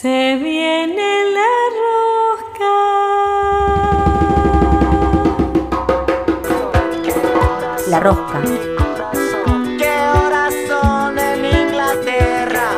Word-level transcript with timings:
Se 0.00 0.36
viene 0.36 1.10
la 1.34 1.54
rosca. 1.82 2.74
La 7.90 7.98
rosca. 7.98 8.40
¿Qué 9.76 9.90
horas 9.90 10.54
son 10.68 11.18
en 11.18 11.44
Inglaterra? 11.44 12.68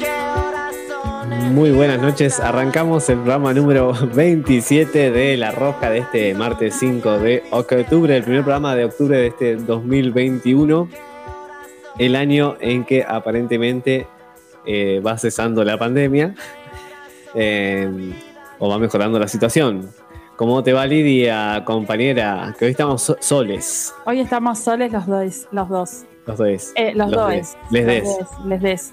¿Qué 0.00 0.10
horas 0.10 0.74
son 0.88 1.32
en 1.32 1.54
Muy 1.54 1.70
buenas 1.70 2.02
noches, 2.02 2.40
arrancamos 2.40 3.08
el 3.10 3.18
programa 3.18 3.54
número 3.54 3.92
27 4.12 5.12
de 5.12 5.36
La 5.36 5.52
Rosca 5.52 5.88
de 5.88 5.98
este 5.98 6.34
martes 6.34 6.74
5 6.80 7.18
de 7.20 7.44
octubre, 7.52 8.16
el 8.16 8.24
primer 8.24 8.42
programa 8.42 8.74
de 8.74 8.86
octubre 8.86 9.18
de 9.18 9.28
este 9.28 9.54
2021, 9.54 10.88
el 12.00 12.16
año 12.16 12.56
en 12.58 12.84
que 12.84 13.04
aparentemente 13.08 14.08
eh, 14.66 15.00
va 15.04 15.16
cesando 15.18 15.64
la 15.64 15.78
pandemia 15.78 16.34
eh, 17.34 18.12
o 18.58 18.68
va 18.68 18.78
mejorando 18.78 19.18
la 19.18 19.28
situación. 19.28 19.90
¿Cómo 20.36 20.62
te 20.64 20.72
va 20.72 20.84
Lidia, 20.86 21.62
compañera? 21.64 22.54
Que 22.58 22.64
hoy 22.64 22.70
estamos 22.72 23.02
so- 23.02 23.16
soles, 23.20 23.94
Hoy 24.04 24.20
estamos 24.20 24.58
soles 24.58 24.92
los 24.92 25.06
dos. 25.06 25.46
Los 25.52 25.68
dos. 25.68 26.04
los 26.26 26.38
dos. 26.38 26.72
Eh, 26.74 26.92
los, 26.94 27.10
Los 27.10 27.20
dos. 27.20 27.30
des. 27.30 27.56
Les 27.70 27.86
des. 27.86 28.04
Los 28.04 28.18
des, 28.18 28.44
Les 28.46 28.60
des. 28.60 28.92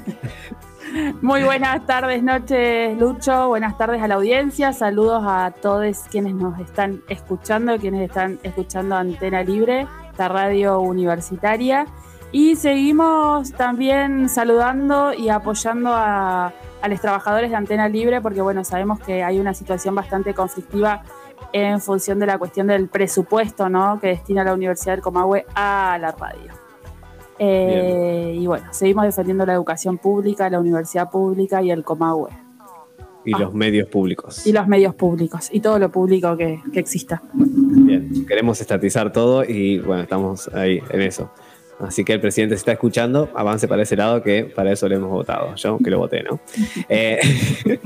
Muy 1.22 1.42
buenas 1.42 1.84
tardes, 1.86 2.22
noches, 2.22 2.96
Lucho. 2.98 3.48
Buenas 3.48 3.76
tardes 3.76 4.00
a 4.00 4.06
la 4.08 4.14
audiencia. 4.14 4.72
Saludos 4.72 5.22
a 5.26 5.52
todos 5.60 5.98
quienes 6.10 6.34
nos 6.34 6.58
están 6.60 7.02
escuchando, 7.08 7.76
quienes 7.78 8.08
están 8.08 8.38
escuchando 8.44 8.94
Antena 8.94 9.42
Libre, 9.42 9.86
la 10.16 10.28
radio 10.28 10.80
universitaria. 10.80 11.86
Y 12.34 12.56
seguimos 12.56 13.52
también 13.52 14.28
saludando 14.28 15.14
y 15.14 15.28
apoyando 15.28 15.90
a, 15.92 16.52
a 16.82 16.88
los 16.88 17.00
trabajadores 17.00 17.48
de 17.50 17.54
Antena 17.54 17.88
Libre, 17.88 18.20
porque 18.20 18.42
bueno, 18.42 18.64
sabemos 18.64 18.98
que 18.98 19.22
hay 19.22 19.38
una 19.38 19.54
situación 19.54 19.94
bastante 19.94 20.34
conflictiva 20.34 21.04
en 21.52 21.80
función 21.80 22.18
de 22.18 22.26
la 22.26 22.36
cuestión 22.36 22.66
del 22.66 22.88
presupuesto 22.88 23.68
¿no? 23.68 24.00
que 24.00 24.08
destina 24.08 24.42
la 24.42 24.52
Universidad 24.52 24.94
del 24.94 25.00
Comahue 25.02 25.46
a 25.54 25.96
la 26.00 26.10
radio. 26.10 26.50
Eh, 27.38 28.36
y 28.36 28.44
bueno, 28.48 28.66
seguimos 28.72 29.04
defendiendo 29.04 29.46
la 29.46 29.52
educación 29.52 29.98
pública, 29.98 30.50
la 30.50 30.58
universidad 30.58 31.08
pública 31.12 31.62
y 31.62 31.70
el 31.70 31.84
Comahue. 31.84 32.30
Y 33.24 33.32
Ah. 33.32 33.38
los 33.38 33.54
medios 33.54 33.88
públicos. 33.88 34.44
Y 34.44 34.50
los 34.50 34.66
medios 34.66 34.96
públicos 34.96 35.50
y 35.52 35.60
todo 35.60 35.78
lo 35.78 35.88
público 35.92 36.36
que, 36.36 36.60
que 36.72 36.80
exista. 36.80 37.22
Bien, 37.32 38.26
queremos 38.26 38.60
estatizar 38.60 39.12
todo 39.12 39.44
y 39.44 39.78
bueno, 39.78 40.02
estamos 40.02 40.48
ahí 40.52 40.82
en 40.90 41.00
eso. 41.00 41.30
Así 41.80 42.04
que 42.04 42.12
el 42.14 42.20
presidente 42.20 42.54
se 42.54 42.60
está 42.60 42.72
escuchando, 42.72 43.30
avance 43.34 43.66
para 43.68 43.82
ese 43.82 43.96
lado 43.96 44.22
que 44.22 44.44
para 44.44 44.72
eso 44.72 44.88
le 44.88 44.94
hemos 44.96 45.10
votado. 45.10 45.54
Yo 45.56 45.78
que 45.78 45.90
lo 45.90 45.98
voté, 45.98 46.22
¿no? 46.22 46.40
Eh, 46.88 47.18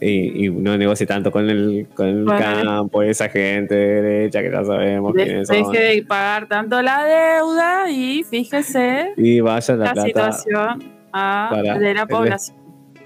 y, 0.00 0.46
y 0.46 0.50
no 0.50 0.76
negocie 0.76 1.06
tanto 1.06 1.30
con 1.30 1.48
el, 1.48 1.86
con 1.94 2.06
el 2.06 2.24
Bueno. 2.24 2.40
campo, 2.62 3.02
esa 3.02 3.28
gente 3.28 3.74
de 3.74 4.02
derecha 4.02 4.42
que 4.42 4.50
ya 4.50 4.64
sabemos 4.64 5.14
De- 5.14 5.24
quiénes 5.24 5.48
son. 5.48 5.72
deje 5.72 5.84
de 5.96 6.02
pagar 6.02 6.46
tanto 6.48 6.80
la 6.82 7.04
deuda 7.04 7.90
y 7.90 8.22
fíjese 8.24 9.12
Y 9.16 9.40
vaya 9.40 9.76
la, 9.76 9.84
la, 9.86 9.92
plata, 9.92 10.06
situación 10.32 10.84
a- 11.12 11.48
para 11.50 11.78
de 11.78 11.94
la 11.94 12.02
el- 12.02 12.08
población. 12.08 12.56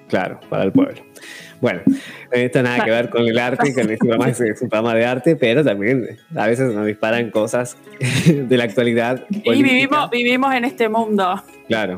claro, 0.08 0.40
para 0.48 0.64
el 0.64 0.72
pueblo. 0.72 1.02
Bueno, 1.62 1.80
esto 2.32 2.60
nada 2.60 2.84
que 2.84 2.90
ver 2.90 3.08
con 3.08 3.22
el 3.22 3.38
arte, 3.38 3.72
con 3.72 3.84
este 3.84 3.96
programa 3.98 4.28
es, 4.28 4.40
un 4.40 4.68
programa 4.68 4.96
de 4.96 5.06
arte, 5.06 5.36
pero 5.36 5.62
también 5.62 6.18
a 6.34 6.48
veces 6.48 6.74
nos 6.74 6.84
disparan 6.84 7.30
cosas 7.30 7.76
de 8.26 8.56
la 8.56 8.64
actualidad. 8.64 9.24
Y 9.30 9.62
vivimos, 9.62 10.10
vivimos 10.10 10.52
en 10.56 10.64
este 10.64 10.88
mundo. 10.88 11.40
Claro. 11.68 11.94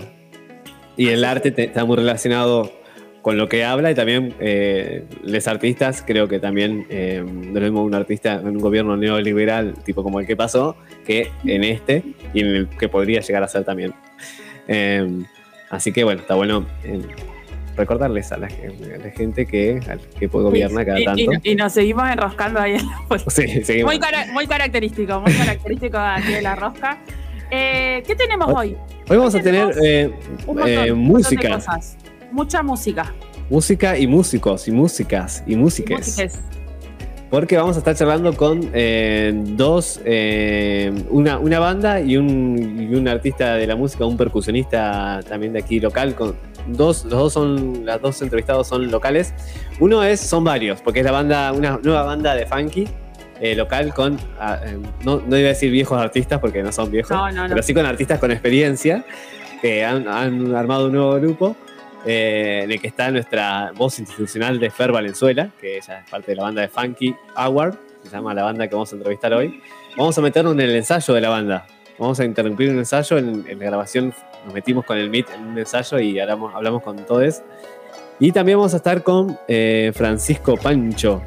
Y 0.98 1.08
el 1.08 1.24
arte 1.24 1.50
te- 1.50 1.64
está 1.64 1.86
muy 1.86 1.96
relacionado 1.96 2.70
con 3.22 3.38
lo 3.38 3.48
que 3.48 3.64
habla 3.64 3.90
y 3.90 3.94
también 3.94 4.34
eh, 4.38 5.04
los 5.22 5.48
artistas, 5.48 6.04
creo 6.06 6.28
que 6.28 6.40
también 6.40 6.86
eh, 6.90 7.24
no 7.26 7.58
es 7.58 7.70
un 7.70 7.94
artista 7.94 8.34
en 8.34 8.48
un 8.48 8.58
gobierno 8.58 8.98
neoliberal, 8.98 9.76
tipo 9.82 10.02
como 10.02 10.20
el 10.20 10.26
que 10.26 10.36
pasó, 10.36 10.76
que 11.06 11.30
en 11.46 11.64
este 11.64 12.02
y 12.34 12.40
en 12.40 12.46
el 12.48 12.68
que 12.68 12.90
podría 12.90 13.22
llegar 13.22 13.42
a 13.42 13.48
ser 13.48 13.64
también. 13.64 13.94
Eh, 14.68 15.22
así 15.70 15.90
que 15.90 16.04
bueno, 16.04 16.20
está 16.20 16.34
bueno 16.34 16.66
eh, 16.84 17.00
recordarles 17.76 18.30
a 18.32 18.36
la, 18.38 18.46
a 18.46 18.98
la 19.04 19.10
gente 19.10 19.46
que, 19.46 19.80
al 19.88 20.00
que 20.18 20.26
gobierna 20.26 20.84
cada 20.84 21.00
Y- 21.00 21.04
tanto. 21.04 21.22
y- 21.42 21.50
y 21.52 21.54
nos 21.54 21.72
seguimos 21.72 22.08
enroscando 22.10 22.60
ahí 22.60 22.74
en 22.74 22.86
la. 22.86 23.18
Sí, 23.28 23.64
seguimos. 23.64 23.92
Muy, 23.92 24.00
cara- 24.00 24.26
muy 24.32 24.46
característico, 24.46 25.20
muy 25.20 25.32
característico 25.32 25.98
aquí 25.98 26.32
de 26.32 26.42
la 26.42 26.54
rosca. 26.54 26.98
Eh, 27.50 28.02
¿Qué 28.06 28.14
tenemos 28.16 28.48
hoy? 28.54 28.76
Hoy 29.08 29.16
vamos 29.16 29.34
a 29.34 29.40
tener 29.40 29.74
eh, 29.84 30.10
montón, 30.46 30.68
eh, 30.68 30.92
música, 30.92 31.54
cosas. 31.54 31.96
Mucha 32.32 32.62
música. 32.62 33.12
música 33.50 33.98
y 33.98 34.06
músicos 34.06 34.66
y 34.66 34.72
músicas 34.72 35.44
y 35.46 35.54
músiques. 35.56 35.98
Músiques. 35.98 36.40
Porque 37.30 37.56
vamos 37.56 37.74
a 37.76 37.80
estar 37.80 37.94
charlando 37.96 38.36
con 38.36 38.70
eh, 38.72 39.32
dos, 39.34 40.00
eh, 40.04 40.92
una, 41.10 41.38
una 41.38 41.58
banda 41.58 42.00
y 42.00 42.16
un, 42.16 42.88
y 42.90 42.94
un 42.94 43.08
artista 43.08 43.56
de 43.56 43.66
la 43.66 43.74
música, 43.76 44.04
un 44.06 44.16
percusionista 44.16 45.20
también 45.28 45.52
de 45.52 45.58
aquí 45.58 45.80
local. 45.80 46.14
Con 46.14 46.34
dos, 46.66 47.04
los 47.04 47.18
dos 47.18 47.32
son, 47.32 47.84
las 47.86 48.00
dos 48.00 48.20
entrevistados 48.22 48.66
son 48.68 48.90
locales. 48.90 49.34
Uno 49.80 50.02
es, 50.02 50.20
son 50.20 50.44
varios, 50.44 50.80
porque 50.80 51.00
es 51.00 51.04
la 51.06 51.12
banda, 51.12 51.52
una 51.52 51.78
nueva 51.82 52.02
banda 52.02 52.34
de 52.34 52.46
funky 52.46 52.86
eh, 53.40 53.54
local 53.54 53.92
con, 53.92 54.18
ah, 54.38 54.60
eh, 54.64 54.78
no, 55.04 55.20
no 55.26 55.36
iba 55.36 55.46
a 55.46 55.52
decir 55.52 55.70
viejos 55.70 55.98
artistas 56.00 56.38
porque 56.38 56.62
no 56.62 56.70
son 56.72 56.90
viejos, 56.90 57.10
No, 57.10 57.30
no, 57.30 57.46
pero 57.48 57.62
sí 57.62 57.74
con 57.74 57.84
artistas 57.84 58.18
con 58.18 58.30
experiencia 58.30 59.04
que 59.60 59.84
han, 59.84 60.06
han 60.08 60.54
armado 60.54 60.86
un 60.86 60.92
nuevo 60.92 61.14
grupo. 61.20 61.56
eh, 62.06 62.60
en 62.64 62.70
el 62.70 62.80
que 62.80 62.86
está 62.88 63.10
nuestra 63.10 63.72
voz 63.74 63.98
institucional 63.98 64.60
de 64.60 64.70
Fer 64.70 64.92
Valenzuela, 64.92 65.48
que 65.60 65.78
ella 65.78 66.00
es 66.00 66.10
parte 66.10 66.32
de 66.32 66.36
la 66.36 66.42
banda 66.44 66.60
de 66.62 66.68
Funky 66.68 67.14
Award, 67.34 67.74
se 68.02 68.10
llama 68.10 68.34
la 68.34 68.42
banda 68.44 68.68
que 68.68 68.74
vamos 68.74 68.92
a 68.92 68.96
entrevistar 68.96 69.32
hoy. 69.32 69.60
Vamos 69.96 70.16
a 70.18 70.20
meternos 70.20 70.52
en 70.52 70.60
el 70.60 70.76
ensayo 70.76 71.14
de 71.14 71.20
la 71.22 71.30
banda. 71.30 71.66
Vamos 71.98 72.18
a 72.18 72.24
interrumpir 72.24 72.70
un 72.70 72.78
ensayo 72.78 73.18
en, 73.18 73.44
en 73.48 73.58
la 73.58 73.66
grabación. 73.66 74.12
Nos 74.44 74.54
metimos 74.54 74.84
con 74.84 74.98
el 74.98 75.10
Meet 75.10 75.26
en 75.30 75.46
un 75.46 75.58
ensayo 75.58 75.98
y 75.98 76.18
hablamos, 76.18 76.54
hablamos 76.54 76.82
con 76.82 76.96
todos. 76.96 77.42
Y 78.18 78.32
también 78.32 78.58
vamos 78.58 78.74
a 78.74 78.78
estar 78.78 79.02
con 79.02 79.38
eh, 79.48 79.92
Francisco 79.94 80.56
Pancho 80.56 81.22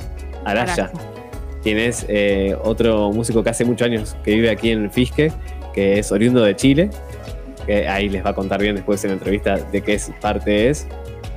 Araya, 0.45 0.91
quien 1.61 1.77
es 1.77 2.05
eh, 2.07 2.55
otro 2.63 3.11
músico 3.11 3.43
que 3.43 3.49
hace 3.49 3.65
muchos 3.65 3.85
años 3.85 4.15
que 4.23 4.35
vive 4.35 4.49
aquí 4.49 4.71
en 4.71 4.89
Fisque, 4.91 5.31
que 5.73 5.99
es 5.99 6.11
oriundo 6.11 6.41
de 6.43 6.55
Chile. 6.55 6.89
Que 7.65 7.87
ahí 7.87 8.07
les 8.07 8.25
va 8.25 8.29
a 8.29 8.33
contar 8.33 8.61
bien 8.61 8.75
después 8.75 9.03
en 9.03 9.09
la 9.09 9.13
entrevista 9.15 9.57
de 9.57 9.81
qué 9.81 9.95
es, 9.95 10.09
parte 10.21 10.69
es, 10.69 10.87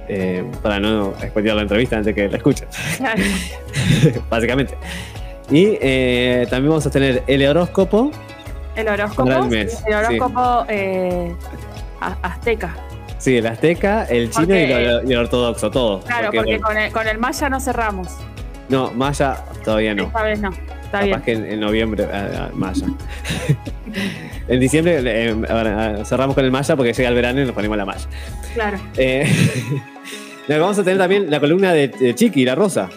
eh, 0.09 0.45
para 0.63 0.79
no 0.79 1.13
spoilear 1.21 1.57
la 1.57 1.63
entrevista 1.63 1.97
antes 1.97 2.15
que 2.15 2.29
la 2.29 2.37
escuchen, 2.37 2.69
básicamente. 4.31 4.75
Y 5.51 5.75
también 6.47 6.69
vamos 6.69 6.87
a 6.87 6.91
tener 6.91 7.25
el 7.27 7.45
horóscopo. 7.49 8.13
El 8.77 8.89
horóscopo. 8.89 9.25
Para 9.29 9.41
el 9.41 9.49
mes, 9.51 9.83
El 9.87 9.95
horóscopo 9.95 10.65
eh, 10.69 11.35
azteca. 12.23 12.75
Sí, 13.19 13.37
el 13.37 13.47
azteca, 13.47 14.05
el 14.05 14.31
chino 14.31 14.45
y, 14.57 14.67
Porque- 14.67 14.85
lo- 14.87 15.09
y 15.11 15.13
el 15.13 15.19
ortodoxo, 15.19 15.71
todo. 15.71 16.01
Claro, 16.01 16.31
porque, 16.35 16.59
con, 16.61 16.77
el, 16.79 16.93
con 16.93 17.07
el 17.07 17.19
maya 17.19 17.49
no 17.51 17.61
cerramos. 17.61 18.09
No, 18.69 18.93
Maya 18.93 19.45
todavía 19.65 19.95
no. 19.95 20.05
Esta 20.05 20.23
vez 20.23 20.41
no. 20.41 20.51
Está 20.51 21.01
Capaz 21.01 21.05
bien. 21.05 21.23
que 21.23 21.33
en, 21.33 21.45
en 21.47 21.61
noviembre, 21.61 22.07
ah, 22.13 22.29
ah, 22.37 22.49
Maya. 22.55 22.87
en 24.49 24.61
diciembre 24.61 25.01
eh, 25.05 26.03
cerramos 26.05 26.35
con 26.35 26.45
el 26.45 26.51
Maya 26.51 26.77
porque 26.77 26.93
llega 26.93 27.09
el 27.09 27.15
verano 27.15 27.41
y 27.41 27.45
nos 27.45 27.53
ponemos 27.55 27.77
la 27.77 27.85
Maya. 27.85 28.07
Claro. 28.55 28.79
Eh, 28.97 29.29
vamos 30.49 30.79
a 30.79 30.85
tener 30.85 30.99
también 30.99 31.31
la 31.31 31.41
columna 31.41 31.73
de, 31.73 31.89
de 31.89 32.15
Chiqui, 32.15 32.45
la 32.45 32.55
Rosa. 32.55 32.89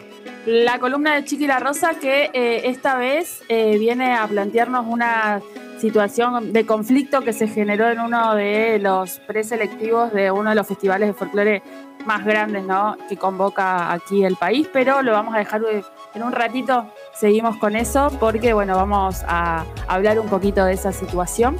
La 0.46 0.78
columna 0.80 1.16
de 1.16 1.24
Chiqui 1.24 1.48
La 1.48 1.60
Rosa 1.60 1.92
que 2.02 2.30
eh, 2.34 2.62
esta 2.66 2.98
vez 2.98 3.42
eh, 3.50 3.78
viene 3.80 4.14
a 4.14 4.28
plantearnos 4.28 4.86
una 4.88 5.42
situación 5.83 6.53
de 6.53 6.65
conflicto 6.65 7.19
que 7.24 7.33
se 7.33 7.45
generó 7.45 7.89
en 7.89 8.00
uno 8.00 8.35
de 8.35 8.80
los 8.80 9.19
preselectivos 9.19 10.13
de 10.13 10.31
uno 10.31 10.51
de 10.51 10.56
los 10.56 10.65
festivales 10.65 11.09
de 11.09 11.13
folclore 11.13 11.62
más 12.06 12.24
grandes 12.24 12.63
¿no? 12.63 12.95
que 13.09 13.18
convoca 13.18 13.91
aquí 13.91 14.24
el 14.24 14.38
país, 14.38 14.69
pero 14.71 15.01
lo 15.01 15.12
vamos 15.12 15.35
a 15.35 15.39
dejar 15.39 15.62
eh, 15.69 15.83
en 16.15 16.24
un 16.24 16.31
ratito, 16.31 16.85
seguimos 17.13 17.57
con 17.57 17.75
eso 17.75 18.09
porque 18.18 18.53
bueno, 18.53 18.77
vamos 18.77 19.24
a 19.27 19.65
hablar 19.89 20.19
un 20.21 20.30
poquito 20.30 20.63
de 20.63 20.71
esa 20.71 20.94
situación. 20.94 21.57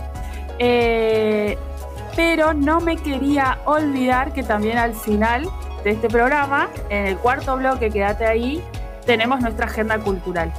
Eh, 0.58 1.58
pero 2.16 2.54
no 2.54 2.80
me 2.80 2.96
quería 2.96 3.60
olvidar 3.66 4.32
que 4.32 4.44
también 4.44 4.78
al 4.78 4.94
final 4.94 5.50
de 5.84 5.92
este 5.92 6.08
programa, 6.08 6.70
en 6.88 7.08
el 7.08 7.18
cuarto 7.18 7.58
bloque, 7.58 7.90
quédate 7.90 8.26
ahí, 8.26 8.64
tenemos 9.06 9.42
nuestra 9.42 9.66
agenda 9.66 10.00
cultural. 10.00 10.54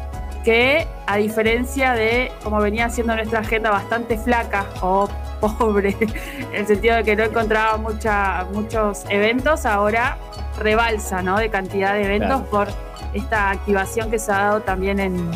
Que 0.45 0.87
a 1.07 1.17
diferencia 1.17 1.95
de 1.95 2.31
como 2.43 2.61
venía 2.61 2.91
siendo 2.91 3.15
nuestra 3.17 3.41
agenda 3.41 3.71
bastante 3.71 4.19
flaca 4.19 4.67
o 4.83 5.09
pobre, 5.41 5.97
en 6.01 6.55
el 6.55 6.67
sentido 6.67 6.97
de 6.97 7.05
que 7.05 7.17
no 7.17 7.25
encontraba 7.25 7.77
mucha, 7.79 8.45
muchos 8.53 9.05
eventos, 9.09 9.65
ahora 9.67 10.19
rebalsa 10.59 11.23
¿no? 11.23 11.39
de 11.39 11.49
cantidad 11.51 11.95
de 11.95 12.05
eventos 12.05 12.43
Claro. 12.43 12.51
por 12.51 12.69
esta 13.15 13.51
activación 13.51 14.11
que 14.11 14.19
se 14.19 14.33
ha 14.33 14.37
dado 14.39 14.61
también 14.61 15.01
en 15.01 15.31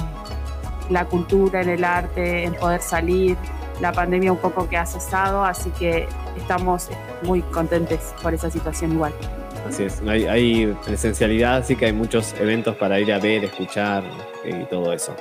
la 0.90 1.04
cultura, 1.06 1.62
en 1.62 1.68
el 1.70 1.84
arte, 1.84 2.44
en 2.44 2.54
poder 2.54 2.80
salir, 2.80 3.36
la 3.80 3.92
pandemia 3.92 4.32
un 4.32 4.38
poco 4.38 4.68
que 4.68 4.76
ha 4.76 4.86
cesado, 4.86 5.44
así 5.44 5.70
que 5.70 6.08
estamos 6.36 6.88
muy 7.22 7.42
contentes 7.42 8.12
por 8.22 8.34
esa 8.34 8.50
situación 8.50 8.92
igual. 8.92 9.12
Así 9.68 9.84
es, 9.84 10.02
hay, 10.06 10.26
hay 10.26 10.76
presencialidad, 10.84 11.58
así 11.58 11.76
que 11.76 11.86
hay 11.86 11.92
muchos 11.92 12.34
eventos 12.40 12.74
para 12.76 12.98
ir 13.00 13.12
a 13.12 13.18
ver, 13.18 13.44
escuchar 13.44 14.02
y 14.44 14.64
todo 14.64 14.92
eso. 14.92 15.14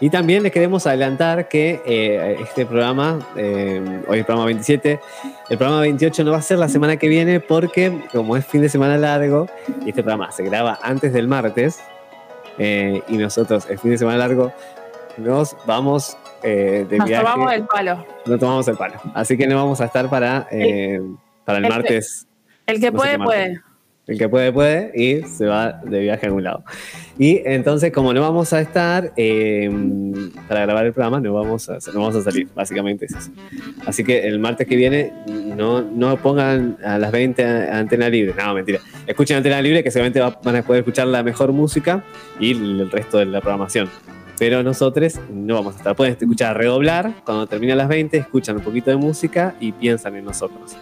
Y 0.00 0.10
también 0.10 0.42
les 0.42 0.50
queremos 0.52 0.86
adelantar 0.86 1.48
que 1.48 1.80
eh, 1.86 2.36
este 2.42 2.66
programa, 2.66 3.20
eh, 3.36 3.80
hoy 4.08 4.14
es 4.14 4.18
el 4.20 4.24
programa 4.24 4.46
27, 4.46 5.00
el 5.50 5.56
programa 5.58 5.80
28 5.82 6.24
no 6.24 6.32
va 6.32 6.38
a 6.38 6.42
ser 6.42 6.58
la 6.58 6.68
semana 6.68 6.96
que 6.96 7.08
viene 7.08 7.38
porque 7.40 8.00
como 8.12 8.36
es 8.36 8.44
fin 8.44 8.60
de 8.60 8.68
semana 8.68 8.96
largo 8.98 9.46
y 9.86 9.90
este 9.90 10.02
programa 10.02 10.32
se 10.32 10.42
graba 10.42 10.78
antes 10.82 11.12
del 11.12 11.28
martes 11.28 11.80
eh, 12.58 13.02
y 13.08 13.16
nosotros 13.16 13.70
el 13.70 13.78
fin 13.78 13.92
de 13.92 13.98
semana 13.98 14.18
largo 14.18 14.52
nos 15.16 15.56
vamos 15.64 16.16
de 16.42 16.86
Nos 16.98 17.08
viaje, 17.08 17.24
tomamos 17.24 17.52
el 17.54 17.64
palo. 17.64 18.06
no 18.26 18.38
tomamos 18.38 18.68
el 18.68 18.76
palo. 18.76 18.94
Así 19.14 19.36
que 19.38 19.46
no 19.46 19.56
vamos 19.56 19.80
a 19.80 19.86
estar 19.86 20.10
para, 20.10 20.46
eh, 20.50 21.00
para 21.44 21.58
el 21.58 21.64
el- 21.64 21.70
martes. 21.70 22.26
El 22.66 22.80
que 22.80 22.90
No 22.90 22.98
puede, 22.98 23.18
puede. 23.18 23.60
El 24.06 24.18
que 24.18 24.28
puede, 24.28 24.52
puede 24.52 24.92
y 24.94 25.22
se 25.22 25.46
va 25.46 25.80
de 25.82 26.00
viaje 26.00 26.26
a 26.26 26.28
algún 26.28 26.44
lado. 26.44 26.62
Y 27.18 27.40
entonces, 27.46 27.90
como 27.90 28.12
no 28.12 28.20
vamos 28.20 28.52
a 28.52 28.60
estar 28.60 29.12
eh, 29.16 29.70
para 30.46 30.60
grabar 30.60 30.84
el 30.84 30.92
programa, 30.92 31.20
no 31.20 31.32
vamos, 31.32 31.70
a, 31.70 31.78
no 31.94 32.00
vamos 32.00 32.14
a 32.16 32.20
salir. 32.22 32.46
Básicamente 32.54 33.06
es 33.06 33.14
eso. 33.14 33.30
Así 33.86 34.04
que 34.04 34.26
el 34.28 34.38
martes 34.40 34.66
que 34.66 34.76
viene, 34.76 35.10
no, 35.56 35.80
no 35.80 36.16
pongan 36.18 36.76
a 36.84 36.98
las 36.98 37.12
20 37.12 37.44
a- 37.46 37.78
antena 37.78 38.10
libre. 38.10 38.34
No, 38.36 38.52
mentira. 38.52 38.80
Escuchen 39.06 39.38
antena 39.38 39.62
libre, 39.62 39.82
que 39.82 39.90
seguramente 39.90 40.20
va- 40.20 40.38
van 40.44 40.56
a 40.56 40.62
poder 40.62 40.80
escuchar 40.80 41.06
la 41.06 41.22
mejor 41.22 41.52
música 41.52 42.04
y 42.38 42.50
el 42.52 42.90
resto 42.90 43.16
de 43.18 43.24
la 43.24 43.40
programación. 43.40 43.88
Pero 44.38 44.62
nosotros 44.62 45.18
no 45.32 45.54
vamos 45.54 45.76
a 45.76 45.78
estar. 45.78 45.96
Pueden 45.96 46.14
escuchar 46.20 46.58
redoblar. 46.58 47.14
Cuando 47.24 47.46
termina 47.46 47.74
las 47.74 47.88
20, 47.88 48.18
escuchan 48.18 48.56
un 48.56 48.62
poquito 48.62 48.90
de 48.90 48.96
música 48.96 49.54
y 49.60 49.72
piensan 49.72 50.16
en 50.16 50.26
nosotros. 50.26 50.76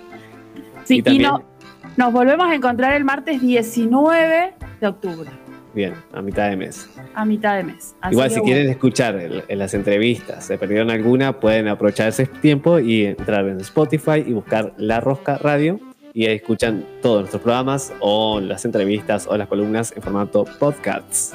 Sí, 0.85 0.97
Y 0.97 0.99
y, 0.99 1.03
también- 1.03 1.31
no- 1.31 1.52
nos 1.97 2.13
volvemos 2.13 2.47
a 2.49 2.55
encontrar 2.55 2.95
el 2.95 3.05
martes 3.05 3.41
19 3.41 4.55
de 4.81 4.87
octubre, 4.87 5.31
Bien, 5.75 5.95
a 6.13 6.21
mitad 6.23 6.49
de 6.51 6.57
mes. 6.57 6.89
a 7.15 7.25
mitad 7.25 7.57
de 7.57 7.65
mes. 7.65 7.95
Así 8.01 8.13
Igual 8.15 8.31
si 8.31 8.41
bueno. 8.41 8.45
quieren 8.53 8.71
escuchar 8.71 9.17
el- 9.17 9.45
en 9.49 9.59
las 9.59 9.75
entrevistas, 9.75 10.45
se 10.45 10.59
perdieron 10.59 10.91
alguna, 10.91 11.39
pueden 11.41 11.69
aprovechar 11.69 12.09
ese 12.09 12.27
tiempo 12.27 12.79
y 12.79 13.07
entrar 13.07 13.47
en 13.49 13.61
Spotify 13.61 14.25
y 14.27 14.33
buscar 14.33 14.73
La 14.77 15.01
Rosca 15.01 15.39
Radio 15.39 15.81
y 16.15 16.27
ahí 16.27 16.37
escuchan 16.37 16.85
todos 17.01 17.21
nuestros 17.21 17.43
programas 17.43 17.93
o 18.01 18.41
las 18.41 18.65
entrevistas 18.65 19.27
o 19.27 19.37
las 19.37 19.49
columnas 19.49 19.93
en 19.97 20.03
formato 20.03 20.45
podcasts. 20.59 21.35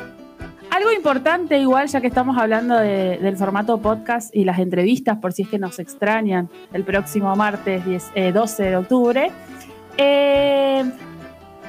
Algo 0.69 0.91
importante, 0.91 1.57
igual, 1.57 1.87
ya 1.87 2.01
que 2.01 2.07
estamos 2.07 2.37
hablando 2.37 2.75
de- 2.77 3.17
del 3.17 3.37
formato 3.37 3.79
podcast 3.81 4.35
y 4.35 4.43
las 4.43 4.59
entrevistas, 4.59 5.17
por 5.17 5.33
si 5.33 5.43
es 5.43 5.47
que 5.47 5.57
nos 5.57 5.79
extrañan, 5.79 6.49
el 6.73 6.83
próximo 6.83 7.35
martes 7.35 7.83
10, 7.85 8.11
eh, 8.13 8.31
12 8.31 8.63
de 8.63 8.75
octubre. 8.75 9.31
Eh, 9.97 10.83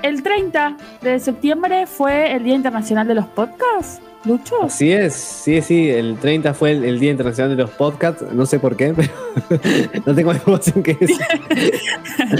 el 0.02 0.22
30 0.22 0.76
de 1.02 1.18
septiembre 1.20 1.86
fue 1.86 2.32
el 2.34 2.44
Día 2.44 2.54
Internacional 2.54 3.06
de 3.08 3.14
los 3.14 3.26
Podcasts, 3.26 4.00
Lucho. 4.24 4.64
Así 4.64 4.92
es, 4.92 5.14
sí, 5.14 5.62
sí, 5.62 5.88
el 5.90 6.18
30 6.18 6.52
fue 6.54 6.72
el, 6.72 6.84
el 6.84 6.98
Día 7.00 7.10
Internacional 7.12 7.56
de 7.56 7.62
los 7.62 7.70
Podcasts, 7.70 8.24
no 8.32 8.46
sé 8.46 8.58
por 8.58 8.76
qué, 8.76 8.92
pero 8.96 9.10
no 10.06 10.14
tengo 10.14 10.32
información 10.32 10.82
que 10.82 10.96
es. 11.00 11.10
No 12.18 12.34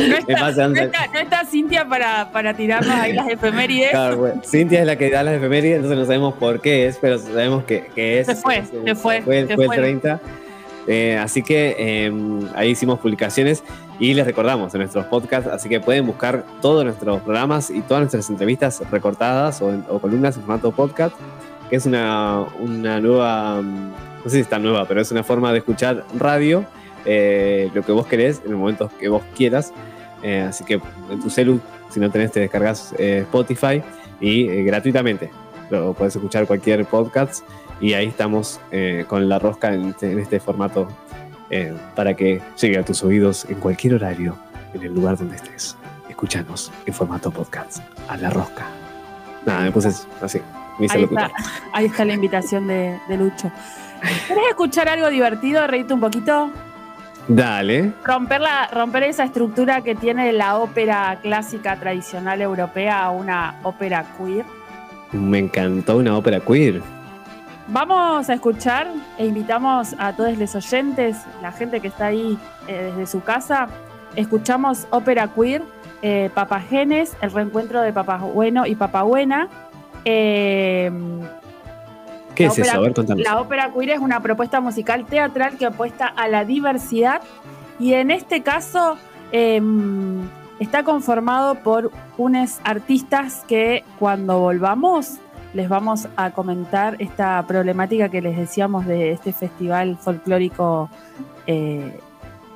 está, 0.49 0.69
no 0.69 0.75
está- 0.75 1.07
no 1.13 1.19
está 1.21 1.45
Cintia 1.47 1.89
para, 1.89 2.31
para 2.33 2.55
tirarnos 2.55 2.95
ahí 2.95 3.13
las 3.13 3.29
efemérides. 3.29 3.91
Claro, 3.91 4.17
bueno, 4.19 4.43
Cintia 4.45 4.81
es 4.81 4.87
la 4.87 4.97
que 4.97 5.11
da 5.11 5.23
las 5.23 5.35
efemérides, 5.35 5.77
entonces 5.77 5.99
no 5.99 6.05
sabemos 6.05 6.35
por 6.35 6.61
qué 6.61 6.87
es, 6.87 6.99
pero 7.01 7.19
sabemos 7.19 7.65
que, 7.65 7.87
que 7.95 8.21
es. 8.21 8.27
Se 8.27 8.35
fue, 8.37 8.59
es- 8.59 8.69
se 8.85 8.95
fue, 8.95 9.23
Fue, 9.23 9.47
se 9.47 9.55
fue 9.55 9.67
fue. 9.67 9.77
el 9.77 9.83
30. 9.83 10.21
Eh, 10.89 11.19
así 11.19 11.43
que 11.43 11.77
eh, 11.79 12.13
ahí 12.55 12.71
hicimos 12.71 12.99
publicaciones 12.99 13.63
y 14.01 14.15
les 14.15 14.25
recordamos 14.25 14.73
en 14.75 14.81
nuestros 14.81 15.05
podcasts, 15.07 15.51
así 15.51 15.69
que 15.69 15.81
pueden 15.81 16.07
buscar 16.07 16.45
todos 16.63 16.83
nuestros 16.83 17.21
programas 17.21 17.69
y 17.69 17.83
todas 17.83 18.01
nuestras 18.01 18.31
entrevistas 18.31 18.83
recortadas 18.91 19.61
o, 19.61 20.01
columnas 20.01 20.37
en 20.37 20.43
formato 20.43 20.73
podcast, 20.73 21.15
que 21.69 21.77
es 21.77 21.85
una, 21.85 22.47
una 22.59 23.01
nueva, 23.01 23.61
mm, 23.61 23.91
no 24.25 24.25
sé 24.25 24.31
si 24.31 24.41
está 24.41 24.59
nueva, 24.59 24.87
pero 24.87 25.03
es 25.03 25.11
una 25.11 25.23
forma 25.23 25.53
de 25.53 25.59
escuchar 25.59 26.05
radio, 26.17 26.65
eh, 27.05 27.71
lo 27.75 27.83
que 27.83 27.93
vos 27.93 28.07
querés, 28.07 28.43
en 28.45 28.53
el 28.53 28.57
momento 28.57 28.91
que 28.99 29.09
vos 29.09 29.23
quieras. 29.37 29.73
Eh, 30.23 30.41
así 30.41 30.65
que 30.65 30.81
en 31.11 31.21
tu 31.21 31.31
celu, 31.31 31.61
si 31.91 32.01
no 32.01 32.11
tenés, 32.11 32.33
te 32.33 32.41
descargas 32.41 32.95
eh, 32.99 33.21
Spotify 33.23 33.83
y 34.21 34.47
gratuitamente. 34.65 35.31
Lo 35.71 35.95
puedes 35.95 36.17
escuchar 36.17 36.47
cualquier 36.47 36.85
podcast 36.87 37.45
y 37.81 37.95
ahí 37.95 38.07
estamos 38.07 38.61
eh, 38.71 39.05
con 39.07 39.29
la 39.29 39.39
rosca 39.39 39.73
en 39.73 39.91
este, 39.91 40.13
en 40.13 40.19
este 40.19 40.41
formato 40.41 40.89
eh, 41.51 41.75
para 41.95 42.15
que 42.15 42.41
llegue 42.61 42.79
a 42.79 42.85
tus 42.85 43.03
oídos 43.03 43.47
en 43.49 43.61
cualquier 43.61 43.95
horario, 43.95 44.37
en 44.75 44.83
el 44.83 44.95
lugar 44.95 45.17
donde 45.17 45.37
estés. 45.37 45.77
Escúchanos 46.09 46.73
en 46.85 46.93
formato 46.95 47.31
podcast. 47.31 47.79
A 48.09 48.17
la 48.17 48.31
rosca. 48.31 48.67
Nada, 49.47 49.61
me 49.61 49.73
puse 49.73 49.91
así. 50.21 50.41
Me 50.79 50.87
hice 50.87 50.99
Ahí 50.99 51.05
está, 51.05 51.31
ahí 51.73 51.87
está 51.87 52.05
la 52.05 52.15
invitación 52.15 52.67
de, 52.67 52.99
de 53.09 53.17
Lucho. 53.17 53.51
¿Querés 54.27 54.45
escuchar 54.51 54.89
algo 54.89 55.09
divertido? 55.11 55.67
Reírte 55.67 55.95
un 55.95 56.01
poquito. 56.01 56.51
Dale. 57.29 57.93
Romper, 58.05 58.41
la, 58.41 58.69
romper 58.69 59.05
esa 59.05 59.25
estructura 59.25 59.83
que 59.83 59.95
tiene 59.95 60.33
la 60.33 60.57
ópera 60.59 61.19
clásica 61.23 61.77
tradicional 61.77 62.41
europea 62.41 63.05
a 63.05 63.11
una 63.11 63.57
ópera 63.63 64.05
queer. 64.17 64.45
Me 65.13 65.39
encantó 65.39 65.97
una 65.99 66.17
ópera 66.17 66.41
queer. 66.41 66.81
Vamos 67.71 68.31
a 68.31 68.33
escuchar 68.33 68.87
e 69.19 69.27
invitamos 69.27 69.95
a 69.99 70.15
todos 70.15 70.39
los 70.39 70.55
oyentes, 70.55 71.19
la 71.43 71.53
gente 71.53 71.81
que 71.81 71.89
está 71.89 72.07
ahí 72.07 72.39
eh, 72.67 72.93
desde 72.97 73.07
su 73.07 73.23
casa. 73.23 73.69
Escuchamos 74.17 74.87
ópera 74.89 75.29
queer, 75.29 75.63
eh, 76.01 76.31
Papagenes, 76.35 77.15
el 77.21 77.31
reencuentro 77.31 77.83
de 77.83 77.93
Papá 77.93 78.17
Bueno 78.17 78.65
y 78.65 78.75
Papá 78.75 79.03
Buena. 79.03 79.49
Eh, 80.07 80.91
¿Qué 82.35 82.47
es 82.47 82.59
eso? 82.59 82.75
A 82.75 82.81
ver, 82.81 82.95
contanos. 82.95 83.23
La 83.23 83.39
ópera 83.39 83.71
queer 83.71 83.91
es 83.91 84.01
una 84.01 84.21
propuesta 84.21 84.63
musical 84.63 85.05
teatral 85.05 85.59
que 85.59 85.67
apuesta 85.67 86.07
a 86.07 86.27
la 86.27 86.47
diversidad 86.47 87.21
y 87.79 87.93
en 87.93 88.11
este 88.11 88.43
caso 88.43 88.97
eh, 89.31 89.61
está 90.59 90.85
conformado 90.85 91.57
por 91.57 91.91
unos 92.17 92.61
artistas 92.65 93.45
que 93.47 93.85
cuando 93.99 94.39
volvamos 94.41 95.19
les 95.55 95.69
vamos 95.69 96.09
a 96.17 96.31
comentar 96.31 96.97
esta 96.99 97.45
problemática 97.47 98.09
que 98.09 98.21
les 98.21 98.37
decíamos 98.37 98.87
de 98.87 99.13
este 99.13 99.33
festival 99.33 99.97
folclórico. 99.99 100.91
Eh, 101.47 101.99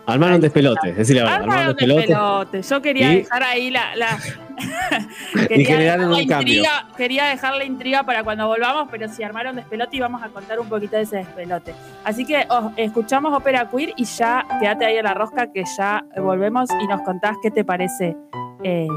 Armaron 0.04 0.40
despelote, 0.40 0.92
decir 0.92 1.16
la 1.16 1.22
verdad. 1.22 1.36
Armaron 1.42 1.52
Armaron 1.60 1.76
despelote. 1.76 2.00
despelote. 2.08 2.62
Yo 2.62 2.82
quería 2.82 3.12
Y- 3.12 3.16
dejar 3.18 3.42
ahí 3.44 3.70
la. 3.70 3.94
la- 3.96 4.18
Y 5.56 5.64
generaron 5.64 5.78
dejar 5.78 5.98
la 6.00 6.16
un 6.22 6.26
cambio. 6.26 6.54
intriga, 6.54 6.88
quería 6.96 7.24
dejar 7.26 7.54
la 7.56 7.64
intriga 7.64 8.02
para 8.02 8.22
cuando 8.24 8.46
volvamos, 8.48 8.88
pero 8.90 9.08
si 9.08 9.22
armaron 9.22 9.56
despelote 9.56 9.96
y 9.96 10.00
vamos 10.00 10.22
a 10.22 10.28
contar 10.28 10.58
un 10.60 10.68
poquito 10.68 10.96
de 10.96 11.02
ese 11.02 11.16
despelote. 11.18 11.72
Así 12.04 12.24
que 12.26 12.44
oh, 12.50 12.72
escuchamos 12.76 13.32
ópera 13.32 13.68
queer 13.70 13.92
y 13.96 14.04
ya 14.04 14.44
quédate 14.60 14.84
ahí 14.86 14.98
a 14.98 15.02
la 15.02 15.14
rosca 15.14 15.46
que 15.52 15.62
ya 15.78 16.04
volvemos 16.20 16.68
y 16.82 16.86
nos 16.88 17.00
contás 17.02 17.36
qué 17.42 17.50
te 17.50 17.64
parece 17.64 18.16
eh, 18.64 18.88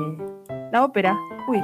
la 0.71 0.83
ópera 0.83 1.15
queer. 1.49 1.63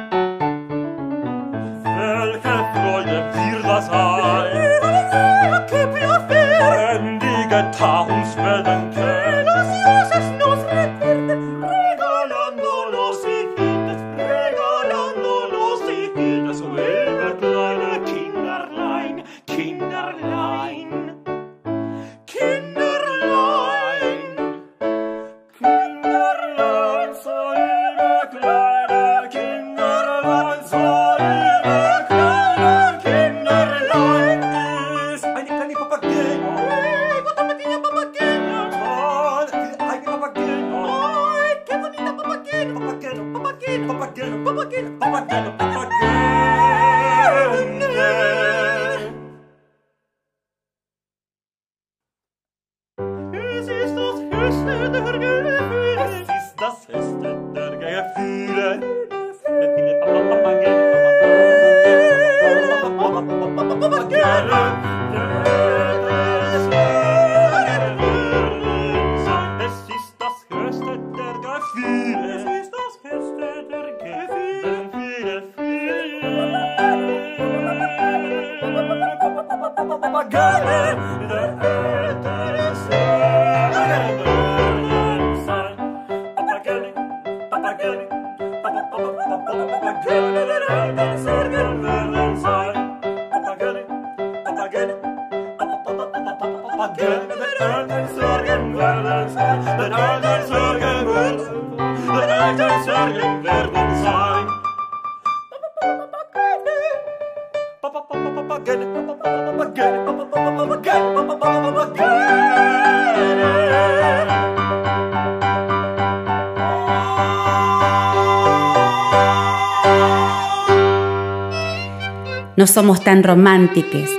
No 122.57 122.67
somos 122.67 123.01
tan 123.01 123.23
románticos, 123.23 124.09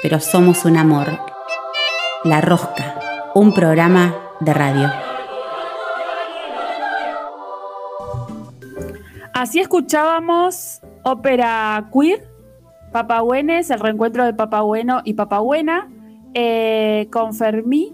pero 0.00 0.20
somos 0.20 0.64
un 0.64 0.76
amor. 0.76 1.08
La 2.22 2.40
Rosca, 2.40 3.00
un 3.34 3.52
programa 3.52 4.14
de 4.38 4.54
radio. 4.54 4.92
Así 9.34 9.58
escuchábamos 9.58 10.80
ópera 11.02 11.90
queer, 11.92 12.28
Papabuenes, 12.92 13.70
el 13.70 13.80
reencuentro 13.80 14.24
de 14.24 14.32
Papabueno 14.32 15.02
y 15.04 15.14
Papabuena, 15.14 15.90
eh, 16.32 17.08
con 17.10 17.34
Fermí 17.34 17.92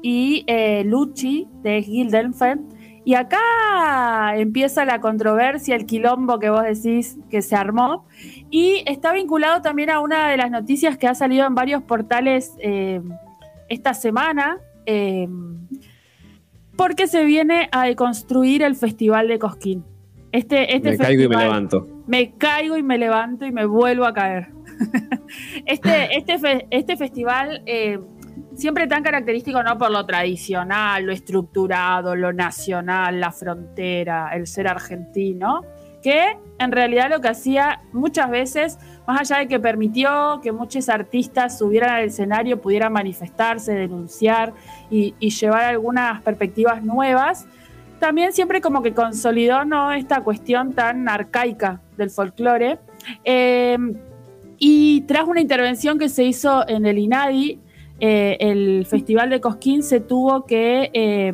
y 0.00 0.44
eh, 0.46 0.84
Lucci 0.84 1.48
de 1.62 1.82
Gildenfeld. 1.82 2.72
Y 3.04 3.14
acá 3.14 4.34
empieza 4.36 4.86
la 4.86 5.00
controversia, 5.00 5.76
el 5.76 5.84
quilombo 5.84 6.38
que 6.38 6.48
vos 6.48 6.62
decís 6.62 7.18
que 7.28 7.42
se 7.42 7.54
armó. 7.54 8.06
Y 8.56 8.84
está 8.86 9.12
vinculado 9.12 9.62
también 9.62 9.90
a 9.90 9.98
una 9.98 10.28
de 10.28 10.36
las 10.36 10.48
noticias 10.48 10.96
que 10.96 11.08
ha 11.08 11.14
salido 11.16 11.44
en 11.44 11.56
varios 11.56 11.82
portales 11.82 12.52
eh, 12.60 13.00
esta 13.68 13.94
semana, 13.94 14.58
eh, 14.86 15.26
porque 16.76 17.08
se 17.08 17.24
viene 17.24 17.68
a 17.72 17.86
deconstruir 17.86 18.62
el 18.62 18.76
Festival 18.76 19.26
de 19.26 19.40
Cosquín. 19.40 19.84
Este, 20.30 20.76
este 20.76 20.90
me 20.92 20.96
caigo 20.98 21.22
y 21.22 21.28
me 21.28 21.34
festival- 21.34 21.44
levanto. 21.48 21.88
me 22.06 22.32
caigo 22.36 22.76
y 22.76 22.82
me 22.84 22.96
levanto 22.98 23.44
y 23.44 23.50
me 23.50 23.64
vuelvo 23.66 24.04
a 24.04 24.12
caer. 24.14 24.48
este, 25.66 26.16
este, 26.16 26.38
fe- 26.38 26.66
este 26.70 26.96
festival, 26.96 27.62
eh, 27.66 27.98
siempre 28.54 28.86
tan 28.86 29.02
característico 29.02 29.62
¿no? 29.64 29.78
por 29.78 29.90
lo 29.90 30.06
tradicional, 30.06 31.04
lo 31.04 31.12
estructurado, 31.12 32.14
lo 32.14 32.32
nacional, 32.32 33.18
la 33.18 33.32
frontera, 33.32 34.30
el 34.34 34.46
ser 34.46 34.68
argentino, 34.68 35.62
que 36.04 36.36
en 36.58 36.70
realidad 36.70 37.08
lo 37.08 37.22
que 37.22 37.28
hacía 37.28 37.80
muchas 37.94 38.30
veces, 38.30 38.78
más 39.06 39.22
allá 39.22 39.40
de 39.40 39.48
que 39.48 39.58
permitió 39.58 40.38
que 40.42 40.52
muchos 40.52 40.90
artistas 40.90 41.56
subieran 41.56 41.94
al 41.94 42.04
escenario, 42.04 42.60
pudieran 42.60 42.92
manifestarse, 42.92 43.72
denunciar 43.72 44.52
y, 44.90 45.14
llevar 45.18 45.64
algunas 45.64 46.20
perspectivas 46.20 46.84
nuevas, 46.84 47.46
también 48.00 48.34
siempre 48.34 48.60
como 48.60 48.82
que 48.82 48.92
consolidó 48.92 49.64
¿no? 49.64 49.92
esta 49.92 50.20
cuestión 50.20 50.74
tan 50.74 51.08
arcaica 51.08 51.80
del 51.96 52.10
folclore. 52.10 52.78
Eh, 53.24 53.78
y 54.58 55.00
tras 55.02 55.26
una 55.26 55.40
intervención 55.40 55.98
que 55.98 56.10
se 56.10 56.24
hizo 56.24 56.68
en 56.68 56.84
el 56.84 56.98
INADI, 56.98 57.60
eh, 57.98 58.36
el 58.40 58.84
Festival 58.84 59.30
de 59.30 59.40
Cosquín 59.40 59.82
se 59.82 60.00
tuvo 60.00 60.44
que, 60.44 60.90
eh, 60.92 61.32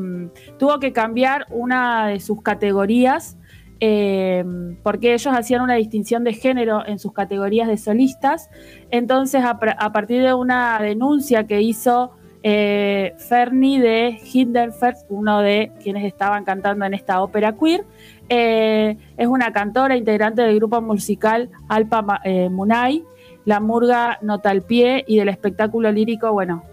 tuvo 0.61 0.79
que 0.79 0.93
cambiar 0.93 1.47
una 1.51 2.07
de 2.07 2.21
sus 2.21 2.41
categorías 2.41 3.37
eh, 3.81 4.45
porque 4.83 5.15
ellos 5.15 5.35
hacían 5.35 5.63
una 5.63 5.75
distinción 5.75 6.23
de 6.23 6.35
género 6.35 6.87
en 6.87 6.99
sus 6.99 7.13
categorías 7.13 7.67
de 7.67 7.79
solistas. 7.79 8.51
Entonces, 8.91 9.43
a, 9.43 9.59
partir 9.93 10.23
de 10.23 10.35
una 10.35 10.79
denuncia 10.81 11.47
que 11.47 11.63
hizo 11.63 12.13
eh, 12.43 13.15
Fernie 13.19 13.81
de 13.81 14.19
Hindenburg, 14.33 14.97
uno 15.09 15.41
de 15.41 15.73
quienes 15.83 16.05
estaban 16.05 16.45
cantando 16.45 16.85
en 16.85 16.95
esta 16.95 17.23
ópera 17.23 17.55
queer, 17.57 17.85
eh, 18.29 18.97
es 19.17 19.27
una 19.27 19.53
cantora 19.53 19.97
integrante 19.97 20.43
del 20.43 20.57
grupo 20.57 20.81
musical 20.83 21.51
Alpa 21.69 22.21
eh, 22.25 22.49
Munay, 22.51 23.03
la 23.47 23.61
murga 23.61 24.19
Nota 24.21 24.51
al 24.51 24.63
Pie 24.63 25.05
y 25.09 25.17
del 25.17 25.31
espectáculo 25.31 25.91
lírico, 25.91 26.31
bueno, 26.33 26.65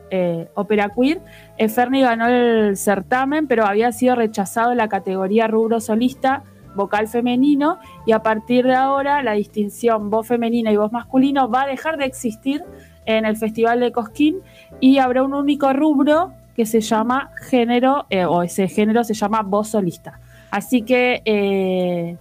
ópera 0.54 0.90
queer. 0.90 1.22
Fernie 1.70 2.02
ganó 2.02 2.28
el 2.28 2.76
certamen, 2.78 3.48
pero 3.48 3.66
había 3.66 3.92
sido 3.94 4.16
rechazado 4.16 4.72
en 4.72 4.78
la 4.78 4.90
categoría 4.90 5.48
rubro 5.48 5.80
solista 5.80 6.44
vocal 6.78 7.10
femenino 7.10 7.80
y 8.06 8.14
a 8.14 8.20
partir 8.24 8.64
de 8.66 8.76
ahora 8.76 9.22
la 9.22 9.34
distinción 9.34 10.10
voz 10.10 10.28
femenina 10.28 10.72
y 10.72 10.78
voz 10.78 10.94
masculino 10.94 11.50
va 11.50 11.64
a 11.64 11.68
dejar 11.68 11.98
de 11.98 12.06
existir 12.06 12.64
en 13.06 13.26
el 13.26 13.36
Festival 13.36 13.82
de 13.82 13.92
Cosquín 13.92 14.38
y 14.80 15.00
habrá 15.00 15.24
un 15.24 15.34
único 15.34 15.74
rubro 15.74 16.32
que 16.56 16.66
se 16.66 16.80
llama 16.82 17.32
género, 17.50 18.06
eh, 18.10 18.24
o 18.26 18.44
ese 18.44 18.68
género 18.70 19.04
se 19.04 19.14
llama 19.14 19.42
voz 19.42 19.68
solista. 19.70 20.20
Así 20.50 20.82
que 20.84 21.22
eh, 21.26 22.16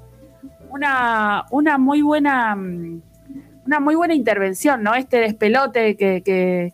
una, 0.70 1.44
una 1.50 1.78
muy 1.78 2.02
buena 2.02 2.56
una 3.66 3.80
muy 3.80 3.96
buena 3.96 4.14
intervención, 4.14 4.84
¿no? 4.84 4.94
Este 4.94 5.16
despelote 5.18 5.96
que- 5.96 6.22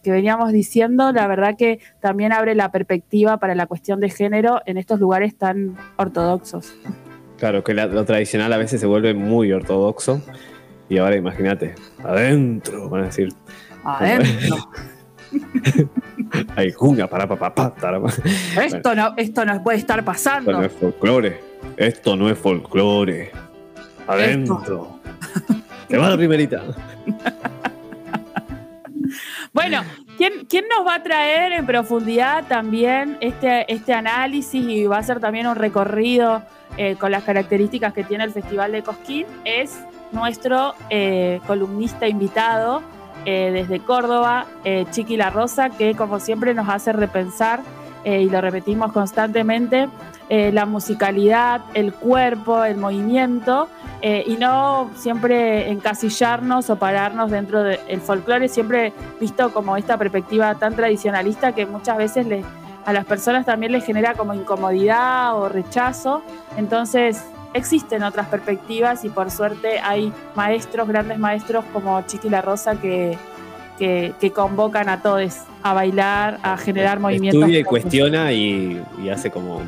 que 0.03 0.11
veníamos 0.11 0.53
diciendo, 0.53 1.11
la 1.11 1.27
verdad 1.27 1.57
que 1.57 1.79
también 2.01 2.35
abre 2.35 2.55
la 2.55 2.71
perspectiva 2.71 3.39
para 3.39 3.55
la 3.55 3.65
cuestión 3.67 3.99
de 3.99 4.11
género 4.11 4.61
en 4.67 4.77
estos 4.77 5.01
lugares 5.01 5.39
tan 5.39 5.75
ortodoxos. 5.97 6.75
Claro, 7.43 7.65
que 7.65 7.75
la- 7.75 7.87
lo 7.87 8.05
tradicional 8.05 8.53
a 8.53 8.57
veces 8.57 8.81
se 8.81 8.87
vuelve 8.87 9.15
muy 9.15 9.53
ortodoxo. 9.53 10.23
Y 10.89 10.99
ahora 10.99 11.17
imagínate, 11.17 11.75
adentro, 12.05 12.89
van 12.89 13.03
a 13.03 13.07
decir, 13.07 13.31
Adentro. 13.83 14.71
hay 16.57 16.71
junga 16.71 17.09
para 17.09 17.27
papá, 17.27 17.53
pa, 17.53 17.75
para, 17.75 18.01
pa. 18.01 18.13
Esto 18.63 18.95
no, 18.95 19.15
esto 19.17 19.45
no 19.45 19.61
puede 19.61 19.79
estar 19.79 19.99
Esto 19.99 20.09
no 20.09 20.13
pasando. 20.15 20.63
es 20.63 20.71
folclore. 20.71 21.41
Esto 21.77 22.15
no 22.15 22.31
es 22.31 22.39
folclore. 22.39 23.33
Adentro. 24.07 25.01
Te 25.89 25.99
va 25.99 26.11
la 26.11 26.17
primerita. 26.17 26.63
Bueno, 29.53 29.83
¿quién, 30.49 30.64
nos 30.69 30.87
va 30.87 30.97
a 30.97 31.02
traer 31.02 31.52
en 31.52 31.67
profundidad 31.67 32.45
también 32.47 33.17
este, 33.21 33.73
este 33.73 33.93
análisis 33.93 34.64
y 34.64 34.85
va 34.87 34.99
a 34.99 35.02
ser 35.02 35.21
también 35.21 35.47
un 35.47 35.57
recorrido 35.57 36.43
eh, 36.76 36.97
con 36.97 37.11
las 37.11 37.25
características 37.25 37.93
que 37.93 38.05
tiene 38.05 38.25
el 38.25 38.33
Festival 38.33 38.73
de 38.73 38.83
Cosquín? 38.83 39.26
Es 39.45 39.79
nuestro 40.12 40.75
eh, 40.91 41.41
columnista 41.47 42.07
invitado 42.07 42.83
eh, 43.25 43.50
desde 43.52 43.81
Córdoba, 43.81 44.47
Chiqui 44.91 45.17
La 45.17 45.31
Rosa, 45.31 45.71
que 45.71 45.95
como 45.95 46.21
siempre 46.21 46.55
nos 46.55 46.69
hace 46.69 46.93
repensar, 46.93 47.61
y 48.05 48.29
lo 48.29 48.41
repetimos 48.41 48.91
constantemente, 48.91 49.88
eh, 50.35 50.51
la 50.51 50.65
musicalidad, 50.65 51.61
el 51.75 51.93
cuerpo, 51.93 52.65
el 52.65 52.79
movimiento, 52.79 53.69
eh, 54.01 54.25
y 54.27 54.37
no 54.37 54.91
siempre 54.97 55.69
encasillarnos 55.71 56.71
o 56.71 56.77
pararnos 56.77 57.31
dentro 57.31 57.62
del 57.62 58.01
folclore, 58.01 58.49
siempre 58.49 58.93
visto 59.21 59.53
como 59.53 59.77
esta 59.77 59.99
perspectiva 59.99 60.55
tan 60.55 60.75
tradicionalista 60.75 61.53
que 61.53 61.67
muchas 61.67 61.97
veces 61.99 62.27
le- 62.27 62.45
a 62.87 62.93
las 62.93 63.05
personas 63.05 63.45
también 63.45 63.73
les 63.73 63.85
genera 63.85 64.15
como 64.15 64.33
incomodidad 64.33 65.37
o 65.39 65.49
rechazo. 65.51 66.23
Entonces 66.57 67.23
existen 67.55 68.03
otras 68.03 68.27
perspectivas 68.29 69.05
y 69.05 69.11
por 69.11 69.31
suerte 69.31 69.81
hay 69.81 70.12
maestros, 70.35 70.89
grandes 70.89 71.19
maestros 71.19 71.62
como 71.75 72.01
Chiqui 72.09 72.31
La 72.31 72.41
Rosa 72.41 72.77
que, 72.81 73.19
que, 73.79 74.15
que 74.19 74.31
convocan 74.33 74.89
a 74.89 75.03
todos 75.03 75.43
a 75.62 75.75
bailar, 75.75 76.39
a 76.43 76.57
generar 76.57 76.99
movimientos. 76.99 77.43
Estudia 77.43 77.61
y 77.61 77.65
cuestiona 77.65 78.33
y, 78.33 78.83
y 79.03 79.11
hace 79.11 79.31
como 79.31 79.61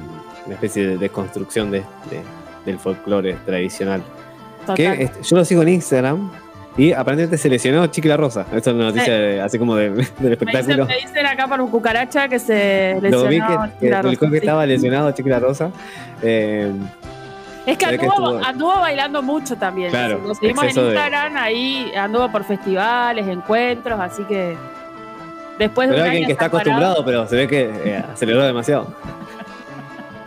una 0.47 0.55
especie 0.55 0.87
de 0.87 0.99
desconstrucción 0.99 1.71
de, 1.71 1.81
de- 2.11 2.23
del 2.65 2.79
folclore 2.79 3.35
tradicional. 3.45 4.03
Total. 4.61 4.77
Que 4.77 5.03
este, 5.05 5.23
yo 5.23 5.37
lo 5.37 5.45
sigo 5.45 5.63
en 5.63 5.69
Instagram 5.69 6.31
y 6.77 6.93
aparentemente 6.93 7.37
se 7.39 7.49
lesionó 7.49 7.87
Chiqui 7.87 8.09
la 8.09 8.17
Rosa. 8.17 8.47
Esto 8.53 8.71
es 8.71 8.77
una 8.77 8.85
noticia 8.87 9.13
de- 9.15 9.41
así 9.43 9.59
como 9.59 9.77
de- 9.77 9.91
del 9.91 9.97
me, 9.97 10.03
dicen, 10.03 10.33
espectáculo. 10.33 10.87
me 10.87 10.97
dicen 10.97 11.27
acá 11.27 11.47
por 11.47 11.61
un 11.61 11.71
cucaracha 11.71 12.29
que 12.29 12.39
se 12.39 12.99
lesionó. 13.03 13.25
Lo 13.25 13.29
vi 13.29 13.39
que, 13.41 13.47
que 13.89 14.03
Rosa, 14.03 14.11
que 14.21 14.29
sí. 14.31 14.37
estaba 14.37 14.67
lesionado 14.67 15.11
Chiqui 15.13 15.29
la 15.29 15.41
Rosa. 15.41 15.71
Eh, 16.23 16.73
Es 17.67 17.77
que 17.79 17.87
ve 17.87 17.99
que 17.99 18.07
anduvo, 18.07 18.41
anduvo 18.45 18.81
bailando 18.81 19.23
mucho 19.23 19.57
también. 19.57 19.91
Claro, 19.91 20.21
lo 20.27 20.35
seguimos 20.35 20.65
en 20.65 20.69
exceso 20.71 20.87
de- 20.87 20.95
Instagram, 20.95 21.37
ahí 21.37 21.93
anduvo 21.97 22.31
por 22.33 22.45
festivales, 22.45 23.27
encuentros, 23.29 23.99
así 24.01 24.23
que 24.25 24.57
después 25.59 25.89
de 25.91 25.95
un 25.97 26.01
alguien 26.01 26.19
año 26.19 26.27
que 26.27 26.33
está 26.33 26.47
acostumbrado, 26.47 27.05
pero 27.05 27.27
se 27.29 27.37
ve 27.37 27.47
que 27.49 27.71
eh, 27.85 28.05
aceleró 28.13 28.43
demasiado. 28.43 28.89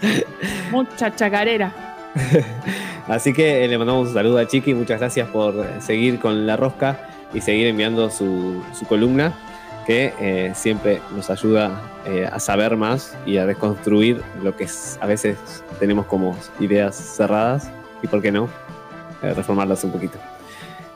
mucha 0.71 1.15
chacarera. 1.15 1.73
Así 3.07 3.33
que 3.33 3.63
eh, 3.63 3.67
le 3.67 3.77
mandamos 3.77 4.09
un 4.09 4.13
saludo 4.13 4.37
a 4.39 4.47
Chiqui. 4.47 4.73
Muchas 4.73 4.99
gracias 4.99 5.29
por 5.29 5.55
eh, 5.55 5.79
seguir 5.79 6.19
con 6.19 6.45
la 6.45 6.57
rosca 6.57 7.09
y 7.33 7.41
seguir 7.41 7.67
enviando 7.67 8.09
su, 8.09 8.63
su 8.73 8.85
columna, 8.85 9.33
que 9.85 10.13
eh, 10.19 10.51
siempre 10.55 11.01
nos 11.15 11.29
ayuda 11.29 11.81
a 12.31 12.39
saber 12.39 12.77
más 12.77 13.17
y 13.25 13.35
a 13.35 13.45
desconstruir 13.45 14.21
lo 14.41 14.55
que 14.55 14.65
a 15.01 15.05
veces 15.05 15.37
tenemos 15.77 16.05
como 16.05 16.37
ideas 16.57 16.95
cerradas 16.95 17.69
y, 18.01 18.07
¿por 18.07 18.21
qué 18.21 18.31
no?, 18.31 18.47
reformarlas 19.21 19.83
un 19.83 19.91
poquito. 19.91 20.17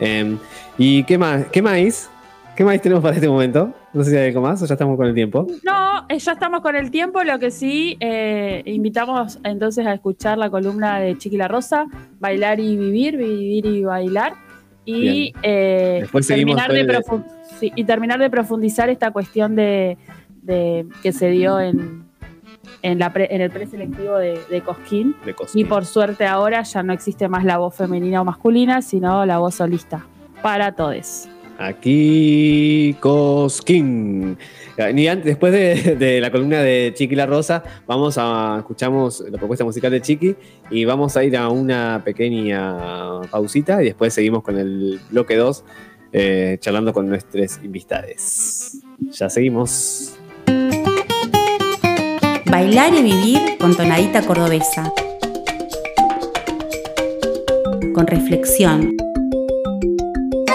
Eh, 0.02 0.36
¿Y 0.80 1.04
qué 1.04 1.18
más? 1.18 1.46
¿Qué 1.52 1.62
más? 1.62 2.10
¿Qué 2.56 2.66
más 2.66 2.80
tenemos 2.82 3.02
para 3.02 3.16
este 3.16 3.28
momento? 3.28 3.74
No 3.94 4.04
sé 4.04 4.12
si 4.12 4.18
hay 4.18 4.28
algo 4.28 4.42
más 4.42 4.62
o 4.62 4.66
ya 4.66 4.74
estamos 4.76 4.98
con 4.98 5.08
el 5.08 5.14
tiempo. 5.16 5.48
No, 5.64 6.06
eh, 6.10 6.20
ya 6.20 6.34
estamos 6.34 6.62
con 6.62 6.76
el 6.76 6.92
tiempo, 6.92 7.24
lo 7.24 7.40
que 7.40 7.50
sí, 7.50 7.98
eh, 8.00 8.62
invitamos 8.66 9.40
entonces 9.44 9.86
a 9.88 9.94
escuchar 9.94 10.38
la 10.38 10.50
columna 10.50 11.00
de 11.00 11.18
Chiqui 11.18 11.38
La 11.38 11.48
Rosa, 11.48 11.86
Bailar 12.20 12.60
y 12.60 12.76
Vivir, 12.78 13.18
Vivir 13.18 13.66
y 13.66 13.84
Bailar, 13.84 14.34
y, 14.86 15.34
eh, 15.44 16.06
terminar 16.28 16.72
de 16.72 17.02
sí, 17.60 17.72
y 17.76 17.84
terminar 17.84 18.20
de 18.20 18.30
profundizar 18.30 18.90
esta 18.90 19.12
cuestión 19.12 19.56
de, 19.56 19.98
de- 20.42 20.86
que 21.02 21.14
se 21.14 21.30
dio 21.30 21.60
en, 21.60 22.04
en, 22.82 23.00
la 23.00 23.14
pre- 23.14 23.34
en 23.34 23.42
el 23.42 23.50
preselectivo 23.50 24.18
de, 24.18 24.40
de 24.50 24.62
Cosquín. 24.62 25.16
De. 25.26 25.36
Y 25.54 25.66
por 25.66 25.86
suerte 25.86 26.26
ahora 26.28 26.64
ya 26.64 26.84
no 26.84 26.94
existe 26.94 27.28
más 27.30 27.46
la 27.46 27.58
voz 27.58 27.76
femenina 27.76 28.22
o 28.22 28.26
masculina, 28.26 28.82
sino 28.82 29.26
la 29.26 29.38
voz 29.38 29.56
solista 29.56 30.06
para 30.42 30.74
todos. 30.74 31.28
Aquí 31.62 32.96
Cosquín. 33.00 34.38
Antes, 34.78 35.24
después 35.24 35.54
de, 35.54 36.20
la 36.20 36.32
columna 36.32 36.62
de 36.62 36.92
Chiqui 36.96 37.16
La 37.16 37.28
Rosa, 37.28 37.64
vamos 37.86 38.18
a 38.18 38.56
escuchamos 38.60 39.24
la 39.30 39.38
propuesta 39.38 39.64
musical 39.64 39.92
de 39.92 40.02
Chiqui 40.02 40.36
y 40.72 40.86
vamos 40.86 41.16
a 41.18 41.24
ir 41.24 41.38
a 41.38 41.50
una 41.50 42.02
pequeña 42.04 43.22
pausita 43.30 43.82
y 43.84 43.86
después 43.86 44.12
seguimos 44.12 44.42
con 44.42 44.58
el 44.58 45.00
bloque 45.12 45.36
2 45.36 45.64
eh, 46.14 46.58
charlando 46.60 46.94
con 46.94 47.08
nuestros 47.08 47.60
invitados. 47.64 48.78
Ya 49.12 49.30
seguimos. 49.30 50.16
Bailar 52.50 52.94
y 52.96 53.04
vivir 53.04 53.40
con 53.60 53.76
tonadita 53.76 54.24
cordobesa. 54.24 54.92
Con 57.94 58.08
reflexión. 58.08 58.96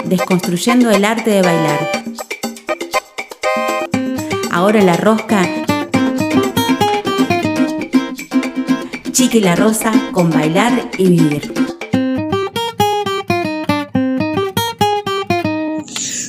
Desconstruyendo 0.05 0.89
el 0.91 1.05
arte 1.05 1.31
de 1.31 1.41
bailar. 1.41 2.03
Ahora 4.51 4.81
la 4.81 4.97
rosca. 4.97 5.47
Chiqui 9.11 9.39
la 9.39 9.55
rosa 9.55 9.91
con 10.11 10.29
bailar 10.29 10.89
y 10.97 11.09
vivir. 11.09 11.53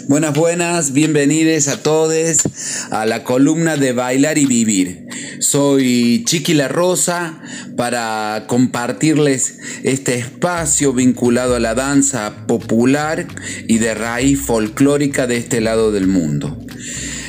Buenas, 0.08 0.34
buenas, 0.34 0.92
bienvenidos 0.92 1.68
a 1.68 1.82
todos 1.82 2.42
a 2.90 3.04
la 3.04 3.24
columna 3.24 3.76
de 3.76 3.92
Bailar 3.92 4.38
y 4.38 4.46
Vivir. 4.46 5.06
Soy 5.50 6.24
Chiqui 6.26 6.52
La 6.52 6.68
Rosa 6.68 7.40
para 7.74 8.44
compartirles 8.48 9.56
este 9.82 10.18
espacio 10.18 10.92
vinculado 10.92 11.56
a 11.56 11.58
la 11.58 11.74
danza 11.74 12.46
popular 12.46 13.26
y 13.66 13.78
de 13.78 13.94
raíz 13.94 14.42
folclórica 14.42 15.26
de 15.26 15.38
este 15.38 15.62
lado 15.62 15.90
del 15.90 16.06
mundo. 16.06 16.58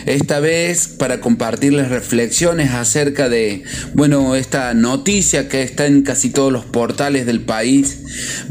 Esta 0.05 0.41
vez 0.41 0.89
para 0.89 1.21
compartirles 1.21 1.87
reflexiones 1.87 2.71
acerca 2.71 3.29
de, 3.29 3.63
bueno, 3.93 4.35
esta 4.35 4.73
noticia 4.73 5.47
que 5.47 5.63
está 5.63 5.85
en 5.85 6.01
casi 6.01 6.29
todos 6.29 6.51
los 6.51 6.65
portales 6.65 7.25
del 7.25 7.39
país 7.39 7.99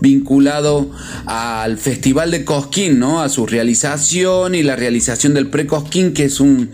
vinculado 0.01 0.91
al 1.27 1.77
Festival 1.77 2.31
de 2.31 2.47
Cosquín, 2.47 2.99
¿no? 2.99 3.21
A 3.21 3.29
su 3.29 3.45
realización 3.45 4.55
y 4.55 4.63
la 4.63 4.77
realización 4.77 5.35
del 5.35 5.49
pre-Cosquín, 5.49 6.15
que 6.15 6.25
es 6.25 6.41
un, 6.41 6.71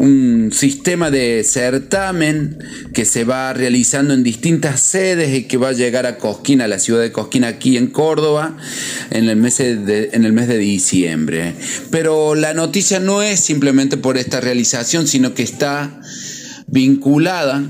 un 0.00 0.50
sistema 0.50 1.10
de 1.10 1.44
certamen 1.44 2.56
que 2.94 3.04
se 3.04 3.24
va 3.24 3.52
realizando 3.52 4.14
en 4.14 4.22
distintas 4.22 4.80
sedes 4.80 5.36
y 5.36 5.42
que 5.42 5.58
va 5.58 5.68
a 5.68 5.72
llegar 5.72 6.06
a 6.06 6.16
Cosquín, 6.16 6.62
a 6.62 6.68
la 6.68 6.78
ciudad 6.78 7.02
de 7.02 7.12
Cosquín 7.12 7.44
aquí 7.44 7.76
en 7.76 7.88
Córdoba, 7.88 8.56
en 9.10 9.28
el 9.28 9.36
mes 9.36 9.58
de, 9.58 10.08
en 10.14 10.24
el 10.24 10.32
mes 10.32 10.48
de 10.48 10.56
diciembre. 10.56 11.54
Pero 11.90 12.34
la 12.34 12.54
noticia 12.54 12.98
no 12.98 13.22
es 13.22 13.40
simplemente 13.40 13.98
por 13.98 14.16
esta 14.16 14.40
realización, 14.40 15.06
sino 15.06 15.34
que 15.34 15.42
está 15.42 16.00
vinculada 16.66 17.62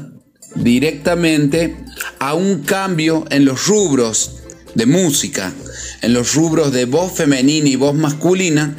directamente 0.55 1.75
a 2.21 2.35
un 2.35 2.63
cambio 2.63 3.25
en 3.31 3.45
los 3.45 3.67
rubros 3.67 4.40
de 4.75 4.87
música, 4.87 5.53
en 6.03 6.13
los 6.13 6.35
rubros 6.35 6.73
de 6.73 6.85
voz 6.85 7.13
femenina 7.13 7.69
y 7.69 7.77
voz 7.77 7.95
masculina, 7.95 8.77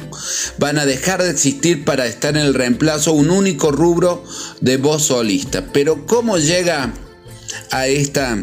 van 0.58 0.78
a 0.78 0.86
dejar 0.86 1.22
de 1.22 1.30
existir 1.30 1.84
para 1.84 2.06
estar 2.06 2.36
en 2.36 2.42
el 2.42 2.54
reemplazo 2.54 3.12
un 3.12 3.30
único 3.30 3.70
rubro 3.72 4.24
de 4.60 4.76
voz 4.76 5.04
solista. 5.04 5.72
Pero 5.72 6.06
¿cómo 6.06 6.38
llega 6.38 6.92
a 7.70 7.86
esta 7.86 8.38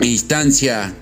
instancia 0.00 0.94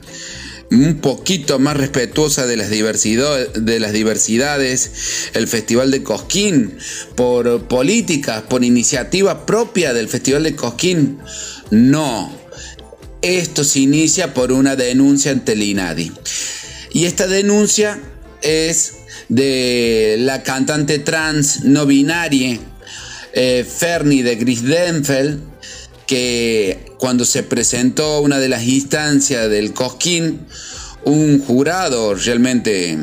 un 0.70 1.00
poquito 1.00 1.58
más 1.58 1.76
respetuosa 1.76 2.46
de 2.46 2.56
las, 2.56 2.70
de 2.70 3.80
las 3.80 3.92
diversidades, 3.92 5.30
el 5.34 5.46
Festival 5.46 5.90
de 5.90 6.02
Cosquín, 6.02 6.76
por 7.14 7.68
políticas, 7.68 8.42
por 8.42 8.64
iniciativa 8.64 9.46
propia 9.46 9.94
del 9.94 10.08
Festival 10.08 10.42
de 10.42 10.56
Cosquín? 10.56 11.18
No. 11.70 12.45
Esto 13.26 13.64
se 13.64 13.80
inicia 13.80 14.32
por 14.34 14.52
una 14.52 14.76
denuncia 14.76 15.32
ante 15.32 15.54
el 15.54 15.62
INADI. 15.64 16.12
Y 16.92 17.06
esta 17.06 17.26
denuncia 17.26 17.98
es 18.40 18.98
de 19.28 20.14
la 20.20 20.44
cantante 20.44 21.00
trans 21.00 21.64
no 21.64 21.86
binaria 21.86 22.60
eh, 23.32 23.66
Fernie 23.68 24.22
de 24.22 24.36
Grisdenfeld, 24.36 25.40
que 26.06 26.92
cuando 27.00 27.24
se 27.24 27.42
presentó 27.42 28.20
una 28.20 28.38
de 28.38 28.48
las 28.48 28.62
instancias 28.62 29.50
del 29.50 29.72
Cosquín, 29.72 30.46
un 31.06 31.40
jurado, 31.40 32.14
realmente 32.16 32.98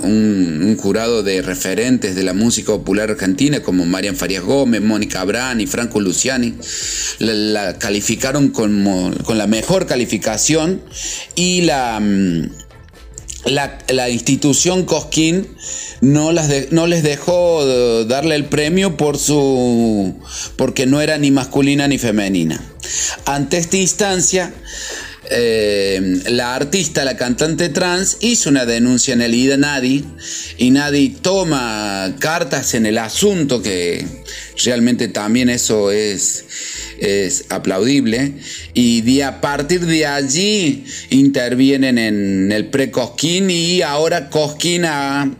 un, 0.00 0.76
jurado 0.80 1.24
de 1.24 1.42
referentes 1.42 2.14
de 2.14 2.22
la 2.22 2.32
música 2.32 2.70
popular 2.70 3.10
argentina, 3.10 3.62
como 3.64 3.84
Marian 3.84 4.14
Farías 4.14 4.44
Gómez, 4.44 4.80
Mónica 4.80 5.20
Abrán 5.20 5.60
y 5.60 5.66
Franco 5.66 6.00
Luciani, 6.00 6.54
la, 7.18 7.76
calificaron 7.78 8.50
como, 8.50 9.12
con 9.24 9.38
la 9.38 9.46
mejor 9.48 9.86
calificación 9.86 10.80
y 11.34 11.62
la... 11.62 12.00
mm, 12.00 12.68
la, 13.44 13.78
la 13.88 14.10
institución 14.10 14.84
Cosquín 14.84 15.46
no, 16.00 16.32
las 16.32 16.50
no 16.70 16.86
les 16.86 17.02
dejó 17.02 17.62
eh, 17.62 18.04
darle 18.06 18.34
el 18.34 18.44
premio 18.46 18.96
por 18.96 19.16
su 19.16 20.14
porque 20.56 20.86
no 20.86 21.00
era 21.00 21.18
ni 21.18 21.30
masculina 21.30 21.88
ni 21.88 21.98
femenina. 21.98 22.60
Ante 23.24 23.56
esta 23.58 23.76
instancia, 23.76 24.52
eh, 25.30 26.22
la 26.30 26.54
artista, 26.54 27.04
la 27.04 27.16
cantante 27.16 27.68
trans, 27.68 28.18
hizo 28.20 28.48
una 28.50 28.64
denuncia 28.66 29.14
en 29.14 29.22
el 29.22 29.34
INADI 29.34 30.04
y 30.58 30.70
Nadi 30.70 31.10
toma 31.10 32.14
cartas 32.18 32.74
en 32.74 32.86
el 32.86 32.98
asunto, 32.98 33.62
que 33.62 34.04
realmente 34.64 35.08
también 35.08 35.48
eso 35.50 35.90
es, 35.90 36.44
es 36.98 37.44
aplaudible, 37.50 38.32
y 38.74 39.02
de- 39.02 39.24
a 39.24 39.40
partir 39.40 39.86
de 39.86 40.06
allí 40.06 40.84
intervienen 41.10 41.98
en 41.98 42.50
el 42.52 42.66
pre-Cosquín 42.66 43.50
y 43.50 43.82
ahora 43.82 44.30
Cosquín 44.30 44.84
ha 44.84 45.30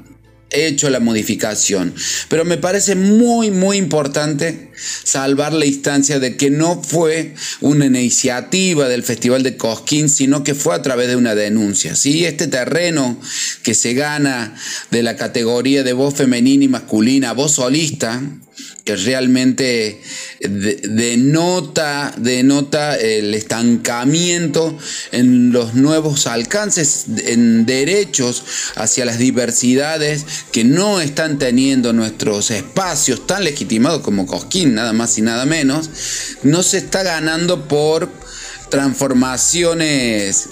hecho 0.50 0.90
la 0.90 1.00
modificación. 1.00 1.94
Pero 2.28 2.44
me 2.44 2.56
parece 2.56 2.94
muy, 2.94 3.50
muy 3.50 3.76
importante 3.76 4.70
salvar 5.04 5.52
la 5.52 5.66
instancia 5.66 6.20
de 6.20 6.36
que 6.36 6.50
no 6.50 6.82
fue 6.82 7.34
una 7.60 7.86
iniciativa 7.86 8.88
del 8.88 9.02
Festival 9.02 9.42
de 9.42 9.56
Cosquín, 9.56 10.08
sino 10.08 10.44
que 10.44 10.54
fue 10.54 10.74
a 10.74 10.82
través 10.82 11.08
de 11.08 11.16
una 11.16 11.34
denuncia. 11.34 11.94
¿sí? 11.94 12.24
Este 12.24 12.46
terreno 12.46 13.20
que 13.62 13.74
se 13.74 13.94
gana 13.94 14.54
de 14.90 15.02
la 15.02 15.16
categoría 15.16 15.82
de 15.82 15.92
voz 15.92 16.14
femenina 16.14 16.64
y 16.64 16.68
masculina, 16.68 17.32
voz 17.32 17.52
solista, 17.52 18.22
que 18.88 18.96
realmente 18.96 20.00
de- 20.40 20.76
denota, 20.76 22.14
denota 22.16 22.96
el 22.96 23.34
estancamiento 23.34 24.78
en 25.12 25.52
los 25.52 25.74
nuevos 25.74 26.26
alcances, 26.26 27.04
en 27.26 27.66
derechos 27.66 28.42
hacia 28.76 29.04
las 29.04 29.18
diversidades 29.18 30.24
que 30.52 30.64
no 30.64 31.02
están 31.02 31.38
teniendo 31.38 31.92
nuestros 31.92 32.50
espacios 32.50 33.26
tan 33.26 33.44
legitimados 33.44 34.00
como 34.00 34.26
Cosquín, 34.26 34.72
nada 34.74 34.94
más 34.94 35.18
y 35.18 35.20
nada 35.20 35.44
menos, 35.44 35.90
no 36.42 36.62
se 36.62 36.78
está 36.78 37.02
ganando 37.02 37.68
por 37.68 38.10
transformaciones 38.70 40.48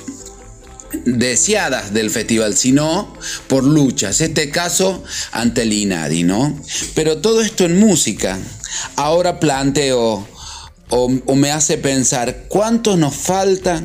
deseadas 1.05 1.92
del 1.92 2.11
festival, 2.11 2.57
sino 2.57 3.14
por 3.49 3.64
luchas, 3.64 4.20
este 4.20 4.51
caso 4.51 5.03
ante 5.33 5.62
el 5.62 5.72
INADI, 5.72 6.22
¿no? 6.22 6.61
Pero 6.94 7.18
todo 7.18 7.42
esto 7.42 7.64
en 7.64 7.79
música. 7.79 8.38
Ahora 8.96 9.40
planteo 9.40 10.27
o, 10.90 11.09
me 11.35 11.51
hace 11.51 11.79
pensar 11.79 12.44
cuánto 12.49 12.96
nos 12.96 13.14
falta 13.14 13.83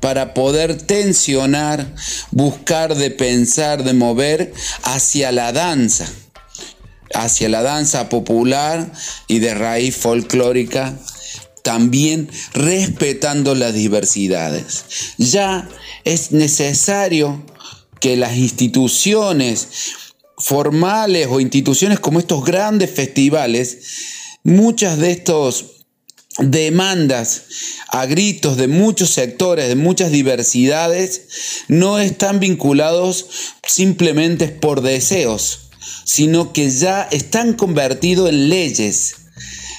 para 0.00 0.34
poder 0.34 0.76
tensionar, 0.82 1.94
buscar 2.30 2.94
de 2.94 3.10
pensar, 3.10 3.84
de 3.84 3.94
mover 3.94 4.52
hacia 4.82 5.32
la 5.32 5.52
danza, 5.52 6.06
hacia 7.14 7.48
la 7.48 7.62
danza 7.62 8.08
popular 8.08 8.92
y 9.28 9.38
de 9.38 9.54
raíz 9.54 9.96
folclórica 9.96 10.94
también 11.64 12.28
respetando 12.52 13.54
las 13.54 13.72
diversidades. 13.72 14.84
Ya 15.16 15.66
es 16.04 16.30
necesario 16.30 17.42
que 18.00 18.18
las 18.18 18.36
instituciones 18.36 19.66
formales 20.36 21.26
o 21.30 21.40
instituciones 21.40 22.00
como 22.00 22.18
estos 22.18 22.44
grandes 22.44 22.90
festivales, 22.90 23.78
muchas 24.42 24.98
de 24.98 25.12
estos 25.12 25.86
demandas 26.38 27.44
a 27.88 28.04
gritos 28.04 28.58
de 28.58 28.68
muchos 28.68 29.08
sectores, 29.10 29.66
de 29.66 29.76
muchas 29.76 30.10
diversidades, 30.10 31.22
no 31.68 31.98
están 31.98 32.40
vinculados 32.40 33.26
simplemente 33.66 34.48
por 34.48 34.82
deseos, 34.82 35.70
sino 36.04 36.52
que 36.52 36.70
ya 36.70 37.08
están 37.10 37.54
convertidos 37.54 38.28
en 38.28 38.50
leyes 38.50 39.23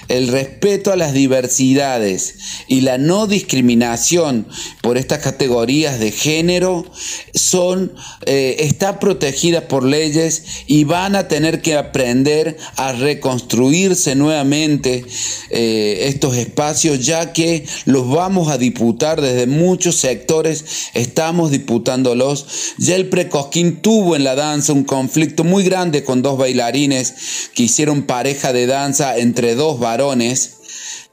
el 0.07 0.27
respeto 0.27 0.91
a 0.91 0.95
las 0.95 1.13
diversidades 1.13 2.35
y 2.67 2.81
la 2.81 2.97
no 2.97 3.27
discriminación 3.27 4.47
por 4.81 4.97
estas 4.97 5.19
categorías 5.19 5.99
de 5.99 6.11
género 6.11 6.85
son 7.33 7.93
eh, 8.25 8.57
está 8.59 8.99
protegida 8.99 9.67
por 9.67 9.83
leyes 9.83 10.43
y 10.67 10.83
van 10.83 11.15
a 11.15 11.27
tener 11.27 11.61
que 11.61 11.75
aprender 11.75 12.57
a 12.75 12.91
reconstruirse 12.91 14.15
nuevamente 14.15 15.05
eh, 15.49 16.05
estos 16.07 16.37
espacios 16.37 17.05
ya 17.05 17.33
que 17.33 17.65
los 17.85 18.09
vamos 18.09 18.49
a 18.49 18.57
disputar 18.57 19.21
desde 19.21 19.47
muchos 19.47 19.95
sectores 19.95 20.65
estamos 20.93 21.51
disputándolos. 21.51 22.45
Ya 22.77 22.95
el 22.95 23.09
precosquín 23.09 23.81
tuvo 23.81 24.15
en 24.15 24.23
la 24.23 24.35
danza 24.35 24.73
un 24.73 24.83
conflicto 24.83 25.43
muy 25.43 25.63
grande 25.63 26.03
con 26.03 26.21
dos 26.21 26.37
bailarines 26.37 27.13
que 27.53 27.63
hicieron 27.63 28.03
pareja 28.03 28.53
de 28.53 28.67
danza 28.67 29.17
entre 29.17 29.55
dos 29.55 29.79
varones 29.97 30.55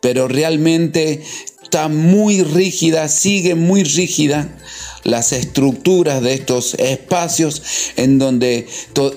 pero 0.02 0.26
realmente 0.28 1.22
está 1.62 1.88
muy 1.88 2.42
rígida, 2.42 3.08
sigue 3.08 3.54
muy 3.54 3.84
rígida 3.84 4.48
las 5.04 5.32
estructuras 5.32 6.22
de 6.22 6.34
estos 6.34 6.74
espacios 6.74 7.62
en 7.96 8.18
donde 8.18 8.66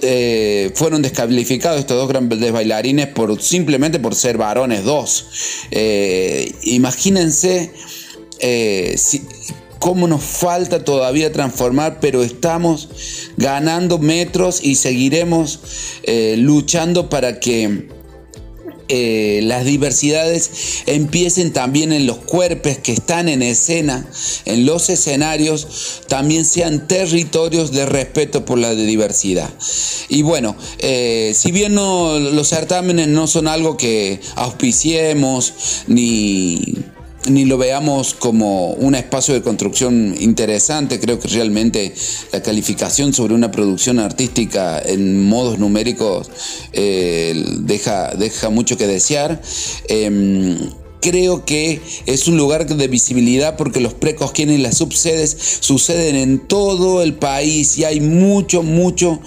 eh, 0.01 0.71
fueron 0.75 1.01
descalificados 1.01 1.79
estos 1.79 1.97
dos 1.97 2.07
grandes 2.07 2.51
bailarines 2.51 3.07
por, 3.07 3.41
simplemente 3.41 3.99
por 3.99 4.15
ser 4.15 4.37
varones 4.37 4.83
dos. 4.83 5.25
Eh, 5.71 6.53
imagínense 6.63 7.71
eh, 8.39 8.95
cómo 9.79 10.07
nos 10.07 10.23
falta 10.23 10.83
todavía 10.83 11.31
transformar, 11.31 11.99
pero 11.99 12.23
estamos 12.23 12.89
ganando 13.37 13.97
metros 13.97 14.63
y 14.63 14.75
seguiremos 14.75 15.59
luchando 16.37 17.09
para 17.09 17.39
que 17.39 17.94
eh, 18.87 19.39
las 19.43 19.65
diversidades 19.65 20.83
empiecen 20.85 21.53
también 21.53 21.91
en 21.91 22.05
los 22.05 22.17
cuerpos 22.17 22.77
que 22.77 22.91
están 22.93 23.29
en 23.29 23.41
escena, 23.41 24.07
en 24.45 24.65
los 24.65 24.89
escenarios, 24.89 26.01
también 26.07 26.45
sean 26.45 26.87
territorios 26.87 27.71
de 27.71 27.85
respeto 27.85 28.45
por 28.45 28.57
la 28.57 28.73
diversidad. 28.75 29.49
Y 30.09 30.21
bueno, 30.21 30.55
eh, 30.79 31.33
si 31.35 31.51
bien 31.51 31.75
los 31.75 32.47
certámenes 32.47 33.07
no 33.07 33.27
son 33.27 33.47
algo 33.47 33.77
que 33.77 34.19
auspiciemos 34.35 35.53
ni 35.87 36.75
ni 37.27 37.45
lo 37.45 37.57
veamos 37.57 38.13
como 38.13 38.73
un 38.73 38.95
espacio 38.95 39.33
de 39.33 39.41
construcción 39.41 40.15
interesante. 40.19 40.99
Creo 40.99 41.19
que 41.19 41.27
realmente 41.27 41.93
la 42.31 42.41
calificación 42.41 43.13
sobre 43.13 43.33
una 43.33 43.51
producción 43.51 43.99
artística 43.99 44.79
en 44.79 45.27
modos 45.27 45.59
numéricos 45.59 46.29
eh, 46.73 47.33
deja, 47.59 48.13
deja 48.15 48.49
mucho 48.49 48.77
que 48.77 48.87
desear. 48.87 49.41
Eh, 49.87 50.69
creo 51.05 51.45
que 51.45 51.81
es 52.07 52.27
un 52.27 52.35
lugar 52.35 52.65
de 52.65 52.87
visibilidad 52.87 53.57
porque 53.57 53.79
los 53.79 53.93
precosquines 53.93 54.57
y 54.57 54.61
las 54.63 54.77
subsedes 54.77 55.37
suceden 55.59 56.15
en 56.15 56.39
todo 56.39 57.03
el 57.03 57.13
país 57.13 57.77
y 57.77 57.83
hay 57.83 58.01
mucho, 58.01 58.63
mucho, 58.63 59.21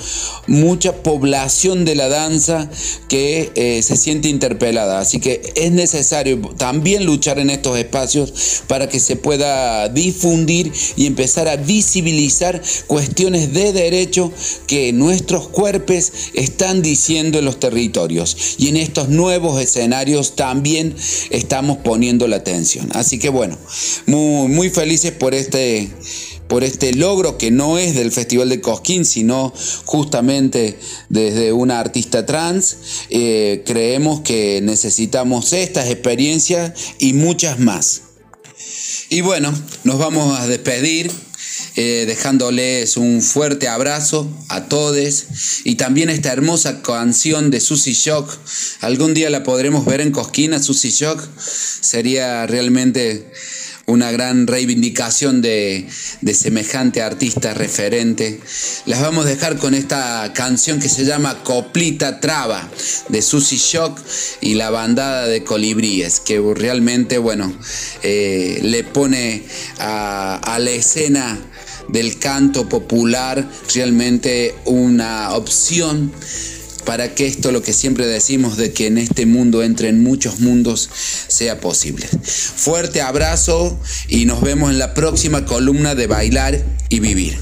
mucha 0.49 1.05
población 1.05 1.85
de 1.85 1.95
la 1.95 2.09
danza 2.09 2.69
que 3.09 3.53
eh, 3.55 3.81
se 3.85 3.97
siente 3.97 4.29
interpelada. 4.29 4.99
Así 4.99 5.21
que 5.21 5.53
es 5.55 5.71
necesario 5.71 6.41
también 6.57 7.05
luchar 7.05 7.39
en 7.39 7.49
estos 7.49 7.79
espacios 7.79 8.65
para 8.67 8.89
que 8.89 8.99
se 8.99 9.15
pueda 9.15 9.89
difundir 9.89 10.73
y 10.97 11.07
empezar 11.07 11.47
a 11.47 11.55
visibilizar 11.55 12.61
cuestiones 12.89 13.53
de 13.53 13.73
derecho 13.73 14.33
que 14.67 14.93
nuestros 14.93 15.47
cuerpos 15.47 16.11
están 16.35 16.83
diciendo 16.83 17.39
en 17.39 17.45
los 17.45 17.61
territorios. 17.61 18.57
Y 18.59 18.67
en 18.67 18.79
estos 18.79 19.11
nuevos 19.11 19.63
escenarios 19.63 20.35
también 20.35 20.97
poniendo 21.77 22.27
la 22.27 22.37
atención. 22.37 22.89
Así 22.95 23.19
que 23.19 23.29
bueno, 23.29 23.59
muy, 24.07 24.49
muy 24.49 24.71
felices 24.71 25.13
por 25.13 25.35
este, 25.35 25.91
por 26.49 26.65
este 26.65 26.95
logro 26.95 27.39
que 27.39 27.51
no 27.51 27.79
es 27.79 27.95
del 27.95 28.11
Festival 28.11 28.49
de 28.49 28.61
Cosquín, 28.61 29.05
sino 29.05 29.53
justamente 29.85 30.79
desde 31.11 31.53
una 31.53 31.79
artista 31.79 32.27
trans. 32.27 32.79
Eh, 33.11 33.63
creemos 33.67 34.23
que 34.23 34.61
necesitamos 34.63 35.53
estas 35.53 35.89
experiencias 35.91 36.73
y 36.99 37.13
muchas 37.13 37.61
más. 37.61 38.03
Y 39.11 39.21
bueno, 39.21 39.53
nos 39.85 39.99
vamos 39.99 40.39
a 40.39 40.47
despedir. 40.47 41.11
Eh, 41.81 42.07
dejándoles 42.09 42.97
un 42.97 43.23
fuerte 43.23 43.69
abrazo 43.69 44.29
a 44.49 44.65
todos 44.65 45.27
y 45.63 45.77
también 45.77 46.11
esta 46.11 46.33
hermosa 46.33 46.83
canción 46.83 47.53
de 47.53 47.61
Susy 47.61 47.93
Shock. 47.93 48.37
Algún 48.81 49.15
día 49.15 49.31
la 49.31 49.45
podremos 49.45 49.87
ver 49.87 50.01
en 50.01 50.11
Cosquina, 50.11 50.61
Susy 50.61 50.91
Shock. 50.91 51.23
Sería 51.39 52.49
realmente 52.49 53.31
una 53.87 54.11
gran 54.11 54.49
reivindicación 54.49 55.41
de, 55.41 55.89
de, 56.21 56.35
semejante 56.35 57.01
artista 57.01 57.55
referente. 57.55 58.41
Las 58.85 59.01
vamos 59.01 59.27
a 59.27 59.29
dejar 59.29 59.57
con 59.57 59.73
esta 59.73 60.33
canción 60.35 60.81
que 60.81 60.89
se 60.89 61.05
llama 61.05 61.45
Coplita 61.45 62.19
Traba 62.19 62.69
de 63.09 63.23
Susy 63.23 63.57
Shock 63.57 63.99
y 64.41 64.55
la 64.55 64.71
bandada 64.71 65.29
de 65.29 65.45
colibríes, 65.45 66.19
que 66.19 66.39
realmente, 66.57 67.19
bueno, 67.19 67.57
eh, 68.03 68.59
le 68.63 68.83
pone 68.83 69.45
a, 69.79 70.35
a 70.37 70.59
la 70.59 70.71
escena 70.73 71.41
del 71.89 72.19
canto 72.19 72.69
popular 72.69 73.49
realmente 73.75 74.55
una 74.65 75.35
opción 75.35 76.13
para 76.85 77.15
que 77.15 77.27
esto, 77.27 77.53
lo 77.53 77.63
que 77.63 77.75
siempre 77.75 78.07
decimos, 78.07 78.57
de 78.57 78.73
que 78.73 78.87
en 78.87 78.97
este 78.97 79.27
mundo 79.27 79.63
entre 79.63 79.91
en 79.91 80.03
muchos 80.03 80.41
mundos, 80.41 80.89
sea 81.29 81.61
posible. 81.61 82.07
Fuerte 82.07 83.03
abrazo 83.03 83.79
y 84.09 84.25
nos 84.25 84.41
vemos 84.41 84.71
en 84.71 84.79
la 84.79 84.95
próxima 84.95 85.45
columna 85.45 85.95
de 85.95 86.07
Bailar 86.07 86.65
y 86.89 87.01
Vivir. 87.01 87.39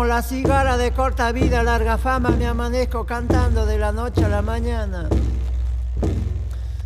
Como 0.00 0.08
la 0.08 0.22
cigarra 0.22 0.78
de 0.78 0.92
corta 0.92 1.30
vida, 1.30 1.62
larga 1.62 1.98
fama, 1.98 2.30
me 2.30 2.46
amanezco 2.46 3.04
cantando 3.04 3.66
de 3.66 3.76
la 3.76 3.92
noche 3.92 4.24
a 4.24 4.30
la 4.30 4.40
mañana. 4.40 5.10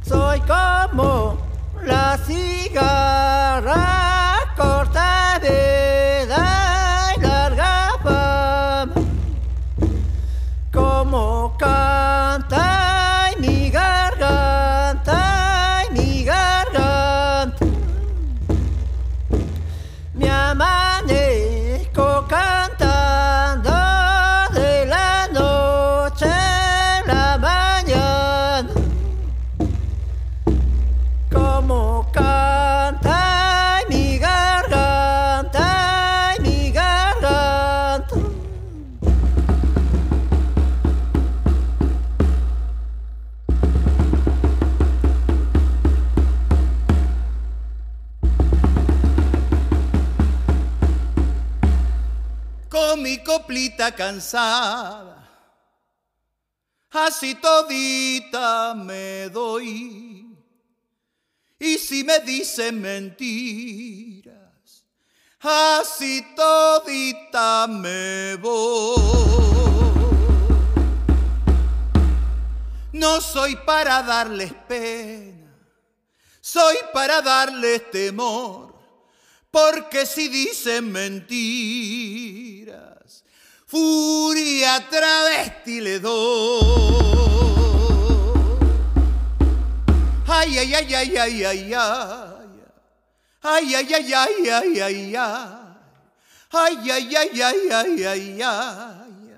Soy 0.05 0.41
como 0.41 1.39
la 1.85 2.19
cigarra 2.27 3.71
corta 4.57 5.39
vida 5.41 5.84
cansada, 53.95 55.31
así 56.91 57.35
todita 57.37 58.75
me 58.75 59.31
doy. 59.31 60.27
Y 61.59 61.79
si 61.79 62.05
me 62.05 62.21
dicen 62.21 62.81
mentiras, 62.81 64.35
así 65.41 66.25
todita 66.37 67.67
me 67.69 68.37
voy. 68.37 69.03
No 72.93 73.21
soy 73.21 73.57
para 73.57 74.03
darles 74.03 74.53
pena, 74.69 75.53
soy 76.41 76.77
para 76.93 77.21
darles 77.23 77.91
temor, 77.91 78.75
porque 79.51 80.07
si 80.07 80.29
dicen 80.29 80.93
mentiras, 80.93 82.94
furia 83.75 84.79
travesti 84.89 85.81
le 85.81 85.99
doy. 85.99 86.63
Ay, 90.29 90.59
ay, 90.59 90.75
ay, 90.75 90.95
ay, 90.95 91.17
ay, 91.19 91.45
ay, 91.45 91.75
ay. 91.75 92.15
Ay, 93.43 93.75
ay, 93.75 93.95
ay, 93.95 94.13
ay, 94.15 94.49
ay, 94.49 94.81
ay, 94.81 95.17
ay. 95.17 95.57
Ay, 96.55 96.91
ay, 96.91 97.15
ay, 97.17 97.43
ay, 97.43 97.61
ay, 97.73 98.05
ay, 98.07 98.43
ay. 98.43 99.33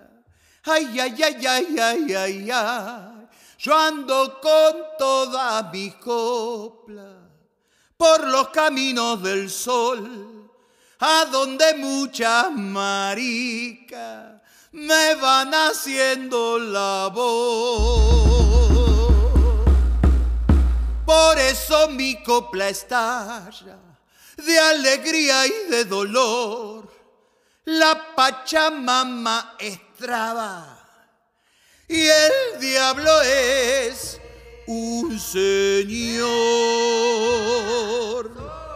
Ay, 0.69 1.01
ay, 1.01 1.23
ay, 1.23 1.47
ay, 1.47 1.79
ay, 1.81 2.15
ay, 2.15 2.51
ay. 2.51 2.93
Yo 3.59 3.75
ando 3.75 4.39
con 4.41 4.75
toda 4.99 5.63
mi 5.73 5.93
copla 5.93 7.25
por 7.97 8.29
los 8.29 8.49
caminos 8.49 9.23
del 9.23 9.49
sol, 9.49 10.36
a 11.01 11.27
donde 11.27 11.75
muchas 11.75 12.51
maricas 12.53 14.41
me 14.73 15.15
van 15.17 15.53
haciendo 15.53 16.59
la 16.59 17.11
voz. 17.13 18.57
Por 21.05 21.39
eso 21.39 21.89
mi 21.89 22.23
copla 22.23 22.69
estalla 22.69 23.79
de 24.37 24.59
alegría 24.59 25.47
y 25.47 25.71
de 25.71 25.85
dolor. 25.85 26.93
La 27.65 28.15
Pachamama 28.15 29.57
estraba 29.59 30.77
y 31.89 32.07
el 32.07 32.61
diablo 32.61 33.23
es 33.23 34.21
un 34.67 35.19
señor. 35.19 36.27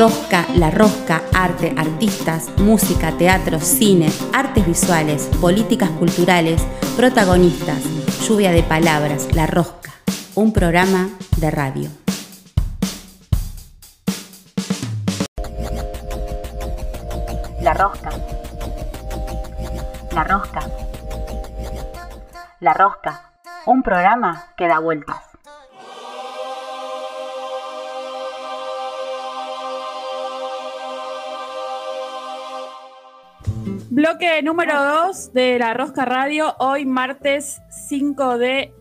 Rosca, 0.00 0.46
La 0.54 0.70
Rosca, 0.70 1.20
arte, 1.34 1.74
artistas, 1.76 2.48
música, 2.56 3.12
teatro, 3.18 3.60
cine, 3.60 4.10
artes 4.32 4.66
visuales, 4.66 5.28
políticas 5.42 5.90
culturales, 5.90 6.62
protagonistas, 6.96 7.82
lluvia 8.26 8.50
de 8.50 8.62
palabras, 8.62 9.28
La 9.34 9.46
Rosca, 9.46 9.92
un 10.36 10.54
programa 10.54 11.10
de 11.36 11.50
radio. 11.50 11.90
La 17.60 17.74
Rosca. 17.74 18.10
La 20.12 20.24
Rosca. 20.24 20.60
La 22.60 22.72
Rosca, 22.72 23.30
un 23.66 23.82
programa 23.82 24.46
que 24.56 24.66
da 24.66 24.78
vueltas. 24.78 25.29
Bloque 34.00 34.42
número 34.42 34.82
2 35.08 35.34
de 35.34 35.58
la 35.58 35.74
Rosca 35.74 36.06
Radio, 36.06 36.54
hoy 36.58 36.86
martes 36.86 37.60
5 37.68 38.38
de 38.38 38.72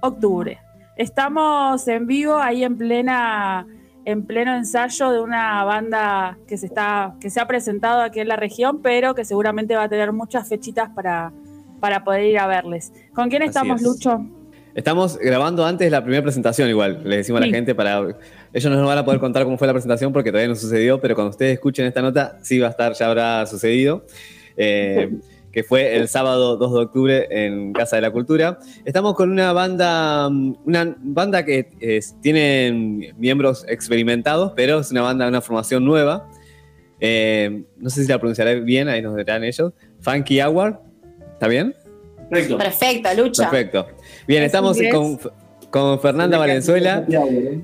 octubre. 0.00 0.58
Estamos 0.96 1.86
en 1.86 2.06
vivo 2.06 2.38
ahí 2.38 2.64
en 2.64 2.78
plena 2.78 3.66
en 4.06 4.24
pleno 4.24 4.56
ensayo 4.56 5.10
de 5.10 5.20
una 5.20 5.64
banda 5.64 6.38
que 6.48 6.56
se 6.56 6.64
está 6.64 7.14
que 7.20 7.28
se 7.28 7.40
ha 7.40 7.46
presentado 7.46 8.00
aquí 8.00 8.20
en 8.20 8.28
la 8.28 8.36
región, 8.36 8.80
pero 8.80 9.14
que 9.14 9.26
seguramente 9.26 9.76
va 9.76 9.82
a 9.82 9.88
tener 9.90 10.12
muchas 10.12 10.48
fechitas 10.48 10.88
para, 10.94 11.30
para 11.78 12.02
poder 12.02 12.24
ir 12.24 12.38
a 12.38 12.46
verles. 12.46 12.90
¿Con 13.12 13.28
quién 13.28 13.42
estamos, 13.42 13.82
es. 13.82 13.86
Lucho? 13.86 14.18
Estamos 14.74 15.18
grabando 15.18 15.66
antes 15.66 15.90
la 15.90 16.02
primera 16.02 16.22
presentación 16.22 16.70
igual, 16.70 17.02
le 17.04 17.18
decimos 17.18 17.42
a 17.42 17.46
la 17.46 17.52
gente 17.52 17.74
para... 17.74 18.00
Ellos 18.52 18.72
no 18.72 18.78
nos 18.78 18.86
van 18.86 18.96
a 18.96 19.04
poder 19.04 19.20
contar 19.20 19.44
cómo 19.44 19.58
fue 19.58 19.66
la 19.66 19.74
presentación 19.74 20.10
porque 20.10 20.30
todavía 20.30 20.48
no 20.48 20.54
sucedió, 20.54 21.00
pero 21.02 21.14
cuando 21.14 21.32
ustedes 21.32 21.52
escuchen 21.52 21.84
esta 21.84 22.00
nota 22.00 22.38
sí 22.42 22.58
va 22.58 22.68
a 22.68 22.70
estar, 22.70 22.94
ya 22.94 23.08
habrá 23.08 23.44
sucedido. 23.44 24.06
Eh, 24.58 25.10
que 25.52 25.64
fue 25.64 25.96
el 25.96 26.08
sábado 26.08 26.56
2 26.56 26.72
de 26.74 26.80
octubre 26.80 27.26
en 27.30 27.72
Casa 27.72 27.96
de 27.96 28.02
la 28.02 28.10
Cultura. 28.10 28.58
Estamos 28.84 29.14
con 29.14 29.30
una 29.30 29.52
banda, 29.52 30.28
una 30.28 30.94
banda 30.98 31.44
que 31.44 31.70
tiene 32.20 33.14
miembros 33.16 33.64
experimentados, 33.66 34.52
pero 34.54 34.80
es 34.80 34.90
una 34.90 35.02
banda, 35.02 35.26
una 35.26 35.40
formación 35.40 35.84
nueva. 35.84 36.28
Eh, 37.00 37.64
no 37.78 37.90
sé 37.90 38.02
si 38.02 38.08
la 38.08 38.18
pronunciaré 38.18 38.60
bien, 38.60 38.88
ahí 38.88 39.00
nos 39.00 39.16
dirán 39.16 39.44
ellos. 39.44 39.72
Funky 40.00 40.40
Hour, 40.42 40.80
¿está 41.32 41.48
bien? 41.48 41.74
Perfecto. 42.28 42.58
Perfecto, 42.58 43.14
Lucho. 43.16 43.42
Perfecto. 43.42 43.86
Bien, 44.26 44.42
estamos 44.42 44.78
con, 44.92 45.18
con 45.70 46.00
Fernanda 46.00 46.38
Valenzuela, 46.38 47.04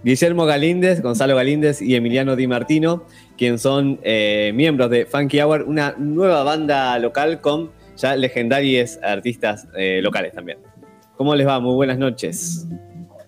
Guillermo 0.03 0.45
Galíndez, 0.45 1.01
Gonzalo 1.01 1.37
Galíndez 1.37 1.81
y 1.81 1.95
Emiliano 1.95 2.37
Di 2.37 2.47
Martino, 2.47 3.05
quien 3.39 3.59
son 3.59 3.99
eh, 4.03 4.53
miembros 4.55 4.91
de 4.91 5.07
Funky 5.07 5.41
Hour, 5.41 5.63
una 5.67 5.95
nueva 5.99 6.43
banda 6.43 6.99
local 6.99 7.41
con 7.41 7.71
ya 7.97 8.17
legendarios 8.17 8.99
artistas 9.03 9.67
eh, 9.77 10.01
locales 10.03 10.33
también. 10.35 10.59
¿Cómo 11.17 11.35
les 11.35 11.47
va? 11.47 11.61
Muy 11.61 11.75
buenas 11.75 11.97
noches. 11.99 12.67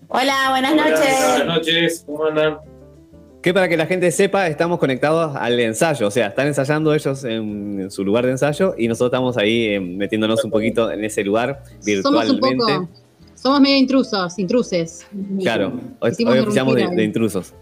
Hola, 0.09 0.47
buenas 0.51 0.73
Hola, 0.73 0.89
noches. 0.89 1.15
Buenas 1.29 1.45
noches, 1.47 2.03
¿cómo 2.05 2.25
andan? 2.25 2.57
Que 3.41 3.53
para 3.53 3.69
que 3.69 3.77
la 3.77 3.85
gente 3.85 4.11
sepa, 4.11 4.47
estamos 4.47 4.77
conectados 4.77 5.35
al 5.37 5.59
ensayo, 5.59 6.07
o 6.07 6.11
sea, 6.11 6.27
están 6.27 6.47
ensayando 6.47 6.93
ellos 6.93 7.23
en, 7.23 7.79
en 7.81 7.91
su 7.91 8.03
lugar 8.03 8.25
de 8.25 8.31
ensayo 8.31 8.75
y 8.77 8.87
nosotros 8.87 9.09
estamos 9.09 9.37
ahí 9.37 9.67
eh, 9.67 9.79
metiéndonos 9.79 10.43
un 10.43 10.51
poquito 10.51 10.91
en 10.91 11.03
ese 11.05 11.23
lugar 11.23 11.63
Somos 12.03 12.29
un 12.29 12.35
virtualmente. 12.35 12.73
poco. 12.73 12.89
Somos 13.37 13.61
medio 13.61 13.77
intrusos, 13.77 14.39
intruses. 14.39 15.07
Claro, 15.39 15.73
hoy, 15.99 16.11
hoy 16.25 16.39
oficiamos 16.39 16.75
de, 16.75 17.03
intrusos. 17.03 17.53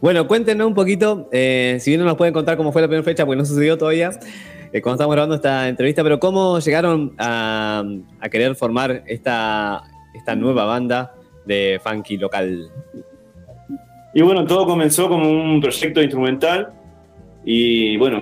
Bueno, 0.00 0.26
cuéntenos 0.26 0.66
un 0.66 0.74
poquito, 0.74 1.28
eh, 1.30 1.78
si 1.80 1.92
bien 1.92 2.00
no 2.00 2.06
nos 2.06 2.16
pueden 2.16 2.34
contar 2.34 2.56
cómo 2.56 2.72
fue 2.72 2.82
la 2.82 2.88
primera 2.88 3.04
fecha, 3.04 3.24
porque 3.24 3.38
no 3.38 3.44
sucedió 3.44 3.78
todavía, 3.78 4.10
eh, 4.72 4.82
cuando 4.82 4.96
estamos 4.96 5.14
grabando 5.14 5.36
esta 5.36 5.68
entrevista, 5.68 6.02
pero 6.02 6.18
cómo 6.18 6.58
llegaron 6.58 7.14
a, 7.18 7.84
a 8.18 8.28
querer 8.28 8.56
formar 8.56 9.04
esta, 9.06 9.84
esta 10.12 10.34
nueva 10.34 10.64
banda 10.64 11.14
de 11.46 11.80
funky 11.84 12.16
local. 12.16 12.68
Y 14.14 14.22
bueno, 14.22 14.44
todo 14.44 14.66
comenzó 14.66 15.08
como 15.08 15.30
un 15.30 15.60
proyecto 15.60 16.02
instrumental 16.02 16.72
y 17.44 17.96
bueno, 17.96 18.20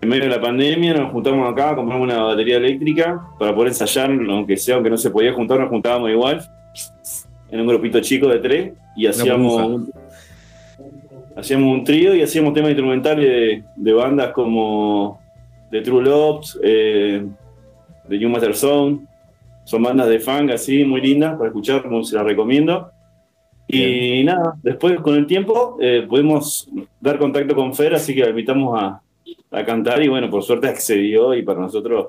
en 0.00 0.08
medio 0.08 0.24
de 0.24 0.30
la 0.30 0.40
pandemia 0.40 0.94
nos 0.94 1.12
juntamos 1.12 1.50
acá, 1.50 1.74
compramos 1.74 2.04
una 2.04 2.22
batería 2.22 2.56
eléctrica 2.56 3.20
para 3.38 3.54
poder 3.54 3.68
ensayar, 3.68 4.10
aunque 4.10 4.56
sea, 4.56 4.74
aunque 4.76 4.90
no 4.90 4.96
se 4.96 5.10
podía 5.10 5.32
juntar, 5.32 5.58
nos 5.60 5.68
juntábamos 5.68 6.10
igual, 6.10 6.40
en 7.50 7.60
un 7.60 7.66
grupito 7.66 8.00
chico 8.00 8.28
de 8.28 8.38
tres, 8.38 8.72
y 8.96 9.06
hacíamos 9.06 9.62
un, 9.66 9.92
hacíamos 11.36 11.78
un 11.78 11.84
trío 11.84 12.14
y 12.14 12.22
hacíamos 12.22 12.54
temas 12.54 12.70
instrumentales 12.70 13.24
de, 13.24 13.64
de 13.76 13.92
bandas 13.92 14.32
como 14.32 15.20
The 15.70 15.80
True 15.82 16.02
Loves, 16.04 16.58
eh, 16.62 17.24
The 18.08 18.18
New 18.18 18.28
Master 18.30 18.54
Zone, 18.54 18.98
son 19.64 19.82
bandas 19.82 20.08
de 20.08 20.20
funk 20.20 20.50
así, 20.52 20.84
muy 20.84 21.00
lindas 21.00 21.34
para 21.36 21.48
escuchar, 21.48 21.86
muy- 21.88 22.04
se 22.04 22.16
las 22.16 22.24
recomiendo. 22.24 22.90
Y 23.68 24.22
nada, 24.22 24.54
después 24.62 25.00
con 25.00 25.16
el 25.16 25.26
tiempo 25.26 25.76
eh, 25.80 26.06
pudimos 26.08 26.68
dar 27.00 27.18
contacto 27.18 27.52
con 27.56 27.74
Fer, 27.74 27.94
así 27.94 28.14
que 28.14 28.20
la 28.20 28.30
invitamos 28.30 28.80
a, 28.80 29.02
a 29.56 29.64
cantar 29.64 30.02
y 30.02 30.08
bueno, 30.08 30.28
por 30.30 30.42
suerte 30.42 30.68
accedió 30.68 31.34
y 31.34 31.42
para 31.42 31.60
nosotros 31.60 32.08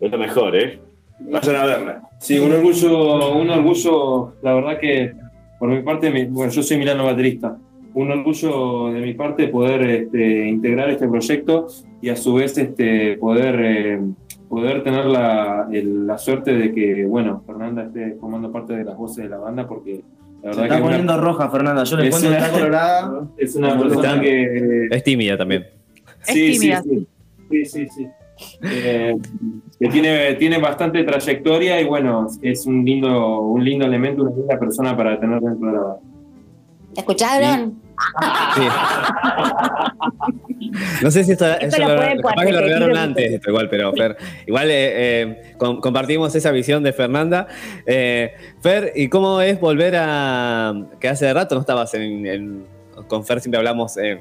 es 0.00 0.10
lo 0.10 0.18
mejor, 0.18 0.56
¿eh? 0.56 0.78
Vayan 1.20 1.56
a 1.56 1.64
verla. 1.66 2.02
Sí, 2.18 2.38
un 2.38 2.52
orgullo, 2.52 3.32
un 3.36 3.50
orgullo, 3.50 4.34
la 4.42 4.54
verdad 4.54 4.78
que 4.78 5.12
por 5.58 5.68
mi 5.68 5.82
parte, 5.82 6.10
bueno, 6.30 6.50
yo 6.52 6.62
soy 6.62 6.76
Milano 6.78 7.04
baterista. 7.04 7.56
Un 7.94 8.10
orgullo 8.10 8.92
de 8.92 9.00
mi 9.00 9.14
parte 9.14 9.48
poder 9.48 9.82
este, 9.82 10.48
integrar 10.48 10.88
este 10.90 11.06
proyecto 11.06 11.66
y 12.00 12.08
a 12.08 12.16
su 12.16 12.34
vez 12.34 12.56
este, 12.58 13.16
poder, 13.18 13.60
eh, 13.60 14.00
poder 14.48 14.82
tener 14.82 15.04
la, 15.06 15.68
el- 15.70 16.06
la 16.06 16.16
suerte 16.18 16.54
de 16.54 16.72
que, 16.72 17.04
bueno, 17.04 17.42
Fernanda 17.46 17.84
esté 17.84 18.16
formando 18.20 18.50
parte 18.50 18.72
de 18.74 18.84
las 18.84 18.96
voces 18.96 19.24
de 19.24 19.30
la 19.30 19.36
banda 19.38 19.68
porque 19.68 20.02
la 20.42 20.52
Se 20.54 20.60
verdad 20.60 20.64
está 20.64 20.68
que 20.68 20.74
es 20.74 20.80
una- 20.80 20.90
poniendo 20.90 21.20
roja, 21.20 21.50
Fernanda. 21.50 21.84
Yo 21.84 21.96
le 21.98 22.08
es 22.08 22.10
cuento 22.10 22.28
que 22.30 22.34
una- 22.36 22.46
está 22.46 22.58
colorada. 22.58 23.22
Es 23.38 23.54
una 23.56 23.78
persona 23.78 24.20
que 24.20 24.88
Es 24.90 25.04
tímida 25.04 25.36
también. 25.36 25.66
Es 26.26 26.34
Sí, 26.34 26.54
sí, 26.54 26.60
tímida. 26.60 26.82
sí. 26.82 27.06
Sí, 27.50 27.64
sí, 27.66 27.86
sí. 27.94 28.06
Eh, 28.62 29.14
que 29.78 29.88
tiene, 29.88 30.34
tiene 30.34 30.58
bastante 30.58 31.04
trayectoria 31.04 31.80
y 31.80 31.84
bueno, 31.84 32.26
es 32.40 32.66
un 32.66 32.84
lindo, 32.84 33.40
un 33.42 33.64
lindo 33.64 33.84
elemento, 33.86 34.22
una 34.22 34.34
linda 34.34 34.58
persona 34.58 34.96
para 34.96 35.20
tener 35.20 35.40
dentro 35.40 35.66
de 35.68 35.72
la 35.74 35.80
banda. 35.80 36.00
¿Escucharon? 36.96 37.80
Sí. 38.54 38.62
No 41.02 41.10
sé 41.10 41.24
si 41.24 41.32
esto, 41.32 41.46
Esto 41.46 41.66
eso 41.66 41.78
lo 41.80 41.88
lo, 41.90 41.96
pueden 41.96 42.20
capaz 42.22 42.44
que 42.44 42.52
lo 42.52 42.58
arreglaron 42.58 42.96
antes, 42.96 43.32
esto 43.32 43.50
igual, 43.50 43.68
pero 43.68 43.92
Fer, 43.92 44.16
igual 44.46 44.70
eh, 44.70 45.20
eh, 45.22 45.54
com- 45.58 45.80
compartimos 45.80 46.34
esa 46.34 46.50
visión 46.50 46.82
de 46.82 46.92
Fernanda. 46.92 47.46
Eh, 47.86 48.32
Fer, 48.60 48.92
¿y 48.96 49.08
cómo 49.08 49.40
es 49.40 49.60
volver 49.60 49.94
a 49.98 50.74
que 51.00 51.08
hace 51.08 51.32
rato 51.32 51.54
no 51.54 51.60
estabas 51.60 51.92
en, 51.94 52.26
en- 52.26 52.64
con 53.06 53.24
Fer 53.24 53.40
siempre 53.40 53.58
hablamos 53.58 53.96
en 53.96 54.20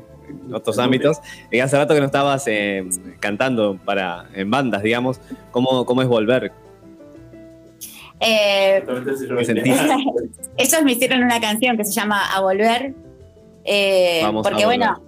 otros 0.54 0.78
ámbitos, 0.80 1.17
y 1.52 1.60
hace 1.60 1.78
rato 1.78 1.94
que 1.94 2.00
no 2.00 2.06
estabas 2.08 2.46
eh, 2.48 2.84
cantando 3.20 3.78
para 3.84 4.26
en 4.34 4.50
bandas, 4.52 4.84
digamos, 4.84 5.20
¿cómo, 5.52 5.86
cómo 5.86 6.02
es 6.02 6.08
volver? 6.08 6.52
Eh, 8.20 8.84
ellos 10.58 10.82
me 10.84 10.91
hicieron 10.91 11.24
una 11.24 11.39
canción 11.41 11.76
que 11.78 11.84
se 11.86 11.91
llama 11.91 12.22
A 12.36 12.41
Volver. 12.41 12.94
eh, 13.65 14.20
Vamos 14.24 14.46
a 14.46 14.50
porque 14.50 14.65
volver. 14.65 14.80
bueno, 14.80 15.02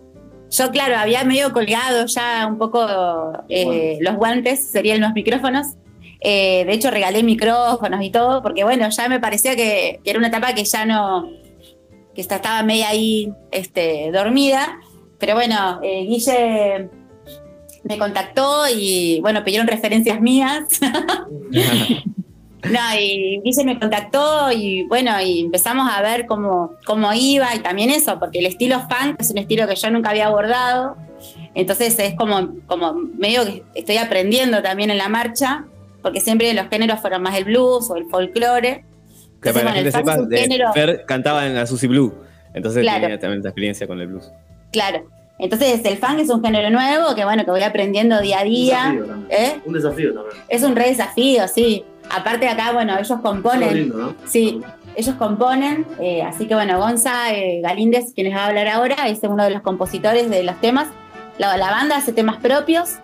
yo 0.49 0.71
claro, 0.71 0.97
había 0.97 1.23
medio 1.23 1.51
colgado 1.53 2.05
ya 2.07 2.47
un 2.47 2.57
poco 2.57 2.85
eh, 3.49 3.97
los 4.01 4.15
guantes, 4.15 4.65
serían 4.67 5.01
los 5.01 5.13
micrófonos. 5.13 5.67
Eh, 6.21 6.63
de 6.65 6.73
hecho, 6.73 6.89
regalé 6.89 7.21
micrófonos 7.21 8.01
y 8.01 8.09
todo, 8.09 8.41
porque 8.41 8.63
bueno, 8.63 8.89
ya 8.89 9.09
me 9.09 9.19
parecía 9.19 9.55
que, 9.55 9.99
que 10.03 10.09
era 10.09 10.19
una 10.19 10.29
etapa 10.29 10.53
que 10.53 10.63
ya 10.63 10.85
no, 10.85 11.29
que 12.15 12.21
esta- 12.21 12.35
estaba 12.37 12.63
media 12.63 12.89
ahí 12.89 13.31
este, 13.51 14.09
dormida. 14.11 14.79
Pero 15.23 15.35
bueno, 15.35 15.79
eh, 15.81 16.03
Guille 16.05 16.89
me 17.85 17.97
contactó 17.97 18.63
y 18.67 19.21
bueno, 19.21 19.41
pidieron 19.45 19.67
referencias 19.67 20.19
mías. 20.19 20.63
No, 22.65 22.79
y 22.97 23.41
Guille 23.43 23.63
me 23.65 23.77
contactó 23.79 24.49
y 24.51 24.83
bueno, 24.87 25.11
y 25.21 25.41
empezamos 25.41 25.89
a 25.91 26.01
ver 26.01 26.25
cómo, 26.25 26.71
cómo 26.85 27.11
iba 27.13 27.53
y 27.55 27.59
también 27.59 27.89
eso, 27.89 28.19
porque 28.19 28.39
el 28.39 28.45
estilo 28.45 28.79
funk 28.81 29.17
es 29.19 29.31
un 29.31 29.37
estilo 29.37 29.67
que 29.67 29.75
yo 29.75 29.89
nunca 29.91 30.11
había 30.11 30.27
abordado, 30.27 30.95
entonces 31.55 31.99
es 31.99 32.15
como, 32.15 32.55
como 32.67 32.93
medio 32.93 33.43
que 33.45 33.63
estoy 33.75 33.97
aprendiendo 33.97 34.61
también 34.61 34.91
en 34.91 34.97
la 34.97 35.09
marcha, 35.09 35.65
porque 36.01 36.21
siempre 36.21 36.53
los 36.53 36.67
géneros 36.69 37.01
fueron 37.01 37.21
más 37.21 37.37
el 37.37 37.43
blues 37.43 37.89
o 37.89 37.97
el 37.97 38.05
folclore. 38.05 38.85
Que 39.41 39.51
para 39.51 39.53
bueno, 39.53 39.69
la 39.69 39.73
gente 39.73 39.91
sepa, 39.91 40.17
de- 40.17 40.37
género- 40.37 40.73
Fer 40.73 41.03
cantaba 41.05 41.45
en 41.45 41.55
la 41.55 41.65
Blue, 41.65 42.13
entonces 42.53 42.81
Claro. 42.83 43.01
tenía 43.01 43.19
también 43.19 43.39
esta 43.39 43.49
experiencia 43.49 43.87
con 43.87 43.99
el 43.99 44.07
blues. 44.07 44.31
Claro. 44.73 45.05
Entonces 45.39 45.81
el 45.85 45.97
funk 45.97 46.19
es 46.19 46.29
un 46.29 46.43
género 46.43 46.69
nuevo 46.69 47.15
que 47.15 47.23
bueno, 47.23 47.45
que 47.45 47.51
voy 47.51 47.63
aprendiendo 47.63 48.19
día 48.19 48.39
a 48.39 48.43
día. 48.43 48.77
desafío 48.77 49.05
también. 49.05 49.41
¿Eh? 49.41 49.61
Un 49.65 49.73
desafío 49.73 50.13
también. 50.13 50.35
Es 50.49 50.63
un 50.63 50.75
re 50.75 50.87
desafío, 50.89 51.47
sí. 51.47 51.85
Aparte 52.09 52.45
de 52.45 52.51
acá, 52.51 52.73
bueno, 52.73 52.97
ellos 52.99 53.19
componen. 53.21 53.73
Lindo, 53.73 53.97
¿no? 53.97 54.15
Sí, 54.25 54.61
ellos 54.95 55.15
componen, 55.15 55.87
eh, 55.99 56.21
así 56.21 56.47
que 56.47 56.53
bueno, 56.53 56.77
Gonza 56.77 57.33
eh, 57.33 57.61
Galíndez, 57.63 58.13
quien 58.13 58.27
les 58.27 58.35
va 58.35 58.43
a 58.43 58.47
hablar 58.47 58.67
ahora, 58.67 59.07
es 59.07 59.19
uno 59.23 59.43
de 59.45 59.51
los 59.51 59.61
compositores 59.61 60.29
de 60.29 60.43
los 60.43 60.59
temas. 60.59 60.89
La, 61.37 61.55
la 61.57 61.71
banda 61.71 61.95
hace 61.95 62.11
temas 62.13 62.37
propios, 62.37 62.97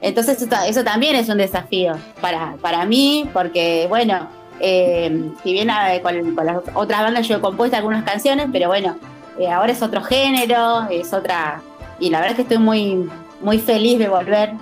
entonces 0.00 0.42
eso, 0.42 0.56
eso 0.66 0.84
también 0.84 1.16
es 1.16 1.28
un 1.28 1.38
desafío 1.38 1.92
para, 2.20 2.56
para 2.60 2.84
mí, 2.84 3.28
porque 3.32 3.86
bueno, 3.88 4.28
eh, 4.60 5.30
si 5.42 5.52
bien 5.52 5.70
eh, 5.70 6.00
con, 6.02 6.34
con 6.34 6.46
las 6.46 6.58
otras 6.74 7.02
bandas 7.02 7.28
yo 7.28 7.36
he 7.36 7.40
compuesto 7.40 7.76
algunas 7.76 8.04
canciones, 8.04 8.48
pero 8.52 8.68
bueno, 8.68 8.96
eh, 9.38 9.50
ahora 9.50 9.72
es 9.72 9.82
otro 9.82 10.02
género, 10.02 10.86
es 10.90 11.12
otra... 11.12 11.60
Y 11.98 12.10
la 12.10 12.18
verdad 12.18 12.32
es 12.32 12.36
que 12.36 12.42
estoy 12.42 12.58
muy, 12.58 13.08
muy 13.40 13.58
feliz 13.58 13.98
de 13.98 14.08
volver 14.08 14.52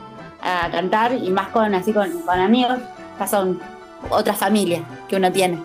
a 0.42 0.70
cantar 0.70 1.14
y 1.14 1.30
más 1.30 1.48
con 1.48 1.74
así 1.74 1.92
con, 1.92 2.10
con 2.20 2.38
amigos, 2.38 2.78
ya 3.18 3.26
son 3.26 3.58
otras 4.10 4.36
familias 4.36 4.82
que 5.08 5.16
uno 5.16 5.32
tiene. 5.32 5.58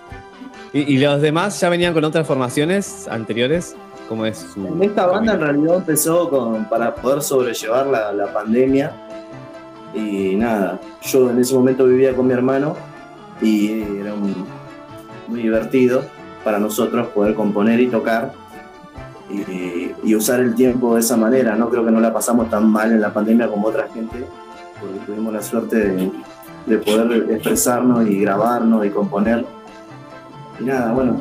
¿Y, 0.74 0.96
y 0.96 0.98
los 0.98 1.22
demás 1.22 1.60
ya 1.60 1.70
venían 1.70 1.94
con 1.94 2.04
otras 2.04 2.26
formaciones 2.26 3.08
anteriores? 3.08 3.76
¿Cómo 4.08 4.26
es 4.26 4.38
su...? 4.54 4.82
Esta 4.82 5.06
banda 5.06 5.34
en 5.34 5.42
realidad 5.42 5.76
empezó 5.78 6.30
con, 6.30 6.66
para 6.66 6.96
poder 6.96 7.22
sobrellevar 7.22 7.88
la, 7.88 8.12
la 8.14 8.34
pandemia. 8.34 8.92
Y 9.94 10.36
nada, 10.36 10.80
yo 11.02 11.30
en 11.30 11.40
ese 11.40 11.54
momento 11.56 11.86
vivía 11.86 12.16
con 12.16 12.28
mi 12.28 12.34
hermano 12.34 12.76
y 13.42 13.82
era 14.00 14.14
un- 14.14 14.46
muy 15.28 15.42
divertido 15.42 16.04
para 16.44 16.58
nosotros 16.58 17.08
poder 17.10 17.36
componer 17.36 17.80
y 17.80 17.88
tocar 17.88 18.32
y, 19.30 19.92
y 20.04 20.16
usar 20.16 20.40
el 20.40 20.56
tiempo 20.56 20.96
de 20.96 21.02
esa 21.02 21.16
manera. 21.18 21.56
No 21.56 21.70
creo 21.70 21.86
que 21.86 21.92
no 21.92 22.00
la 22.00 22.14
pasamos 22.14 22.50
tan 22.50 22.68
mal 22.70 22.92
en 22.92 23.02
la 23.02 23.14
pandemia 23.14 23.48
como 23.48 23.68
otra 23.68 23.88
gente, 23.94 24.26
porque 24.80 25.00
tuvimos 25.06 25.34
la 25.34 25.42
suerte 25.42 25.76
de, 25.78 26.12
de 26.66 26.78
poder 26.80 27.32
expresarnos 27.32 28.08
y 28.08 28.20
grabarnos 28.22 28.86
y 28.86 28.90
componer. 28.90 29.46
Y 30.60 30.64
nada, 30.64 30.92
bueno. 30.92 31.16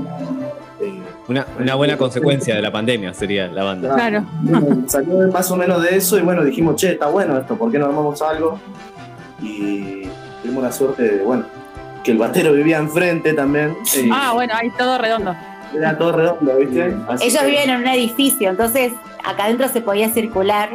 eh, 0.80 1.00
Una, 1.28 1.46
una 1.61 1.74
buena 1.74 1.96
consecuencia 1.96 2.54
de 2.56 2.62
la 2.62 2.72
pandemia 2.72 3.12
sería 3.14 3.48
la 3.48 3.62
banda. 3.64 3.94
Claro. 3.94 4.24
bueno, 4.42 4.82
salió 4.88 5.30
más 5.30 5.50
o 5.50 5.56
menos 5.56 5.82
de 5.82 5.96
eso 5.96 6.18
y 6.18 6.22
bueno, 6.22 6.42
dijimos, 6.44 6.76
che, 6.76 6.92
está 6.92 7.06
bueno 7.09 7.36
esto, 7.38 7.56
¿por 7.56 7.70
qué 7.70 7.78
no 7.78 7.86
armamos 7.86 8.20
algo? 8.22 8.59
Y 9.40 10.02
tuvimos 10.42 10.62
la 10.64 10.72
suerte 10.72 11.02
de, 11.02 11.22
bueno, 11.22 11.44
que 12.02 12.11
el 12.12 12.18
batero 12.18 12.52
vivía 12.52 12.78
enfrente 12.78 13.32
también. 13.34 13.76
eh, 13.96 14.09
Ah, 14.12 14.32
bueno, 14.34 14.54
ahí 14.56 14.70
todo 14.76 14.98
redondo. 14.98 15.34
Era 15.74 15.96
todo 15.98 16.12
redondo, 16.12 16.56
¿viste? 16.56 16.96
Así 17.08 17.26
Ellos 17.28 17.40
que- 17.42 17.46
viven 17.50 17.70
en 17.70 17.76
un 17.80 17.86
edificio, 17.88 18.50
entonces 18.50 18.92
acá 19.24 19.44
adentro 19.44 19.68
se 19.68 19.80
podía 19.80 20.08
circular. 20.10 20.70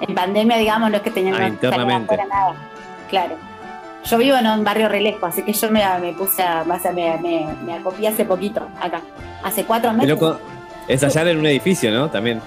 En 0.00 0.14
pandemia, 0.14 0.58
digamos, 0.58 0.90
no 0.90 0.96
es 0.96 1.02
que 1.02 1.10
tenían 1.10 1.34
Ah, 1.40 1.48
internamente. 1.48 2.16
nada. 2.16 2.54
Claro. 3.08 3.34
Yo 4.04 4.18
vivo 4.18 4.36
en 4.36 4.46
un 4.46 4.62
barrio 4.62 4.88
re 4.88 5.00
lejos, 5.00 5.22
así 5.24 5.42
que 5.42 5.52
yo 5.52 5.70
me, 5.70 5.82
me 6.00 6.12
puse 6.12 6.42
a, 6.42 6.64
más 6.64 6.84
a- 6.86 6.92
me, 6.92 7.16
me, 7.18 7.46
me 7.64 7.74
acopié 7.74 8.08
hace 8.08 8.24
poquito 8.24 8.68
acá. 8.80 9.00
Hace 9.42 9.64
cuatro 9.64 9.92
meses. 9.92 10.08
loco 10.10 10.38
ensayar 10.86 11.28
en 11.28 11.38
un 11.38 11.46
edificio, 11.46 11.90
¿no? 11.90 12.08
También. 12.10 12.40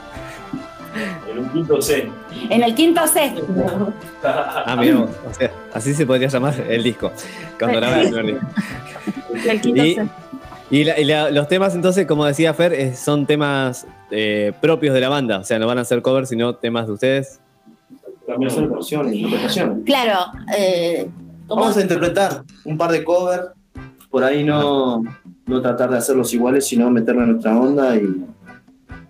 En 1.30 1.40
un 1.40 1.50
quinto 1.50 1.82
C. 1.82 2.10
En 2.50 2.64
el 2.64 2.74
quinto 2.76 3.06
C. 3.08 3.34
Ah, 4.24 4.76
mira, 4.80 5.00
o 5.00 5.34
sea, 5.34 5.52
así 5.74 5.94
se 5.94 6.06
podría 6.06 6.28
llamar 6.28 6.54
el 6.68 6.84
disco. 6.84 7.12
Cuando 7.58 7.78
grababa 7.80 8.02
el 8.02 8.08
primer 8.14 8.26
disco. 8.26 8.48
El 9.50 9.62
quinto 9.62 9.84
Y- 9.86 9.96
C. 9.96 10.06
Y, 10.72 10.84
la- 10.84 11.00
y 11.00 11.06
la- 11.06 11.32
los 11.32 11.48
temas, 11.48 11.74
entonces, 11.76 12.06
como 12.06 12.26
decía 12.26 12.54
Fer, 12.54 12.96
son 12.96 13.26
temas 13.26 13.88
eh, 14.12 14.54
propios 14.62 14.94
de 14.94 15.02
la 15.02 15.10
banda. 15.10 15.40
O 15.40 15.44
sea, 15.44 15.58
no 15.60 15.66
van 15.68 15.80
a 15.80 15.86
ser 15.86 16.02
covers, 16.02 16.30
sino 16.30 16.56
temas 16.56 16.88
de 16.88 16.94
ustedes. 16.94 17.40
También 18.28 18.52
son 18.52 18.72
versiones, 18.72 19.14
interpretaciones. 19.16 19.84
Claro. 19.86 20.20
Eh. 20.58 21.10
Vamos 21.48 21.76
a 21.78 21.82
interpretar 21.82 22.44
un 22.66 22.78
par 22.78 22.92
de 22.92 23.04
covers, 23.04 23.46
por 24.12 24.24
ahí 24.24 24.44
no, 24.44 25.02
no 25.48 25.62
tratar 25.62 25.90
de 25.90 25.98
hacerlos 25.98 26.32
iguales, 26.36 26.68
sino 26.68 26.92
meterle 26.92 27.26
nuestra 27.26 27.60
onda 27.60 27.96
y, 27.96 28.24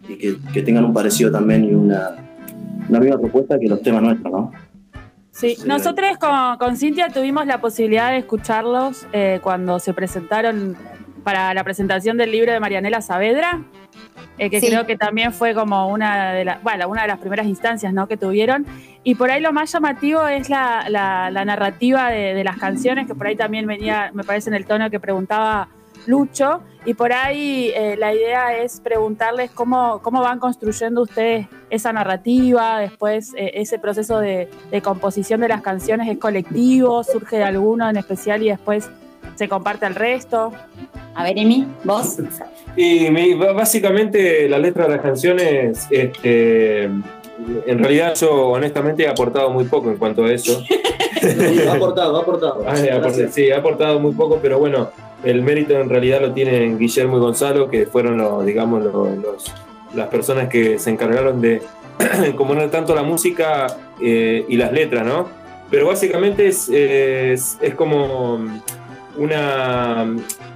y 0.07 0.17
que, 0.17 0.37
que 0.53 0.61
tengan 0.61 0.85
un 0.85 0.93
parecido 0.93 1.29
también 1.31 1.65
y 1.65 1.73
una, 1.73 2.11
una 2.87 2.99
misma 3.01 3.19
propuesta 3.19 3.59
que 3.59 3.67
los 3.67 3.81
temas 3.81 4.01
nuestros, 4.03 4.31
¿no? 4.31 4.51
Sí, 5.31 5.57
nosotros 5.65 6.17
con, 6.17 6.57
con 6.57 6.77
Cintia 6.77 7.09
tuvimos 7.09 7.45
la 7.45 7.59
posibilidad 7.59 8.11
de 8.11 8.19
escucharlos 8.19 9.05
eh, 9.11 9.39
cuando 9.43 9.79
se 9.79 9.93
presentaron 9.93 10.77
para 11.29 11.53
la 11.53 11.63
presentación 11.63 12.17
del 12.17 12.31
libro 12.31 12.51
de 12.51 12.59
Marianela 12.59 13.01
Saavedra. 13.01 13.61
eh, 14.39 14.49
que 14.49 14.61
Sí. 14.61 14.67
creo 14.67 14.85
que 14.87 14.95
también 14.97 15.31
fue 15.33 15.53
como 15.53 15.89
una 15.89 16.31
de, 16.31 16.45
las 16.45 16.63
bueno, 16.63 16.87
una 16.87 17.01
de 17.03 17.09
las 17.09 17.19
primeras 17.19 17.45
instancias 17.45 17.93
¿no? 17.93 18.07
que 18.07 18.15
tuvieron. 18.17 18.65
Y 19.03 19.15
por 19.15 19.29
ahí 19.29 19.41
lo 19.41 19.51
más 19.51 19.71
llamativo 19.73 20.25
es 20.27 20.49
la, 20.49 20.85
la- 20.89 21.29
la 21.29 21.43
narrativa 21.45 22.09
de, 22.09 22.33
de 22.33 22.43
las 22.45 22.57
canciones, 22.57 23.05
que 23.05 23.13
por 23.13 23.27
ahí 23.27 23.35
también 23.35 23.67
venía, 23.67 24.09
me 24.13 24.23
parece, 24.23 24.49
en 24.49 24.53
el 24.55 24.65
tono 24.65 24.89
que 24.89 24.99
preguntaba 24.99 25.67
Lucho. 26.07 26.61
Y 26.85 26.93
por 26.93 27.11
ahí 27.11 27.71
eh, 27.75 27.95
la 27.97 28.13
idea 28.13 28.55
es 28.57 28.79
preguntarles 28.79 29.51
cómo, 29.51 29.99
cómo 30.01 30.21
van 30.21 30.39
construyendo 30.39 31.01
ustedes 31.03 31.45
esa 31.69 31.91
narrativa, 31.91 32.79
después 32.79 33.33
eh, 33.35 33.51
ese 33.55 33.77
proceso 33.77 34.19
de, 34.19 34.49
de 34.71 34.81
composición 34.81 35.41
de 35.41 35.49
las 35.49 35.61
canciones 35.61 36.07
es 36.07 36.17
colectivo, 36.17 37.03
surge 37.03 37.37
de 37.37 37.43
alguno 37.43 37.89
en 37.89 37.97
especial 37.97 38.41
y 38.41 38.47
después 38.49 38.89
se 39.39 39.47
comparte 39.47 39.85
al 39.85 39.95
resto. 39.95 40.51
A 41.15 41.23
ver, 41.23 41.39
Emi, 41.39 41.65
vos. 41.85 42.17
Y 42.75 43.09
me- 43.09 43.35
básicamente 43.53 44.47
la 44.49 44.59
letra 44.59 44.83
de 44.83 44.89
las 44.91 45.01
canciones, 45.01 45.87
este, 45.89 46.83
en 46.83 47.79
realidad 47.79 48.15
yo 48.15 48.49
honestamente 48.49 49.03
he 49.03 49.07
aportado 49.07 49.49
muy 49.49 49.63
poco 49.63 49.89
en 49.89 49.95
cuanto 49.97 50.25
a 50.25 50.31
eso. 50.33 50.61
Ha 51.67 51.73
aportado, 51.73 52.17
ha 52.17 52.21
aportado. 52.21 52.63
Ah, 52.67 52.73
aportado- 52.97 53.29
sí, 53.31 53.43
he 53.43 53.53
aportado 53.53 53.99
muy 54.01 54.11
poco, 54.11 54.39
pero 54.41 54.59
bueno, 54.59 54.89
el 55.23 55.41
mérito 55.41 55.73
en 55.79 55.87
realidad 55.89 56.19
lo 56.21 56.33
tienen 56.33 56.77
Guillermo 56.77 57.15
y 57.17 57.19
Gonzalo, 57.21 57.69
que 57.69 57.85
fueron 57.85 58.17
los, 58.17 58.45
digamos, 58.45 58.83
los, 58.83 59.17
los- 59.17 59.53
las 59.95 60.07
personas 60.09 60.49
que 60.49 60.77
se 60.79 60.89
encargaron 60.89 61.39
de 61.39 61.61
componer 62.35 62.69
tanto 62.71 62.93
la 62.93 63.03
música 63.03 63.67
eh, 64.01 64.45
y 64.49 64.57
las 64.57 64.71
letras, 64.73 65.05
¿no? 65.05 65.27
Pero 65.71 65.87
básicamente 65.87 66.47
es, 66.47 66.67
es, 66.69 67.57
es 67.61 67.75
como 67.75 68.39
una, 69.19 70.15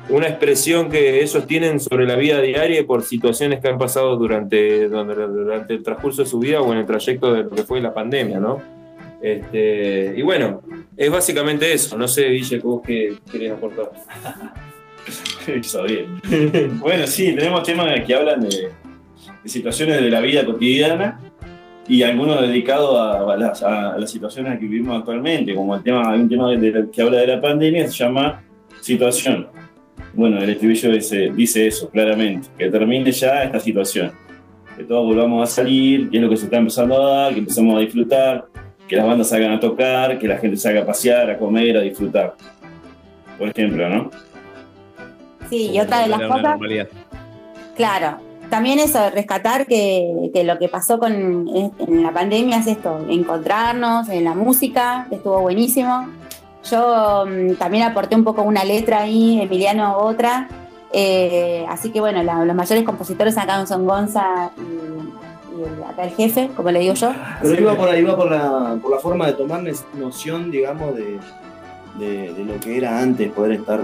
una 0.10 0.28
expresión 0.28 0.90
que 0.90 1.22
ellos 1.22 1.46
tienen 1.48 1.80
sobre 1.80 2.06
la 2.08 2.16
vida 2.16 2.42
diaria 2.42 2.86
por 2.86 3.04
situaciones 3.04 3.60
que 3.60 3.68
han 3.68 3.78
pasado 3.78 4.16
durante, 4.18 4.88
durante, 4.90 5.74
el 5.74 5.84
transcurso 5.84 6.24
de 6.24 6.30
su 6.30 6.40
vida 6.40 6.62
o 6.62 6.72
en 6.74 6.80
el 6.80 6.86
trayecto 6.86 7.34
de 7.34 7.44
lo 7.44 7.50
que 7.50 7.64
fue 7.64 7.82
la 7.82 7.94
pandemia, 7.94 8.40
¿no? 8.40 8.62
Este, 9.22 10.14
y 10.18 10.22
bueno, 10.22 10.62
es 10.98 11.10
básicamente 11.10 11.72
eso. 11.72 11.98
No 11.98 12.08
sé, 12.08 12.28
Guille, 12.30 12.60
vos 12.60 12.82
qué 12.86 13.16
querés 13.32 13.54
aportar. 13.54 13.92
Hizo 15.56 15.84
bien. 15.86 16.80
bueno, 16.80 17.08
sí, 17.08 17.34
tenemos 17.36 17.64
temas 17.64 17.88
que 18.06 18.14
hablan 18.16 18.42
de, 18.42 18.70
de 19.44 19.50
situaciones 19.50 20.02
de 20.02 20.10
la 20.10 20.20
vida 20.22 20.46
cotidiana 20.46 21.20
y 21.88 22.02
algunos 22.04 22.42
dedicados 22.42 22.98
a, 22.98 23.34
a 23.34 23.38
las, 23.38 23.62
a 23.64 23.98
las 23.98 24.10
situaciones 24.10 24.58
que 24.60 24.66
vivimos 24.66 24.98
actualmente, 25.00 25.54
como 25.54 25.76
el 25.76 25.84
tema, 25.84 26.12
hay 26.12 26.20
un 26.22 26.30
tema 26.30 26.50
de- 26.52 26.72
de- 26.72 26.90
que 26.92 27.02
habla 27.02 27.18
de 27.20 27.28
la 27.28 27.42
pandemia, 27.42 27.88
se 27.90 28.04
llama 28.04 28.42
Situación. 28.84 29.48
Bueno, 30.14 30.40
el 30.40 30.50
estribillo 30.50 30.92
dice, 30.92 31.32
dice 31.34 31.68
eso 31.68 31.90
claramente, 31.90 32.50
que 32.58 32.70
termine 32.70 33.14
ya 33.14 33.44
esta 33.44 33.58
situación, 33.58 34.12
que 34.76 34.84
todos 34.84 35.08
volvamos 35.08 35.42
a 35.42 35.52
salir, 35.52 36.10
que 36.10 36.18
es 36.18 36.24
lo 36.24 36.30
que 36.30 36.36
se 36.36 36.46
está 36.46 36.58
empezando 36.58 37.02
a 37.02 37.16
dar, 37.16 37.34
que 37.34 37.40
empecemos 37.40 37.78
a 37.78 37.80
disfrutar, 37.80 38.46
que 38.86 38.98
las 38.98 39.06
bandas 39.06 39.30
salgan 39.30 39.54
a 39.54 39.60
tocar, 39.62 40.20
que 40.20 40.28
la 40.28 40.38
gente 40.38 40.58
salga 40.58 40.82
a 40.82 40.86
pasear, 40.86 41.32
a 41.32 41.38
comer, 41.38 41.78
a 41.78 41.82
disfrutar. 41.82 42.36
Por 43.40 43.48
ejemplo, 43.48 43.88
¿no? 43.88 44.12
Sí, 45.50 45.72
y 45.72 45.80
otra 45.80 46.02
de 46.02 46.10
las 46.10 46.22
cosas, 46.22 46.60
claro, 47.78 48.18
también 48.50 48.80
eso, 48.80 49.10
rescatar 49.12 49.66
que, 49.66 50.30
que 50.34 50.44
lo 50.44 50.60
que 50.60 50.68
pasó 50.68 51.00
con, 51.00 51.14
en, 51.48 51.72
en 51.80 52.04
la 52.04 52.12
pandemia 52.12 52.58
es 52.58 52.68
esto, 52.68 53.06
encontrarnos 53.10 54.10
en 54.10 54.26
la 54.26 54.34
música, 54.34 55.08
que 55.10 55.16
estuvo 55.16 55.40
buenísimo. 55.40 56.10
Yo 56.70 57.26
mm, 57.28 57.56
también 57.56 57.84
aporté 57.84 58.16
un 58.16 58.24
poco 58.24 58.42
una 58.44 58.64
letra 58.64 59.02
ahí, 59.02 59.42
Emiliano 59.42 59.98
otra. 59.98 60.48
eh, 60.96 61.66
así 61.70 61.90
que 61.90 62.00
bueno, 62.00 62.22
la- 62.22 62.46
los 62.46 62.56
mayores 62.56 62.84
compositores 62.84 63.36
acá 63.38 63.66
son 63.66 63.86
Gonza 63.88 64.52
y, 64.58 65.60
y 65.60 65.64
el- 65.64 65.84
acá 65.84 66.04
el 66.04 66.12
jefe, 66.12 66.52
como 66.56 66.70
le 66.70 66.80
digo 66.82 66.94
yo. 66.94 67.12
Pero 67.42 67.60
iba 67.60 67.76
por 67.76 67.90
ahí, 67.90 68.02
iba 68.02 68.16
por 68.16 68.30
la, 68.30 68.78
por 68.82 68.92
la 68.92 69.00
forma 69.00 69.26
de 69.26 69.34
tomar 69.34 69.64
noción, 69.96 70.52
digamos, 70.52 70.96
de, 70.96 71.20
de, 71.98 72.34
de 72.36 72.44
lo 72.46 72.60
que 72.60 72.78
era 72.78 73.00
antes 73.00 73.32
poder 73.32 73.54
estar 73.54 73.80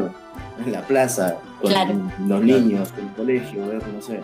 en 0.63 0.71
la 0.71 0.82
plaza 0.82 1.38
con 1.59 1.71
Claro. 1.71 1.93
los 2.27 2.41
niños, 2.43 2.93
en 2.97 3.07
el 3.07 3.13
colegio, 3.15 3.67
ver, 3.67 3.82
no 3.88 4.01
sé. 4.03 4.17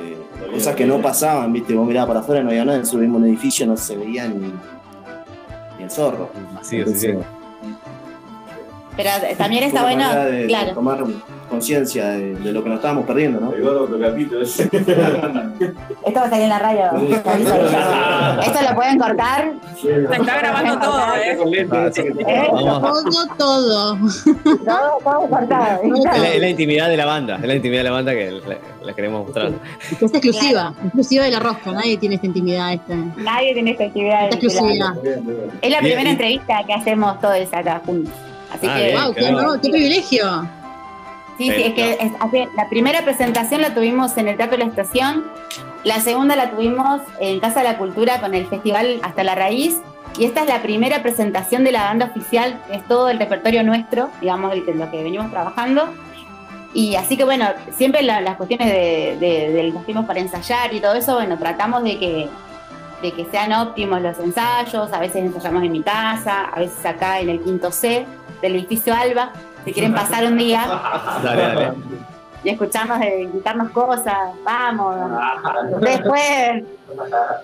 eh, 0.00 0.16
cosas 0.54 0.74
que 0.74 0.86
no 0.86 0.98
pasaban, 1.02 1.52
viste, 1.52 1.74
vos 1.74 1.86
mirabas 1.86 2.08
para 2.08 2.20
afuera, 2.20 2.42
no 2.42 2.48
había 2.48 2.64
nada, 2.64 2.78
en 2.78 2.86
su 2.86 2.96
mismo 2.96 3.18
edificio 3.18 3.66
no 3.66 3.76
se 3.76 3.96
veía 3.98 4.26
ni, 4.28 4.50
ni 5.76 5.84
el 5.84 5.90
zorro. 5.90 6.30
Sí, 6.62 6.82
sí, 6.86 6.94
sí. 6.94 7.08
Pero 8.96 9.10
también 9.38 9.64
está 9.64 9.82
bueno, 9.82 10.14
de 10.14 10.72
tomar 10.74 11.04
conciencia 11.48 12.08
de, 12.10 12.34
de 12.34 12.52
lo 12.52 12.62
que 12.62 12.68
nos 12.70 12.76
estábamos 12.76 13.06
perdiendo, 13.06 13.40
¿no? 13.40 13.48
otro 13.50 13.98
capítulo. 14.00 14.42
Esto 14.42 16.20
va 16.20 16.26
a 16.26 16.30
salir 16.30 16.44
en 16.44 16.48
la 16.48 16.58
radio. 16.58 16.84
Esto 18.42 18.58
lo 18.68 18.74
pueden 18.74 18.98
cortar. 18.98 19.52
Se 19.80 20.02
está 20.02 20.38
grabando 20.38 20.78
todo, 20.78 21.00
¿eh? 21.16 21.66
Todo, 21.68 21.90
todo. 23.38 23.98
Todo, 24.64 24.98
todo 25.04 25.28
cortado. 25.28 25.80
Es 25.82 26.40
la, 26.40 26.48
intimidad 26.48 26.88
de 26.88 26.96
la 26.96 27.06
banda, 27.06 27.36
es 27.36 27.46
la 27.46 27.54
intimidad 27.54 27.80
de 27.80 27.84
la 27.84 27.92
banda 27.92 28.12
que 28.12 28.30
la, 28.30 28.56
la 28.86 28.92
queremos 28.94 29.24
mostrar. 29.26 29.52
Es 29.90 30.02
exclusiva, 30.02 30.74
exclusiva 30.82 31.24
de 31.24 31.30
la 31.30 31.40
rosca. 31.40 31.72
Nadie 31.72 31.96
tiene 31.98 32.14
esta 32.16 32.26
intimidad. 32.26 32.72
Esta, 32.72 32.94
Nadie 33.16 33.54
tiene 33.54 33.70
esta 33.72 33.84
actividad. 33.84 34.24
esta 34.24 34.36
exclusividad. 34.36 34.92
Es 35.60 35.70
la 35.70 35.78
primera 35.78 36.08
y- 36.08 36.12
entrevista 36.12 36.62
que 36.66 36.72
hacemos 36.74 37.20
todos 37.20 37.52
acá 37.52 37.80
juntos. 37.84 38.12
Así 38.52 38.66
Ah, 38.68 38.76
que, 38.76 38.84
bien, 38.86 39.02
¡Wow! 39.02 39.14
qué 39.14 39.24
honor, 39.26 39.60
¡Qué 39.60 39.70
privilegio! 39.70 40.48
sí, 41.38 41.50
sí, 41.50 41.62
es 41.62 41.74
que 41.74 41.92
es- 42.00 42.12
hace- 42.20 42.48
la 42.56 42.68
primera 42.68 43.02
presentación 43.02 43.62
la 43.62 43.74
tuvimos 43.74 44.16
en 44.18 44.28
el 44.28 44.36
Teatro 44.36 44.58
de 44.58 44.64
la 44.64 44.70
Estación, 44.70 45.24
la 45.84 46.00
segunda 46.00 46.36
la 46.36 46.50
tuvimos 46.50 47.00
en 47.18 47.40
Casa 47.40 47.60
de 47.60 47.64
la 47.68 47.78
Cultura 47.78 48.20
con 48.20 48.34
el 48.34 48.46
festival 48.46 49.00
Hasta 49.02 49.24
la 49.24 49.34
Raíz, 49.34 49.78
y 50.18 50.24
esta 50.26 50.42
es 50.42 50.46
la 50.48 50.60
primera 50.60 51.02
presentación 51.02 51.64
de 51.64 51.72
la 51.72 51.84
banda 51.84 52.06
oficial, 52.06 52.60
que 52.68 52.76
es 52.76 52.86
todo 52.86 53.08
el 53.08 53.18
repertorio 53.18 53.62
nuestro, 53.64 54.10
digamos, 54.20 54.52
el 54.52 54.64
lo 54.78 54.90
que 54.90 55.02
venimos 55.02 55.30
trabajando. 55.30 55.88
Y 56.74 56.94
así 56.96 57.16
que 57.16 57.24
bueno, 57.24 57.46
siempre 57.76 58.02
la- 58.02 58.20
las 58.20 58.36
cuestiones 58.36 58.68
de, 58.68 59.16
de- 59.18 59.52
de 59.52 59.62
los 59.72 59.84
tiempos 59.84 60.06
para 60.06 60.20
ensayar 60.20 60.72
y 60.74 60.80
todo 60.80 60.94
eso, 60.94 61.14
bueno, 61.14 61.38
tratamos 61.38 61.82
de 61.82 61.98
que, 61.98 62.28
de 63.02 63.12
que 63.12 63.24
sean 63.30 63.52
óptimos 63.52 64.00
los 64.00 64.18
ensayos, 64.18 64.92
a 64.92 64.98
veces 65.00 65.16
ensayamos 65.24 65.62
en 65.64 65.72
mi 65.72 65.82
casa, 65.82 66.44
a 66.54 66.58
veces 66.60 66.84
acá 66.86 67.18
en 67.20 67.30
el 67.30 67.40
quinto 67.40 67.72
C 67.72 68.06
del 68.42 68.56
edificio 68.56 68.94
Alba, 68.94 69.32
si 69.64 69.72
quieren 69.72 69.94
pasar 69.94 70.24
un 70.26 70.36
día 70.36 70.66
Dale, 71.22 71.42
dale. 71.42 71.72
y 72.44 72.48
escucharnos, 72.50 72.98
de 73.00 73.28
gritarnos 73.32 73.70
cosas, 73.70 74.14
vamos, 74.44 74.96
después, 75.80 76.64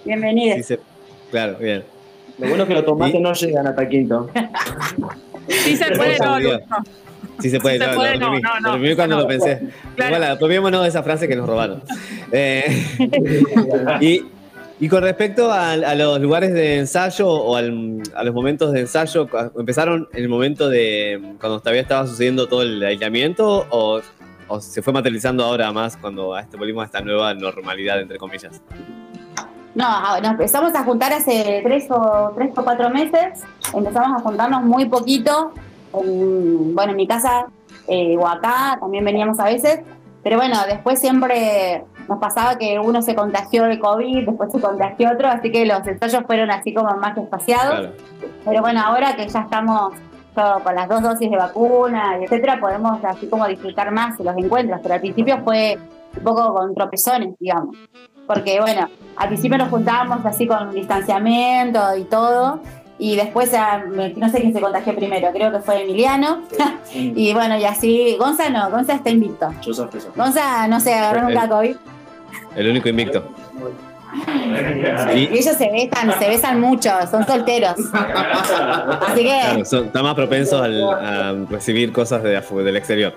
bienvenidos. 0.04 0.56
Sí, 0.58 0.62
se- 0.64 0.80
claro, 1.30 1.56
bien. 1.58 1.84
Lo 2.38 2.48
bueno 2.48 2.62
es 2.64 2.68
que 2.68 2.74
los 2.74 2.84
tomates 2.84 3.20
no 3.20 3.32
llegan 3.32 3.66
hasta 3.66 3.88
quinto. 3.88 4.30
Sí 5.48 5.76
se 5.76 5.90
puede, 5.96 6.18
no. 6.18 6.38
Lucho. 6.38 6.58
Sí 7.40 7.50
se 7.50 7.60
puede, 7.60 7.78
Sí 7.78 7.84
se 7.84 7.90
no, 7.90 7.94
puede, 7.96 8.16
lo 8.16 8.26
no, 8.26 8.32
reprimí, 8.34 8.42
no, 8.42 8.60
no, 8.60 8.68
lo 8.68 8.72
reprimí 8.74 8.94
cuando 8.96 9.16
no. 9.16 9.22
lo 9.22 9.28
pensé. 9.28 9.62
Claro. 9.96 10.16
Igual, 10.16 10.30
apropiémonos 10.32 10.82
de 10.82 10.88
esa 10.88 11.02
frase 11.02 11.26
que 11.28 11.36
nos 11.36 11.48
robaron. 11.48 11.82
Eh, 12.32 12.86
y, 14.00 14.24
y 14.80 14.88
con 14.88 15.02
respecto 15.02 15.50
a, 15.52 15.76
los 15.76 16.20
lugares 16.20 16.52
de 16.54 16.78
ensayo 16.78 17.28
o 17.28 17.56
al- 17.56 18.02
a 18.14 18.22
los 18.22 18.34
momentos 18.34 18.72
de 18.72 18.80
ensayo, 18.80 19.28
¿empezaron 19.58 20.08
en 20.12 20.22
el 20.22 20.28
momento 20.28 20.68
de 20.68 21.34
cuando 21.40 21.58
todavía 21.58 21.82
estaba 21.82 22.06
sucediendo 22.06 22.46
todo 22.46 22.62
el 22.62 22.82
aislamiento 22.82 23.66
o, 23.70 24.00
se 24.60 24.80
fue 24.80 24.92
materializando 24.92 25.44
ahora 25.44 25.70
más 25.72 25.96
cuando 25.96 26.38
este, 26.38 26.56
volvimos 26.56 26.82
a 26.82 26.86
esta 26.86 27.00
nueva 27.00 27.34
normalidad, 27.34 28.00
entre 28.00 28.16
comillas? 28.18 28.62
No, 29.74 29.84
ah, 29.86 30.18
nos 30.22 30.32
empezamos 30.32 30.74
a 30.74 30.84
juntar 30.84 31.12
hace 31.12 31.60
tres 31.62 31.86
o, 31.90 32.32
tres 32.34 32.50
o 32.56 32.64
cuatro 32.64 32.88
meses. 32.88 33.44
Empezamos 33.74 34.20
a 34.20 34.22
juntarnos 34.22 34.62
muy 34.62 34.86
poquito. 34.86 35.52
En, 35.92 36.74
bueno, 36.74 36.92
en 36.92 36.96
mi 36.96 37.06
casa 37.06 37.46
eh, 37.86 38.16
o 38.18 38.26
acá 38.26 38.78
también 38.80 39.04
veníamos 39.04 39.38
a 39.38 39.44
veces. 39.44 39.80
Pero 40.22 40.36
bueno, 40.36 40.56
después 40.66 40.98
siempre 40.98 41.84
nos 42.08 42.18
pasaba 42.18 42.56
que 42.56 42.78
uno 42.78 43.02
se 43.02 43.14
contagió 43.14 43.64
de 43.64 43.78
COVID, 43.78 44.26
después 44.26 44.50
se 44.50 44.60
contagió 44.60 45.10
otro, 45.12 45.28
así 45.28 45.52
que 45.52 45.66
los 45.66 45.86
ensayos 45.86 46.24
fueron 46.26 46.50
así 46.50 46.72
como 46.72 46.96
más 46.96 47.16
espaciados. 47.16 47.78
Claro. 47.80 47.92
Pero 48.44 48.60
bueno, 48.62 48.80
ahora 48.84 49.14
que 49.14 49.28
ya 49.28 49.40
estamos 49.40 49.92
todo 50.34 50.60
con 50.60 50.74
las 50.74 50.88
dos 50.88 51.02
dosis 51.02 51.30
de 51.30 51.36
vacuna, 51.36 52.18
y 52.20 52.24
etcétera, 52.24 52.58
podemos 52.60 53.04
así 53.04 53.26
como 53.26 53.46
disfrutar 53.46 53.90
más 53.90 54.18
los 54.20 54.36
encuentros. 54.36 54.80
Pero 54.82 54.94
al 54.94 55.00
principio 55.00 55.38
fue 55.44 55.78
un 56.16 56.22
poco 56.22 56.54
con 56.54 56.74
tropezones, 56.74 57.34
digamos. 57.38 57.76
Porque 58.26 58.60
bueno, 58.60 58.88
al 59.16 59.28
principio 59.28 59.58
nos 59.58 59.68
juntábamos 59.68 60.24
así 60.24 60.46
con 60.46 60.72
distanciamiento 60.72 61.96
y 61.96 62.04
todo. 62.04 62.60
Y 63.00 63.14
después, 63.14 63.54
ah, 63.54 63.80
no 64.16 64.28
sé 64.28 64.40
quién 64.40 64.52
se 64.52 64.60
contagió 64.60 64.94
primero, 64.94 65.30
creo 65.32 65.52
que 65.52 65.60
fue 65.60 65.82
Emiliano. 65.82 66.42
y 66.94 67.32
bueno, 67.32 67.56
y 67.56 67.64
así, 67.64 68.16
Gonza 68.18 68.50
no, 68.50 68.70
Gonza 68.70 68.94
está 68.94 69.10
invicto. 69.10 69.48
Yo 69.62 69.72
sorpresa. 69.72 70.08
Gonza 70.16 70.66
no 70.66 70.80
se 70.80 70.94
agarró 70.94 71.22
nunca 71.28 71.44
El- 71.44 71.48
COVID. 71.48 71.76
El 72.56 72.70
único 72.70 72.88
invicto. 72.88 73.24
Y 75.14 75.28
ellos 75.36 75.54
se 75.56 75.70
besan, 75.70 76.18
se 76.18 76.28
besan 76.28 76.60
mucho, 76.60 76.90
son 77.10 77.26
solteros. 77.26 77.74
Así 79.06 79.22
que 79.22 79.38
Claro, 79.42 79.64
son- 79.66 79.84
están 79.86 80.02
más 80.02 80.14
propensos 80.14 80.62
al- 80.62 80.82
a 80.82 81.34
recibir 81.50 81.92
cosas 81.92 82.22
de 82.22 82.40
del 82.40 82.76
exterior. 82.76 83.12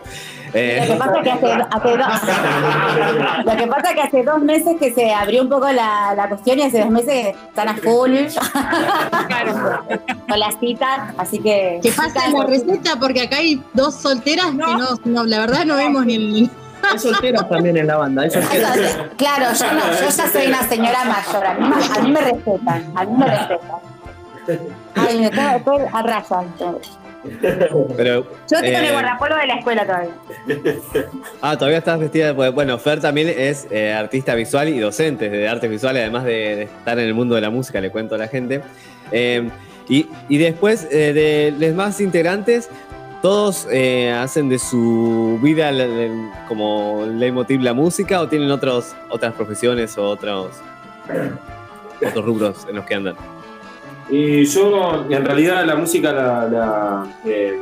Eh, 0.53 0.83
Lo 0.85 0.93
que 0.93 0.99
pasa 0.99 1.17
es 1.17 1.23
que 1.23 1.31
hace, 1.31 1.53
hace 1.71 1.97
dos, 1.97 2.07
lo 3.45 3.55
que 3.55 3.67
pasa 3.67 3.89
es 3.89 3.95
que 3.95 4.01
hace 4.01 4.23
dos 4.23 4.41
meses 4.41 4.75
que 4.77 4.93
se 4.93 5.13
abrió 5.13 5.43
un 5.43 5.49
poco 5.49 5.71
la, 5.71 6.13
la 6.13 6.27
cuestión 6.27 6.59
y 6.59 6.63
hace 6.63 6.81
dos 6.81 6.89
meses 6.89 7.27
están 7.47 7.69
a 7.69 7.75
full 7.77 8.11
con 10.27 10.39
las 10.39 10.59
citas, 10.59 11.13
así 11.17 11.39
que 11.39 11.79
Que 11.81 11.91
pasa 11.93 12.27
la 12.33 12.43
receta 12.45 12.97
porque 12.99 13.21
acá 13.21 13.37
hay 13.37 13.63
dos 13.73 13.95
solteras 13.95 14.47
que 14.47 14.57
no, 14.57 14.97
no, 15.05 15.23
la 15.25 15.39
verdad 15.39 15.63
no 15.65 15.77
vemos 15.77 16.05
ni 16.05 16.15
el. 16.15 16.49
Hay 16.89 16.99
solteras 16.99 17.47
también 17.49 17.77
en 17.77 17.87
la 17.87 17.97
banda. 17.97 18.23
Hay 18.23 18.29
solteras. 18.31 18.77
claro, 19.17 19.45
yo 19.57 19.73
no, 19.73 19.91
yo 19.93 20.09
ya 20.09 20.27
soy 20.27 20.47
una 20.47 20.63
señora 20.67 21.03
mayor, 21.05 21.45
a 21.45 21.53
mí, 21.55 21.67
me- 21.67 21.97
a 21.99 22.01
mí 22.01 22.11
me 22.11 22.21
respetan, 22.21 22.85
a 22.95 23.05
mí 23.05 23.17
me 23.17 23.25
respetan. 23.25 23.79
Ay, 24.95 25.19
me 25.19 25.25
estoy, 25.25 25.45
estoy 25.55 25.81
a 25.93 26.01
raya. 26.01 26.43
pero, 27.95 28.23
Yo 28.49 28.59
tengo 28.59 28.65
eh, 28.79 28.87
el 28.87 28.91
guardapolvo 28.93 29.35
de 29.35 29.47
la 29.47 29.53
escuela 29.55 29.85
todavía. 29.85 30.11
Ah, 31.41 31.55
todavía 31.57 31.77
estás 31.77 31.99
vestida. 31.99 32.35
pues, 32.35 32.51
Bueno, 32.53 32.77
Fer 32.79 32.99
también 32.99 33.29
es 33.35 33.67
eh, 33.69 33.93
artista 33.93 34.33
visual 34.33 34.69
y 34.69 34.79
docente 34.79 35.29
de 35.29 35.47
artes 35.47 35.69
visuales, 35.69 36.01
además 36.01 36.23
de, 36.23 36.31
de 36.55 36.63
estar 36.63 36.97
en 36.97 37.05
el 37.05 37.13
mundo 37.13 37.35
de 37.35 37.41
la 37.41 37.49
música, 37.51 37.79
le 37.79 37.91
cuento 37.91 38.15
a 38.15 38.17
la 38.17 38.27
gente. 38.27 38.61
Eh, 39.11 39.49
y, 39.87 40.07
y 40.29 40.37
después, 40.39 40.87
eh, 40.91 41.13
de 41.13 41.67
los 41.67 41.75
más 41.75 41.99
integrantes, 42.01 42.69
todos 43.21 43.67
eh, 43.71 44.11
hacen 44.11 44.49
de 44.49 44.57
su 44.59 45.39
vida 45.41 45.71
la- 45.71 45.85
la- 45.87 46.45
como 46.47 47.05
leitmotiv 47.07 47.61
la 47.61 47.73
música 47.73 48.21
o 48.21 48.27
tienen 48.27 48.49
otros, 48.51 48.95
otras 49.09 49.33
profesiones 49.33 49.97
o 49.97 50.07
otros, 50.07 50.47
otros 52.05 52.25
rubros 52.25 52.65
en 52.69 52.75
los 52.77 52.85
que 52.85 52.95
andan. 52.95 53.15
Y 54.09 54.43
yo, 54.45 55.05
en 55.09 55.23
realidad, 55.25 55.65
la 55.65 55.75
música 55.75 56.11
la, 56.11 56.47
la, 56.47 57.15
eh, 57.25 57.59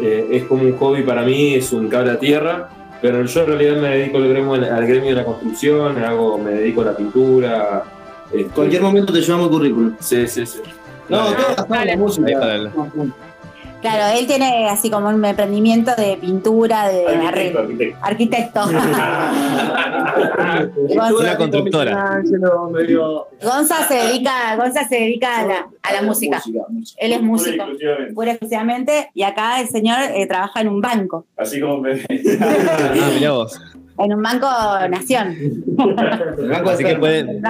eh, 0.00 0.28
es 0.32 0.44
como 0.44 0.62
un 0.64 0.76
hobby 0.78 1.02
para 1.02 1.22
mí, 1.22 1.54
es 1.54 1.72
un 1.72 1.88
cable 1.88 2.12
a 2.12 2.18
tierra, 2.18 2.68
pero 3.00 3.24
yo 3.24 3.40
en 3.42 3.46
realidad 3.46 3.76
me 3.80 3.88
dedico 3.88 4.16
al 4.18 4.28
gremio, 4.28 4.54
al 4.54 4.86
gremio 4.86 5.10
de 5.10 5.16
la 5.16 5.24
construcción, 5.24 6.02
hago, 6.02 6.38
me 6.38 6.50
dedico 6.52 6.80
a 6.82 6.86
la 6.86 6.96
pintura. 6.96 7.84
este- 8.32 8.44
Cualquier 8.54 8.82
momento 8.82 9.12
te 9.12 9.20
llevamos 9.20 9.46
el 9.46 9.52
currículum. 9.52 9.94
Sí, 10.00 10.26
sí, 10.26 10.44
sí. 10.46 10.60
No, 11.08 11.18
todas 11.32 11.58
hacemos 11.58 11.84
la 11.86 11.96
música. 11.96 12.70
Claro, 13.80 14.18
él 14.18 14.26
tiene 14.26 14.68
así 14.68 14.90
como 14.90 15.08
un 15.08 15.24
emprendimiento 15.24 15.92
de 15.96 16.18
pintura, 16.20 16.88
de 16.88 17.06
Arquitecto, 17.06 17.28
arreglo. 17.28 17.60
arquitecto. 17.60 18.60
Arquitecto. 18.60 18.66
Una 21.20 21.36
constructora. 21.36 22.20
Gonza 23.42 23.88
se 23.88 23.94
dedica, 23.94 24.56
Gonza 24.56 24.86
se 24.88 24.96
dedica 24.96 25.40
a 25.40 25.46
la, 25.46 25.66
a 25.82 25.92
la 25.94 26.02
música. 26.02 26.42
Él 26.98 27.12
es 27.12 27.22
músico, 27.22 27.64
pura 28.14 28.28
y 28.28 28.30
exclusivamente, 28.32 29.10
y 29.14 29.22
acá 29.22 29.60
el 29.60 29.68
señor 29.68 29.96
eh, 30.14 30.26
trabaja 30.26 30.60
en 30.60 30.68
un 30.68 30.80
banco, 30.80 31.26
Así 31.36 31.60
como 31.60 31.78
me. 31.78 31.92
Ah, 32.40 33.10
mirá 33.14 33.32
vos. 33.32 33.60
en 33.98 34.14
un 34.14 34.22
banco 34.22 34.46
Nación. 34.90 35.36
Así 36.66 36.84
que 36.84 36.96
pueden, 36.96 37.42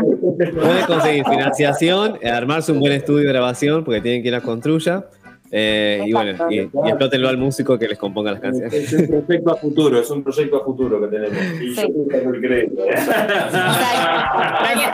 pueden 0.55 0.87
conseguir 0.87 1.25
financiación, 1.25 2.19
armarse 2.25 2.73
un 2.73 2.81
buen 2.81 2.93
estudio 2.93 3.27
de 3.27 3.33
grabación, 3.33 3.85
porque 3.85 4.01
tienen 4.01 4.23
que 4.23 4.29
ir 4.29 4.35
a 4.35 4.41
construya. 4.41 5.05
Eh, 5.53 6.05
y 6.07 6.13
bueno, 6.13 6.47
y, 6.49 6.61
y 6.61 6.89
explótenlo 6.89 7.29
al 7.29 7.37
músico 7.37 7.77
que 7.79 7.89
les 7.89 7.99
componga 7.99 8.31
las 8.33 8.41
canciones. 8.41 8.73
Es 8.73 8.93
un 8.93 9.23
proyecto 9.23 9.53
a 9.53 9.57
futuro, 9.57 9.99
es 10.01 10.11
un 10.11 10.23
proyecto 10.23 10.57
a 10.59 10.65
futuro 10.65 11.01
que 11.01 11.09
tenemos. 11.09 11.39
Y 11.61 11.75
yo 11.75 11.83
tengo 12.09 12.35
el 12.35 12.41
crédito. 12.41 12.83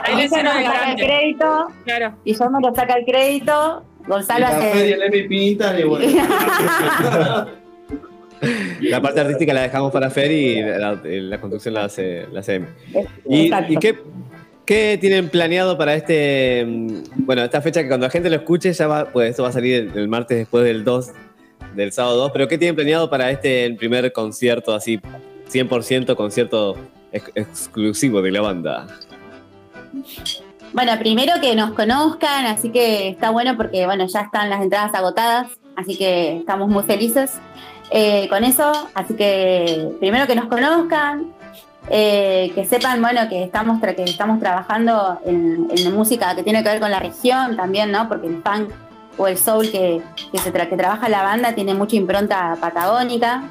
Ahí 0.03 0.21
Gonzalo 0.21 0.53
me 0.55 0.65
saca 0.65 0.91
el 0.91 0.95
crédito, 0.97 1.67
y 2.23 2.33
yo 2.33 2.49
me 2.49 2.67
lo 2.67 2.75
saca 2.75 2.93
el 2.95 3.05
crédito, 3.05 3.83
Gonzalo 4.07 4.39
La 4.39 4.47
hace... 4.49 4.93
el 4.93 5.09
MVP, 5.09 5.35
y 5.79 5.83
bueno. 5.83 6.05
La 8.81 9.01
parte 9.01 9.19
artística 9.19 9.51
la 9.51 9.61
dejamos 9.63 9.91
para 9.91 10.11
Fer 10.11 10.31
y 10.31 10.61
la, 10.61 10.99
la 11.03 11.41
construcción 11.41 11.73
la 11.73 11.85
hace, 11.85 12.27
la 12.31 12.41
hace 12.41 12.55
Emi. 12.55 12.67
¿Y, 13.27 13.51
y 13.73 13.77
qué, 13.77 13.97
qué 14.67 14.97
tienen 14.99 15.29
planeado 15.29 15.77
para 15.77 15.95
este, 15.95 16.63
mm, 16.67 17.25
bueno, 17.25 17.41
esta 17.43 17.61
fecha 17.61 17.81
que 17.81 17.87
cuando 17.87 18.05
la 18.05 18.11
gente 18.11 18.29
lo 18.29 18.35
escuche 18.35 18.71
ya 18.71 18.87
va, 18.87 19.05
pues 19.05 19.31
esto 19.31 19.41
va 19.41 19.49
a 19.49 19.53
salir 19.53 19.91
el, 19.95 20.07
martes 20.07 20.37
después 20.37 20.63
del 20.63 20.83
2, 20.83 21.07
del 21.73 21.91
sábado 21.91 22.17
2, 22.17 22.31
pero 22.33 22.47
qué 22.47 22.59
tienen 22.59 22.75
planeado 22.75 23.09
para 23.09 23.31
este 23.31 23.65
el 23.65 23.77
primer 23.77 24.11
concierto 24.11 24.75
así, 24.75 24.99
100% 25.49 26.15
concierto 26.15 26.75
ex- 27.11 27.31
exclusivo 27.33 28.21
de 28.21 28.31
la 28.31 28.41
banda? 28.41 28.87
Bueno, 30.73 30.91
primero 30.99 31.33
que 31.41 31.55
nos 31.55 31.71
conozcan, 31.71 32.45
así 32.45 32.69
que 32.69 33.07
está 33.07 33.29
bueno 33.31 33.55
porque 33.55 33.85
bueno, 33.85 34.05
ya 34.05 34.21
están 34.21 34.49
las 34.49 34.61
entradas 34.61 34.93
agotadas, 34.93 35.47
así 35.77 35.97
que 35.97 36.37
estamos 36.37 36.67
muy 36.67 36.83
felices 36.83 37.39
eh, 37.89 38.27
con 38.27 38.43
eso. 38.43 38.89
Así 38.93 39.13
que 39.13 39.91
primero 40.01 40.27
que 40.27 40.35
nos 40.35 40.47
conozcan, 40.47 41.33
eh, 41.89 42.51
que 42.53 42.65
sepan 42.65 43.01
bueno 43.01 43.27
que 43.29 43.43
estamos 43.43 43.81
que 43.81 44.03
estamos 44.03 44.39
trabajando 44.39 45.19
en, 45.25 45.67
en 45.69 45.95
música 45.95 46.35
que 46.35 46.43
tiene 46.43 46.63
que 46.63 46.69
ver 46.69 46.79
con 46.79 46.91
la 46.91 46.99
región 46.99 47.55
también, 47.55 47.91
¿no? 47.91 48.07
Porque 48.07 48.27
el 48.27 48.41
funk 48.43 48.71
o 49.17 49.27
el 49.27 49.37
soul 49.37 49.71
que, 49.71 50.01
que 50.31 50.37
se 50.37 50.53
tra- 50.53 50.69
que 50.69 50.77
trabaja 50.77 51.09
la 51.09 51.23
banda 51.23 51.53
tiene 51.53 51.73
mucha 51.73 51.95
impronta 51.95 52.57
patagónica. 52.59 53.43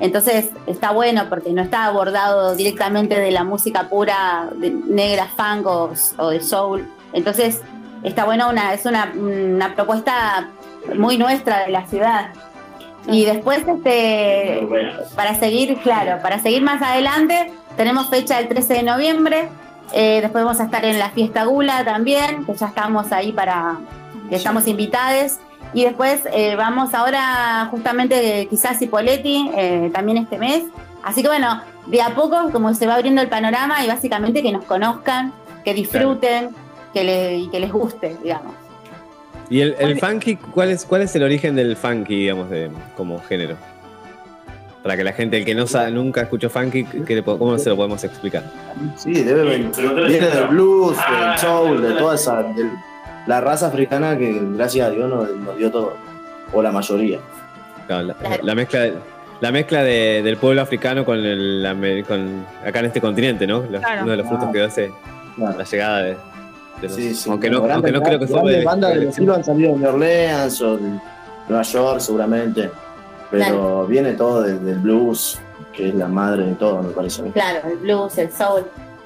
Entonces 0.00 0.50
está 0.66 0.90
bueno 0.90 1.28
porque 1.28 1.50
no 1.52 1.62
está 1.62 1.84
abordado 1.84 2.56
directamente 2.56 3.18
de 3.18 3.30
la 3.30 3.44
música 3.44 3.88
pura 3.88 4.48
de 4.56 4.70
negra 4.70 5.28
funk 5.36 5.66
o, 5.66 5.92
o 6.18 6.30
de 6.30 6.40
soul. 6.40 6.86
Entonces 7.12 7.62
está 8.02 8.24
bueno, 8.24 8.50
una, 8.50 8.74
es 8.74 8.84
una, 8.86 9.12
una 9.16 9.74
propuesta 9.74 10.48
muy 10.96 11.16
nuestra 11.16 11.64
de 11.64 11.70
la 11.70 11.86
ciudad. 11.86 12.32
Y 13.06 13.24
después, 13.24 13.62
este, 13.68 14.66
para 15.14 15.34
seguir, 15.34 15.78
claro, 15.78 16.20
para 16.22 16.38
seguir 16.38 16.62
más 16.62 16.82
adelante, 16.82 17.52
tenemos 17.76 18.08
fecha 18.10 18.38
el 18.40 18.48
13 18.48 18.74
de 18.74 18.82
noviembre. 18.82 19.48
Eh, 19.92 20.20
después 20.22 20.44
vamos 20.44 20.60
a 20.60 20.64
estar 20.64 20.84
en 20.84 20.98
la 20.98 21.10
fiesta 21.10 21.44
Gula 21.44 21.84
también, 21.84 22.44
que 22.46 22.54
ya 22.54 22.66
estamos 22.66 23.12
ahí 23.12 23.32
para, 23.32 23.76
que 24.28 24.36
estamos 24.36 24.66
invitados. 24.66 25.38
Y 25.72 25.84
después 25.84 26.20
eh, 26.32 26.54
vamos 26.56 26.94
ahora 26.94 27.66
justamente 27.70 28.46
quizás 28.48 28.78
Cipoletti, 28.78 29.50
eh, 29.56 29.90
también 29.92 30.18
este 30.18 30.38
mes. 30.38 30.64
Así 31.02 31.20
que 31.22 31.28
bueno, 31.28 31.60
de 31.86 32.00
a 32.00 32.14
poco 32.14 32.50
como 32.50 32.72
se 32.74 32.86
va 32.86 32.94
abriendo 32.94 33.20
el 33.20 33.28
panorama 33.28 33.84
y 33.84 33.88
básicamente 33.88 34.42
que 34.42 34.52
nos 34.52 34.64
conozcan, 34.64 35.32
que 35.64 35.74
disfruten, 35.74 36.50
que, 36.94 37.04
le- 37.04 37.36
y 37.38 37.48
que 37.50 37.60
les 37.60 37.72
guste, 37.72 38.16
digamos. 38.22 38.54
¿Y 39.50 39.60
el, 39.60 39.76
el 39.78 40.00
funky, 40.00 40.36
¿cuál 40.36 40.70
es, 40.70 40.86
cuál 40.86 41.02
es 41.02 41.14
el 41.16 41.22
origen 41.22 41.54
del 41.56 41.76
funky, 41.76 42.20
digamos, 42.20 42.48
de, 42.48 42.70
como 42.96 43.20
género? 43.22 43.56
Para 44.84 44.98
que 44.98 45.02
la 45.04 45.14
gente, 45.14 45.38
el 45.38 45.46
que 45.46 45.54
no 45.54 45.66
sabe, 45.66 45.90
nunca 45.90 46.20
escuchó 46.20 46.50
funky, 46.50 46.84
¿qué 46.84 47.14
le 47.16 47.22
¿cómo 47.24 47.56
se 47.56 47.70
lo 47.70 47.76
podemos 47.76 48.04
explicar? 48.04 48.42
Sí, 48.98 49.14
debe 49.14 49.42
venir. 49.44 49.70
Viene 50.06 50.28
del 50.28 50.46
blues, 50.48 50.94
del 50.98 51.38
soul, 51.38 51.80
de 51.82 51.94
toda 51.94 52.14
esa. 52.16 52.42
de 52.42 52.68
la 53.26 53.40
raza 53.40 53.68
africana 53.68 54.18
que, 54.18 54.38
gracias 54.42 54.86
a 54.86 54.90
Dios, 54.90 55.08
nos, 55.08 55.30
nos 55.36 55.56
dio 55.56 55.70
todo. 55.70 55.94
O 56.52 56.60
la 56.60 56.70
mayoría. 56.70 57.18
Claro, 57.86 58.08
la, 58.08 58.16
la 58.42 58.54
mezcla, 58.54 58.86
la 59.40 59.50
mezcla 59.50 59.82
de- 59.82 60.20
del 60.22 60.36
pueblo 60.36 60.60
africano 60.60 61.02
con, 61.06 61.16
el, 61.18 61.62
la 61.62 61.74
con 62.06 62.44
acá 62.62 62.80
en 62.80 62.84
este 62.84 63.00
continente, 63.00 63.46
¿no? 63.46 63.64
Los- 63.70 63.80
Claro. 63.80 64.02
Uno 64.02 64.10
de 64.10 64.16
los 64.18 64.26
frutos 64.28 64.46
Ah. 64.48 64.52
que 64.52 64.62
hace 64.62 64.92
la 65.38 65.64
llegada 65.64 65.98
de, 66.02 66.10
de 66.10 66.16
los- 66.82 66.92
Sí, 66.94 67.14
sí. 67.14 67.30
aunque 67.30 67.48
no, 67.48 67.62
Grandes- 67.62 67.74
aunque 67.76 67.92
no 67.92 68.02
creo 68.02 68.18
que 68.18 68.26
grandes 68.26 68.56
de- 68.58 68.64
bandas 68.64 68.90
de 68.92 68.98
del 69.00 69.08
estilo 69.08 69.34
han 69.34 69.44
salido 69.44 69.78
de 69.78 69.86
Orleans 69.88 70.60
o 70.60 70.76
de 70.76 70.90
Nueva 71.48 71.62
York, 71.62 72.00
seguramente. 72.00 72.70
Pero 73.30 73.86
viene 73.86 74.12
todo 74.12 74.42
de- 74.42 74.58
del 74.58 74.78
blues, 74.78 75.38
que 75.72 75.88
es 75.88 75.94
la 75.94 76.08
madre 76.08 76.46
de 76.46 76.54
todo, 76.54 76.82
me 76.82 76.90
parece 76.90 77.20
a 77.20 77.24
mí. 77.24 77.30
Claro, 77.32 77.68
el 77.68 77.78
blues, 77.78 78.16
el 78.18 78.30
soul. 78.32 78.64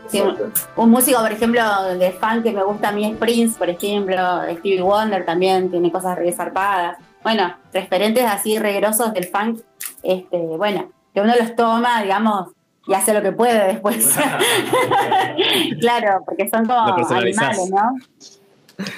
Sí, 0.09 0.21
un, 0.23 0.37
un 0.77 0.91
músico, 0.91 1.21
por 1.21 1.31
ejemplo, 1.33 1.61
de 1.99 2.13
funk 2.13 2.43
que 2.43 2.53
me 2.53 2.63
gusta 2.63 2.89
a 2.89 2.93
mí 2.93 3.05
es 3.05 3.17
Prince, 3.19 3.59
por 3.59 3.69
ejemplo, 3.69 4.17
Stevie 4.45 4.81
Wonder 4.81 5.25
también 5.27 5.71
tiene 5.71 5.93
cosas 5.93 6.17
re 6.17 6.33
zarpadas. 6.33 6.97
Bueno, 7.23 7.55
referentes 7.75 8.25
así 8.25 8.59
regrosos 8.59 9.13
del 9.13 9.27
funk, 9.27 9.61
este, 10.03 10.39
bueno, 10.39 10.91
que 11.13 11.21
uno 11.21 11.35
los 11.39 11.55
toma, 11.55 12.03
digamos, 12.03 12.53
y 12.87 12.95
hace 12.95 13.13
lo 13.13 13.21
que 13.21 13.33
puede 13.33 13.67
después. 13.67 14.17
claro, 15.81 16.23
porque 16.25 16.49
son 16.49 16.65
como 16.65 16.81
animales, 17.11 17.71
¿no? 17.71 17.95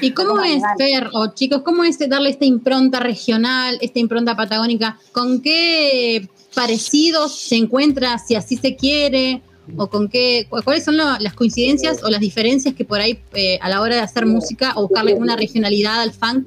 ¿Y 0.01 0.11
cómo 0.13 0.31
Como 0.31 0.45
es. 0.45 0.63
Fer, 0.79 1.09
o 1.13 1.29
chicos, 1.35 1.63
cómo 1.63 1.85
es 1.85 1.99
darle 2.09 2.31
esta 2.31 2.45
impronta 2.45 3.01
regional, 3.01 3.79
esta 3.81 3.99
impronta 3.99 4.37
patagónica? 4.37 4.99
¿Con 5.13 5.41
qué 5.41 6.29
parecidos 6.55 7.39
se 7.39 7.57
encuentra, 7.57 8.19
si 8.19 8.35
así 8.35 8.57
se 8.57 8.77
quiere? 8.77 9.41
¿O 9.77 9.87
con 9.89 10.09
qué, 10.09 10.47
cu- 10.51 10.63
cuáles 10.65 10.85
son 10.85 10.97
lo- 10.97 11.19
las 11.19 11.33
coincidencias 11.35 12.03
o 12.03 12.11
las 12.11 12.21
diferencias 12.21 12.75
que 12.75 12.85
por 12.85 13.01
ahí 13.01 13.21
eh, 13.35 13.59
a 13.63 13.69
la 13.69 13.81
hora 13.81 13.95
de 13.97 14.01
hacer 14.01 14.27
música 14.27 14.73
o 14.77 14.83
buscarle 14.89 15.15
una 15.15 15.37
regionalidad 15.37 16.01
al 16.01 16.13
funk 16.13 16.45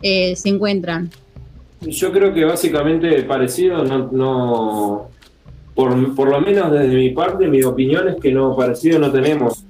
eh, 0.00 0.34
se 0.36 0.48
encuentran? 0.48 1.10
Yo 1.82 2.10
creo 2.12 2.32
que 2.32 2.44
básicamente 2.44 3.22
parecido, 3.24 3.84
no, 3.84 4.08
no 4.10 5.08
por, 5.74 6.14
por 6.14 6.28
lo 6.30 6.40
menos 6.40 6.72
desde 6.72 6.94
mi 6.94 7.10
parte, 7.10 7.46
mi 7.46 7.62
opinión 7.62 8.08
es 8.08 8.16
que 8.20 8.32
no 8.32 8.56
parecido 8.56 8.98
no 8.98 9.12
tenemos. 9.12 9.64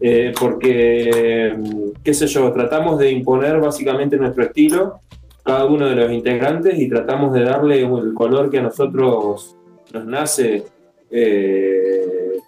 Eh, 0.00 0.32
porque, 0.38 1.54
mm, 1.56 2.02
qué 2.02 2.14
sé 2.14 2.26
yo, 2.26 2.52
tratamos 2.52 2.98
de 2.98 3.10
imponer 3.10 3.60
básicamente 3.60 4.16
nuestro 4.16 4.44
estilo, 4.44 5.00
cada 5.42 5.64
uno 5.64 5.88
de 5.88 5.96
los 5.96 6.12
integrantes, 6.12 6.78
y 6.78 6.88
tratamos 6.88 7.32
de 7.32 7.44
darle 7.44 7.80
el 7.80 8.14
color 8.14 8.50
que 8.50 8.58
a 8.58 8.62
nosotros 8.62 9.56
nos 9.92 10.04
nace, 10.04 10.64
eh, 11.10 12.38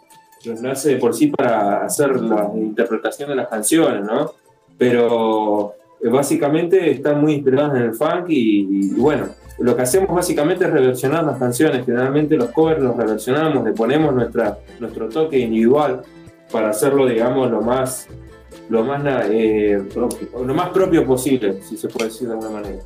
nos 0.44 0.60
nace 0.60 0.90
de 0.90 0.96
por 0.96 1.14
sí 1.14 1.28
para 1.28 1.84
hacer 1.84 2.20
la 2.20 2.50
interpretación 2.54 3.30
de 3.30 3.36
las 3.36 3.48
canciones, 3.48 4.04
¿no? 4.04 4.32
Pero 4.78 5.74
eh, 6.02 6.08
básicamente 6.08 6.90
están 6.90 7.20
muy 7.20 7.34
inspiradas 7.34 7.76
en 7.76 7.82
el 7.82 7.94
funk 7.94 8.26
y, 8.28 8.60
y 8.70 8.90
bueno, 8.94 9.26
lo 9.60 9.76
que 9.76 9.82
hacemos 9.82 10.14
básicamente 10.14 10.64
es 10.64 10.70
reversionar 10.70 11.24
las 11.24 11.38
canciones. 11.38 11.84
Generalmente 11.84 12.36
los 12.36 12.50
covers 12.50 12.82
los 12.82 12.96
reversionamos, 12.96 13.64
le 13.64 13.72
ponemos 13.72 14.14
nuestra, 14.14 14.58
nuestro 14.78 15.08
toque 15.08 15.38
individual 15.38 16.02
para 16.50 16.70
hacerlo, 16.70 17.06
digamos, 17.06 17.50
lo 17.50 17.60
más, 17.60 18.08
lo 18.68 18.84
más, 18.84 19.02
eh, 19.30 19.82
propio, 19.92 20.28
lo 20.44 20.54
más 20.54 20.70
propio 20.70 21.06
posible, 21.06 21.62
si 21.62 21.76
se 21.76 21.88
puede 21.88 22.08
decir 22.08 22.28
de 22.28 22.34
alguna 22.34 22.50
manera. 22.50 22.82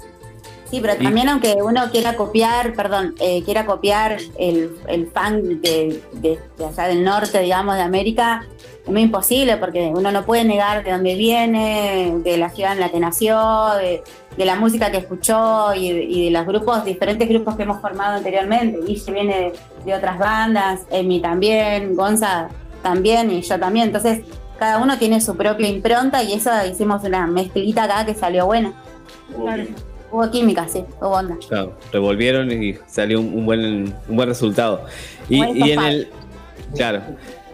Sí, 0.70 0.80
pero 0.80 0.96
también 0.96 1.28
aunque 1.28 1.54
uno 1.62 1.82
quiera 1.92 2.16
copiar, 2.16 2.74
perdón, 2.74 3.14
eh, 3.20 3.42
quiera 3.44 3.64
copiar 3.64 4.16
el, 4.38 4.76
el 4.88 5.06
funk 5.06 5.60
de, 5.60 6.02
de, 6.14 6.38
de 6.58 6.64
allá 6.64 6.88
del 6.88 7.04
norte, 7.04 7.38
digamos, 7.40 7.76
de 7.76 7.82
América, 7.82 8.44
es 8.86 8.98
imposible 8.98 9.56
porque 9.56 9.92
uno 9.94 10.10
no 10.10 10.24
puede 10.24 10.44
negar 10.44 10.84
de 10.84 10.90
dónde 10.90 11.14
viene, 11.14 12.14
de 12.24 12.36
la 12.36 12.50
ciudad 12.50 12.72
en 12.72 12.80
la 12.80 12.90
que 12.90 12.98
nació, 12.98 13.38
de, 13.78 14.02
de 14.36 14.44
la 14.44 14.56
música 14.56 14.90
que 14.90 14.98
escuchó 14.98 15.74
y 15.74 16.24
de, 16.24 16.30
los 16.30 16.44
grupos, 16.44 16.84
diferentes 16.84 17.28
grupos 17.28 17.56
que 17.56 17.62
hemos 17.62 17.80
formado 17.80 18.16
anteriormente. 18.16 18.80
Guille 18.84 19.12
viene 19.12 19.38
de, 19.38 19.52
de 19.84 19.94
otras 19.94 20.18
bandas, 20.18 20.80
Emi 20.90 21.20
también, 21.20 21.94
Gonza 21.94 22.48
también 22.84 23.32
y 23.32 23.40
yo 23.42 23.58
también. 23.58 23.86
Entonces, 23.88 24.20
cada 24.60 24.78
uno 24.78 24.96
tiene 24.98 25.20
su 25.20 25.36
propia 25.36 25.66
impronta 25.68 26.22
y 26.22 26.34
eso 26.34 26.50
hicimos 26.70 27.02
una 27.02 27.26
mezclita 27.26 27.82
acá 27.84 28.06
que 28.06 28.14
salió 28.14 28.46
buena. 28.46 28.72
Hubo 30.12 30.30
química, 30.30 30.68
sí, 30.68 30.84
hubo 31.00 31.08
onda. 31.10 31.36
Claro, 31.48 31.76
revolvieron 31.92 32.52
y 32.52 32.76
salió 32.86 33.18
un, 33.18 33.34
un 33.34 33.46
buen, 33.46 33.94
un 34.08 34.16
buen 34.16 34.28
resultado. 34.28 34.84
Y, 35.28 35.42
y 35.44 35.72
en 35.72 35.80
el. 35.82 36.08
Claro. 36.76 37.00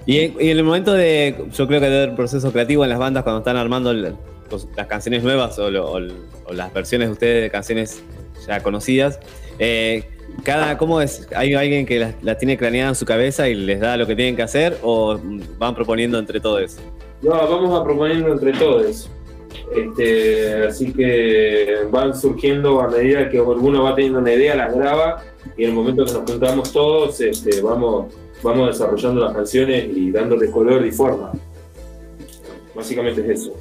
Y 0.05 0.19
en, 0.19 0.35
y 0.39 0.51
en 0.51 0.59
el 0.59 0.65
momento 0.65 0.93
de. 0.93 1.47
Yo 1.55 1.67
creo 1.67 1.81
que 1.81 1.87
debe 1.89 2.03
haber 2.03 2.17
proceso 2.17 2.53
creativo 2.53 2.85
en 2.85 2.91
las 2.91 2.99
bandas 2.99 3.23
cuando 3.23 3.39
están 3.39 3.57
armando 3.57 3.93
el- 3.93 4.15
los- 4.51 4.69
las 4.77 4.87
canciones 4.89 5.23
nuevas 5.23 5.59
o, 5.59 5.71
lo- 5.71 5.91
o 5.93 5.99
o 6.47 6.53
las 6.53 6.73
versiones 6.75 7.09
de 7.09 7.13
ustedes 7.13 7.43
de 7.45 7.51
canciones 7.51 8.03
ya 8.47 8.61
conocidas. 8.63 9.21
Eh, 9.59 10.05
cada, 10.45 10.79
¿Cómo 10.79 11.01
es? 11.01 11.27
¿Hay 11.35 11.55
alguien 11.55 11.87
que 11.87 11.99
las 11.99 12.15
la 12.23 12.39
tiene 12.39 12.57
craneada 12.57 12.91
en 12.91 12.95
su 12.95 13.05
cabeza 13.05 13.49
y 13.49 13.55
les 13.55 13.81
da 13.81 13.97
lo 13.97 14.07
que 14.07 14.17
tienen 14.17 14.37
que 14.37 14.43
hacer 14.43 14.79
o 14.83 15.19
van 15.59 15.75
proponiendo 15.75 16.19
entre 16.19 16.41
todos? 16.41 16.79
No, 17.23 17.31
vamos 17.31 17.79
a 17.79 17.85
proponerlo 17.85 18.33
entre 18.33 18.53
todos. 18.53 19.11
Este, 19.75 20.67
así 20.67 20.93
que 20.93 21.87
van 21.91 22.19
surgiendo 22.19 22.81
a 22.81 22.89
medida 22.89 23.29
que 23.29 23.39
alguno 23.39 23.83
va 23.83 23.95
teniendo 23.95 24.21
una 24.21 24.33
idea, 24.33 24.55
las 24.55 24.75
graba 24.75 25.23
y 25.57 25.65
en 25.65 25.71
el 25.71 25.77
momento 25.77 26.05
que 26.05 26.13
nos 26.13 26.31
juntamos 26.31 26.73
todos, 26.73 27.21
este, 27.21 27.61
vamos, 27.61 28.13
vamos 28.43 28.69
desarrollando 28.69 29.21
las 29.21 29.35
canciones 29.35 29.87
y 29.95 30.11
dándole 30.11 30.51
color 30.51 30.85
y 30.87 30.91
forma. 30.91 31.33
Básicamente 32.75 33.21
es 33.23 33.41
eso. 33.41 33.55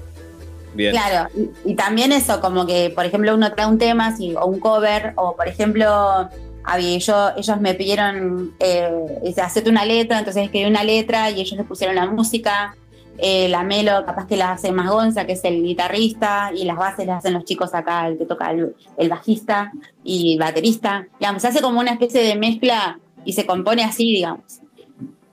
Bien. 0.73 0.91
Claro, 0.91 1.29
y, 1.35 1.71
y 1.71 1.75
también 1.75 2.11
eso, 2.11 2.39
como 2.41 2.65
que, 2.65 2.91
por 2.93 3.05
ejemplo, 3.05 3.33
uno 3.33 3.51
trae 3.53 3.67
un 3.67 3.79
tema 3.79 4.15
sí, 4.15 4.35
o 4.39 4.45
un 4.45 4.59
cover, 4.59 5.13
o 5.15 5.35
por 5.35 5.47
ejemplo, 5.47 6.29
había, 6.71 6.97
yo, 6.99 7.29
ellos 7.37 7.59
me 7.59 7.73
pidieron 7.73 8.53
eh, 8.59 9.33
hacerte 9.41 9.69
una 9.69 9.85
letra, 9.85 10.19
entonces 10.19 10.43
escribí 10.43 10.65
una 10.65 10.83
letra 10.83 11.29
y 11.31 11.41
ellos 11.41 11.57
le 11.57 11.63
pusieron 11.63 11.95
la 11.95 12.05
música. 12.05 12.75
Eh, 13.21 13.49
la 13.49 13.63
melo, 13.63 14.05
capaz 14.05 14.27
que 14.27 14.37
la 14.37 14.53
hace 14.53 14.71
más 14.71 14.89
Gonza, 14.89 15.25
que 15.25 15.33
es 15.33 15.43
el 15.43 15.61
guitarrista, 15.61 16.51
y 16.55 16.63
las 16.63 16.77
bases 16.77 17.05
las 17.05 17.17
hacen 17.17 17.33
los 17.33 17.43
chicos 17.43 17.73
acá, 17.73 18.07
el 18.07 18.17
que 18.17 18.25
toca 18.25 18.49
el, 18.51 18.73
el 18.97 19.09
bajista 19.09 19.73
y 20.05 20.33
el 20.33 20.39
baterista. 20.39 21.05
Digamos, 21.19 21.41
se 21.41 21.49
hace 21.49 21.61
como 21.61 21.81
una 21.81 21.91
especie 21.91 22.23
de 22.23 22.35
mezcla 22.37 22.97
y 23.25 23.33
se 23.33 23.45
compone 23.45 23.83
así, 23.83 24.05
digamos. 24.05 24.61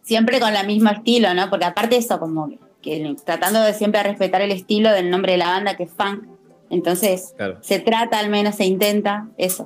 Siempre 0.03 0.41
con 0.41 0.57
el 0.57 0.67
mismo 0.67 0.91
estilo, 0.91 1.33
¿no? 1.35 1.49
Porque 1.49 1.65
aparte 1.65 1.97
eso, 1.97 2.19
como 2.19 2.49
que, 2.49 2.59
que 2.83 3.17
tratando 3.25 3.61
de 3.63 3.73
siempre 3.73 4.03
respetar 4.03 4.43
el 4.43 4.51
estilo 4.51 4.91
del 4.91 5.09
nombre 5.09 5.33
de 5.33 5.39
la 5.39 5.47
banda, 5.47 5.77
que 5.77 5.85
es 5.85 5.91
funk. 5.91 6.25
Entonces, 6.71 7.35
Claro. 7.37 7.59
se 7.61 7.79
trata, 7.79 8.19
al 8.19 8.31
menos 8.31 8.57
se 8.57 8.65
intenta 8.65 9.29
eso. 9.39 9.65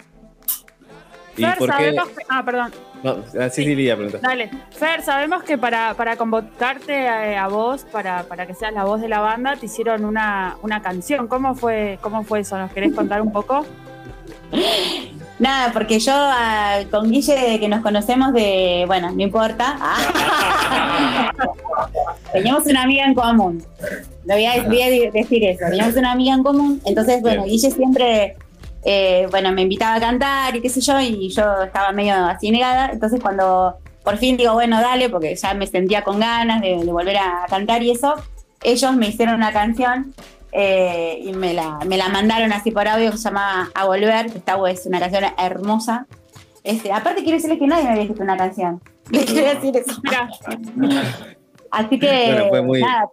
¿Y 1.40 1.44
Fer, 1.44 1.58
por 1.58 1.68
qué? 1.68 1.72
sabemos 1.76 2.08
que- 2.10 2.24
Ah, 2.28 2.42
perdón. 2.44 2.72
No, 3.02 3.16
así 3.40 3.64
sí, 3.64 3.74
pregunta. 3.74 4.18
Dale. 4.22 4.50
Fer, 4.70 5.02
sabemos 5.02 5.42
que 5.42 5.56
para, 5.56 5.94
para 5.94 6.16
convocarte 6.16 6.92
eh, 6.92 7.36
a, 7.36 7.48
vos, 7.48 7.84
para, 7.90 8.24
para 8.24 8.46
que 8.46 8.54
seas 8.54 8.72
la 8.74 8.84
voz 8.84 9.00
de 9.00 9.08
la 9.08 9.20
banda, 9.20 9.56
te 9.56 9.66
hicieron 9.66 10.04
una, 10.04 10.56
una 10.62 10.82
canción. 10.82 11.26
¿Cómo 11.26 11.54
fue, 11.54 11.98
¿Cómo 12.02 12.24
fue 12.24 12.40
eso? 12.40 12.58
¿Nos 12.58 12.72
querés 12.72 12.92
contar 12.94 13.22
un 13.22 13.32
poco? 13.32 13.64
Nada, 15.38 15.72
porque 15.72 15.98
yo 15.98 16.12
ah, 16.14 16.80
con 16.90 17.10
Guille, 17.10 17.58
que 17.58 17.68
nos 17.68 17.80
conocemos 17.80 18.34
de. 18.34 18.84
Bueno, 18.86 19.10
no 19.10 19.22
importa. 19.22 19.76
Ah. 19.80 21.32
Teníamos 22.32 22.66
una 22.66 22.82
amiga 22.82 23.06
en 23.06 23.14
común. 23.14 23.64
Lo 24.26 24.34
voy 24.34 24.44
a, 24.44 24.62
voy 24.64 24.82
a 24.82 25.10
decir 25.10 25.44
eso. 25.44 25.64
Teníamos 25.70 25.96
una 25.96 26.12
amiga 26.12 26.34
en 26.34 26.42
común. 26.42 26.82
Entonces, 26.84 27.22
bueno, 27.22 27.44
Bien. 27.44 27.54
Guille 27.54 27.70
siempre. 27.70 28.36
Eh, 28.84 29.26
bueno, 29.30 29.52
me 29.52 29.62
invitaba 29.62 29.96
a 29.96 30.00
cantar 30.00 30.56
y 30.56 30.60
qué 30.60 30.68
sé 30.68 30.80
yo, 30.80 31.00
y 31.00 31.28
yo 31.30 31.62
estaba 31.62 31.92
medio 31.92 32.14
así 32.14 32.50
negada. 32.50 32.90
Entonces, 32.92 33.20
cuando 33.20 33.76
por 34.04 34.16
fin 34.16 34.36
digo, 34.36 34.54
bueno, 34.54 34.80
dale, 34.80 35.08
porque 35.10 35.34
ya 35.36 35.54
me 35.54 35.66
sentía 35.66 36.02
con 36.02 36.20
ganas 36.20 36.60
de, 36.62 36.84
de 36.84 36.92
volver 36.92 37.16
a 37.18 37.44
cantar 37.48 37.82
y 37.82 37.90
eso, 37.90 38.14
ellos 38.62 38.96
me 38.96 39.08
hicieron 39.08 39.34
una 39.36 39.52
canción 39.52 40.14
eh, 40.52 41.20
y 41.22 41.32
me 41.32 41.52
la, 41.54 41.78
me 41.86 41.96
la 41.96 42.08
mandaron 42.08 42.52
así 42.52 42.70
por 42.70 42.88
audio 42.88 43.10
que 43.10 43.18
se 43.18 43.24
llama 43.24 43.70
A 43.74 43.84
Volver, 43.84 44.32
que 44.32 44.38
está 44.38 44.56
es 44.68 44.86
una 44.86 44.98
canción 45.00 45.24
hermosa. 45.38 46.06
Este, 46.64 46.92
aparte 46.92 47.22
quiero 47.22 47.36
decirles 47.36 47.58
que 47.58 47.66
nadie 47.66 47.84
me 47.84 47.90
había 47.90 48.02
escrito 48.02 48.22
una 48.22 48.36
canción. 48.36 48.80
Les 49.10 49.24
quiero 49.26 49.48
decir 49.60 49.76
eso. 49.76 50.00
Así 51.70 51.98
que 51.98 52.24
Bueno, 52.32 52.48
fue 52.48 52.62
muy- 52.62 52.80
nada, 52.80 53.08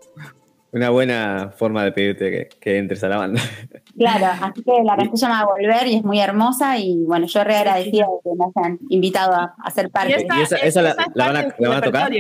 Una 0.72 0.90
buena 0.90 1.54
forma 1.56 1.84
de 1.84 1.92
pedirte 1.92 2.30
que, 2.30 2.50
que 2.60 2.78
entres 2.78 3.04
a 3.04 3.10
la 3.10 3.18
banda. 3.18 3.42
claro, 3.98 4.28
así 4.42 4.64
que 4.64 4.72
la 4.84 4.96
canción 4.96 5.18
se 5.18 5.26
llama 5.26 5.40
A 5.40 5.46
Volver 5.46 5.88
y 5.88 5.96
es 5.96 6.04
muy 6.04 6.20
hermosa 6.20 6.78
y 6.78 7.04
bueno, 7.06 7.26
yo 7.26 7.44
re 7.44 7.56
agradecida 7.56 8.06
de 8.06 8.20
que 8.24 8.36
me 8.38 8.46
hayan 8.46 8.80
invitado 8.90 9.34
a, 9.34 9.56
a 9.64 9.72
ser 9.72 9.90
parte. 9.90 10.28
¿Y 10.38 10.42
esa, 10.42 10.58
esa 10.58 10.82
la, 10.82 10.96
la 11.14 11.28
van 11.28 11.38
a, 11.38 11.56
la 11.58 11.70
van 11.70 11.78
a 11.78 11.82
tocar? 11.82 12.12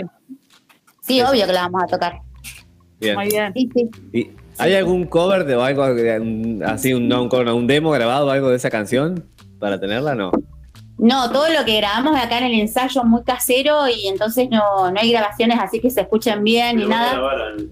Sí, 1.02 1.22
obvio 1.22 1.45
que 1.45 1.54
la 1.54 1.64
vamos 1.64 1.84
a 1.84 1.88
tocar. 1.88 2.22
Bien. 3.00 3.16
Muy 3.16 3.28
bien. 3.28 3.54
Sí, 3.54 3.70
sí. 3.74 3.89
¿Y 4.14 4.32
¿Hay 4.60 4.74
algún 4.74 5.06
cover 5.06 5.45
de 5.45 5.56
o 5.56 5.62
algo 5.62 5.84
así, 6.66 6.93
un, 6.93 7.08
no 7.08 7.22
un 7.22 7.30
cover, 7.30 7.45
no, 7.45 7.56
un 7.56 7.68
demo 7.68 7.91
grabado 7.91 8.28
o 8.28 8.30
algo 8.32 8.50
de 8.50 8.56
esa 8.56 8.70
canción 8.70 9.26
para 9.60 9.80
tenerla? 9.80 10.16
No. 10.16 10.32
No, 11.00 11.30
todo 11.32 11.48
lo 11.50 11.64
que 11.64 11.78
grabamos 11.78 12.16
acá 12.20 12.39
en 12.39 12.45
el 12.45 12.60
ensayo 12.60 13.02
es 13.02 13.08
muy 13.08 13.24
casero 13.24 13.88
y 13.88 14.08
entonces 14.08 14.50
no, 14.50 14.89
no 14.89 15.00
hay 15.00 15.12
grabaciones 15.12 15.60
así 15.60 15.80
que 15.80 15.91
se 15.91 16.02
escuchen 16.02 16.43
bien 16.43 16.78
ni 16.78 16.86
nada. 16.86 17.20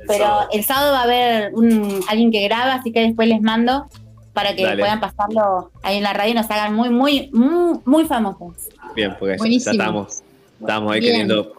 Pero 0.07 0.47
el 0.51 0.63
sábado 0.63 0.91
va 0.91 0.99
a 0.99 1.03
haber 1.03 1.51
un, 1.55 2.01
alguien 2.07 2.31
que 2.31 2.43
graba, 2.43 2.75
así 2.75 2.91
que 2.91 3.01
después 3.01 3.27
les 3.27 3.41
mando 3.41 3.87
para 4.33 4.55
que 4.55 4.63
Dale. 4.63 4.79
puedan 4.81 4.99
pasarlo 4.99 5.71
ahí 5.81 5.97
en 5.97 6.03
la 6.03 6.13
radio 6.13 6.31
y 6.31 6.35
nos 6.35 6.51
hagan 6.51 6.75
muy, 6.75 6.89
muy, 6.89 7.29
muy, 7.33 7.79
muy 7.85 8.05
famosos. 8.05 8.53
Bien, 8.95 9.15
porque 9.17 9.37
ya- 9.59 9.71
estamos, 9.71 10.21
estamos 10.59 10.91
ahí 10.91 10.99
Bien. 10.99 11.11
queriendo, 11.13 11.51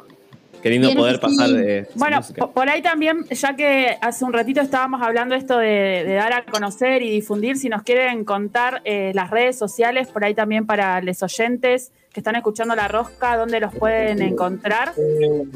queriendo 0.62 0.88
Bien, 0.88 0.98
poder 0.98 1.14
sí. 1.16 1.20
pasar 1.20 1.48
de 1.50 1.86
Bueno, 1.94 2.20
po- 2.38 2.50
por 2.52 2.68
ahí 2.68 2.82
también, 2.82 3.24
ya 3.30 3.54
que 3.56 3.96
hace 4.00 4.24
un 4.24 4.32
ratito 4.32 4.60
estábamos 4.60 5.00
hablando 5.02 5.34
esto 5.34 5.58
de, 5.58 6.04
de 6.06 6.14
dar 6.14 6.32
a 6.32 6.44
conocer 6.44 7.02
y 7.02 7.10
difundir, 7.10 7.56
si 7.56 7.68
nos 7.68 7.82
quieren 7.82 8.24
contar 8.24 8.80
eh, 8.84 9.12
las 9.14 9.30
redes 9.30 9.56
sociales, 9.58 10.08
por 10.08 10.24
ahí 10.24 10.34
también 10.34 10.66
para 10.66 11.00
los 11.00 11.22
oyentes 11.22 11.92
que 12.12 12.20
están 12.20 12.34
escuchando 12.36 12.74
La 12.74 12.88
Rosca, 12.88 13.36
¿dónde 13.36 13.60
los 13.60 13.74
pueden 13.74 14.22
encontrar? 14.22 14.92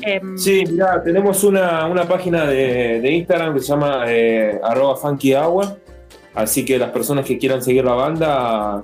Em, 0.03 0.36
Sí, 0.36 0.64
mirá, 0.70 1.03
tenemos 1.03 1.42
una, 1.44 1.86
una 1.86 2.07
página 2.07 2.44
de, 2.46 3.01
de 3.01 3.11
Instagram 3.12 3.55
que 3.55 3.61
se 3.61 3.66
llama 3.68 4.05
eh, 4.09 4.61
arroba 4.62 4.96
funky 4.96 5.34
hour, 5.34 5.80
así 6.34 6.64
que 6.64 6.78
las 6.78 6.90
personas 6.90 7.24
que 7.24 7.38
quieran 7.38 7.62
seguir 7.62 7.84
la 7.84 7.94
banda 7.94 8.82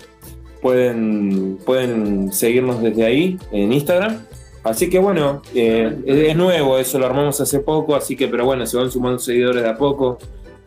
pueden, 0.62 1.58
pueden 1.66 2.32
seguirnos 2.32 2.82
desde 2.82 3.04
ahí 3.04 3.38
en 3.52 3.72
Instagram. 3.72 4.20
Así 4.66 4.90
que 4.90 4.98
bueno, 4.98 5.42
eh, 5.54 5.96
es 6.04 6.36
nuevo, 6.36 6.76
eso 6.76 6.98
lo 6.98 7.06
armamos 7.06 7.40
hace 7.40 7.60
poco, 7.60 7.94
así 7.94 8.16
que 8.16 8.26
pero 8.26 8.44
bueno, 8.44 8.66
se 8.66 8.76
van 8.76 8.90
sumando 8.90 9.20
seguidores 9.20 9.62
de 9.62 9.68
a 9.68 9.76
poco. 9.76 10.18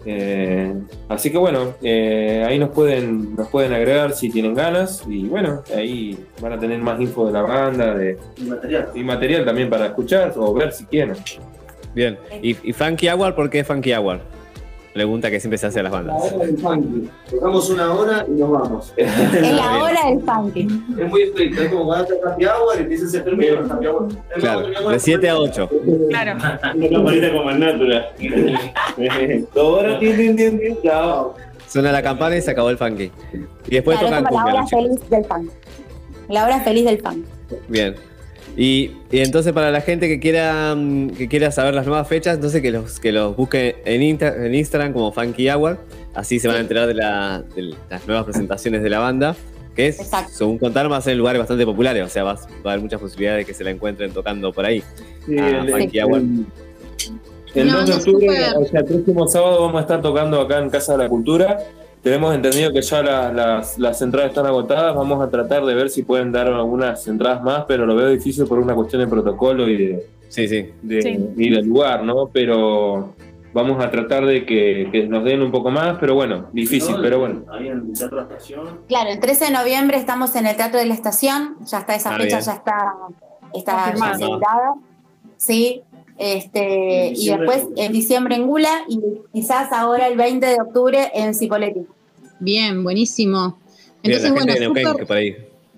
Eh, 0.05 0.73
así 1.09 1.29
que 1.29 1.37
bueno, 1.37 1.73
eh, 1.81 2.45
ahí 2.47 2.57
nos 2.57 2.69
pueden, 2.69 3.35
nos 3.35 3.49
pueden 3.49 3.73
agregar 3.73 4.13
si 4.13 4.29
tienen 4.29 4.53
ganas 4.53 5.03
y 5.05 5.27
bueno, 5.27 5.63
ahí 5.75 6.17
van 6.41 6.53
a 6.53 6.59
tener 6.59 6.79
más 6.79 7.01
info 7.01 7.27
de 7.27 7.33
la 7.33 7.41
banda, 7.41 7.93
de 7.93 8.17
y 8.95 9.03
material, 9.03 9.43
también 9.43 9.69
para 9.69 9.87
escuchar 9.87 10.31
o 10.37 10.53
ver 10.53 10.71
si 10.71 10.85
quieren. 10.85 11.17
Bien. 11.93 12.17
¿Y, 12.41 12.55
y 12.69 12.71
Funky 12.71 13.09
Hour 13.09 13.35
por 13.35 13.49
qué 13.49 13.65
Funky 13.65 13.91
Hour? 13.93 14.21
Pregunta 14.93 15.29
que 15.29 15.39
siempre 15.39 15.57
se 15.57 15.67
hace 15.67 15.79
a 15.79 15.83
las 15.83 15.91
La 15.91 15.97
bandas. 15.99 16.33
hora 16.33 16.45
del 16.45 16.57
funky. 16.57 17.09
Tocamos 17.29 17.69
una 17.69 17.93
hora 17.93 18.25
y 18.27 18.31
nos 18.31 18.49
vamos. 18.51 18.93
Es 18.97 19.51
la 19.55 19.83
hora 19.83 19.99
del 20.09 20.19
funky. 20.21 20.67
Es 20.99 21.09
muy 21.09 21.21
estricto, 21.23 21.61
es 21.61 21.69
como 21.69 21.85
cuando 21.85 22.05
hace 22.05 22.13
happy 22.25 22.45
hour 22.45 22.75
y 22.79 22.83
te 22.83 22.89
dicen 22.89 23.09
se 23.09 23.19
termina 23.21 23.51
el 23.59 23.71
happy 23.71 23.85
hour. 23.87 24.07
Claro, 24.39 24.89
de 24.89 24.99
7 24.99 25.29
a 25.29 25.37
8. 25.37 25.69
Claro. 26.09 26.31
Una 26.75 26.89
campanita 26.89 27.31
como 27.33 27.49
el 27.51 27.59
natural. 27.59 28.05
Dos 29.53 29.79
horas, 29.79 29.99
tin, 29.99 30.15
tin, 30.17 30.35
tin, 30.35 30.59
tin, 30.59 30.77
chao. 30.83 31.35
Suena 31.67 31.91
la 31.91 32.01
campana 32.01 32.35
y 32.35 32.41
se 32.41 32.51
acabó 32.51 32.69
el 32.71 32.77
funky. 32.77 33.11
Y 33.67 33.75
después 33.75 33.99
Claro, 33.99 34.15
tocan 34.17 34.25
como 34.25 34.37
la 34.37 34.43
cumbia. 34.43 34.61
hora 34.61 34.67
feliz 34.67 35.09
del 35.09 35.25
funk. 35.25 35.51
La 36.29 36.43
hora 36.45 36.59
feliz 36.61 36.85
del 36.85 36.99
funk. 37.01 37.25
Bien. 37.67 37.95
Y, 38.61 38.91
y 39.09 39.19
entonces 39.19 39.53
para 39.53 39.71
la 39.71 39.79
gente 39.79 40.09
que 40.09 40.19
quiera 40.19 40.75
mm, 40.75 41.11
que 41.11 41.29
quiera 41.29 41.49
saber 41.49 41.73
las 41.73 41.85
nuevas 41.87 42.05
fechas, 42.09 42.35
entonces 42.35 42.61
que 42.61 42.71
los 42.71 42.99
que 42.99 43.13
los 43.13 43.33
busque 43.37 43.77
en, 43.85 44.01
Insta- 44.01 44.35
en 44.45 44.53
Instagram 44.53 44.91
como 44.91 45.13
Funky 45.13 45.49
Hour, 45.49 45.77
así 46.13 46.39
se 46.41 46.49
van 46.49 46.57
a 46.57 46.59
enterar 46.59 46.85
de, 46.87 46.93
la- 46.95 47.41
de 47.55 47.73
las 47.89 48.05
nuevas 48.05 48.25
presentaciones 48.25 48.83
de 48.83 48.89
la 48.89 48.99
banda, 48.99 49.33
que 49.77 49.87
es, 49.87 50.11
según 50.33 50.57
contaron, 50.57 50.91
va 50.91 50.97
a 50.97 51.01
ser 51.01 51.13
en 51.13 51.19
lugares 51.19 51.39
bastante 51.39 51.63
populares, 51.65 52.03
o 52.03 52.09
sea, 52.09 52.25
va, 52.25 52.33
va 52.33 52.41
a 52.65 52.69
haber 52.73 52.81
muchas 52.81 52.99
posibilidades 52.99 53.45
de 53.45 53.45
que 53.45 53.53
se 53.53 53.63
la 53.63 53.69
encuentren 53.71 54.11
tocando 54.11 54.51
por 54.51 54.65
ahí. 54.65 54.83
Sí, 55.25 55.37
a 55.39 55.61
el- 55.61 55.69
Funky 55.71 55.99
el- 55.99 56.03
Hour. 56.05 56.21
El 57.55 57.67
No, 57.67 57.77
2 57.79 57.85
de 57.87 57.93
octubre, 57.95 58.27
o 58.57 58.65
sea, 58.65 58.79
el 58.81 58.85
próximo 58.85 59.27
sábado 59.27 59.61
vamos 59.61 59.77
a 59.79 59.81
estar 59.81 60.01
tocando 60.01 60.39
acá 60.41 60.59
en 60.59 60.69
Casa 60.69 60.91
de 60.97 60.97
la 61.05 61.07
Cultura. 61.09 61.57
Tenemos 62.03 62.33
entendido 62.33 62.71
que 62.71 62.81
ya 62.81 63.01
la- 63.03 63.31
las, 63.33 63.77
las 63.77 64.01
entradas 64.01 64.29
están 64.29 64.45
agotadas. 64.45 64.95
Vamos 64.95 65.21
a 65.21 65.29
tratar 65.29 65.65
de 65.65 65.73
ver 65.73 65.89
si 65.89 66.03
pueden 66.03 66.31
dar 66.31 66.47
algunas 66.47 67.05
entradas 67.07 67.43
más, 67.43 67.65
pero 67.67 67.85
lo 67.85 67.95
veo 67.95 68.07
difícil 68.09 68.45
por 68.45 68.59
una 68.59 68.73
cuestión 68.73 69.01
de 69.01 69.07
protocolo 69.07 69.67
y 69.67 69.77
de, 69.77 70.05
sí, 70.29 70.47
sí. 70.47 70.69
de- 70.81 71.01
Sí. 71.01 71.29
y 71.35 71.49
del 71.49 71.65
lugar, 71.67 72.03
¿no? 72.03 72.27
Pero 72.31 73.13
vamos 73.53 73.83
a 73.83 73.91
tratar 73.91 74.25
de 74.25 74.45
que, 74.45 74.87
que 74.91 75.07
nos 75.07 75.25
den 75.25 75.41
un 75.41 75.51
poco 75.51 75.71
más, 75.71 75.97
pero 75.99 76.15
bueno, 76.15 76.45
difícil, 76.53 76.95
¿No? 76.95 77.01
pero 77.01 77.19
bueno. 77.19 77.41
Ahí 77.51 77.67
en 77.67 77.79
el 77.89 77.93
Teatro 77.93 78.17
de 78.17 78.23
la 78.23 78.29
Estación. 78.37 78.79
Claro, 78.87 79.09
el 79.09 79.19
13 79.19 79.45
de 79.45 79.51
noviembre 79.51 79.97
estamos 79.97 80.35
en 80.37 80.47
el 80.47 80.55
Teatro 80.55 80.79
de 80.79 80.85
la 80.85 80.93
Estación, 80.93 81.57
ya 81.65 81.79
está 81.79 81.95
esa 81.95 82.11
Ah, 82.15 82.17
fecha, 82.17 82.37
bien. 82.37 82.45
ya 82.45 82.53
está, 82.53 82.93
está 83.53 83.93
ya 83.95 84.05
asegurada. 84.11 84.73
Sí. 85.35 85.81
Este, 86.19 87.13
y 87.15 87.29
después 87.29 87.63
en 87.77 87.93
diciembre 87.93 88.35
en 88.35 88.45
Gula 88.45 88.83
y 88.89 88.99
quizás 89.33 89.71
ahora 89.71 90.05
el 90.07 90.17
20 90.17 90.45
de 90.45 90.55
octubre 90.61 91.09
en 91.13 91.33
Cipolletti. 91.33 91.81
Bien, 92.41 92.83
buenísimo. 92.83 93.57
Bien, 94.03 94.15
Entonces, 94.15 94.23
la 94.23 94.35
bueno, 94.35 94.45
gente 94.53 94.53
de 94.53 94.59
Neuquén, 94.65 94.83
súper- 94.85 94.99
que 94.99 95.05
por 95.05 95.17
ahí. 95.17 95.35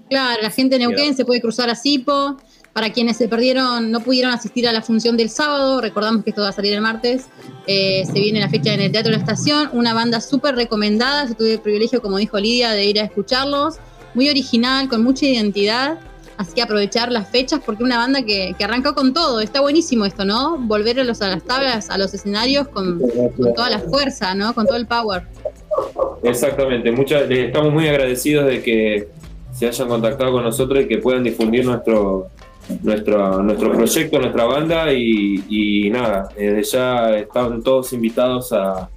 Claro, 0.10 0.42
la 0.42 0.50
gente 0.50 0.76
de 0.76 0.80
Neuquén 0.80 1.04
Bien. 1.04 1.16
se 1.16 1.26
puede 1.26 1.42
cruzar 1.42 1.70
a 1.70 1.76
Sipo. 1.76 2.38
Para 2.74 2.92
quienes 2.94 3.18
se 3.18 3.28
perdieron, 3.28 3.92
no 3.92 4.00
pudieron 4.00 4.32
asistir 4.32 4.66
a 4.68 4.72
la 4.72 4.82
función 4.82 5.18
del 5.18 5.30
sábado, 5.30 5.82
recordamos 5.82 6.24
que 6.24 6.30
esto 6.30 6.42
va 6.42 6.50
a 6.50 6.54
salir 6.54 6.74
el 6.74 6.82
martes. 6.82 7.26
eh, 7.68 8.04
se 8.06 8.14
viene 8.14 8.40
la 8.40 8.50
fecha 8.50 8.74
en 8.74 8.80
el 8.82 8.92
Teatro 8.92 9.12
de 9.12 9.18
la 9.18 9.24
Estación, 9.24 9.70
una 9.74 9.94
banda 9.94 10.20
súper 10.22 10.56
recomendada. 10.56 11.28
Yo 11.28 11.36
tuve 11.36 11.54
el 11.54 11.60
privilegio, 11.60 12.02
como 12.02 12.18
dijo 12.18 12.40
Lidia, 12.40 12.72
de 12.72 12.86
ir 12.86 13.00
a 13.00 13.04
escucharlos. 13.04 13.76
Muy 14.16 14.28
original, 14.30 14.88
con 14.90 15.04
mucha 15.04 15.26
identidad. 15.28 16.00
Así 16.42 16.54
que 16.56 16.64
aprovechar 16.64 17.12
las 17.12 17.30
fechas 17.30 17.62
porque 17.64 17.84
una 17.84 17.98
banda 17.98 18.24
que, 18.24 18.56
que 18.58 18.64
arrancó 18.64 18.96
con 18.96 19.14
todo. 19.14 19.42
Está 19.42 19.62
buenísimo 19.62 20.06
esto, 20.06 20.26
¿no? 20.26 20.58
Volver 20.58 21.00
a, 21.00 21.04
los, 21.04 21.22
a 21.22 21.30
las 21.30 21.44
tablas, 21.44 21.92
a 21.92 22.00
los 22.00 22.14
escenarios 22.16 22.68
con, 22.68 23.00
con 23.00 23.54
toda 23.54 23.70
la 23.70 23.80
fuerza, 23.80 24.34
¿no? 24.34 24.54
Con 24.56 24.66
todo 24.66 24.78
el 24.78 24.88
power. 24.88 25.24
Exactamente, 26.24 26.92
muchas, 26.92 27.30
les 27.30 27.48
estamos 27.48 27.72
muy 27.72 27.88
agradecidos 27.88 28.48
de 28.48 28.64
que 28.64 29.08
se 29.54 29.68
hayan 29.68 29.88
contactado 29.88 30.32
con 30.32 30.44
nosotros 30.44 30.84
y 30.84 30.88
que 30.88 30.98
puedan 30.98 31.24
difundir 31.24 31.64
nuestro 31.64 32.30
nuestro, 32.82 33.44
nuestro 33.44 33.72
proyecto, 33.72 34.20
nuestra 34.20 34.46
banda 34.46 34.94
y, 34.94 35.44
y 35.50 35.90
nada, 35.90 36.30
desde 36.36 36.64
ya 36.64 37.18
están 37.18 37.62
todos 37.62 37.94
invitados 37.94 38.52
a, 38.54 38.90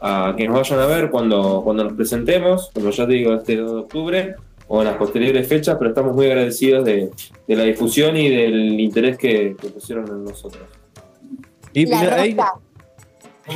a 0.00 0.34
que 0.36 0.46
nos 0.46 0.56
vayan 0.56 0.80
a 0.80 0.86
ver 0.86 1.10
cuando, 1.10 1.62
cuando 1.64 1.84
nos 1.84 1.94
presentemos, 1.94 2.70
como 2.74 2.90
ya 2.90 3.06
te 3.06 3.12
digo, 3.12 3.34
este 3.34 3.56
2 3.56 3.72
de 3.72 3.78
octubre 3.78 4.34
o 4.68 4.80
en 4.80 4.88
las 4.88 4.96
posteriores 4.96 5.46
fechas, 5.46 5.76
pero 5.78 5.90
estamos 5.90 6.14
muy 6.14 6.26
agradecidos 6.26 6.84
de, 6.84 7.10
de 7.46 7.56
la 7.56 7.64
difusión 7.64 8.16
y 8.16 8.28
del 8.28 8.80
interés 8.80 9.18
que, 9.18 9.56
que 9.60 9.68
pusieron 9.68 10.06
en 10.08 10.24
nosotros. 10.24 10.62
Y 11.72 11.86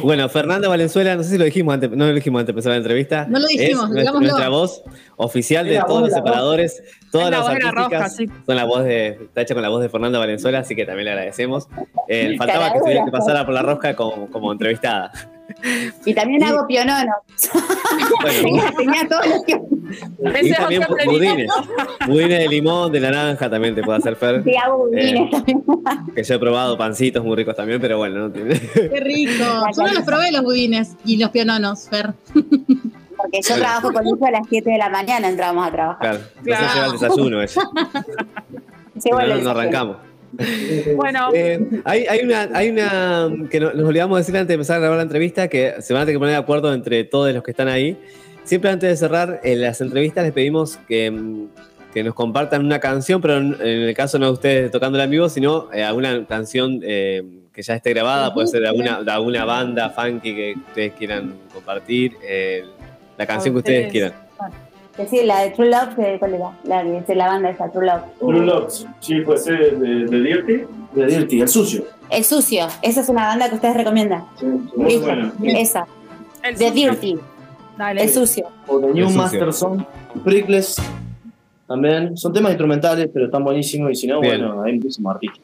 bueno, 0.03 0.29
Fernanda 0.29 0.69
Valenzuela, 0.69 1.15
no 1.15 1.23
sé 1.23 1.31
si 1.31 1.39
lo 1.39 1.45
dijimos 1.45 1.75
antes, 1.75 1.91
no 1.91 2.07
lo 2.07 2.15
dijimos 2.15 2.41
antes 2.41 2.49
de 2.49 2.53
empezar 2.53 2.73
la 2.73 2.79
entrevista. 2.79 3.27
No 3.29 3.39
lo 3.39 3.47
dijimos, 3.47 3.91
es 3.95 4.13
nuestra, 4.13 4.49
voz 4.49 4.83
oficial 5.17 5.67
de 5.67 5.77
todos 5.77 5.89
voz 5.89 6.01
los 6.03 6.13
separadores, 6.13 6.83
todas 7.13 7.31
las 7.31 7.43
voz 7.43 7.55
de 7.55 7.61
la 7.61 7.69
artísticas 7.69 8.17
son 8.45 8.57
la 8.57 8.65
voz 8.65 8.85
de, 8.85 9.09
está 9.09 9.43
hecha 9.43 9.55
con 9.55 9.63
la 9.63 9.69
voz 9.69 9.83
de 9.83 9.89
Fernanda 9.89 10.19
Valenzuela, 10.19 10.59
así 10.59 10.75
que 10.75 10.85
también 10.85 11.05
le 11.05 11.11
agradecemos. 11.13 11.69
Eh, 12.09 12.35
faltaba 12.37 12.73
que, 12.73 12.81
tuviera 12.81 13.05
que 13.05 13.11
pasara 13.13 13.45
por 13.45 13.55
la 13.55 13.63
rosca 13.63 13.95
como, 13.95 14.29
como 14.29 14.51
entrevistada. 14.51 15.13
Y 16.05 16.15
también 16.15 16.45
hago 16.45 16.67
pionono. 16.67 17.13
Bueno, 18.23 18.41
tenía, 18.43 18.73
tenía 18.77 19.09
todos 19.09 19.27
los 19.27 19.43
que. 19.45 19.61
y 20.43 20.53
también 20.53 20.83
budines. 21.07 21.51
Budines 22.07 22.39
de 22.41 22.49
limón, 22.49 22.93
de 22.93 23.01
naranja 23.01 23.49
también 23.51 23.75
te 23.75 23.83
puede 23.83 23.99
hacer 23.99 24.17
Fer. 24.17 24.45
Sí, 24.45 24.53
hago 24.57 24.87
budines 24.87 25.31
también. 25.31 25.65
Que 26.15 26.23
yo 26.23 26.35
he 26.35 26.39
probado 26.39 26.77
pancitos 26.79 27.25
muy 27.25 27.37
ricos 27.37 27.57
también, 27.57 27.81
pero 27.81 27.99
bueno, 27.99 28.19
no 28.29 28.31
tiene. 28.33 28.61
Qué 28.61 29.01
rico. 29.01 29.33
Yo 29.77 29.83
no 29.87 29.93
los 29.93 30.03
probé 30.05 30.31
los 30.33 30.43
budines 30.43 30.97
y 31.05 31.17
los 31.19 31.31
piononos, 31.31 31.89
Fer. 31.89 32.13
Porque 33.17 33.41
yo 33.43 33.57
trabajo 33.57 33.93
con 33.93 34.05
Lucho 34.05 34.27
a 34.27 34.31
las 34.31 34.43
7 34.49 34.71
de 34.71 34.77
la 34.79 34.91
mañana, 34.91 35.29
entramos 35.29 35.67
a 35.67 35.71
trabajar. 35.73 36.01
Claro, 36.01 36.19
Claro. 36.45 36.69
se 36.69 36.75
lleva 36.75 36.87
el 36.87 36.93
desayuno 36.93 37.43
ella. 37.43 37.63
Sí, 38.99 39.11
bueno, 39.11 39.37
no, 39.37 39.43
no 39.43 39.51
arrancamos. 39.51 39.97
Bueno, 40.97 41.31
Eh, 41.35 41.61
hay, 41.85 42.07
hay 42.07 42.21
una, 42.21 42.49
hay 42.55 42.69
una 42.71 43.31
que 43.51 43.61
no- 43.61 43.73
nos 43.73 43.89
olvidamos 43.89 44.17
de 44.17 44.21
decir 44.23 44.37
antes 44.37 44.49
de 44.49 44.55
empezar 44.55 44.77
a 44.77 44.81
grabar 44.81 44.97
la 44.99 45.03
entrevista, 45.03 45.49
que 45.49 45.75
se 45.81 45.93
van 45.93 46.03
a 46.03 46.05
tener 46.07 46.17
que 46.17 46.19
poner 46.21 46.35
de 46.35 46.41
acuerdo 46.41 46.73
entre 46.73 47.05
todos 47.05 47.33
los 47.35 47.43
que 47.43 47.51
están 47.53 47.69
ahí. 47.69 47.97
Siempre 48.45 48.71
antes 48.71 48.89
de 48.91 48.97
cerrar 48.97 49.41
las 49.43 49.81
entrevistas 49.81 50.25
les 50.25 50.33
pedimos 50.33 50.77
que, 50.89 51.11
mm, 51.11 51.47
que 51.93 52.05
nos 52.05 52.15
compartan 52.15 52.65
una 52.65 52.79
canción, 52.79 53.21
pero 53.21 53.39
en, 53.39 53.55
en 53.61 53.83
el 53.83 53.95
caso 53.95 54.19
no 54.19 54.27
de 54.27 54.33
ustedes 54.33 54.71
tocándola 54.71 55.05
en 55.05 55.11
vivo, 55.11 55.29
sino 55.29 55.69
eh, 55.73 55.83
alguna 55.83 56.25
canción 56.27 56.81
eh, 56.85 57.23
que 57.53 57.63
ya 57.63 57.75
esté 57.75 57.91
grabada, 57.91 58.35
puede 58.35 58.47
ser 58.49 58.61
de 58.61 58.69
alguna, 58.69 59.03
de 59.03 59.11
alguna 59.11 59.45
banda 59.47 59.89
funky 59.91 60.35
que 60.35 60.55
ustedes 60.69 60.93
quieran 60.93 61.35
compartir, 61.55 62.13
eh, 62.23 62.65
la 63.17 63.27
canción 63.27 63.55
que 63.55 63.59
Ustedes. 63.61 63.91
quieran. 63.91 64.13
Que 64.97 65.07
sí, 65.07 65.23
la 65.25 65.41
de 65.43 65.51
True 65.51 65.69
Love, 65.71 65.95
que- 65.97 66.19
¿cuál 66.19 66.35
era? 66.35 66.51
La, 66.65 66.83
es 66.83 67.09
la 67.17 67.27
banda 67.27 67.51
esa, 67.51 67.71
True 67.71 67.87
Love. 67.87 68.03
Blue 68.21 68.43
Locks, 68.43 68.87
sí, 69.01 69.21
puede 69.21 69.39
ser 69.39 69.79
de, 69.79 70.07
de 70.07 70.21
Dirty. 70.23 70.63
De 70.95 71.07
Dirty, 71.07 71.41
el 71.43 71.49
sucio. 71.49 71.85
El 72.09 72.25
Sucio, 72.25 72.69
esa 72.83 73.01
es 73.01 73.09
una 73.09 73.27
banda 73.27 73.49
que 73.49 73.57
ustedes 73.57 73.77
recomiendan. 73.77 74.25
Muy 74.77 74.91
Listo, 74.93 75.07
buena. 75.07 75.33
esa. 75.59 75.87
el 76.45 76.55
The 76.57 76.69
sucio. 76.69 76.91
Dirty, 76.93 77.19
Dale. 77.77 78.03
el 78.03 78.09
Sucio. 78.09 78.47
O 78.69 78.79
The 78.81 78.87
New 78.87 79.05
sucio. 79.07 79.17
Master 79.23 79.53
Song, 79.53 79.83
Prickles. 80.25 80.77
También 81.67 82.17
son 82.17 82.33
temas 82.33 82.53
instrumentales, 82.53 83.09
pero 83.13 83.27
están 83.27 83.43
buenísimos. 83.45 83.91
Y 83.91 83.95
si 83.97 84.07
no, 84.07 84.21
Bien. 84.21 84.39
bueno, 84.41 84.63
hay 84.63 84.75
muchísimos 84.75 85.15
artistas. 85.15 85.41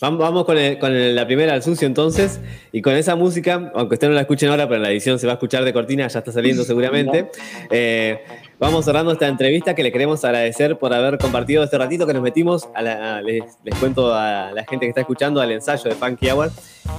Vamos, 0.00 0.18
vamos 0.18 0.44
con, 0.46 0.56
el- 0.58 0.78
con 0.78 0.90
el- 0.92 1.14
la 1.14 1.26
primera 1.26 1.52
al 1.52 1.62
sucio 1.62 1.86
entonces, 1.86 2.40
y 2.72 2.80
con 2.80 2.94
esa 2.94 3.14
música, 3.14 3.70
aunque 3.74 3.94
ustedes 3.94 4.08
no 4.10 4.14
la 4.14 4.22
escuchen 4.22 4.48
ahora, 4.48 4.64
pero 4.66 4.76
en 4.78 4.82
la 4.84 4.90
edición 4.90 5.18
se 5.18 5.26
va 5.26 5.34
a 5.34 5.36
escuchar 5.36 5.62
de 5.64 5.72
cortina, 5.74 6.08
ya 6.08 6.18
está 6.20 6.32
saliendo 6.32 6.64
seguramente. 6.64 7.30
Eh, 7.70 8.18
vamos 8.62 8.84
cerrando 8.84 9.10
esta 9.10 9.26
entrevista 9.26 9.74
que 9.74 9.82
le 9.82 9.90
queremos 9.90 10.24
agradecer 10.24 10.78
por 10.78 10.94
haber 10.94 11.18
compartido 11.18 11.64
este 11.64 11.76
ratito 11.78 12.06
que 12.06 12.14
nos 12.14 12.22
metimos. 12.22 12.68
A 12.74 12.80
la- 12.82 13.20
les 13.20 13.74
cuento 13.80 14.14
a 14.14 14.52
la 14.54 14.64
gente 14.64 14.86
que 14.86 14.90
está 14.90 15.00
escuchando 15.00 15.40
al 15.40 15.50
ensayo 15.50 15.82
de 15.90 15.96
Funky 15.96 16.30
Hour. 16.30 16.50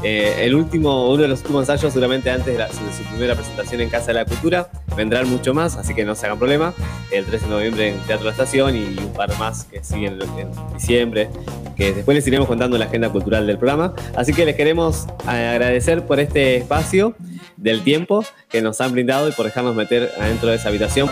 Eh, 0.03 0.35
el 0.45 0.55
último, 0.55 1.09
uno 1.09 1.21
de 1.21 1.27
los 1.29 1.39
últimos 1.41 1.61
ensayos, 1.63 1.93
seguramente 1.93 2.29
antes 2.29 2.47
de, 2.47 2.57
la- 2.59 2.67
de 2.67 2.73
su 2.73 3.03
primera 3.09 3.35
presentación 3.35 3.81
en 3.81 3.89
Casa 3.89 4.07
de 4.07 4.13
la 4.15 4.25
Cultura. 4.25 4.69
Vendrán 4.97 5.29
mucho 5.29 5.53
más, 5.53 5.75
así 5.77 5.93
que 5.95 6.03
no 6.05 6.13
se 6.15 6.25
hagan 6.25 6.37
problema. 6.37 6.73
El 7.11 7.25
13 7.25 7.45
de 7.45 7.51
noviembre 7.51 7.89
en 7.89 7.99
Teatro 8.01 8.25
la 8.25 8.31
Estación 8.31 8.75
y 8.75 8.95
un 8.99 9.13
par 9.13 9.35
más 9.39 9.63
que 9.65 9.83
siguen 9.83 10.19
en 10.37 10.51
diciembre, 10.73 11.29
que 11.75 11.93
después 11.93 12.15
les 12.15 12.27
iremos 12.27 12.47
contando 12.47 12.77
la 12.77 12.85
agenda 12.85 13.09
cultural 13.09 13.47
del 13.47 13.57
programa. 13.57 13.93
Así 14.15 14.33
que 14.33 14.45
les 14.45 14.55
queremos 14.55 15.05
eh, 15.31 15.47
agradecer 15.47 16.05
por 16.05 16.19
este 16.19 16.57
espacio 16.57 17.15
del 17.57 17.81
tiempo 17.83 18.23
que 18.49 18.61
nos 18.61 18.81
han 18.81 18.91
brindado 18.91 19.29
y 19.29 19.31
por 19.31 19.45
dejarnos 19.45 19.75
meter 19.75 20.11
adentro 20.19 20.49
de 20.49 20.55
esa 20.55 20.69
habitación. 20.69 21.09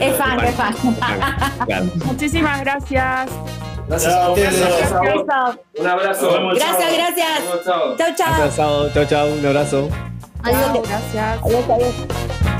Es 0.00 0.14
fan, 0.16 0.38
es 0.44 0.54
fan. 0.54 1.90
Muchísimas 2.04 2.60
gracias. 2.60 3.30
Gracias 3.88 4.14
a 4.14 4.30
ustedes. 4.30 4.62
Un 5.78 5.86
abrazo. 5.86 6.32
Vemos 6.32 6.54
Gracias, 6.58 6.92
gracias. 6.94 7.64
Sábado. 7.64 8.90
Chau, 8.94 9.04
chau. 9.06 9.28
Un 9.28 9.46
abrazo. 9.46 9.88
Adiós. 10.42 10.60
Chao, 10.62 10.82
gracias. 10.82 11.42
Adiós, 11.42 11.64
adiós. 11.70 12.53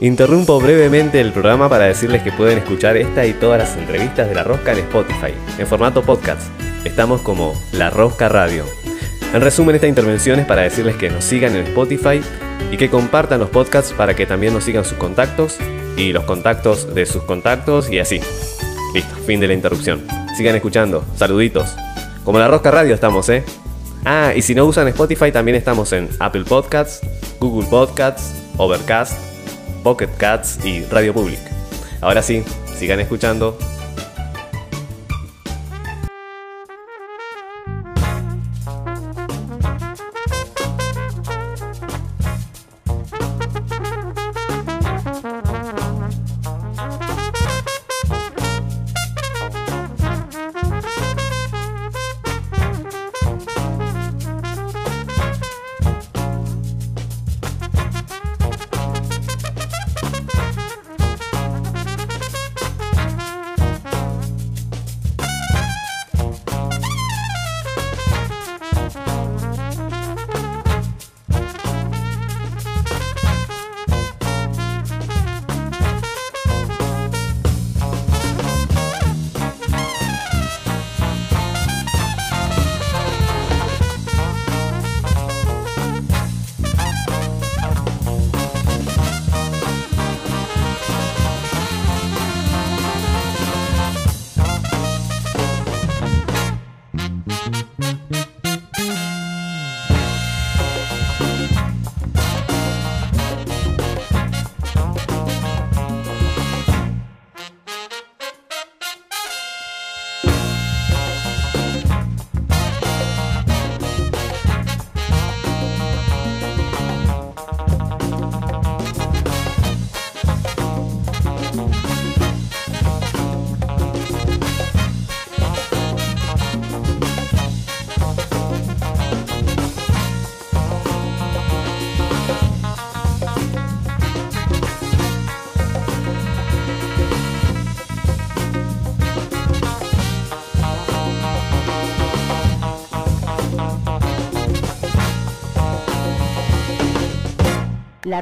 Interrumpo 0.00 0.60
brevemente 0.60 1.20
el 1.20 1.32
programa 1.32 1.68
para 1.68 1.84
decirles 1.86 2.22
que 2.22 2.32
pueden 2.32 2.58
escuchar 2.58 2.96
esta 2.96 3.26
y 3.26 3.32
todas 3.32 3.58
las 3.58 3.76
entrevistas 3.76 4.28
de 4.28 4.34
La 4.34 4.44
Rosca 4.44 4.72
en 4.72 4.78
Spotify, 4.78 5.34
en 5.58 5.66
formato 5.66 6.02
podcast. 6.02 6.42
Estamos 6.84 7.20
como 7.22 7.60
La 7.72 7.90
Rosca 7.90 8.28
Radio. 8.28 8.64
En 9.34 9.40
resumen, 9.40 9.74
esta 9.74 9.88
intervención 9.88 10.38
es 10.38 10.46
para 10.46 10.62
decirles 10.62 10.96
que 10.96 11.10
nos 11.10 11.24
sigan 11.24 11.56
en 11.56 11.66
Spotify 11.66 12.20
y 12.70 12.76
que 12.76 12.88
compartan 12.88 13.40
los 13.40 13.50
podcasts 13.50 13.92
para 13.92 14.14
que 14.14 14.26
también 14.26 14.54
nos 14.54 14.64
sigan 14.64 14.84
sus 14.84 14.96
contactos 14.98 15.58
y 15.96 16.12
los 16.12 16.24
contactos 16.24 16.94
de 16.94 17.04
sus 17.04 17.24
contactos 17.24 17.90
y 17.90 17.98
así. 17.98 18.20
Listo, 18.94 19.14
fin 19.26 19.40
de 19.40 19.48
la 19.48 19.54
interrupción. 19.54 20.06
Sigan 20.36 20.54
escuchando. 20.54 21.04
Saluditos. 21.16 21.74
Como 22.24 22.38
La 22.38 22.48
Rosca 22.48 22.70
Radio 22.70 22.94
estamos, 22.94 23.28
¿eh? 23.28 23.44
Ah, 24.04 24.32
y 24.34 24.42
si 24.42 24.54
no 24.54 24.64
usan 24.64 24.86
Spotify, 24.88 25.32
también 25.32 25.56
estamos 25.56 25.92
en 25.92 26.08
Apple 26.20 26.44
Podcasts, 26.44 27.00
Google 27.40 27.68
Podcasts, 27.68 28.32
Overcast, 28.56 29.37
Pocket 29.82 30.10
Cats 30.16 30.64
y 30.64 30.84
Radio 30.84 31.12
Public. 31.14 31.40
Ahora 32.00 32.22
sí, 32.22 32.44
sigan 32.76 33.00
escuchando. 33.00 33.58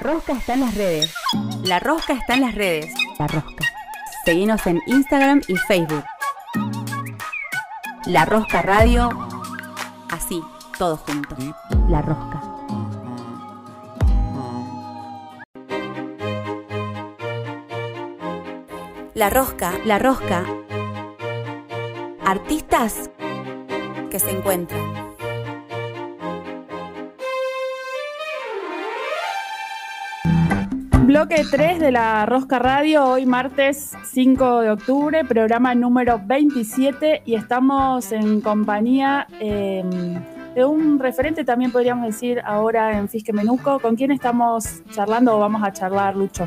Rosca 0.07 0.35
está 0.35 0.55
en 0.55 0.61
las 0.61 0.75
redes. 0.77 1.13
La 1.65 1.81
Rosca 1.81 2.13
está 2.13 2.35
en 2.35 2.43
las 2.43 2.55
redes. 2.55 2.95
La 3.19 3.27
Rosca. 3.27 3.65
Seguinos 4.25 4.65
en 4.69 4.81
Instagram 4.87 5.43
y 5.49 5.57
Facebook. 5.57 6.05
La 8.05 8.25
Rosca 8.25 8.63
Radio. 8.63 9.09
Así, 10.09 10.41
todos 10.79 11.01
juntos. 11.01 11.37
La 11.89 12.03
Rosca. 12.03 12.41
La 19.15 19.29
Rosca. 19.29 19.73
La 19.85 19.99
Rosca. 19.99 20.45
Artistas 22.25 23.11
que 24.09 24.21
se 24.21 24.31
encuentran. 24.31 25.06
Bloque 31.17 31.47
3 31.51 31.81
de 31.81 31.93
la 31.93 32.27
Rosca 32.27 32.59
Radio, 32.59 33.07
hoy 33.07 33.25
martes 33.25 33.95
5 34.05 34.61
de 34.61 34.71
octubre, 34.71 35.25
programa 35.25 35.75
número 35.75 36.21
27 36.23 37.23
y 37.25 37.37
estamos 37.37 38.13
en 38.13 38.43
compañía 38.43 39.27
eh, 39.41 39.83
de 40.55 40.65
un 40.67 40.99
referente 40.99 41.43
también 41.43 41.73
podríamos 41.73 42.05
decir 42.05 42.43
ahora 42.45 42.99
en 42.99 43.09
Fisque 43.09 43.33
Menuco. 43.33 43.79
¿Con 43.79 43.97
quién 43.97 44.11
estamos 44.11 44.83
charlando 44.91 45.35
o 45.35 45.41
vamos 45.41 45.63
a 45.65 45.73
charlar, 45.73 46.15
Lucho? 46.15 46.47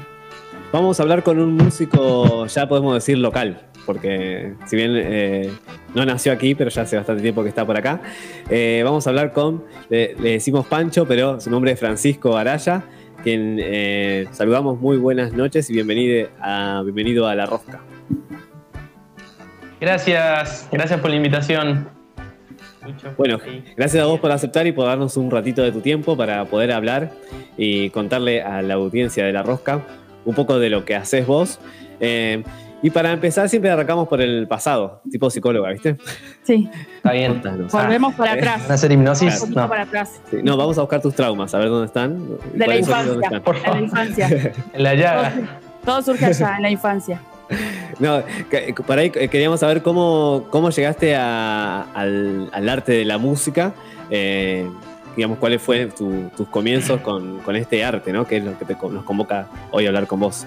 Vamos 0.72 1.00
a 1.00 1.04
hablar 1.04 1.24
con 1.24 1.40
un 1.40 1.56
músico, 1.56 2.46
ya 2.46 2.70
podemos 2.70 2.94
decir 2.94 3.18
local, 3.18 3.64
porque 3.88 4.54
si 4.68 4.76
bien 4.76 4.92
eh, 4.94 5.52
no 5.96 6.06
nació 6.06 6.32
aquí, 6.32 6.54
pero 6.54 6.70
ya 6.70 6.84
hace 6.84 6.96
bastante 6.96 7.24
tiempo 7.24 7.42
que 7.42 7.50
está 7.50 7.66
por 7.66 7.76
acá. 7.76 8.02
Eh, 8.52 8.84
vamos 8.86 9.08
a 9.08 9.10
hablar 9.10 9.34
con, 9.34 9.64
le, 9.90 10.14
le 10.14 10.34
decimos 10.34 10.68
Pancho, 10.68 11.08
pero 11.08 11.42
su 11.42 11.50
nombre 11.50 11.72
es 11.72 11.80
Francisco 11.80 12.38
Araya 12.38 12.84
quien 13.24 13.58
eh, 13.60 14.28
saludamos 14.32 14.80
muy 14.80 14.98
buenas 14.98 15.34
noches 15.34 15.70
y 15.70 15.74
bienvenido 15.74 16.30
a, 16.42 16.82
bienvenido 16.84 17.28
a 17.28 17.36
La 17.36 17.46
Rosca. 17.46 17.82
Gracias, 19.80 20.68
gracias 20.72 21.00
por 21.00 21.10
la 21.10 21.16
invitación. 21.16 21.90
Bueno, 23.18 23.40
gracias 23.76 24.04
a 24.04 24.08
vos 24.08 24.20
por 24.20 24.32
aceptar 24.32 24.66
y 24.68 24.72
por 24.72 24.86
darnos 24.86 25.16
un 25.18 25.30
ratito 25.30 25.62
de 25.62 25.72
tu 25.72 25.82
tiempo 25.82 26.18
para 26.18 26.46
poder 26.46 26.72
hablar 26.72 27.12
y 27.58 27.90
contarle 27.92 28.42
a 28.42 28.62
la 28.62 28.76
audiencia 28.76 29.26
de 29.26 29.34
La 29.34 29.44
Rosca 29.44 29.82
un 30.26 30.36
poco 30.36 30.60
de 30.60 30.70
lo 30.70 30.86
que 30.86 30.96
haces 30.96 31.26
vos. 31.28 31.60
Eh, 32.00 32.44
y 32.82 32.90
para 32.90 33.12
empezar, 33.12 33.50
siempre 33.50 33.70
arrancamos 33.72 34.08
por 34.08 34.22
el 34.22 34.48
pasado, 34.48 35.02
tipo 35.12 35.30
psicóloga, 35.30 35.70
¿viste? 35.72 35.98
Sí. 36.44 36.70
Está 36.98 37.12
bien. 37.12 37.34
Contanos. 37.34 37.72
Volvemos 37.72 38.14
para 38.16 38.32
¿Van 38.32 38.40
atrás. 38.40 38.70
a 38.70 38.74
hacer 38.74 38.92
hipnosis? 38.92 39.34
Un 39.36 39.40
poquito 39.42 39.60
No. 39.62 39.70
para 39.70 39.84
atrás. 39.84 40.22
Sí, 40.30 40.38
no, 40.44 40.58
vamos 40.58 40.78
a 40.78 40.82
buscar 40.82 41.02
tus 41.02 41.14
traumas, 41.16 41.54
a 41.54 41.60
ver 41.60 41.70
dónde 41.70 41.88
están. 41.88 42.18
De 42.54 42.68
la 42.68 42.76
infancia. 42.78 43.14
De 43.14 43.72
la 43.72 43.80
infancia. 43.82 44.54
En 44.74 44.84
la 44.84 44.94
llaga. 44.96 45.34
Todo 45.86 46.02
surge 46.02 46.26
allá, 46.26 46.56
en 46.58 46.62
la 46.64 46.70
infancia. 46.72 47.22
No, 48.00 48.22
por 48.86 49.00
ahí 49.00 49.12
eh, 49.16 49.28
queríamos 49.28 49.60
saber 49.60 49.82
cómo, 49.82 50.46
cómo 50.52 50.70
llegaste 50.70 51.16
a- 51.16 51.82
al, 51.94 52.50
al 52.54 52.70
arte 52.70 52.92
de 52.94 53.06
la 53.06 53.18
música. 53.18 53.74
eh, 54.12 54.68
digamos, 55.16 55.40
cuáles 55.40 55.62
fueron 55.62 55.90
tu- 55.92 56.30
tus 56.38 56.48
comienzos 56.48 57.02
con, 57.02 57.40
con 57.40 57.56
este 57.58 57.84
arte, 57.84 58.14
¿no? 58.14 58.26
Que 58.26 58.38
es 58.38 58.44
lo 58.46 58.58
que 58.58 58.64
te 58.64 58.78
nos 58.90 59.04
convoca 59.04 59.48
hoy 59.72 59.86
a 59.86 59.90
hablar 59.90 60.08
con 60.08 60.20
vos. 60.22 60.46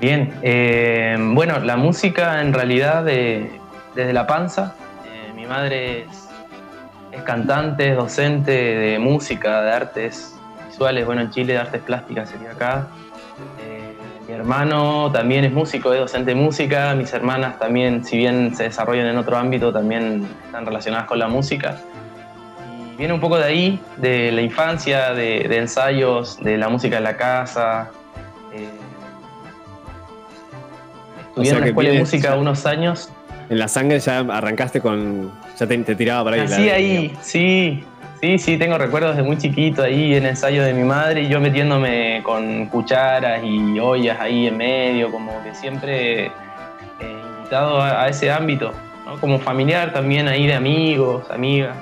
Bien, 0.00 0.34
eh, 0.42 1.16
bueno, 1.18 1.58
la 1.60 1.76
música 1.76 2.40
en 2.42 2.52
realidad 2.52 3.04
de- 3.04 3.60
desde 3.94 4.12
la 4.12 4.26
panza. 4.26 4.74
Eh, 5.06 5.32
mi 5.34 5.46
madre 5.46 6.02
es, 6.02 7.22
cantante, 7.22 7.90
es 7.90 7.96
docente 7.96 8.50
de 8.50 8.98
música, 8.98 9.62
de 9.62 9.72
artes 9.72 10.36
visuales, 10.68 11.06
bueno, 11.06 11.22
en 11.22 11.30
Chile 11.30 11.52
de 11.54 11.58
artes 11.60 11.80
plásticas 11.80 12.28
sería 12.28 12.50
acá. 12.50 12.88
Eh, 13.62 13.94
mi 14.28 14.34
hermano 14.34 15.10
también 15.12 15.44
es 15.44 15.52
músico, 15.52 15.92
es 15.94 16.00
docente 16.00 16.32
de 16.32 16.34
música. 16.34 16.94
Mis 16.94 17.12
hermanas 17.14 17.58
también, 17.58 18.04
si 18.04 18.18
bien 18.18 18.54
se 18.56 18.64
desarrollan 18.64 19.06
en 19.06 19.16
otro 19.16 19.36
ámbito, 19.36 19.72
también 19.72 20.26
están 20.44 20.66
relacionadas 20.66 21.06
con 21.06 21.18
la 21.18 21.28
música. 21.28 21.76
Y 22.92 22.96
viene 22.96 23.14
un 23.14 23.20
poco 23.20 23.38
de 23.38 23.44
ahí, 23.44 23.80
de 23.96 24.32
la 24.32 24.42
infancia, 24.42 25.14
de, 25.14 25.42
ensayos, 25.56 26.36
de 26.42 26.58
la 26.58 26.68
música 26.68 26.98
en 26.98 27.04
la 27.04 27.16
casa. 27.16 27.90
Estudié 31.36 31.50
en 31.50 31.56
la 31.58 31.62
que 31.64 31.68
escuela 31.70 31.90
de 31.90 31.98
música 31.98 32.36
unos 32.36 32.66
años. 32.66 33.10
En 33.50 33.58
la 33.58 33.68
sangre 33.68 33.98
ya 34.00 34.20
arrancaste 34.20 34.80
con. 34.80 35.32
Ya 35.58 35.66
te, 35.66 35.76
te 35.78 35.94
tiraba 35.94 36.24
para 36.24 36.36
ahí. 36.36 36.42
Nací 36.48 36.66
la- 36.66 36.74
ahí, 36.74 37.12
sí, 37.20 37.84
Sí, 38.20 38.38
sí, 38.38 38.56
tengo 38.56 38.78
recuerdos 38.78 39.16
de 39.16 39.22
muy 39.22 39.36
chiquito 39.36 39.82
ahí 39.82 40.14
en 40.14 40.24
ensayo 40.24 40.62
de 40.64 40.72
mi 40.72 40.82
madre 40.82 41.22
y 41.22 41.28
yo 41.28 41.40
metiéndome 41.40 42.22
con 42.22 42.66
cucharas 42.66 43.42
y 43.44 43.78
ollas 43.78 44.18
ahí 44.18 44.46
en 44.46 44.56
medio, 44.56 45.10
como 45.10 45.42
que 45.42 45.54
siempre 45.54 46.26
eh, 46.26 46.30
invitado 47.36 47.82
a, 47.82 48.04
a 48.04 48.08
ese 48.08 48.30
ámbito, 48.32 48.72
¿no? 49.04 49.20
como 49.20 49.38
familiar 49.38 49.92
también 49.92 50.26
ahí 50.28 50.46
de 50.46 50.54
amigos, 50.54 51.30
amigas. 51.30 51.76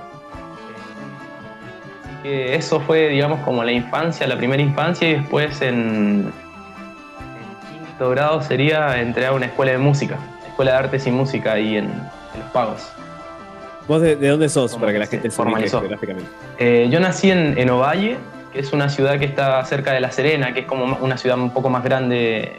Así 2.04 2.22
que 2.24 2.54
eso 2.56 2.80
fue, 2.80 3.08
digamos, 3.10 3.38
como 3.40 3.62
la 3.62 3.70
infancia, 3.72 4.26
la 4.26 4.36
primera 4.36 4.62
infancia 4.62 5.08
y 5.10 5.14
después 5.14 5.60
en, 5.62 6.32
grado 7.98 8.42
sería 8.42 9.00
entré 9.00 9.26
a 9.26 9.32
una 9.32 9.46
escuela 9.46 9.72
de 9.72 9.78
música, 9.78 10.16
escuela 10.46 10.72
de 10.72 10.78
artes 10.78 11.06
y 11.06 11.10
música 11.10 11.52
ahí 11.52 11.76
en, 11.76 11.84
en 11.86 12.40
Los 12.40 12.50
Pagos. 12.52 12.92
¿Vos 13.88 14.00
de, 14.00 14.16
de 14.16 14.28
dónde 14.28 14.48
sos? 14.48 14.76
Para 14.76 14.92
que 14.92 14.98
la 14.98 15.06
gente 15.06 15.30
se 15.30 15.36
formalizó. 15.36 15.80
geográficamente. 15.80 16.30
Eh, 16.58 16.88
yo 16.90 17.00
nací 17.00 17.30
en, 17.30 17.58
en 17.58 17.70
Ovalle, 17.70 18.16
que 18.52 18.60
es 18.60 18.72
una 18.72 18.88
ciudad 18.88 19.18
que 19.18 19.24
está 19.24 19.64
cerca 19.64 19.92
de 19.92 20.00
La 20.00 20.10
Serena, 20.12 20.54
que 20.54 20.60
es 20.60 20.66
como 20.66 20.84
una 20.96 21.16
ciudad 21.16 21.38
un 21.38 21.50
poco 21.50 21.68
más 21.68 21.82
grande. 21.82 22.58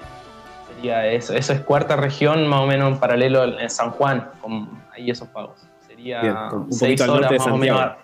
Sería 0.75 1.07
eso, 1.07 1.34
eso 1.34 1.53
es 1.53 1.61
cuarta 1.61 1.95
región, 1.95 2.47
más 2.47 2.59
o 2.59 2.65
menos 2.65 2.91
en 2.91 2.99
paralelo 2.99 3.57
en 3.57 3.69
San 3.69 3.91
Juan, 3.91 4.29
con 4.41 4.69
ahí 4.93 5.09
esos 5.09 5.29
pagos. 5.29 5.65
Sería 5.88 6.21
Bien, 6.21 6.36
un 6.51 6.73
seis 6.73 6.99
al 7.01 7.09
horas 7.09 7.31
de 7.31 7.38
más 7.38 7.47
o 7.47 7.57
menos. 7.57 7.79
Santiago. 7.79 8.03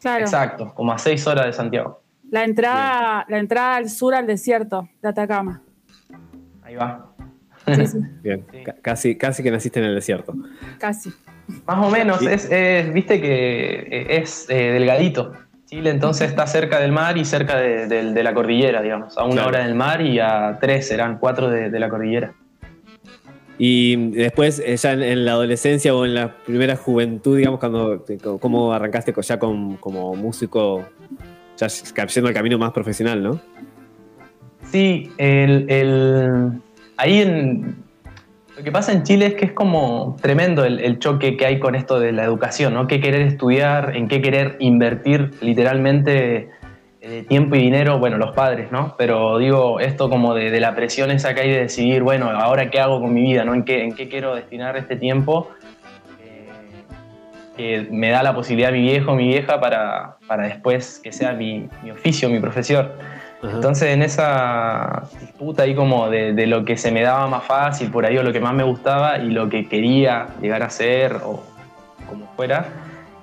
Claro. 0.00 0.24
Exacto, 0.24 0.72
como 0.74 0.92
a 0.92 0.98
seis 0.98 1.26
horas 1.26 1.46
de 1.46 1.52
Santiago. 1.52 2.00
La 2.30 2.44
entrada, 2.44 3.26
la 3.28 3.38
entrada 3.38 3.76
al 3.76 3.90
sur 3.90 4.14
al 4.14 4.26
desierto 4.26 4.88
de 5.02 5.08
Atacama. 5.10 5.60
Ahí 6.74 6.76
va. 6.76 7.06
Bien, 8.22 8.44
ca- 8.64 8.74
casi, 8.82 9.16
casi 9.16 9.42
que 9.42 9.50
naciste 9.50 9.78
en 9.80 9.86
el 9.86 9.94
desierto. 9.94 10.34
Casi. 10.78 11.10
Más 11.66 11.86
o 11.86 11.90
menos, 11.90 12.20
es, 12.22 12.50
es- 12.50 12.92
viste 12.92 13.20
que 13.20 13.70
eh, 13.90 14.06
es 14.18 14.46
eh, 14.50 14.72
delgadito. 14.72 15.32
Chile 15.66 15.90
entonces 15.90 16.28
está 16.28 16.46
cerca 16.46 16.78
del 16.78 16.92
mar 16.92 17.16
y 17.16 17.24
cerca 17.24 17.56
de, 17.56 17.86
de- 17.86 18.12
de 18.12 18.22
la 18.22 18.34
cordillera, 18.34 18.82
digamos. 18.82 19.16
A 19.16 19.24
una 19.24 19.34
Claro. 19.34 19.48
hora 19.48 19.64
del 19.64 19.74
mar 19.74 20.02
y 20.02 20.18
a 20.20 20.58
tres, 20.60 20.88
serán 20.88 21.18
cuatro 21.18 21.48
de, 21.48 21.70
de 21.70 21.78
la 21.80 21.88
cordillera. 21.88 22.34
Y 23.56 24.10
después, 24.10 24.58
eh, 24.64 24.76
ya 24.76 24.92
en, 24.92 25.02
en 25.02 25.24
la 25.24 25.32
adolescencia 25.32 25.94
o 25.94 26.04
en 26.04 26.14
la 26.14 26.34
primera 26.44 26.76
juventud, 26.76 27.36
digamos, 27.36 27.60
cuando 27.60 28.04
cómo 28.40 28.72
arrancaste 28.72 29.14
ya 29.22 29.38
con, 29.38 29.76
como 29.76 30.14
músico, 30.16 30.84
ya 31.56 31.68
yendo 31.68 32.28
al 32.28 32.34
camino 32.34 32.58
más 32.58 32.72
profesional, 32.72 33.22
¿no? 33.22 33.40
Sí, 34.74 35.12
el, 35.18 35.70
el- 35.70 36.50
ahí 36.96 37.20
en, 37.20 37.76
lo 38.56 38.64
que 38.64 38.72
pasa 38.72 38.90
en 38.90 39.04
Chile 39.04 39.26
es 39.26 39.34
que 39.34 39.44
es 39.44 39.52
como 39.52 40.16
tremendo 40.20 40.64
el, 40.64 40.98
choque 40.98 41.36
que 41.36 41.46
hay 41.46 41.60
con 41.60 41.76
esto 41.76 42.00
de 42.00 42.10
la 42.10 42.24
educación, 42.24 42.74
¿no? 42.74 42.88
Qué 42.88 43.00
querer 43.00 43.20
estudiar, 43.20 43.94
en 43.94 44.08
qué 44.08 44.20
querer 44.20 44.56
invertir 44.58 45.30
literalmente 45.40 46.48
eh, 47.02 47.24
tiempo 47.28 47.54
y 47.54 47.60
dinero, 47.60 48.00
bueno, 48.00 48.18
los 48.18 48.34
padres, 48.34 48.72
¿no? 48.72 48.96
Pero 48.98 49.38
digo, 49.38 49.78
esto 49.78 50.10
como 50.10 50.34
de, 50.34 50.50
de 50.50 50.58
la 50.58 50.74
presión 50.74 51.12
esa 51.12 51.36
que 51.36 51.42
hay 51.42 51.50
de 51.50 51.60
decidir, 51.60 52.02
bueno, 52.02 52.28
ahora 52.30 52.68
qué 52.68 52.80
hago 52.80 53.00
con 53.00 53.14
mi 53.14 53.22
vida, 53.22 53.44
¿no? 53.44 53.54
¿En 53.54 53.62
qué, 53.62 53.84
en 53.84 53.94
qué 53.94 54.08
quiero 54.08 54.34
destinar 54.34 54.76
este 54.76 54.96
tiempo? 54.96 55.50
Eh, 56.20 56.48
que 57.56 57.86
me 57.92 58.10
da 58.10 58.24
la 58.24 58.34
posibilidad 58.34 58.72
mi 58.72 58.80
viejo, 58.80 59.14
mi 59.14 59.28
vieja, 59.28 59.60
para, 59.60 60.16
para 60.26 60.48
después 60.48 60.98
que 61.00 61.12
sea 61.12 61.32
mi, 61.32 61.68
mi 61.84 61.92
oficio, 61.92 62.28
mi 62.28 62.40
profesión. 62.40 62.88
Entonces 63.52 63.90
en 63.90 64.02
esa 64.02 65.04
disputa 65.20 65.64
ahí 65.64 65.74
como 65.74 66.08
de, 66.08 66.46
lo 66.46 66.64
que 66.64 66.76
se 66.76 66.90
me 66.90 67.02
daba 67.02 67.26
más 67.26 67.44
fácil 67.44 67.90
por 67.90 68.06
ahí 68.06 68.16
o 68.16 68.22
lo 68.22 68.32
que 68.32 68.40
más 68.40 68.54
me 68.54 68.62
gustaba 68.62 69.18
y 69.18 69.30
lo 69.30 69.48
que 69.48 69.68
quería 69.68 70.28
llegar 70.40 70.62
a 70.62 70.70
ser 70.70 71.16
o 71.24 71.42
como 72.08 72.26
fuera, 72.36 72.66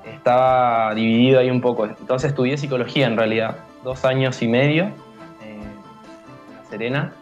estaba 0.05 0.93
dividido 0.93 1.39
ahí 1.39 1.49
un 1.49 1.61
poco. 1.61 1.85
Entonces 1.85 2.29
estudié 2.29 2.57
psicología 2.57 3.07
en 3.07 3.17
realidad, 3.17 3.57
dos 3.83 4.05
años 4.05 4.41
y 4.41 4.47
medio 4.47 4.85
eh, 5.43 5.59
en 5.59 6.55
La 6.55 6.69
Serena. 6.69 7.13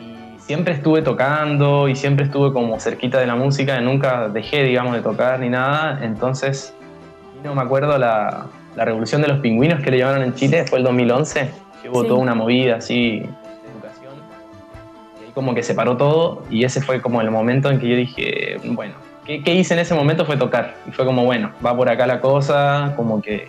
Y 0.00 0.40
siempre 0.40 0.74
estuve 0.74 1.02
tocando 1.02 1.88
y 1.88 1.94
siempre 1.94 2.24
estuve 2.24 2.52
como 2.52 2.80
cerquita 2.80 3.18
de 3.20 3.26
la 3.26 3.36
música, 3.36 3.80
nunca 3.80 4.28
dejé 4.28 4.64
digamos 4.64 4.94
de 4.94 5.02
tocar 5.02 5.38
ni 5.40 5.50
nada, 5.50 6.00
entonces 6.02 6.74
no 7.44 7.54
me 7.54 7.62
acuerdo 7.62 7.96
la, 7.98 8.46
la 8.74 8.84
revolución 8.84 9.22
de 9.22 9.28
los 9.28 9.38
pingüinos 9.38 9.80
que 9.82 9.90
le 9.90 9.98
llamaron 9.98 10.22
en 10.22 10.34
Chile, 10.34 10.64
fue 10.66 10.78
el 10.78 10.84
2011 10.84 11.67
que 11.82 11.88
hubo 11.88 12.02
Sí. 12.02 12.08
toda 12.08 12.20
una 12.20 12.34
movida 12.34 12.76
así 12.76 13.20
de 13.20 13.26
educación. 13.72 14.14
Y 15.20 15.26
ahí 15.26 15.32
como 15.32 15.54
que 15.54 15.62
se 15.62 15.74
paró 15.74 15.96
todo 15.96 16.42
y 16.50 16.64
ese 16.64 16.80
fue 16.80 17.00
como 17.00 17.20
el 17.20 17.30
momento 17.30 17.70
en 17.70 17.78
que 17.80 17.88
yo 17.88 17.96
dije, 17.96 18.56
bueno, 18.64 18.94
¿qué, 19.24 19.42
qué 19.42 19.54
hice 19.54 19.74
en 19.74 19.80
ese 19.80 19.94
momento? 19.94 20.24
Fue 20.24 20.36
tocar. 20.36 20.74
Y 20.86 20.92
fue 20.92 21.04
como, 21.04 21.24
bueno, 21.24 21.52
va 21.64 21.76
por 21.76 21.88
acá 21.88 22.06
la 22.06 22.20
cosa, 22.20 22.92
como 22.96 23.20
que 23.22 23.48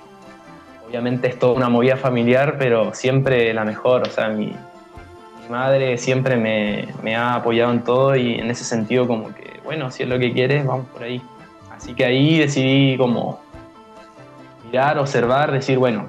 obviamente 0.87 1.27
es 1.27 1.37
toda 1.39 1.53
una 1.53 1.69
movida 1.69 1.97
familiar, 1.97 2.55
pero 2.57 2.93
siempre 2.93 3.53
la 3.53 3.63
mejor. 3.65 4.03
O 4.07 4.11
sea, 4.11 4.29
mi, 4.29 4.47
mi 4.47 5.49
madre 5.49 5.97
siempre 5.97 6.35
me, 6.35 6.87
me 7.03 7.15
ha 7.15 7.35
apoyado 7.35 7.71
en 7.71 7.83
todo 7.83 8.15
y 8.15 8.35
en 8.35 8.49
ese 8.51 8.63
sentido 8.63 9.07
como 9.07 9.33
que, 9.33 9.59
bueno, 9.63 9.91
si 9.91 10.03
es 10.03 10.09
lo 10.09 10.17
que 10.19 10.33
quieres, 10.33 10.65
vamos 10.65 10.87
por 10.87 11.03
ahí. 11.03 11.21
Así 11.71 11.93
que 11.93 12.03
ahí 12.05 12.39
decidí 12.39 12.97
como 12.97 13.39
mirar, 14.65 14.97
observar, 14.99 15.51
decir, 15.51 15.77
bueno, 15.77 16.07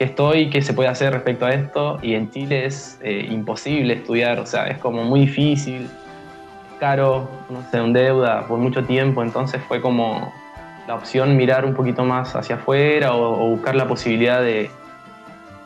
qué 0.00 0.04
estoy, 0.06 0.48
qué 0.48 0.62
se 0.62 0.72
puede 0.72 0.88
hacer 0.88 1.12
respecto 1.12 1.44
a 1.44 1.50
esto. 1.52 1.98
Y 2.00 2.14
en 2.14 2.30
Chile 2.30 2.64
es 2.64 2.98
eh, 3.02 3.28
imposible 3.30 3.92
estudiar, 3.92 4.38
o 4.38 4.46
sea, 4.46 4.66
es 4.68 4.78
como 4.78 5.04
muy 5.04 5.20
difícil, 5.20 5.90
caro, 6.78 7.28
uno 7.50 7.62
se 7.70 7.76
endeuda 7.76 8.46
por 8.46 8.58
mucho 8.58 8.82
tiempo, 8.84 9.22
entonces 9.22 9.60
fue 9.68 9.82
como 9.82 10.32
la 10.88 10.94
opción 10.94 11.36
mirar 11.36 11.66
un 11.66 11.74
poquito 11.74 12.02
más 12.02 12.34
hacia 12.34 12.56
afuera 12.56 13.12
o, 13.14 13.44
o 13.44 13.48
buscar 13.50 13.74
la 13.76 13.86
posibilidad 13.86 14.40
de, 14.40 14.70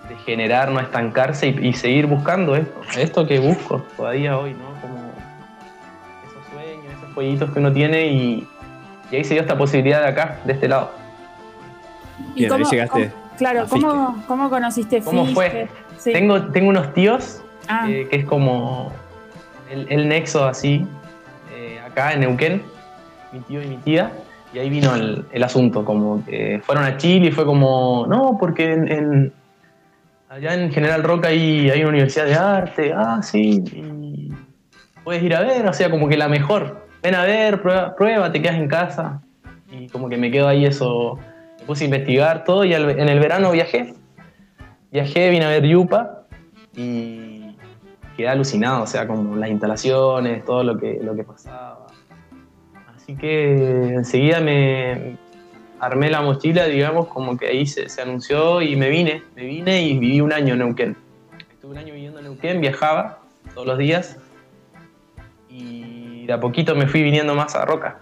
de 0.08 0.16
generar, 0.26 0.72
no 0.72 0.80
estancarse 0.80 1.46
y, 1.50 1.68
y 1.68 1.72
seguir 1.72 2.06
buscando 2.06 2.56
esto, 2.56 2.80
esto 2.98 3.26
que 3.28 3.38
busco 3.38 3.84
todavía 3.96 4.36
hoy, 4.36 4.54
¿no? 4.54 4.80
Como 4.80 4.96
esos 6.26 6.44
sueños, 6.52 6.92
esos 6.98 7.14
jueguitos 7.14 7.50
que 7.52 7.58
uno 7.60 7.72
tiene 7.72 8.06
y, 8.08 8.48
y 9.12 9.16
ahí 9.16 9.22
se 9.22 9.34
dio 9.34 9.42
esta 9.42 9.56
posibilidad 9.56 10.00
de 10.02 10.08
acá, 10.08 10.40
de 10.44 10.54
este 10.54 10.66
lado. 10.66 10.90
¿Y 12.34 12.40
Bien, 12.40 12.52
ahí 12.52 12.58
cómo- 12.58 12.70
llegaste. 12.72 13.10
cómo- 13.10 13.23
claro, 13.36 13.66
¿cómo, 13.68 14.22
¿cómo 14.26 14.50
conociste 14.50 15.00
¿Cómo 15.02 15.26
fue? 15.26 15.68
Sí. 15.98 16.12
Tengo, 16.12 16.42
tengo 16.52 16.68
unos 16.70 16.92
tíos 16.94 17.40
Ah. 17.68 17.86
eh, 17.88 18.06
que 18.10 18.16
es 18.16 18.24
como 18.26 18.92
el, 19.70 19.86
el 19.90 20.06
nexo 20.08 20.44
así, 20.44 20.86
eh, 21.56 21.80
acá 21.86 22.12
en 22.12 22.20
Neuquén, 22.20 22.62
mi 23.32 23.40
tío 23.40 23.62
y 23.62 23.66
mi 23.66 23.76
tía, 23.78 24.12
y 24.52 24.58
ahí 24.58 24.68
vino 24.68 24.94
el, 24.94 25.24
el 25.32 25.42
asunto, 25.42 25.82
como 25.84 26.22
que 26.26 26.60
fueron 26.62 26.84
a 26.84 26.98
Chile 26.98 27.28
y 27.28 27.32
fue 27.32 27.46
como, 27.46 28.06
no, 28.06 28.36
porque 28.38 28.72
en, 28.74 28.88
en- 28.92 29.32
allá 30.28 30.52
en 30.54 30.70
General 30.72 31.02
Roca 31.02 31.28
hay, 31.28 31.70
hay 31.70 31.80
una 31.80 31.88
universidad 31.90 32.26
de 32.26 32.34
arte, 32.34 32.92
ah, 32.94 33.20
sí, 33.22 33.64
y 33.72 34.30
puedes 35.02 35.22
ir 35.22 35.34
a 35.34 35.40
ver, 35.40 35.66
o 35.66 35.72
sea, 35.72 35.90
como 35.90 36.06
que 36.06 36.18
la 36.18 36.28
mejor, 36.28 36.86
ven 37.02 37.14
a 37.14 37.22
ver, 37.24 37.62
prueba, 37.62 37.96
prueba 37.96 38.30
te 38.30 38.42
quedas 38.42 38.56
en 38.56 38.68
casa, 38.68 39.22
y 39.72 39.88
como 39.88 40.10
que 40.10 40.18
me 40.18 40.30
quedo 40.30 40.48
ahí 40.48 40.66
eso, 40.66 41.18
puse 41.66 41.84
a 41.84 41.86
investigar 41.86 42.44
todo 42.44 42.64
y 42.64 42.74
al- 42.74 42.90
en 42.98 43.08
el 43.08 43.18
verano 43.20 43.50
viajé, 43.50 43.94
viajé, 44.90 45.30
vine 45.30 45.44
a 45.44 45.48
ver 45.48 45.64
Yupa 45.64 46.26
y 46.76 47.56
quedé 48.16 48.28
alucinado, 48.28 48.82
o 48.82 48.86
sea, 48.86 49.06
como 49.06 49.36
las 49.36 49.50
instalaciones, 49.50 50.44
todo 50.44 50.62
lo 50.62 50.78
que, 50.78 51.00
lo 51.02 51.14
que 51.14 51.24
pasaba. 51.24 51.86
Así 52.94 53.16
que 53.16 53.94
enseguida 53.94 54.40
me 54.40 55.16
armé 55.80 56.10
la 56.10 56.22
mochila, 56.22 56.66
digamos, 56.66 57.08
como 57.08 57.36
que 57.36 57.48
ahí 57.48 57.66
se, 57.66 57.86
anunció 58.00 58.62
y 58.62 58.76
me 58.76 58.88
vine, 58.88 59.22
me 59.36 59.44
vine 59.44 59.82
y 59.82 59.98
viví 59.98 60.20
un 60.20 60.32
año 60.32 60.54
en 60.54 60.60
Neuquén. 60.60 60.96
Estuve 61.50 61.72
un 61.72 61.78
año 61.78 61.92
viviendo 61.92 62.18
en 62.20 62.24
Neuquén, 62.26 62.60
viajaba 62.60 63.18
todos 63.54 63.66
los 63.66 63.78
días 63.78 64.18
y 65.48 66.26
de 66.26 66.32
a 66.32 66.40
poquito 66.40 66.74
me 66.74 66.86
fui 66.86 67.02
viniendo 67.02 67.34
más 67.34 67.54
a 67.54 67.64
Roca. 67.64 67.98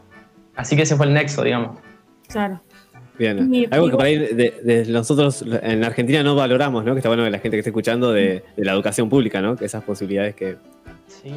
Así 0.55 0.77
que 0.77 0.83
ese 0.83 0.97
fue 0.97 1.07
el 1.07 1.15
nexo, 1.15 1.43
digamos. 1.43 1.79
Claro. 2.29 2.61
Bien. 3.19 3.49
Mi- 3.49 3.67
Algo 3.71 3.87
que 3.91 3.97
por 3.97 4.05
ahí 4.05 4.17
de, 4.19 4.55
de 4.63 4.85
nosotros 4.89 5.45
en 5.63 5.85
Argentina 5.85 6.23
no 6.23 6.35
valoramos, 6.35 6.85
¿no? 6.85 6.93
Que 6.95 6.99
está 7.01 7.09
bueno 7.09 7.25
que 7.25 7.31
la 7.31 7.39
gente 7.39 7.57
que 7.57 7.61
esté 7.61 7.71
escuchando 7.71 8.13
de, 8.13 8.43
de 8.57 8.65
la 8.65 8.73
educación 8.73 9.09
pública, 9.09 9.41
¿no? 9.43 9.57
Que 9.57 9.67
esas 9.67 9.83
posibilidades 9.85 10.35
que, 10.35 10.57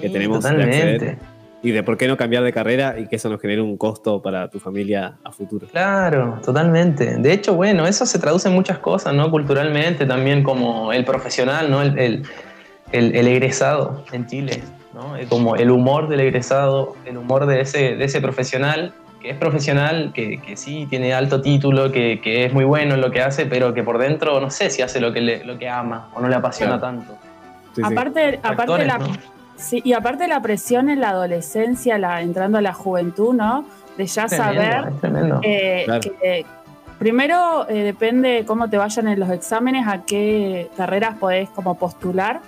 que 0.02 0.10
tenemos 0.10 0.44
de 0.44 0.50
totalmente. 0.50 0.94
acceder. 0.94 1.18
Y 1.64 1.72
de 1.72 1.82
por 1.82 1.98
qué 1.98 2.08
no 2.08 2.16
cambiar 2.16 2.44
de 2.44 2.54
carrera 2.54 2.96
y 3.00 3.08
que 3.08 3.16
eso 3.16 3.28
nos 3.28 3.42
genere 3.42 3.60
un 3.60 3.76
costo 3.76 4.22
para 4.22 4.50
tu 4.50 4.60
familia 4.60 5.16
a 5.24 5.32
futuro. 5.32 5.66
Claro, 5.68 6.40
totalmente. 6.46 7.16
De 7.18 7.34
hecho, 7.34 7.56
bueno, 7.56 7.88
eso 7.88 8.06
se 8.06 8.20
traduce 8.20 8.48
en 8.50 8.54
muchas 8.54 8.78
cosas, 8.78 9.16
¿no? 9.16 9.32
Culturalmente 9.32 10.06
también 10.06 10.44
como 10.44 10.94
el 10.94 11.04
profesional, 11.04 11.72
¿no? 11.72 11.82
El, 11.82 11.98
el- 11.98 12.24
el- 12.92 13.16
el 13.16 13.28
egresado 13.28 14.06
en 14.12 14.28
Chile, 14.28 14.62
¿no? 14.94 15.18
Eh, 15.18 15.26
Como 15.28 15.56
el 15.56 15.72
humor 15.72 16.08
del 16.08 16.20
egresado, 16.20 16.96
el 17.04 17.18
humor 17.18 17.48
de 17.48 17.62
ese, 17.62 17.96
de 17.96 18.06
ese 18.06 18.22
profesional, 18.22 18.94
que 19.26 19.32
es 19.32 19.38
profesional, 19.38 20.12
que, 20.14 20.38
que 20.38 20.56
sí 20.56 20.86
tiene 20.88 21.12
alto 21.12 21.42
título, 21.42 21.92
que, 21.92 22.22
que 22.22 22.46
es 22.46 22.54
muy 22.54 22.64
bueno 22.64 22.94
en 22.94 23.02
lo 23.02 23.10
que 23.10 23.22
hace, 23.24 23.48
pero 23.48 23.74
que 23.74 23.82
por 23.82 23.98
dentro 23.98 24.40
no 24.40 24.52
sé 24.52 24.70
si 24.70 24.84
hace 24.84 25.00
lo 25.00 25.12
que, 25.12 25.20
le- 25.22 25.44
lo 25.44 25.58
que 25.58 25.68
ama 25.68 26.10
o 26.14 26.22
no 26.22 26.30
le 26.30 26.36
apasiona 26.36 26.78
Claro. 26.80 26.98
tanto. 26.98 27.18
aparte, 27.84 28.40
aparte 28.44 28.86
la, 28.86 29.00
¿no? 29.00 29.08
sí, 29.56 29.82
y 29.84 29.94
aparte 29.94 30.28
la 30.28 30.42
presión 30.42 30.90
en 30.92 31.02
la 31.02 31.10
adolescencia, 31.10 31.98
la, 31.98 32.22
entrando 32.22 32.60
a 32.60 32.62
la 32.62 32.74
juventud, 32.74 33.34
¿no? 33.34 33.66
De 33.98 34.06
ya 34.06 34.28
Tremendo, 34.28 34.54
saber 34.62 34.94
tremendo. 35.02 35.40
eh, 35.44 35.82
Claro. 35.86 36.02
que, 36.02 36.46
primero 37.00 37.68
eh, 37.68 37.82
depende 37.82 38.44
cómo 38.46 38.70
te 38.70 38.78
vayan 38.78 39.08
en 39.08 39.20
los 39.20 39.32
exámenes, 39.32 39.88
a 39.88 40.04
qué 40.06 40.70
carreras 40.78 41.16
podés 41.18 41.50
como 41.50 41.80
postular 41.80 42.42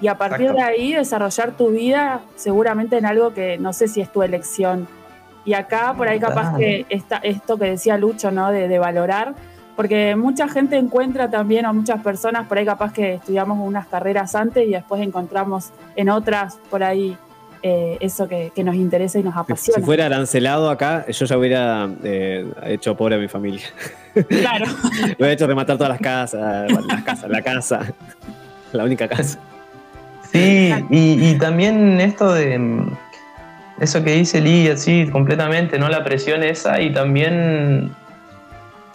y 0.00 0.08
a 0.08 0.16
partir 0.16 0.46
Exacto. 0.46 0.62
de 0.62 0.66
ahí 0.66 0.92
desarrollar 0.94 1.50
tu 1.52 1.68
vida 1.72 2.22
seguramente 2.36 2.96
en 2.96 3.04
algo 3.04 3.34
que 3.34 3.58
no 3.58 3.74
sé 3.74 3.86
si 3.86 4.00
es 4.00 4.10
tu 4.10 4.22
elección. 4.22 4.88
Y 5.44 5.54
acá 5.54 5.94
por 5.96 6.08
ahí 6.08 6.18
capaz 6.20 6.42
Claro. 6.50 6.58
que 6.58 6.86
esta, 6.88 7.16
esto 7.18 7.58
que 7.58 7.64
decía 7.66 7.96
Lucho, 7.98 8.30
¿no? 8.30 8.50
De, 8.50 8.68
de 8.68 8.78
valorar, 8.78 9.34
porque 9.76 10.14
mucha 10.16 10.46
gente 10.48 10.76
encuentra 10.76 11.30
también, 11.30 11.66
o 11.66 11.72
muchas 11.74 12.00
personas 12.02 12.46
por 12.46 12.58
ahí 12.58 12.64
capaz 12.64 12.92
que 12.92 13.14
estudiamos 13.14 13.58
unas 13.60 13.86
carreras 13.86 14.34
antes 14.34 14.66
y 14.66 14.70
después 14.72 15.00
encontramos 15.02 15.70
en 15.96 16.10
otras 16.10 16.58
por 16.70 16.82
ahí 16.84 17.16
eh, 17.64 17.96
eso 18.00 18.28
que, 18.28 18.52
que 18.54 18.62
nos 18.64 18.74
interesa 18.74 19.18
y 19.18 19.22
nos 19.22 19.34
Si 19.34 19.40
apasiona. 19.40 19.84
fuera 19.86 20.06
arancelado 20.06 20.68
acá, 20.70 21.06
yo 21.08 21.26
ya 21.26 21.38
hubiera 21.38 21.88
eh, 22.04 22.44
hecho 22.64 22.96
pobre 22.96 23.14
a 23.14 23.18
mi 23.18 23.28
familia. 23.28 23.64
Claro. 24.28 24.66
Me 25.00 25.12
hubiera 25.18 25.32
hecho 25.32 25.46
rematar 25.46 25.76
todas 25.76 25.90
las 25.90 26.00
casas, 26.00 26.70
las 26.86 27.02
casas, 27.02 27.30
la 27.30 27.40
casa, 27.42 27.80
la 28.72 28.84
única 28.84 29.08
casa. 29.08 29.38
Sí, 30.32 30.72
y, 30.90 31.30
y 31.30 31.38
también 31.38 32.00
esto 32.00 32.32
de 32.32 32.58
eso 33.82 34.02
que 34.04 34.12
dice 34.12 34.40
Lee, 34.40 34.68
así 34.68 35.08
completamente, 35.10 35.78
¿no? 35.78 35.88
La 35.88 36.04
presión 36.04 36.42
esa 36.42 36.80
y 36.80 36.92
también 36.92 37.92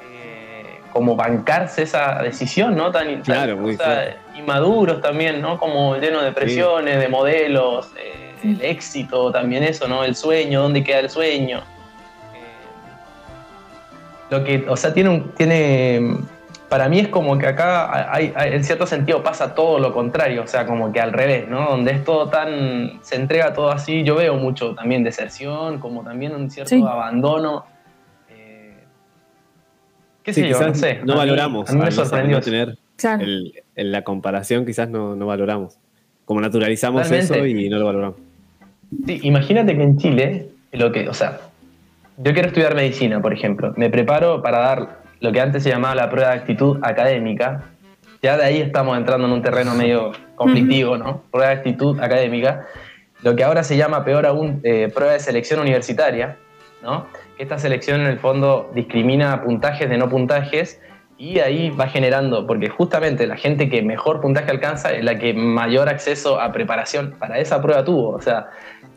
eh, 0.02 0.80
como 0.92 1.16
bancarse 1.16 1.84
esa 1.84 2.22
decisión, 2.22 2.76
¿no? 2.76 2.92
Tan, 2.92 3.08
tan- 3.08 3.22
Claro, 3.22 3.58
muy 3.58 3.74
o 3.76 3.78
sea, 3.78 4.18
inmaduros 4.36 5.02
también, 5.02 5.42
¿no? 5.42 5.58
Como 5.60 5.96
lleno 5.98 6.22
de 6.22 6.32
presiones, 6.32 7.00
de 7.00 7.08
modelos, 7.10 7.90
eh, 7.98 8.34
el 8.44 8.62
éxito, 8.62 9.32
también 9.32 9.64
eso, 9.64 9.88
¿no? 9.88 10.04
El 10.04 10.16
sueño, 10.16 10.62
¿dónde 10.62 10.84
queda 10.84 11.00
el 11.00 11.10
sueño? 11.10 11.58
Eh, 12.34 12.44
lo 14.30 14.44
que, 14.44 14.66
o 14.70 14.78
sea, 14.78 14.94
tiene 14.94 15.10
un, 15.10 15.32
tiene 15.32 16.18
para 16.70 16.90
mí 16.90 17.00
es 17.00 17.08
como 17.08 17.38
que 17.38 17.48
acá 17.48 18.14
hay, 18.14 18.34
hay- 18.36 18.54
en 18.54 18.64
cierto 18.64 18.86
sentido 18.86 19.24
pasa 19.24 19.56
todo 19.56 19.80
lo 19.80 19.94
contrario, 19.94 20.44
o 20.44 20.48
sea, 20.48 20.66
como 20.66 20.92
que 20.92 21.00
al 21.00 21.14
revés, 21.14 21.48
¿no? 21.48 21.70
Donde 21.70 21.92
es 21.92 22.04
todo 22.04 22.30
tan, 22.30 23.00
se 23.02 23.16
entrega 23.16 23.54
todo 23.54 23.72
así, 23.72 24.04
yo 24.04 24.16
veo 24.16 24.36
mucho 24.36 24.76
también 24.76 25.04
deserción, 25.04 25.80
como 25.80 26.04
también 26.04 26.36
un 26.36 26.50
cierto 26.50 26.70
Sí. 26.76 26.82
abandono. 26.82 27.66
eh, 28.30 28.76
¿Qué 30.24 30.34
Sí, 30.34 30.42
sé 30.42 30.50
yo? 30.50 30.60
No 30.68 30.76
sé. 30.76 30.96
no 31.06 31.14
a 31.14 31.16
mí- 31.16 31.20
valoramos. 31.20 31.70
A 31.70 31.74
mí 31.74 31.80
me 31.80 31.92
sorprendió. 31.92 32.42
tener 32.42 32.78
Claro. 32.98 33.24
el- 33.24 33.54
el- 33.76 33.92
la 33.92 34.04
comparación, 34.04 34.66
quizás 34.66 34.90
no, 34.90 35.16
no 35.16 35.26
valoramos. 35.28 35.78
Como 36.26 36.42
naturalizamos 36.42 37.04
Totalmente. 37.04 37.34
eso 37.34 37.46
y 37.46 37.70
no 37.70 37.78
lo 37.78 37.86
valoramos. 37.86 38.18
Sí, 39.06 39.20
imagínate 39.24 39.76
que 39.78 39.84
en 39.84 39.98
Chile, 39.98 40.50
lo 40.74 40.92
que, 40.92 41.08
o 41.08 41.14
sea, 41.14 41.40
yo 42.18 42.34
quiero 42.34 42.48
estudiar 42.50 42.76
medicina, 42.76 43.22
por 43.22 43.32
ejemplo. 43.34 43.74
Me 43.78 43.90
preparo 43.90 44.42
para 44.42 44.60
dar 44.60 45.07
lo 45.20 45.32
que 45.32 45.42
antes 45.42 45.64
se 45.64 45.70
llamaba 45.70 45.96
la 45.96 46.10
prueba 46.10 46.30
de 46.30 46.36
actitud 46.36 46.78
académica. 46.82 47.64
Ya 48.22 48.38
de 48.38 48.46
ahí 48.46 48.62
estamos 48.62 48.98
entrando 48.98 49.28
en 49.28 49.34
un 49.34 49.42
terreno 49.42 49.76
medio 49.76 50.12
conflictivo, 50.36 50.98
¿no? 50.98 51.24
Prueba 51.32 51.50
de 51.50 51.56
actitud 51.56 52.00
académica. 52.00 52.66
Lo 53.24 53.36
que 53.36 53.44
ahora 53.44 53.64
se 53.64 53.78
llama, 53.78 54.04
peor 54.04 54.26
aún, 54.26 54.60
eh, 54.64 54.92
prueba 54.94 55.14
de 55.14 55.20
selección 55.20 55.60
universitaria, 55.60 56.38
¿no? 56.84 57.08
Esta 57.38 57.60
selección 57.60 58.02
en 58.02 58.08
el 58.08 58.20
fondo 58.20 58.72
discrimina 58.74 59.44
puntajes 59.44 59.90
de 59.90 59.98
no 59.98 60.10
puntajes 60.10 60.80
y 61.18 61.40
ahí 61.40 61.72
va 61.72 61.88
generando, 61.88 62.46
porque 62.46 62.70
justamente 62.70 63.26
la 63.26 63.38
gente 63.38 63.70
que 63.70 63.82
mejor 63.82 64.22
puntaje 64.22 64.52
alcanza 64.52 64.92
es 64.92 65.04
la 65.04 65.18
que 65.18 65.34
mayor 65.34 65.90
acceso 65.90 66.40
a 66.40 66.52
preparación 66.52 67.16
para 67.18 67.40
esa 67.40 67.62
prueba 67.62 67.84
tuvo. 67.84 68.10
O 68.10 68.22
sea, 68.22 68.50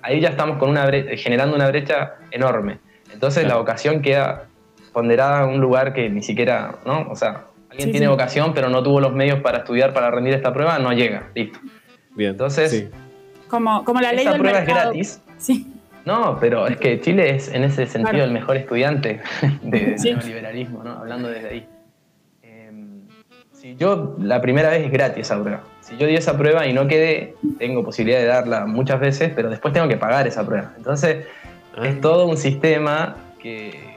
ahí 0.03 0.21
ya 0.21 0.29
estamos 0.29 0.59
con 0.59 0.69
una 0.69 0.87
generando 1.17 1.57
una 1.57 1.69
brecha 1.69 2.15
enorme. 2.31 2.79
Entonces 3.13 3.47
la 3.47 3.57
vocación 3.57 4.03
queda 4.03 4.45
ponderada 4.93 5.45
en 5.45 5.55
un 5.55 5.61
lugar 5.61 5.93
que 5.93 6.09
ni 6.11 6.23
siquiera, 6.23 6.77
¿no? 6.87 7.07
O 7.11 7.17
sea, 7.17 7.45
alguien 7.71 7.89
Sí, 7.89 7.93
tiene 7.93 8.07
sí. 8.07 8.11
vocación 8.11 8.53
pero 8.55 8.69
no 8.69 8.83
tuvo 8.83 9.01
los 9.01 9.13
medios 9.13 9.41
para 9.41 9.59
estudiar, 9.59 9.93
para 9.93 10.11
rendir 10.11 10.35
esta 10.35 10.53
prueba, 10.53 10.79
no 10.79 10.93
llega, 10.93 11.29
listo. 11.35 11.59
Bien. 12.15 12.31
Entonces, 12.33 12.71
sí. 12.71 12.89
Como, 13.49 13.85
como 13.85 14.01
la 14.01 14.13
ley 14.13 14.21
esa 14.23 14.33
del 14.33 14.41
prueba 14.41 14.59
es 14.61 14.67
mercado. 14.67 14.91
gratis. 14.91 15.23
Sí. 15.39 15.67
No, 16.05 16.39
pero 16.41 16.67
es 16.67 16.77
que 16.79 17.01
Chile 17.01 17.35
es 17.37 17.49
en 17.53 17.63
ese 17.65 17.87
sentido 17.87 18.11
Claro. 18.11 18.25
el 18.25 18.31
mejor 18.33 18.57
estudiante 18.57 19.21
de 19.63 19.99
Sí. 19.99 20.13
neoliberalismo, 20.15 20.83
¿no? 20.83 20.93
Hablando 20.93 21.29
desde 21.29 21.49
ahí. 21.49 21.67
Em, 22.43 23.03
si 23.53 23.77
yo, 23.77 24.17
la 24.19 24.41
primera 24.41 24.71
vez 24.71 24.85
es 24.87 24.91
gratis 24.91 25.27
esa 25.27 25.41
prueba. 25.41 25.61
Si 25.81 25.97
yo 25.99 26.07
di 26.07 26.15
esa 26.15 26.37
prueba 26.39 26.67
y 26.67 26.73
no 26.73 26.89
quedé, 26.89 27.35
tengo 27.59 27.85
posibilidad 27.85 28.19
de 28.21 28.27
darla 28.27 28.67
muchas 28.67 28.99
veces, 29.01 29.33
pero 29.35 29.51
después 29.51 29.75
tengo 29.75 29.89
que 29.89 29.97
pagar 29.97 30.27
esa 30.27 30.45
prueba. 30.47 30.73
Entonces, 30.77 31.27
Ah. 31.77 31.87
es 31.87 32.01
todo 32.01 32.27
un 32.27 32.37
sistema 32.37 33.17
que, 33.41 33.90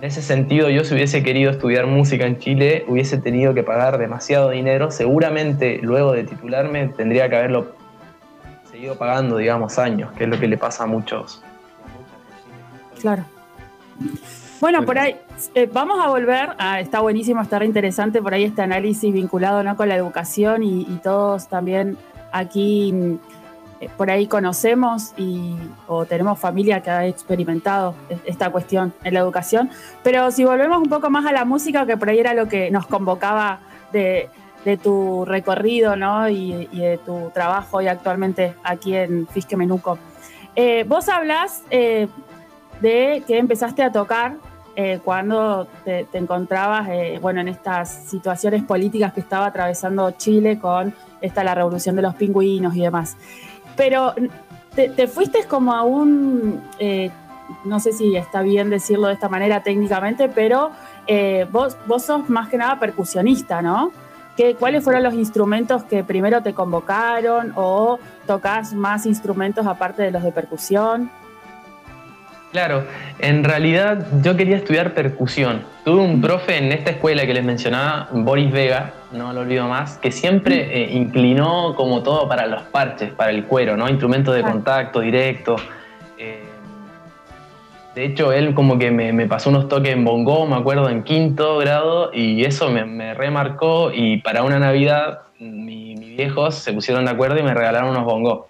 en 0.00 0.04
ese 0.06 0.22
sentido, 0.22 0.70
yo 0.70 0.82
si 0.84 0.94
hubiese 0.94 1.22
querido 1.22 1.50
estudiar 1.50 1.86
música 1.86 2.26
en 2.26 2.38
Chile, 2.38 2.84
hubiese 2.88 3.18
tenido 3.18 3.52
que 3.52 3.62
pagar 3.62 3.98
demasiado 3.98 4.48
dinero. 4.50 4.90
Seguramente, 4.90 5.78
luego 5.82 6.12
de 6.12 6.24
titularme, 6.24 6.88
tendría 6.88 7.28
que 7.28 7.36
haberlo 7.36 7.74
seguido 8.70 8.96
pagando, 8.96 9.36
digamos, 9.36 9.78
años, 9.78 10.10
que 10.12 10.24
es 10.24 10.30
lo 10.30 10.40
que 10.40 10.48
le 10.48 10.56
pasa 10.56 10.84
a 10.84 10.86
muchos. 10.86 11.42
Claro. 13.00 13.24
Bueno, 14.60 14.84
por 14.86 14.98
ahí 14.98 15.16
eh, 15.54 15.68
vamos 15.70 15.98
a 16.02 16.08
volver. 16.08 16.50
a- 16.58 16.80
está 16.80 17.00
buenísimo, 17.00 17.42
está 17.42 17.58
re 17.58 17.66
interesante 17.66 18.22
por 18.22 18.32
ahí 18.32 18.44
este 18.44 18.62
análisis 18.62 19.12
vinculado 19.12 19.62
¿no? 19.62 19.76
con 19.76 19.88
la 19.88 19.96
educación 19.96 20.62
y, 20.62 20.82
y 20.82 21.00
todos 21.02 21.48
también 21.48 21.96
aquí 22.32 22.92
mm, 22.92 23.14
por 23.96 24.10
ahí 24.10 24.26
conocemos 24.26 25.12
y, 25.16 25.56
o 25.86 26.04
tenemos 26.04 26.38
familia 26.38 26.82
que 26.82 26.90
ha 26.90 27.06
experimentado 27.06 27.94
e- 28.08 28.18
esta 28.26 28.50
cuestión 28.50 28.92
en 29.04 29.14
la 29.14 29.20
educación. 29.20 29.70
Pero 30.02 30.30
si 30.30 30.44
volvemos 30.44 30.78
un 30.78 30.88
poco 30.88 31.10
más 31.10 31.24
a 31.26 31.32
la 31.32 31.44
música, 31.44 31.86
que 31.86 31.96
por 31.96 32.10
ahí 32.10 32.18
era 32.18 32.34
lo 32.34 32.46
que 32.46 32.70
nos 32.70 32.86
convocaba 32.86 33.60
de, 33.92 34.28
tu 34.82 35.24
recorrido 35.24 35.94
y, 36.28 36.68
y 36.70 36.80
de 36.80 36.98
tu 36.98 37.30
trabajo 37.32 37.78
hoy 37.78 37.88
actualmente 37.88 38.54
aquí 38.62 38.94
en 38.94 39.26
Fisque 39.26 39.56
Menuco. 39.56 39.98
Eh, 40.54 40.84
vos 40.86 41.08
hablás 41.08 41.62
eh, 41.70 42.08
de 42.80 43.22
que 43.26 43.38
empezaste 43.38 43.82
a 43.82 43.92
tocar 43.92 44.34
eh, 44.76 45.00
cuando 45.04 45.66
te, 45.84 46.06
encontrabas 46.12 46.88
eh, 46.88 47.18
bueno, 47.20 47.40
en 47.40 47.48
estas 47.48 48.06
situaciones 48.08 48.62
políticas 48.62 49.12
que 49.12 49.20
estaba 49.20 49.46
atravesando 49.46 50.10
Chile 50.12 50.58
con 50.58 50.94
esta, 51.20 51.44
la 51.44 51.54
revolución 51.54 51.96
de 51.96 52.02
los 52.02 52.14
pingüinos 52.14 52.74
y 52.76 52.82
demás. 52.82 53.16
Pero 53.76 54.14
te, 54.74 54.88
te 54.88 55.08
fuiste 55.08 55.44
como 55.44 55.72
a 55.72 55.82
un, 55.82 56.62
eh, 56.78 57.10
no 57.64 57.80
sé 57.80 57.92
si 57.92 58.16
está 58.16 58.42
bien 58.42 58.70
decirlo 58.70 59.08
de 59.08 59.14
esta 59.14 59.28
manera 59.28 59.62
técnicamente, 59.62 60.28
pero 60.28 60.70
eh, 61.06 61.46
vos, 61.50 61.76
vos 61.86 62.04
sos 62.04 62.28
más 62.28 62.48
que 62.48 62.56
nada 62.56 62.78
percusionista, 62.78 63.62
¿no? 63.62 63.92
¿Qué, 64.36 64.54
¿Cuáles 64.54 64.84
fueron 64.84 65.02
los 65.02 65.14
instrumentos 65.14 65.82
que 65.84 66.04
primero 66.04 66.42
te 66.42 66.54
convocaron 66.54 67.52
o 67.56 67.98
tocas 68.26 68.72
más 68.74 69.06
instrumentos 69.06 69.66
aparte 69.66 70.02
de 70.02 70.10
los 70.10 70.22
de 70.22 70.32
percusión? 70.32 71.10
Claro, 72.52 72.82
en 73.20 73.44
realidad 73.44 74.06
yo 74.22 74.36
quería 74.36 74.56
estudiar 74.56 74.92
percusión. 74.92 75.62
Tuve 75.84 76.00
un 76.00 76.20
profe 76.20 76.56
en 76.58 76.72
esta 76.72 76.90
escuela 76.90 77.24
que 77.24 77.32
les 77.32 77.44
mencionaba, 77.44 78.08
Boris 78.10 78.50
Vega, 78.50 78.92
no 79.12 79.32
lo 79.32 79.42
olvido 79.42 79.68
más, 79.68 79.98
que 79.98 80.10
siempre 80.10 80.82
eh, 80.82 80.90
inclinó 80.92 81.74
como 81.76 82.02
todo 82.02 82.28
para 82.28 82.46
los 82.46 82.62
parches, 82.62 83.12
para 83.12 83.30
el 83.30 83.44
cuero, 83.44 83.76
¿no? 83.76 83.88
Instrumentos 83.88 84.34
de 84.34 84.42
contacto 84.42 84.98
directo. 84.98 85.56
Eh, 86.18 86.42
de 87.94 88.04
hecho, 88.04 88.32
él 88.32 88.52
como 88.54 88.78
que 88.78 88.90
me, 88.90 89.12
me 89.12 89.26
pasó 89.26 89.50
unos 89.50 89.68
toques 89.68 89.92
en 89.92 90.04
bongo, 90.04 90.44
me 90.46 90.56
acuerdo, 90.56 90.88
en 90.88 91.04
quinto 91.04 91.58
grado, 91.58 92.10
y 92.12 92.44
eso 92.44 92.68
me, 92.68 92.84
me 92.84 93.14
remarcó. 93.14 93.92
Y 93.94 94.18
para 94.22 94.42
una 94.42 94.58
Navidad, 94.58 95.20
mi- 95.38 95.94
mis 95.94 96.16
viejos 96.16 96.56
se 96.56 96.72
pusieron 96.72 97.04
de 97.04 97.12
acuerdo 97.12 97.38
y 97.38 97.44
me 97.44 97.54
regalaron 97.54 97.90
unos 97.90 98.04
bongos. 98.04 98.46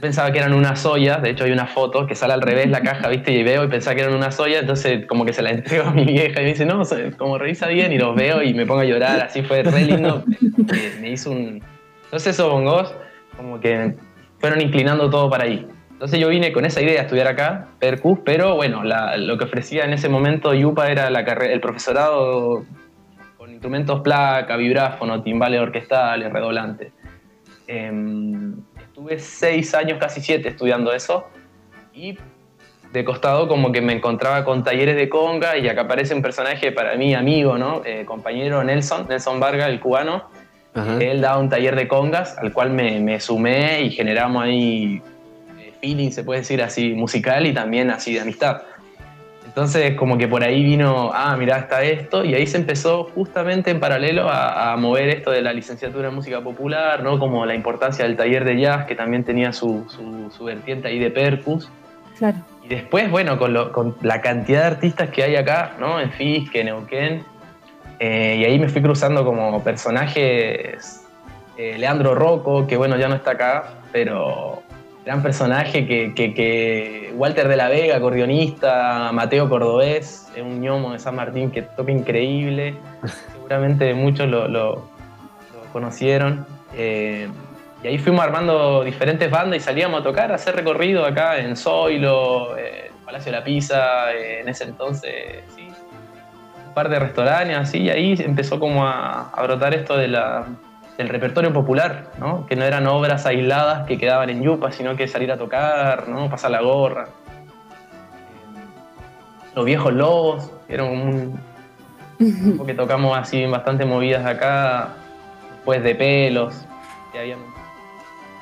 Pensaba 0.00 0.32
que 0.32 0.38
eran 0.38 0.54
unas 0.54 0.86
ollas, 0.86 1.20
de 1.22 1.30
hecho 1.30 1.44
hay 1.44 1.52
una 1.52 1.66
foto 1.66 2.06
que 2.06 2.14
sale 2.14 2.32
al 2.32 2.40
revés 2.40 2.70
la 2.70 2.80
caja, 2.80 3.08
¿viste? 3.08 3.32
Y 3.32 3.42
veo 3.42 3.62
y 3.64 3.68
pensaba 3.68 3.94
que 3.94 4.02
eran 4.02 4.14
unas 4.14 4.38
ollas, 4.40 4.62
entonces 4.62 5.04
como 5.06 5.24
que 5.26 5.34
se 5.34 5.42
la 5.42 5.50
entrego 5.50 5.84
a 5.84 5.90
mi 5.90 6.04
vieja 6.04 6.40
y 6.40 6.44
me 6.44 6.50
dice, 6.50 6.64
no, 6.64 6.82
como 7.18 7.36
revisa 7.36 7.66
bien 7.68 7.92
y 7.92 7.98
los 7.98 8.14
veo 8.16 8.42
y 8.42 8.54
me 8.54 8.64
pongo 8.64 8.80
a 8.80 8.84
llorar, 8.84 9.20
así 9.20 9.42
fue 9.42 9.62
re 9.62 9.84
lindo. 9.84 10.24
Me, 11.00 11.10
hizo 11.10 11.30
un... 11.30 11.62
Entonces 12.04 12.34
esos 12.34 12.50
bongos 12.50 12.94
como 13.36 13.60
que 13.60 13.94
fueron 14.38 14.62
inclinando 14.62 15.10
todo 15.10 15.28
para 15.28 15.44
ahí. 15.44 15.66
Entonces 15.90 16.20
yo 16.20 16.28
vine 16.28 16.52
con 16.52 16.64
esa 16.64 16.80
idea 16.80 17.00
a 17.00 17.04
estudiar 17.04 17.26
acá, 17.26 17.68
Percus, 17.78 18.18
pero 18.24 18.54
bueno, 18.54 18.82
la- 18.82 19.16
lo 19.18 19.36
que 19.36 19.44
ofrecía 19.44 19.84
en 19.84 19.92
ese 19.92 20.08
momento 20.08 20.54
Yupa 20.54 20.90
era 20.90 21.10
la 21.10 21.20
el 21.20 21.60
profesorado 21.60 22.64
con 23.36 23.50
instrumentos 23.50 24.00
placa, 24.00 24.56
vibráfono, 24.56 25.22
timbales 25.22 25.60
orquestales, 25.60 26.32
redoblantes. 26.32 26.92
Em, 27.66 28.54
estuve 28.96 29.18
seis 29.18 29.74
años, 29.74 29.98
casi 30.00 30.22
siete, 30.22 30.48
estudiando 30.48 30.90
eso. 30.90 31.26
Y 31.92 32.16
de 32.94 33.04
costado 33.04 33.46
como 33.46 33.70
que 33.70 33.82
me 33.82 33.92
encontraba 33.92 34.42
con 34.42 34.64
talleres 34.64 34.96
de 34.96 35.10
conga 35.10 35.58
y 35.58 35.68
acá 35.68 35.82
aparece 35.82 36.14
un 36.14 36.22
personaje 36.22 36.72
para 36.72 36.96
mí 36.96 37.14
amigo, 37.14 37.58
¿no? 37.58 37.82
Eh, 37.84 38.06
compañero 38.06 38.64
Nelson, 38.64 39.06
Nelson 39.06 39.38
Vargas, 39.38 39.68
el 39.68 39.80
cubano. 39.80 40.30
Él 41.00 41.22
daba 41.22 41.38
un 41.38 41.48
taller 41.48 41.74
de 41.74 41.88
congas 41.88 42.36
al 42.38 42.52
cual 42.52 42.70
me, 42.70 43.00
me 43.00 43.18
sumé 43.18 43.82
y 43.82 43.90
generamos 43.90 44.42
ahí 44.42 45.02
eh, 45.58 45.72
feeling, 45.80 46.10
se 46.10 46.22
puede 46.22 46.40
decir 46.40 46.62
así, 46.62 46.92
musical 46.92 47.46
y 47.46 47.52
también 47.52 47.90
así 47.90 48.14
de 48.14 48.20
amistad. 48.20 48.62
Entonces, 49.56 49.94
como 49.94 50.18
que 50.18 50.28
por 50.28 50.42
ahí 50.44 50.62
vino, 50.62 51.10
ah, 51.14 51.34
mirá, 51.38 51.56
está 51.60 51.82
esto, 51.82 52.26
y 52.26 52.34
ahí 52.34 52.46
se 52.46 52.58
empezó 52.58 53.04
justamente 53.14 53.70
en 53.70 53.80
paralelo 53.80 54.28
a, 54.28 54.72
a 54.72 54.76
mover 54.76 55.08
esto 55.08 55.30
de 55.30 55.40
la 55.40 55.54
licenciatura 55.54 56.08
en 56.08 56.14
música 56.14 56.42
popular, 56.42 57.02
¿no? 57.02 57.18
Como 57.18 57.46
la 57.46 57.54
importancia 57.54 58.04
del 58.04 58.18
taller 58.18 58.44
de 58.44 58.60
jazz, 58.60 58.84
que 58.84 58.94
también 58.94 59.24
tenía 59.24 59.54
su, 59.54 59.86
su, 59.88 60.30
su 60.30 60.44
vertiente 60.44 60.88
ahí 60.88 60.98
de 60.98 61.10
percus. 61.10 61.70
Claro. 62.18 62.36
Y 62.64 62.68
después, 62.68 63.10
bueno, 63.10 63.38
con, 63.38 63.54
lo- 63.54 63.72
con 63.72 63.96
la 64.02 64.20
cantidad 64.20 64.60
de 64.60 64.66
artistas 64.66 65.08
que 65.08 65.22
hay 65.22 65.36
acá, 65.36 65.72
¿no? 65.80 66.00
En 66.00 66.10
Fisque, 66.10 66.60
en 66.60 66.66
Neuquén, 66.66 67.24
eh, 67.98 68.36
y 68.38 68.44
ahí 68.44 68.58
me 68.58 68.68
fui 68.68 68.82
cruzando 68.82 69.24
como 69.24 69.64
personajes. 69.64 71.02
eh, 71.56 71.76
Leandro 71.78 72.14
Rocco, 72.14 72.66
que 72.66 72.76
bueno, 72.76 72.98
ya 72.98 73.08
no 73.08 73.14
está 73.14 73.30
acá, 73.30 73.64
pero 73.90 74.62
gran 75.06 75.22
personaje 75.22 75.86
que, 75.86 76.12
que- 76.14 76.34
que 76.34 77.12
Walter 77.14 77.46
de 77.48 77.56
la 77.56 77.68
Vega, 77.68 77.96
acordeonista, 77.96 79.10
Mateo 79.12 79.48
Cordobés, 79.48 80.28
es 80.34 80.42
un 80.42 80.60
ñomo 80.60 80.92
de 80.92 80.98
San 80.98 81.14
Martín 81.14 81.50
que 81.52 81.62
toca 81.62 81.92
increíble. 81.92 82.74
Seguramente 83.32 83.94
muchos 83.94 84.28
lo, 84.28 84.48
lo- 84.48 84.74
lo 84.74 85.72
conocieron. 85.72 86.44
Eh, 86.74 87.28
y 87.84 87.86
ahí 87.86 87.98
fuimos 87.98 88.24
armando 88.24 88.82
diferentes 88.82 89.30
bandas 89.30 89.58
y 89.58 89.60
salíamos 89.60 90.00
a 90.00 90.02
tocar, 90.02 90.32
a 90.32 90.34
hacer 90.34 90.56
recorrido 90.56 91.04
acá 91.06 91.38
en 91.38 91.56
Zoilo, 91.56 92.56
eh, 92.58 92.90
Palacio 93.04 93.30
de 93.30 93.38
la 93.38 93.44
Pisa, 93.44 94.12
eh, 94.12 94.40
en 94.40 94.48
ese 94.48 94.64
entonces, 94.64 95.12
sí, 95.54 95.68
un 96.66 96.74
par 96.74 96.88
de 96.88 96.98
restaurantes 96.98 97.56
así, 97.56 97.78
y 97.82 97.90
ahí 97.90 98.14
empezó 98.18 98.58
como 98.58 98.84
a, 98.84 99.30
a 99.30 99.42
brotar 99.44 99.72
esto 99.72 99.96
de 99.96 100.08
la, 100.08 100.46
del 100.96 101.08
repertorio 101.08 101.52
popular, 101.52 102.10
¿no? 102.18 102.46
que 102.46 102.56
no 102.56 102.64
eran 102.64 102.86
obras 102.86 103.26
aisladas 103.26 103.86
que 103.86 103.98
quedaban 103.98 104.30
en 104.30 104.42
Yupa, 104.42 104.72
sino 104.72 104.96
que 104.96 105.06
salir 105.06 105.30
a 105.30 105.36
tocar, 105.36 106.08
¿no? 106.08 106.30
pasar 106.30 106.50
la 106.50 106.62
gorra. 106.62 107.04
Eh, 107.04 108.64
Los 109.54 109.64
viejos 109.64 109.92
lobos, 109.92 110.50
que 110.66 110.74
era 110.74 110.84
un 110.84 111.38
grupo 112.18 112.64
que 112.64 112.74
tocamos 112.74 113.16
así 113.16 113.44
bastante 113.46 113.84
movidas 113.84 114.24
acá, 114.24 114.94
después 115.54 115.82
de 115.82 115.94
pelos, 115.94 116.66
había 117.18 117.36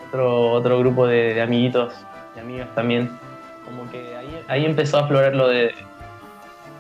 otro, 0.09 0.51
otro 0.53 0.79
grupo 0.79 1.07
de, 1.07 1.35
de 1.35 1.43
amiguitos 1.43 1.95
y 2.37 2.41
amigas 2.41 2.69
también. 2.75 3.19
Como 3.65 3.91
que 3.91 4.17
ahí, 4.17 4.45
ahí 4.49 4.65
empezó 4.65 4.99
a 4.99 5.03
aflorar 5.03 5.35
lo 5.35 5.49
de, 5.49 5.75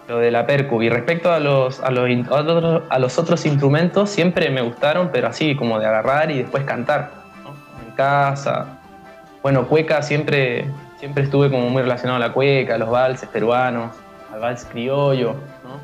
lo 0.09 0.19
de 0.19 0.31
la 0.31 0.47
percu. 0.47 0.83
Y 0.83 0.89
respecto 0.89 1.33
a 1.33 1.41
los, 1.41 1.81
a, 1.81 1.91
los, 1.91 2.09
a 2.91 2.99
los 2.99 3.19
otros 3.19 3.47
instrumentos, 3.47 4.11
siempre 4.11 4.51
me 4.51 4.63
gustaron, 4.63 5.11
pero 5.13 5.29
así 5.29 5.57
como 5.57 5.79
de 5.79 5.87
agarrar 5.87 6.31
y 6.31 6.39
después 6.39 6.65
cantar. 6.65 7.11
¿no? 7.43 7.55
En 7.87 7.95
casa. 7.95 8.79
Bueno, 9.43 9.67
cueca 9.67 10.03
siempre, 10.03 10.67
siempre 10.99 11.25
estuve 11.25 11.51
como 11.51 11.69
muy 11.69 11.83
relacionado 11.83 12.17
a 12.17 12.29
la 12.29 12.33
cueca, 12.33 12.77
a 12.77 12.79
los 12.79 12.91
valses 12.91 13.29
peruanos, 13.29 13.95
al 14.33 14.41
vals 14.41 14.65
criollo, 14.65 15.35
¿no? 15.63 15.79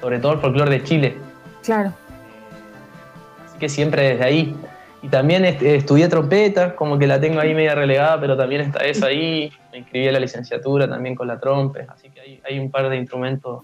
Sobre 0.00 0.18
todo 0.18 0.32
el 0.32 0.38
folclore 0.38 0.70
de 0.70 0.82
Chile. 0.82 1.16
Claro. 1.62 1.92
Así 3.44 3.58
que 3.58 3.68
siempre 3.68 4.10
desde 4.10 4.24
ahí. 4.24 4.56
Y 5.06 5.08
también 5.08 5.44
este, 5.44 5.76
estudié 5.76 6.08
trompeta, 6.08 6.74
como 6.74 6.98
que 6.98 7.06
la 7.06 7.20
tengo 7.20 7.38
ahí 7.38 7.54
media 7.54 7.76
relegada, 7.76 8.18
pero 8.20 8.36
también 8.36 8.62
está 8.62 8.80
eso 8.80 9.06
ahí. 9.06 9.52
Me 9.70 9.78
inscribí 9.78 10.08
a 10.08 10.12
la 10.12 10.18
licenciatura 10.18 10.88
también 10.88 11.14
con 11.14 11.28
la 11.28 11.38
trompe. 11.38 11.86
Así 11.88 12.08
que 12.10 12.20
hay, 12.20 12.40
hay 12.44 12.58
un 12.58 12.70
par 12.72 12.88
de 12.88 12.96
instrumentos 12.96 13.62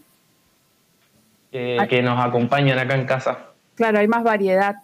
que, 1.51 1.78
que 1.89 2.01
nos 2.02 2.24
acompañan 2.24 2.78
acá 2.78 2.94
en 2.94 3.06
casa. 3.06 3.39
Claro, 3.74 3.98
hay 3.98 4.06
más 4.06 4.23
variedad. 4.23 4.77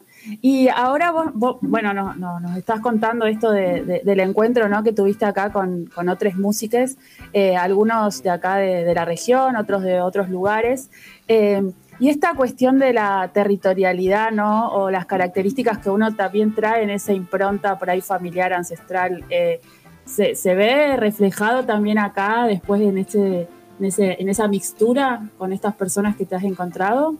Y 0.42 0.66
ahora 0.68 1.12
vos, 1.12 1.26
vos- 1.34 1.56
bueno, 1.60 1.94
no, 1.94 2.14
no, 2.14 2.40
nos 2.40 2.56
estás 2.56 2.80
contando 2.80 3.26
esto 3.26 3.52
de- 3.52 3.84
de- 3.84 4.00
del 4.04 4.18
encuentro 4.20 4.68
¿no? 4.68 4.82
que 4.82 4.92
tuviste 4.92 5.24
acá 5.24 5.52
con, 5.52 5.86
con 5.94 6.08
otros 6.08 6.34
músicos, 6.34 6.96
eh, 7.32 7.56
algunos 7.56 8.20
de 8.24 8.30
acá 8.30 8.56
de, 8.56 8.82
de 8.84 8.94
la 8.94 9.04
región, 9.04 9.54
otros 9.56 9.82
de 9.82 10.00
otros 10.00 10.28
lugares. 10.28 10.90
Eh, 11.28 11.62
y 12.00 12.08
esta 12.08 12.34
cuestión 12.34 12.78
de 12.78 12.92
la 12.92 13.30
territorialidad, 13.32 14.30
¿no? 14.30 14.68
O 14.68 14.90
las 14.90 15.06
características 15.06 15.78
que 15.78 15.90
uno 15.90 16.14
también 16.14 16.54
trae 16.54 16.82
en 16.82 16.90
esa 16.90 17.12
impronta 17.12 17.78
por 17.78 17.90
ahí 17.90 18.00
familiar, 18.00 18.52
ancestral, 18.52 19.24
eh, 19.30 19.60
se, 20.04 20.34
se 20.34 20.54
ve 20.54 20.96
reflejado 20.96 21.64
también 21.64 21.98
acá 21.98 22.46
después 22.46 22.80
en, 22.80 22.98
ese, 22.98 23.48
en, 23.78 23.84
ese, 23.84 24.16
en 24.20 24.28
esa 24.28 24.48
mixtura 24.48 25.22
con 25.36 25.52
estas 25.52 25.74
personas 25.74 26.16
que 26.16 26.24
te 26.24 26.36
has 26.36 26.44
encontrado. 26.44 27.16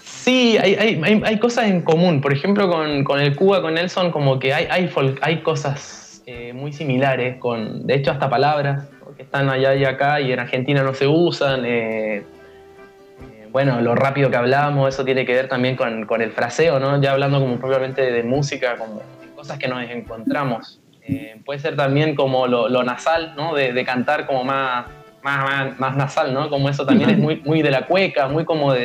Sí, 0.00 0.56
hay, 0.58 0.74
hay, 0.74 1.00
hay, 1.02 1.22
hay 1.24 1.38
cosas 1.38 1.66
en 1.66 1.82
común. 1.82 2.20
Por 2.20 2.32
ejemplo, 2.32 2.70
con, 2.70 3.02
con 3.02 3.18
el 3.18 3.34
Cuba, 3.34 3.62
con 3.62 3.74
Nelson, 3.74 4.10
como 4.10 4.38
que 4.38 4.52
hay, 4.52 4.66
hay, 4.70 4.88
folk- 4.88 5.18
hay 5.22 5.42
cosas 5.42 6.22
eh, 6.26 6.52
muy 6.52 6.72
similares, 6.72 7.38
con, 7.38 7.86
de 7.86 7.94
hecho 7.94 8.10
hasta 8.10 8.28
palabras. 8.28 8.84
Que 9.18 9.24
están 9.24 9.50
allá 9.50 9.74
y 9.74 9.84
acá 9.84 10.20
y 10.20 10.32
en 10.32 10.38
Argentina 10.38 10.82
no 10.82 10.94
se 10.94 11.06
usan. 11.06 11.64
eh, 11.66 12.18
eh, 12.18 13.48
bueno, 13.50 13.80
lo 13.80 13.94
rápido 13.96 14.30
que 14.30 14.36
hablamos, 14.36 14.94
eso 14.94 15.04
tiene 15.04 15.26
que 15.26 15.34
ver 15.34 15.48
también 15.48 15.74
con, 15.76 16.06
con 16.06 16.22
el 16.22 16.30
fraseo, 16.30 16.78
¿no? 16.78 17.00
Ya 17.02 17.12
hablando 17.12 17.40
como 17.40 17.56
propiamente 17.58 18.12
de 18.12 18.22
música, 18.22 18.76
como 18.76 19.02
cosas 19.34 19.58
que 19.58 19.66
nos 19.68 19.82
encontramos. 19.90 20.80
Eh, 21.02 21.40
puede 21.44 21.58
ser 21.58 21.74
también 21.74 22.14
como 22.14 22.46
lo, 22.46 22.68
lo 22.68 22.82
nasal, 22.84 23.34
¿no? 23.36 23.54
De, 23.54 23.72
de 23.72 23.84
cantar 23.84 24.24
como 24.26 24.44
más, 24.44 24.86
más, 25.22 25.44
más, 25.44 25.80
más 25.80 25.96
nasal, 25.96 26.32
¿no? 26.32 26.48
Como 26.48 26.68
eso 26.68 26.86
también 26.86 27.10
es 27.10 27.18
muy, 27.26 27.42
muy 27.44 27.60
de 27.62 27.70
la 27.72 27.86
cueca, 27.86 28.28
muy 28.28 28.44
como 28.44 28.72
de, 28.72 28.80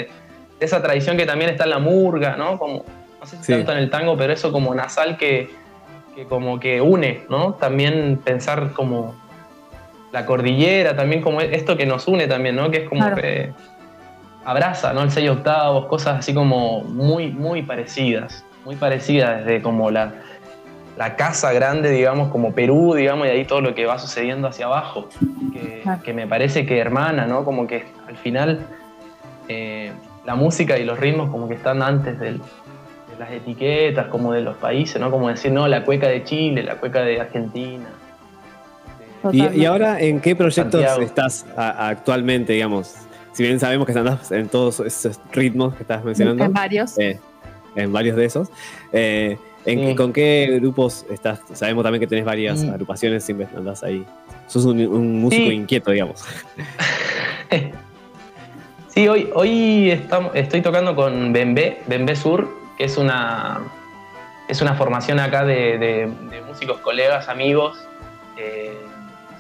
de 0.60 0.66
esa 0.66 0.82
tradición 0.82 1.16
que 1.16 1.28
también 1.28 1.52
está 1.52 1.66
en 1.66 1.70
la 1.70 1.80
murga, 1.80 2.36
¿no? 2.38 2.58
Como, 2.58 2.86
no 3.20 3.26
sé 3.28 3.38
si 3.38 3.44
Sí. 3.44 3.54
tanto 3.54 3.72
en 3.74 3.78
el 3.78 3.90
tango, 3.92 4.18
pero 4.18 4.34
eso 4.34 4.52
como 4.52 4.74
nasal 4.74 5.16
que, 5.18 5.50
que 6.16 6.26
como 6.26 6.60
que 6.60 6.82
une, 6.82 7.22
¿no? 7.30 7.54
También 7.54 8.20
pensar 8.24 8.72
como 8.74 9.16
la 10.14 10.26
cordillera, 10.26 10.96
también 10.96 11.22
como 11.22 11.42
esto 11.42 11.76
que 11.76 11.86
nos 11.86 12.08
une 12.08 12.28
también, 12.28 12.56
¿no? 12.56 12.72
Que 12.72 12.84
es 12.84 12.90
como 12.90 13.02
Claro. 13.02 13.18
que 13.18 13.52
abraza, 14.46 14.94
¿no? 14.94 15.02
El 15.02 15.12
6 15.12 15.30
octavos, 15.30 15.88
cosas 15.88 16.20
así 16.20 16.34
como 16.34 16.82
muy, 16.84 17.32
muy 17.32 17.64
parecidas, 17.64 18.46
muy 18.64 18.76
parecidas 18.76 19.44
desde 19.44 19.62
como 19.62 19.90
la, 19.92 20.14
la 20.98 21.16
casa 21.16 21.52
grande, 21.52 21.90
digamos, 21.90 22.30
como 22.30 22.54
Perú, 22.54 22.94
digamos, 22.96 23.26
y 23.28 23.32
ahí 23.32 23.46
todo 23.46 23.60
lo 23.62 23.74
que 23.74 23.86
va 23.88 23.98
sucediendo 23.98 24.48
hacia 24.48 24.68
abajo, 24.68 25.10
que, 25.52 25.84
que 26.04 26.14
me 26.14 26.28
parece 26.28 26.66
que 26.66 26.78
hermana, 26.78 27.26
¿no? 27.26 27.44
Como 27.44 27.66
que 27.66 27.86
al 28.08 28.16
final 28.18 28.60
eh, 29.48 29.92
la 30.26 30.36
música 30.36 30.78
y 30.78 30.86
los 30.86 31.00
ritmos 31.00 31.30
como 31.32 31.48
que 31.48 31.56
están 31.56 31.82
antes 31.82 32.20
del- 32.20 32.38
de 32.40 33.20
las 33.20 33.32
etiquetas, 33.32 34.08
como 34.08 34.32
de 34.34 34.42
los 34.42 34.58
países, 34.58 35.00
¿no? 35.02 35.10
Como 35.12 35.30
decir, 35.30 35.52
no, 35.52 35.68
la 35.68 35.84
cueca 35.84 36.08
de 36.08 36.24
Chile, 36.24 36.62
la 36.64 36.76
cueca 36.76 37.02
de 37.02 37.20
Argentina. 37.20 37.88
¿Y, 39.32 39.62
y 39.62 39.66
ahora 39.66 40.02
en 40.02 40.20
qué 40.20 40.36
proyectos 40.36 40.82
Santiago. 40.82 41.02
estás 41.02 41.46
a- 41.56 41.88
actualmente, 41.90 42.54
digamos? 42.54 42.96
Si 43.32 43.44
bien 43.44 43.60
sabemos 43.60 43.88
que 43.88 43.94
andás 43.98 44.32
en 44.32 44.48
todos 44.50 44.80
esos 44.82 45.20
ritmos 45.32 45.76
que 45.76 45.84
estás 45.84 46.04
mencionando. 46.04 46.44
En 46.44 46.54
varios. 46.54 46.98
eh, 47.00 47.20
en 47.76 47.92
varios 47.94 48.16
de 48.18 48.26
esos. 48.26 48.50
eh, 48.92 49.38
¿en 49.66 49.80
qué- 49.80 49.96
¿Con 49.96 50.14
qué 50.14 50.60
grupos 50.60 51.06
estás? 51.10 51.40
Sabemos 51.54 51.84
también 51.84 52.00
que 52.02 52.08
tenés 52.08 52.26
varias 52.26 52.64
Mm. 52.64 52.70
agrupaciones, 52.72 53.24
siempre 53.24 53.48
andás 53.56 53.82
ahí. 53.84 54.06
Sos 54.48 54.66
un, 54.66 54.80
un 54.86 55.22
músico 55.22 55.50
Sí. 55.50 55.56
inquieto, 55.56 55.92
digamos. 55.92 56.24
Sí, 58.90 59.08
hoy, 59.08 59.30
hoy 59.34 59.90
estamos, 59.90 60.36
estoy 60.36 60.62
tocando 60.62 60.96
con 60.96 61.34
Bembé, 61.34 61.82
Bembé 61.88 62.16
Sur, 62.16 62.48
que 62.78 62.84
es 62.84 62.96
una, 62.98 63.60
es 64.48 64.62
una 64.62 64.76
formación 64.76 65.20
acá 65.20 65.44
de, 65.46 65.78
de- 65.80 66.12
de 66.30 66.42
músicos, 66.48 66.80
colegas, 66.82 67.28
amigos, 67.28 67.76
eh, 68.38 68.78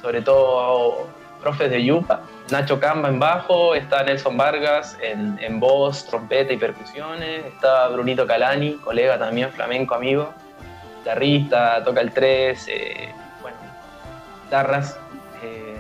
sobre 0.04 0.22
todo 0.22 1.08
profes 1.42 1.72
de 1.72 1.84
Yupa. 1.84 2.22
Nacho 2.52 2.80
Camba 2.80 3.08
en 3.08 3.20
bajo, 3.20 3.74
está 3.74 4.04
Nelson 4.04 4.36
Vargas 4.36 4.98
en, 5.02 5.40
en 5.42 5.60
voz, 5.62 6.06
trompeta 6.06 6.52
y 6.52 6.58
percusiones, 6.58 7.46
está 7.46 7.88
Brunito 7.88 8.28
Calani, 8.28 8.74
colega 8.76 9.18
también, 9.18 9.50
flamenco 9.52 9.96
amigo, 9.96 10.34
guitarrista, 11.00 11.82
toca 11.84 12.02
el 12.02 12.12
3, 12.12 12.68
eh, 12.68 13.10
bueno, 13.42 13.58
guitarras. 14.44 15.00
eh, 15.42 15.78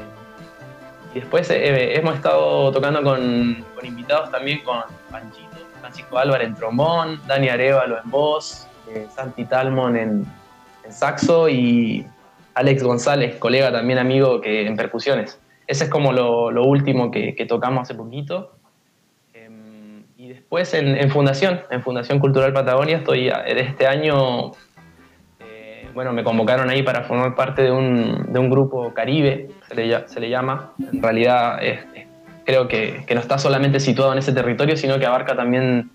y 1.13 1.19
después 1.19 1.49
eh, 1.49 1.95
hemos 1.97 2.15
estado 2.15 2.71
tocando 2.71 3.03
con, 3.03 3.63
invitados 3.83 4.31
también 4.31 4.63
con 4.63 4.81
Panchito, 5.11 5.57
Francisco 5.81 6.17
Álvarez 6.17 6.47
en 6.47 6.55
trombón, 6.55 7.21
Dani 7.27 7.49
Arevalo 7.49 8.01
en 8.01 8.09
voz, 8.09 8.67
Santi 9.13 9.43
Talmon 9.43 9.97
en 9.97 10.25
saxo 10.89 11.49
y 11.49 12.07
Alex 12.55 12.83
González, 12.83 13.35
colega 13.37 13.71
también 13.71 13.99
amigo 13.99 14.41
que 14.41 14.65
en 14.67 14.75
percusiones. 14.75 15.39
Ese 15.67 15.85
es 15.85 15.89
como 15.89 16.11
lo, 16.11 16.51
lo 16.51 16.63
último 16.65 17.09
que, 17.11 17.35
que 17.35 17.45
tocamos 17.45 17.83
hace 17.83 17.95
poquito. 17.95 18.53
Em, 19.33 20.03
y 20.17 20.27
después 20.27 20.73
en, 20.73 20.95
en 20.95 21.09
Fundación, 21.09 21.61
en 21.71 21.81
Fundación 21.81 22.19
Cultural 22.19 22.53
Patagonia, 22.53 22.97
estoy 22.97 23.29
este 23.45 23.87
año 23.87 24.51
eh, 25.39 25.89
bueno, 25.93 26.13
me 26.13 26.23
convocaron 26.23 26.69
ahí 26.69 26.83
para 26.83 27.03
formar 27.03 27.35
parte 27.35 27.63
de 27.63 27.71
un, 27.71 28.31
de 28.31 28.39
un 28.39 28.49
grupo 28.49 28.93
caribe, 28.93 29.49
se 29.67 29.75
le, 29.75 30.07
se 30.07 30.19
le 30.19 30.29
llama. 30.29 30.73
En 30.91 31.01
realidad 31.01 31.63
es- 31.63 31.79
es- 31.95 32.07
creo 32.45 32.67
que, 32.67 33.03
que 33.07 33.15
no 33.15 33.21
está 33.21 33.37
solamente 33.37 33.79
situado 33.79 34.11
en 34.11 34.19
ese 34.19 34.33
territorio, 34.33 34.75
sino 34.75 34.99
que 34.99 35.05
abarca 35.05 35.35
también 35.35 35.89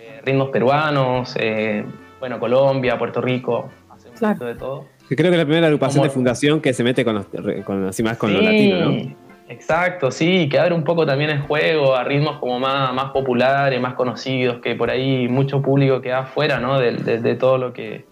eh, 0.00 0.20
ritmos 0.24 0.50
peruanos, 0.50 1.34
eh, 1.38 1.84
bueno, 2.20 2.38
Colombia, 2.38 2.96
Puerto 2.96 3.20
Rico, 3.20 3.70
hace 3.90 4.08
un 4.08 4.14
Claro. 4.14 4.34
poquito 4.38 4.46
de 4.46 4.54
todo. 4.54 4.86
Que 5.08 5.16
creo 5.16 5.30
que 5.30 5.36
es 5.36 5.38
la 5.38 5.44
primera 5.44 5.66
agrupación 5.66 5.98
Como- 6.00 6.04
de 6.08 6.14
fundación 6.14 6.60
que 6.60 6.72
se 6.72 6.82
mete 6.82 7.04
con, 7.04 7.14
los, 7.14 7.26
con 7.64 7.86
así 7.86 8.02
más 8.02 8.16
con 8.16 8.32
lo 8.32 8.38
Sí, 8.40 8.44
latino, 8.44 8.78
¿no? 8.80 9.24
Exacto, 9.48 10.10
sí, 10.10 10.48
que 10.48 10.58
abre 10.58 10.74
un 10.74 10.84
poco 10.84 11.04
también 11.04 11.28
el 11.30 11.40
juego 11.42 11.94
a 11.94 12.02
ritmos 12.04 12.38
como 12.38 12.58
más, 12.58 12.94
más 12.94 13.10
populares, 13.12 13.78
más 13.78 13.92
conocidos, 13.94 14.60
que 14.62 14.74
por 14.74 14.90
ahí 14.90 15.28
mucho 15.28 15.60
público 15.60 16.00
queda 16.00 16.20
afuera, 16.20 16.58
¿no? 16.60 16.78
De, 16.80 16.92
de- 16.92 17.20
de 17.20 17.34
todo 17.34 17.58
lo 17.58 17.72
que 17.74 18.06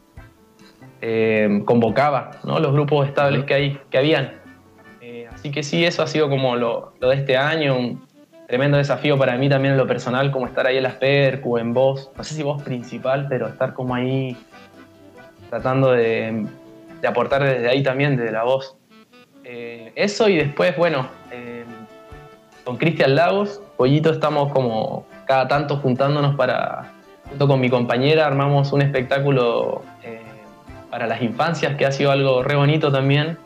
eh, 1.00 1.62
convocaba, 1.64 2.32
¿no? 2.44 2.60
Los 2.60 2.72
grupos 2.72 3.08
estables 3.08 3.44
que, 3.44 3.54
hay, 3.54 3.78
que 3.90 3.98
habían. 3.98 4.32
Eh, 5.00 5.26
así 5.32 5.50
que 5.50 5.62
sí, 5.62 5.84
eso 5.84 6.02
ha 6.02 6.06
sido 6.06 6.28
como 6.28 6.54
lo, 6.56 6.92
lo 7.00 7.08
de 7.08 7.16
este 7.16 7.36
año, 7.36 7.76
un 7.78 8.02
tremendo 8.46 8.76
desafío 8.76 9.16
para 9.18 9.36
mí 9.38 9.48
también 9.48 9.72
en 9.72 9.78
lo 9.78 9.86
personal, 9.86 10.30
como 10.30 10.46
estar 10.46 10.66
ahí 10.66 10.76
en 10.76 10.82
las 10.82 10.94
percu, 10.94 11.56
en 11.58 11.72
voz, 11.72 12.10
no 12.16 12.22
sé 12.22 12.34
si 12.34 12.42
voz 12.42 12.62
principal, 12.62 13.26
pero 13.28 13.48
estar 13.48 13.72
como 13.72 13.94
ahí 13.94 14.36
tratando 15.48 15.92
de, 15.92 16.46
de 17.02 17.08
aportar 17.08 17.42
desde 17.42 17.68
ahí 17.68 17.82
también, 17.82 18.16
desde 18.16 18.32
la 18.32 18.44
voz. 18.44 18.76
Eh, 19.44 19.92
eso 19.96 20.28
y 20.28 20.36
después, 20.36 20.76
bueno, 20.76 21.08
eh, 21.32 21.64
con 22.64 22.76
Cristian 22.76 23.16
Lagos, 23.16 23.60
Pollito, 23.76 24.12
estamos 24.12 24.52
como 24.52 25.04
cada 25.26 25.48
tanto 25.48 25.78
juntándonos 25.78 26.36
para, 26.36 26.92
junto 27.28 27.48
con 27.48 27.60
mi 27.60 27.68
compañera, 27.68 28.24
armamos 28.24 28.72
un 28.72 28.82
espectáculo 28.82 29.82
eh, 30.04 30.20
para 30.90 31.08
las 31.08 31.20
infancias 31.22 31.74
que 31.74 31.84
ha 31.84 31.90
sido 31.90 32.12
algo 32.12 32.42
re 32.42 32.54
bonito 32.54 32.90
también. 32.90 33.36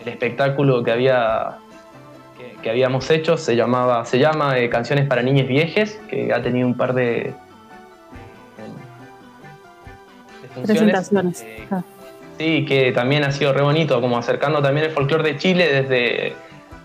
El 0.00 0.08
espectáculo 0.08 0.82
que 0.84 0.92
había 0.92 1.58
que, 2.38 2.62
que 2.62 2.70
habíamos 2.70 3.10
hecho 3.10 3.36
se 3.36 3.56
llamaba 3.56 4.06
se 4.06 4.18
llama 4.18 4.54
Canciones 4.70 5.06
para 5.06 5.22
Niñas 5.22 5.48
Viejes, 5.48 6.00
que 6.08 6.32
ha 6.32 6.40
tenido 6.40 6.66
un 6.66 6.76
par 6.76 6.94
de, 6.94 7.34
de 10.40 10.48
funciones. 10.54 10.82
Presentaciones. 10.82 11.46
Ah. 11.70 11.82
Sí, 12.38 12.64
que 12.64 12.92
también 12.92 13.24
ha 13.24 13.32
sido 13.32 13.52
re 13.52 13.62
bonito, 13.62 14.00
como 14.00 14.16
acercando 14.16 14.62
también 14.62 14.86
el 14.86 14.92
folclore 14.92 15.24
de 15.32 15.36
Chile 15.38 15.82
desde, 15.82 16.36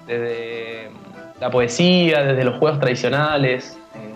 desde 0.08 0.90
la 1.40 1.52
poesía, 1.52 2.24
desde 2.24 2.44
los 2.44 2.58
juegos 2.58 2.80
tradicionales, 2.80 3.78
eh, 3.96 4.14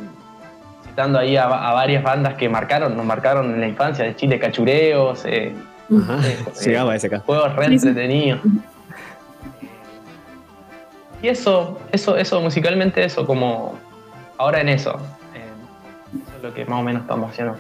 citando 0.88 1.20
ahí 1.20 1.38
a, 1.38 1.46
a 1.46 1.74
varias 1.74 2.02
bandas 2.04 2.34
que 2.36 2.50
marcaron, 2.50 2.98
nos 2.98 3.06
marcaron 3.06 3.54
en 3.54 3.62
la 3.62 3.68
infancia 3.68 4.04
de 4.06 4.16
Chile, 4.16 4.40
cachureos, 4.40 5.24
eh, 5.26 5.54
Ajá, 5.96 6.20
eh, 6.28 6.38
llegaba 6.66 6.96
ese 6.96 7.06
acá. 7.08 7.20
juegos 7.20 7.56
re 7.56 7.66
entretenidos. 7.68 8.40
Y 11.22 11.28
eso, 11.30 11.80
eso, 11.92 12.16
eso, 12.18 12.42
musicalmente 12.42 13.04
eso, 13.04 13.26
como 13.26 13.78
ahora 14.38 14.62
en 14.62 14.70
eso. 14.70 14.96
eh, 15.36 15.44
eso 16.24 16.38
es 16.38 16.44
lo 16.44 16.54
que 16.54 16.66
más 16.66 16.80
o 16.80 16.84
menos 16.84 17.02
estamos 17.04 17.32
haciendo. 17.32 17.56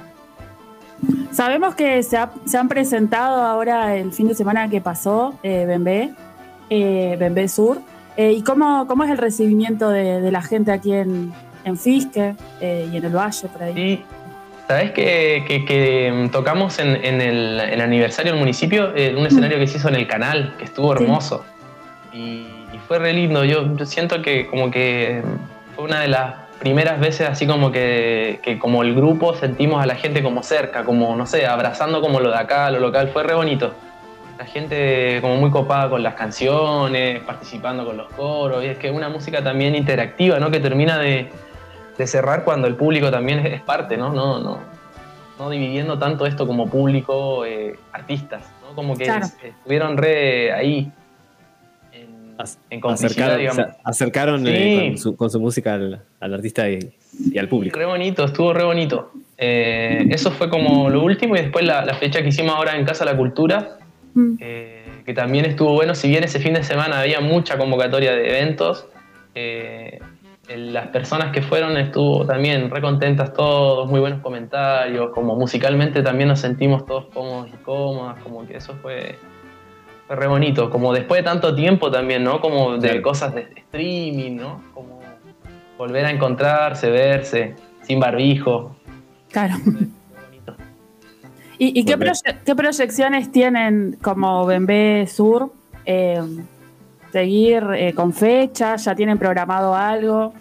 Sabemos 1.32 1.76
que 1.76 2.02
se, 2.04 2.18
ha- 2.18 2.32
se 2.46 2.58
han 2.58 2.68
presentado 2.68 3.42
ahora 3.44 3.96
el 3.96 4.12
fin 4.12 4.28
de 4.28 4.36
semana 4.36 4.70
que 4.70 4.82
pasó, 4.82 5.38
eh, 5.44 5.66
Bembé, 5.68 6.12
eh, 6.70 7.16
Bembé 7.20 7.48
Sur. 7.48 7.80
Eh, 8.16 8.32
¿Y 8.32 8.42
cómo, 8.42 8.88
cómo 8.88 9.04
es 9.04 9.12
el 9.12 9.18
recibimiento 9.18 9.90
de, 9.90 10.22
de 10.22 10.32
la 10.32 10.42
gente 10.42 10.72
aquí 10.72 10.94
en, 10.94 11.32
en 11.66 11.78
Fisque 11.78 12.36
eh, 12.62 12.90
y 12.92 12.98
en 12.98 13.06
el 13.06 13.16
Valle, 13.16 13.48
por 13.50 13.62
ahí? 13.64 13.74
Sí. 13.76 14.04
¿Sabes 14.68 14.92
que, 14.92 15.44
que- 15.48 15.64
que, 15.66 16.12
mm, 16.12 16.30
tocamos 16.30 16.80
en, 16.80 16.96
en 17.06 17.22
el, 17.22 17.60
el 17.60 17.80
aniversario 17.82 18.32
del 18.34 18.40
municipio 18.40 18.90
un 18.90 19.26
escenario 19.26 19.60
que 19.60 19.68
se 19.68 19.78
hizo 19.78 19.88
en 19.90 19.96
el 19.96 20.08
canal, 20.08 20.56
que 20.58 20.66
estuvo 20.66 20.96
Sí. 20.98 21.04
hermoso? 21.04 21.46
Y, 22.12 22.48
y 22.74 22.80
fue 22.88 23.00
re 23.00 23.14
lindo. 23.14 23.46
Yo, 23.46 23.76
yo 23.78 23.86
siento 23.86 24.22
que 24.22 24.48
como 24.48 24.72
que 24.72 25.22
fue 25.76 25.86
una 25.86 26.02
de 26.02 26.08
las 26.10 26.34
primeras 26.60 27.00
veces 27.00 27.30
así 27.30 27.46
como 27.48 27.72
que, 27.72 28.40
que 28.44 28.58
como 28.60 28.84
el 28.84 28.96
grupo 28.96 29.36
sentimos 29.36 29.82
a 29.82 29.86
la 29.86 29.96
gente 29.96 30.24
como 30.24 30.44
cerca, 30.44 30.84
como, 30.84 31.16
no 31.16 31.26
sé, 31.26 31.46
abrazando 31.46 32.02
como 32.02 32.20
lo 32.20 32.30
de 32.32 32.38
acá, 32.38 32.70
lo 32.72 32.80
local. 32.80 33.10
Fue 33.10 33.24
re 33.24 33.36
bonito. 33.36 33.74
La 34.38 34.46
gente 34.46 35.20
como 35.22 35.36
muy 35.38 35.50
copada 35.50 35.90
con 35.90 36.04
las 36.04 36.14
canciones, 36.14 37.22
participando 37.22 37.86
con 37.86 37.98
los 37.98 38.08
coros. 38.10 38.64
Y 38.64 38.68
es 38.68 38.78
que 38.78 38.92
una 38.92 39.10
música 39.10 39.44
también 39.44 39.76
interactiva, 39.76 40.40
¿no? 40.40 40.52
Que 40.52 40.60
termina 40.60 40.98
de, 41.00 41.30
de 41.98 42.08
cerrar 42.08 42.44
cuando 42.44 42.68
el 42.68 42.76
público 42.76 43.10
también 43.10 43.40
es, 43.40 43.54
es 43.54 43.62
parte, 43.62 43.98
¿no? 43.98 44.14
No, 44.14 44.40
no, 44.40 44.60
no 45.40 45.50
dividiendo 45.50 45.98
tanto 45.98 46.26
esto 46.26 46.46
como 46.46 46.68
público, 46.70 47.46
eh, 47.46 47.80
artistas, 47.94 48.44
¿no? 48.62 48.76
Como 48.76 48.96
que 48.96 49.06
Claro. 49.06 49.26
estuvieron 49.42 49.98
re 49.98 50.54
ahí 50.54 50.92
en, 52.40 52.46
en 52.70 52.80
complicidad, 52.82 53.34
Acercaron, 53.34 53.38
digamos. 53.40 53.56
se 53.76 53.82
acercaron 53.84 54.46
Sí. 54.46 54.52
eh, 54.54 54.88
con, 54.90 54.98
su, 54.98 55.16
con 55.16 55.30
su 55.30 55.40
música 55.40 55.74
al, 55.76 56.02
al 56.20 56.34
artista 56.34 56.70
y, 56.70 56.80
y 57.32 57.38
al 57.38 57.48
público. 57.48 57.78
Re 57.78 57.86
bonito, 57.86 58.26
estuvo 58.26 58.54
re 58.54 58.64
bonito. 58.64 59.12
Eh, 59.38 60.08
eso 60.10 60.32
fue 60.32 60.50
como 60.50 60.90
lo 60.90 61.04
último 61.04 61.36
y 61.36 61.42
después 61.42 61.66
la, 61.66 61.86
la 61.86 61.94
fecha 61.94 62.22
que 62.22 62.30
hicimos 62.30 62.56
ahora 62.56 62.76
en 62.76 62.86
Casa 62.86 63.06
de 63.06 63.12
la 63.12 63.18
Cultura, 63.18 63.78
eh, 64.40 64.84
que 65.06 65.14
también 65.14 65.46
estuvo 65.46 65.74
bueno, 65.74 65.94
si 65.96 66.08
bien 66.10 66.24
ese 66.24 66.40
fin 66.40 66.54
de 66.54 66.64
semana 66.64 67.00
había 67.02 67.22
mucha 67.22 67.58
convocatoria 67.58 68.12
de 68.14 68.28
eventos, 68.30 68.88
eh, 69.36 70.00
el- 70.48 70.74
las 70.74 70.88
personas 70.88 71.32
que 71.32 71.42
fueron 71.42 71.78
estuvo 71.78 72.26
también 72.26 72.70
re 72.72 72.82
contentas 72.82 73.34
todos, 73.34 73.90
muy 73.90 74.00
buenos 74.00 74.22
comentarios, 74.22 75.12
como 75.14 75.36
musicalmente 75.36 76.02
también 76.02 76.30
nos 76.30 76.40
sentimos 76.40 76.86
todos 76.86 77.06
cómodos 77.14 77.50
y 77.54 77.58
cómodas, 77.64 78.22
como 78.24 78.48
que 78.48 78.58
eso 78.58 78.74
fue, 78.82 79.18
fue 80.08 80.16
re 80.16 80.28
bonito, 80.28 80.70
como 80.70 80.94
después 80.94 81.20
de 81.20 81.24
tanto 81.26 81.54
tiempo 81.54 81.92
también, 81.92 82.24
¿no? 82.24 82.40
Como 82.42 82.78
de 82.78 83.02
cosas 83.02 83.36
de 83.36 83.42
streaming, 83.56 84.38
¿no? 84.38 84.62
Como 84.74 85.02
volver 85.78 86.06
a 86.06 86.12
encontrarse, 86.12 86.90
verse, 86.90 87.56
sin 87.84 88.00
barbijo. 88.00 88.76
Claro. 89.32 89.56
¿Y, 91.60 91.80
y 91.80 91.86
qué, 91.86 91.98
proye- 91.98 92.38
qué 92.46 92.56
proyecciones 92.56 93.32
tienen 93.32 93.98
como 94.02 94.46
Bembé 94.46 95.08
Sur? 95.08 95.52
Eh, 95.86 96.22
¿Seguir 97.12 97.64
eh, 97.76 97.94
con 97.94 98.14
fecha? 98.14 98.76
¿Ya 98.76 98.94
tienen 98.96 99.18
programado 99.18 99.74
algo? 99.74 100.34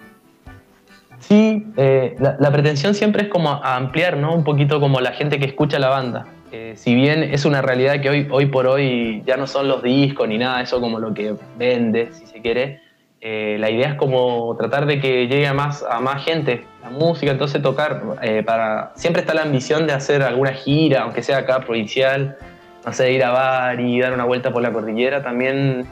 Sí, 1.21 1.67
eh, 1.77 2.15
la, 2.21 2.37
la 2.39 2.51
pretensión 2.53 2.95
siempre 2.95 3.23
es 3.23 3.29
como 3.29 3.51
a- 3.51 3.77
ampliar, 3.77 4.17
¿no? 4.19 4.35
Un 4.35 4.45
poquito 4.45 4.79
como 4.79 5.01
la 5.01 5.13
gente 5.13 5.39
que 5.39 5.47
escucha 5.47 5.79
la 5.79 5.89
banda. 5.89 6.27
Eh, 6.53 6.75
si 6.77 6.95
bien 6.95 7.23
es 7.23 7.45
una 7.45 7.61
realidad 7.61 8.01
que 8.01 8.09
hoy, 8.09 8.29
hoy 8.31 8.47
por 8.47 8.67
hoy 8.67 9.23
ya 9.27 9.37
no 9.37 9.47
son 9.47 9.69
los 9.69 9.83
discos 9.83 10.29
ni 10.29 10.39
nada, 10.39 10.61
eso 10.61 10.81
como 10.81 11.01
lo 11.01 11.13
que 11.13 11.35
vende, 11.59 12.13
si 12.13 12.27
se 12.27 12.41
quiere, 12.41 12.81
eh, 13.21 13.57
la 13.59 13.71
idea 13.71 13.91
es 13.91 13.95
como 13.97 14.57
tratar 14.57 14.87
de 14.87 15.01
que 15.01 15.27
llegue 15.27 15.47
a 15.47 15.55
más, 15.55 15.83
a 15.83 16.01
más 16.01 16.25
gente 16.25 16.65
la 16.83 16.91
música, 16.91 17.33
entonces 17.33 17.61
tocar, 17.63 18.01
eh, 18.23 18.43
para 18.45 18.93
siempre 18.95 19.23
está 19.23 19.35
la 19.35 19.43
ambición 19.43 19.87
de 19.87 19.93
hacer 19.95 20.23
alguna 20.23 20.53
gira, 20.53 21.03
aunque 21.03 21.23
sea 21.23 21.39
acá 21.39 21.61
provincial, 21.61 22.37
no 22.85 22.93
sé, 22.93 23.13
ir 23.13 23.25
a 23.25 23.33
Bari, 23.33 23.99
dar 23.99 24.13
una 24.13 24.25
vuelta 24.25 24.53
por 24.53 24.63
la 24.63 24.73
cordillera, 24.73 25.23
también 25.23 25.87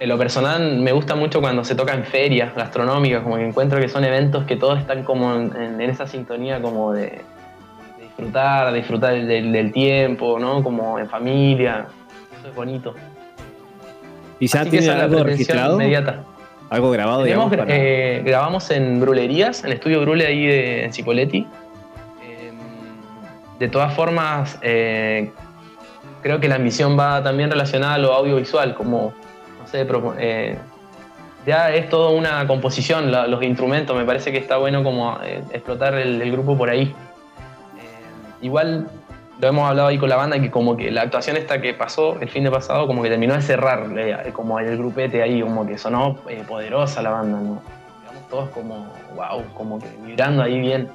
en 0.00 0.08
lo 0.08 0.16
personal 0.16 0.78
me 0.78 0.92
gusta 0.92 1.16
mucho 1.16 1.40
cuando 1.40 1.64
se 1.64 1.74
toca 1.74 1.92
en 1.92 2.04
ferias 2.04 2.54
gastronómicas, 2.54 3.22
como 3.22 3.36
que 3.36 3.46
encuentro 3.46 3.80
que 3.80 3.88
son 3.88 4.04
eventos 4.04 4.44
que 4.44 4.56
todos 4.56 4.78
están 4.78 5.02
como 5.02 5.34
en, 5.34 5.80
esa 5.80 6.06
sintonía 6.06 6.62
como 6.62 6.92
de 6.92 7.22
disfrutar, 8.28 8.72
disfrutar 8.72 9.14
del, 9.14 9.52
del- 9.52 9.72
tiempo, 9.72 10.38
¿no? 10.40 10.62
Como 10.62 10.98
en 10.98 11.08
familia. 11.08 11.86
Eso 12.38 12.48
es 12.48 12.54
bonito. 12.54 12.94
¿Y 14.40 14.46
ya 14.48 14.60
Así 14.62 14.70
tiene 14.70 14.88
algo 14.90 15.22
registrado? 15.22 15.74
inmediata. 15.74 16.24
¿Algo 16.70 16.90
grabado, 16.90 17.22
Tenemos, 17.22 17.50
digamos? 17.50 17.66
para- 17.72 17.78
eh, 17.80 18.22
grabamos 18.24 18.70
en 18.70 19.00
Brulerías, 19.00 19.64
en 19.64 19.72
Estudio 19.72 20.00
Brule 20.02 20.26
ahí 20.26 20.46
de, 20.46 20.84
en 20.84 20.92
Cipoletti. 20.92 21.46
Eh, 22.22 22.52
de 23.58 23.68
todas 23.68 23.94
formas, 23.94 24.58
eh, 24.62 25.30
creo 26.22 26.40
que 26.40 26.48
la 26.48 26.56
ambición 26.56 26.98
va 26.98 27.22
también 27.22 27.50
relacionada 27.50 27.94
a 27.94 27.98
lo 27.98 28.12
audiovisual, 28.12 28.74
como, 28.74 29.14
no 29.60 29.66
sé, 29.66 29.86
propo- 29.88 30.14
eh, 30.18 30.58
ya 31.46 31.72
es 31.72 31.88
toda 31.88 32.10
una 32.10 32.46
composición, 32.46 33.10
la- 33.12 33.26
los 33.28 33.42
instrumentos, 33.44 33.96
me 33.96 34.04
parece 34.04 34.30
que 34.32 34.38
está 34.38 34.56
bueno 34.58 34.82
como 34.84 35.18
explotar 35.52 35.94
el, 35.94 36.20
el 36.20 36.32
grupo 36.32 36.58
por 36.58 36.68
ahí. 36.68 36.94
Igual 38.40 38.88
lo 39.40 39.48
hemos 39.48 39.68
hablado 39.68 39.88
ahí 39.88 39.98
con 39.98 40.08
la 40.08 40.16
banda 40.16 40.40
que 40.40 40.50
como 40.50 40.76
que 40.76 40.90
la 40.90 41.02
actuación 41.02 41.36
esta 41.36 41.60
que 41.60 41.72
pasó 41.74 42.18
el 42.20 42.28
fin 42.28 42.44
de 42.44 42.50
pasado 42.50 42.86
como 42.86 43.02
que 43.02 43.08
terminó 43.08 43.34
de 43.34 43.42
cerrar 43.42 43.86
eh, 43.96 44.30
como 44.32 44.58
el 44.58 44.76
grupete 44.76 45.22
ahí 45.22 45.40
como 45.42 45.64
que 45.66 45.78
sonó 45.78 46.16
eh, 46.28 46.42
poderosa 46.46 47.02
la 47.02 47.10
banda 47.10 47.38
¿no? 47.38 47.62
Digamos, 48.00 48.28
todos 48.28 48.48
como 48.50 48.92
wow 49.14 49.44
como 49.54 49.78
que 49.78 49.86
vibrando 50.04 50.42
ahí 50.42 50.58
bien 50.58 50.88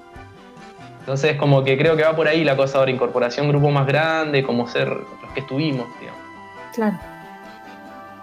entonces 0.99 1.37
como 1.37 1.63
que 1.63 1.77
creo 1.77 1.95
que 1.95 2.03
va 2.03 2.15
por 2.17 2.27
ahí 2.27 2.43
la 2.43 2.57
cosa 2.57 2.79
ahora 2.79 2.91
incorporación 2.91 3.47
grupo 3.47 3.71
más 3.71 3.87
grande 3.87 4.43
como 4.43 4.67
ser 4.67 4.89
los 4.89 5.31
que 5.33 5.39
estuvimos 5.39 5.87
digamos 6.01 6.19
Claro. 6.73 6.97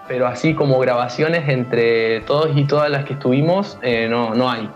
pero 0.07 0.27
así 0.27 0.55
como 0.55 0.79
grabaciones 0.81 1.49
entre 1.49 2.21
todos 2.23 2.55
y 2.55 2.65
todas 2.65 2.91
las 2.91 3.07
que 3.07 3.15
estuvimos 3.15 3.79
eh, 3.81 4.07
no 4.09 4.35
no 4.35 4.51
hay 4.51 4.69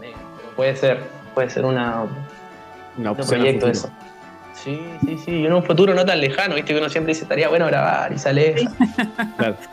Eh, 0.00 0.14
pero 0.38 0.56
puede 0.56 0.76
ser 0.76 1.02
puede 1.34 1.50
ser 1.50 1.66
una 1.66 2.04
Una 2.96 3.12
opción 3.12 3.26
a 3.26 3.42
proyecto 3.42 3.68
eso 3.68 3.90
Sí, 4.54 4.78
sí, 5.04 5.18
sí, 5.24 5.30
y 5.32 5.46
en 5.46 5.52
un 5.52 5.62
futuro 5.64 5.92
no 5.94 6.04
tan 6.04 6.20
lejano, 6.20 6.54
viste 6.54 6.72
que 6.72 6.78
uno 6.78 6.88
siempre 6.88 7.12
dice 7.12 7.24
estaría 7.24 7.48
bueno 7.48 7.66
grabar 7.66 8.12
y 8.12 8.18
sale 8.18 8.54
eso. 8.54 8.70
Claro. 9.36 9.56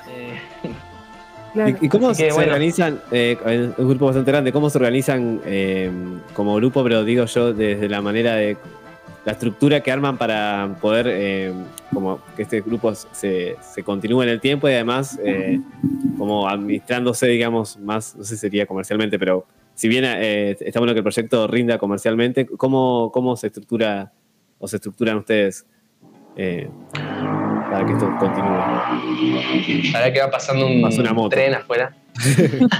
Eh, 1.55 1.75
¿Y, 1.81 1.87
y 1.87 1.89
cómo 1.89 2.09
que, 2.09 2.13
se 2.13 2.31
bueno. 2.31 2.53
organizan? 2.53 3.01
Eh, 3.11 3.35
es 3.43 3.79
un 3.79 3.89
grupo 3.89 4.05
bastante 4.05 4.29
grande. 4.29 4.51
¿Cómo 4.51 4.69
se 4.69 4.77
organizan 4.77 5.41
eh, 5.45 5.89
como 6.35 6.53
grupo? 6.55 6.83
Pero 6.83 7.03
digo 7.03 7.25
yo, 7.25 7.53
desde 7.55 7.89
la 7.89 8.03
manera 8.03 8.35
de 8.35 8.55
la 9.25 9.31
estructura 9.31 9.81
que 9.81 9.91
arman 9.91 10.17
para 10.17 10.75
poder, 10.79 11.07
eh, 11.09 11.53
como 11.93 12.19
que 12.35 12.43
este 12.43 12.61
grupo 12.61 12.93
se, 12.93 13.57
se 13.61 13.83
continúe 13.83 14.23
en 14.23 14.29
el 14.29 14.39
tiempo 14.39 14.69
y 14.69 14.73
además, 14.73 15.19
eh, 15.23 15.59
como 16.17 16.47
administrándose, 16.47 17.27
digamos, 17.27 17.77
más, 17.77 18.15
no 18.15 18.23
sé 18.23 18.35
si 18.35 18.41
sería 18.41 18.65
comercialmente, 18.65 19.17
pero 19.17 19.45
si 19.79 19.87
bien 19.87 20.03
eh, 20.05 20.57
está 20.59 20.81
bueno 20.81 20.93
que 20.93 20.99
el 20.99 21.03
proyecto 21.03 21.47
rinda 21.47 21.77
comercialmente, 21.77 22.45
¿cómo, 22.45 23.11
cómo 23.13 23.37
se 23.37 23.47
estructura 23.47 24.11
o 24.57 24.67
se 24.67 24.75
estructuran 24.75 25.15
ustedes 25.15 25.65
eh, 26.35 26.69
para 26.91 27.85
que 27.85 27.93
esto 27.93 28.13
continúe? 28.19 28.59
Ahora 29.95 30.11
que 30.11 30.19
va 30.19 30.29
pasando 30.29 30.67
un 30.67 30.83
una 30.83 31.13
moto. 31.13 31.29
tren 31.29 31.55
afuera. 31.55 31.95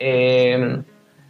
Eh, 0.00 0.80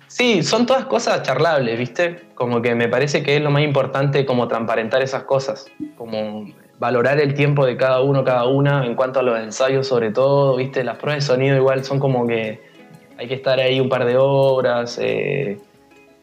sí, 0.09 0.43
son 0.43 0.67
todas 0.67 0.85
cosas 0.85 1.23
charlables, 1.23 1.79
¿viste? 1.79 2.27
Como 2.35 2.61
que 2.61 2.75
me 2.75 2.87
parece 2.87 3.23
que 3.23 3.37
es 3.37 3.43
lo 3.43 3.51
más 3.51 3.63
importante 3.63 4.27
como 4.27 4.47
transparentar 4.47 5.01
esas 5.01 5.23
cosas, 5.23 5.65
como 5.97 6.53
valorar 6.79 7.19
el 7.19 7.33
tiempo 7.33 7.65
de 7.65 7.79
cada 7.79 8.03
uno, 8.03 8.25
cada 8.25 8.47
una, 8.47 8.85
en 8.85 8.95
cuanto 8.95 9.21
a 9.21 9.23
los 9.23 9.41
ensayos 9.41 9.87
sobre 9.87 10.11
todo, 10.11 10.55
¿viste? 10.57 10.85
Las 10.85 10.99
pruebas 10.99 11.25
de 11.25 11.35
sonido 11.35 11.57
igual 11.57 11.83
son 11.83 11.99
como 11.99 12.27
que 12.27 12.68
hay 13.19 13.27
que 13.29 13.35
estar 13.35 13.59
ahí 13.59 13.81
un 13.81 13.89
par 13.89 14.05
de 14.05 14.17
horas, 14.17 14.99
eh, 15.03 15.59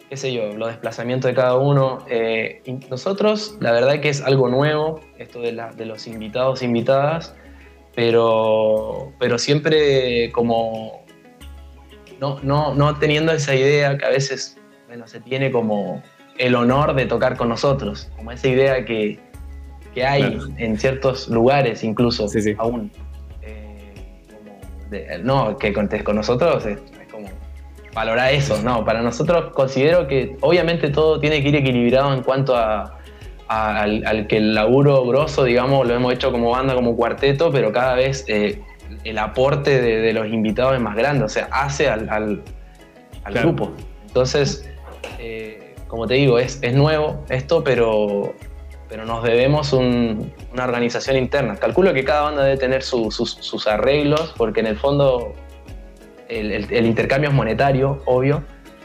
qué 0.09 0.17
sé 0.17 0.33
yo, 0.33 0.53
los 0.55 0.69
desplazamientos 0.69 1.29
de 1.29 1.35
cada 1.35 1.57
uno. 1.57 1.99
Eh, 2.09 2.61
y 2.65 2.71
nosotros, 2.89 3.57
la 3.59 3.71
verdad 3.73 3.99
que 3.99 4.09
es 4.09 4.21
algo 4.21 4.47
nuevo, 4.49 5.01
esto 5.17 5.41
de, 5.41 5.51
la- 5.51 5.71
de 5.73 5.85
los 5.85 6.07
invitados, 6.07 6.63
invitadas, 6.63 7.35
pero, 7.95 9.11
pero 9.19 9.37
siempre 9.37 10.31
como 10.31 11.03
no, 12.19 12.39
no, 12.43 12.73
no 12.73 12.97
teniendo 12.97 13.31
esa 13.33 13.55
idea 13.55 13.97
que 13.97 14.05
a 14.05 14.09
veces 14.09 14.57
bueno, 14.87 15.07
se 15.07 15.19
tiene 15.19 15.51
como 15.51 16.01
el 16.37 16.55
honor 16.55 16.93
de 16.95 17.05
tocar 17.05 17.35
con 17.37 17.49
nosotros, 17.49 18.09
como 18.15 18.31
esa 18.31 18.47
idea 18.47 18.85
que, 18.85 19.19
que 19.93 20.05
hay 20.05 20.35
Claro. 20.37 20.47
en 20.57 20.77
ciertos 20.77 21.27
lugares 21.29 21.83
incluso 21.83 22.27
aún. 22.57 22.91
De- 24.95 25.19
no, 25.19 25.57
que 25.57 25.73
contes 25.73 26.03
con 26.03 26.15
nosotros 26.15 26.65
es, 26.65 26.77
es 27.01 27.07
como 27.11 27.27
valorar 27.93 28.33
eso, 28.33 28.61
no, 28.61 28.83
para 28.85 29.01
nosotros 29.01 29.53
considero 29.53 30.07
que 30.07 30.35
obviamente 30.41 30.89
todo 30.89 31.19
tiene 31.19 31.41
que 31.41 31.49
ir 31.49 31.55
equilibrado 31.55 32.13
en 32.13 32.21
cuanto 32.23 32.55
a, 32.55 32.99
a- 33.47 33.81
al, 33.81 34.05
al 34.05 34.27
que 34.27 34.37
el 34.37 34.53
laburo 34.55 35.05
grosso, 35.05 35.43
digamos, 35.43 35.87
lo 35.87 35.93
hemos 35.95 36.13
hecho 36.13 36.31
como 36.31 36.51
banda, 36.51 36.73
como 36.75 36.95
cuarteto, 36.95 37.51
pero 37.51 37.71
cada 37.71 37.95
vez 37.95 38.25
eh, 38.27 38.61
el 39.03 39.17
aporte 39.17 39.81
de, 39.81 39.97
de 40.01 40.13
los 40.13 40.27
invitados 40.27 40.75
es 40.75 40.81
más 40.81 40.95
grande, 40.95 41.23
o 41.25 41.29
sea, 41.29 41.47
hace 41.51 41.87
al, 41.89 42.09
al- 42.09 42.41
al 43.23 43.33
Claro. 43.33 43.47
grupo. 43.49 43.71
Entonces, 44.07 44.69
eh, 45.19 45.75
como 45.87 46.05
te 46.07 46.15
digo, 46.15 46.37
es, 46.39 46.59
es 46.61 46.73
nuevo 46.75 47.23
esto, 47.29 47.63
pero, 47.63 48.33
pero 48.95 49.05
nos 49.05 49.23
debemos 49.23 49.73
un- 49.73 50.31
una 50.53 50.63
organización 50.63 51.17
interna. 51.17 51.57
Calculo 51.57 51.93
que 51.93 52.05
cada 52.05 52.21
banda 52.21 52.45
debe 52.45 52.55
tener 52.55 52.81
su- 52.81 53.11
sus, 53.11 53.31
sus 53.31 53.67
arreglos, 53.67 54.33
porque 54.37 54.61
en 54.61 54.67
el 54.67 54.77
fondo 54.77 55.33
el, 56.29 56.53
el- 56.53 56.73
el 56.73 56.85
intercambio 56.85 57.29
es 57.29 57.35
monetario, 57.35 58.01
obvio, 58.05 58.41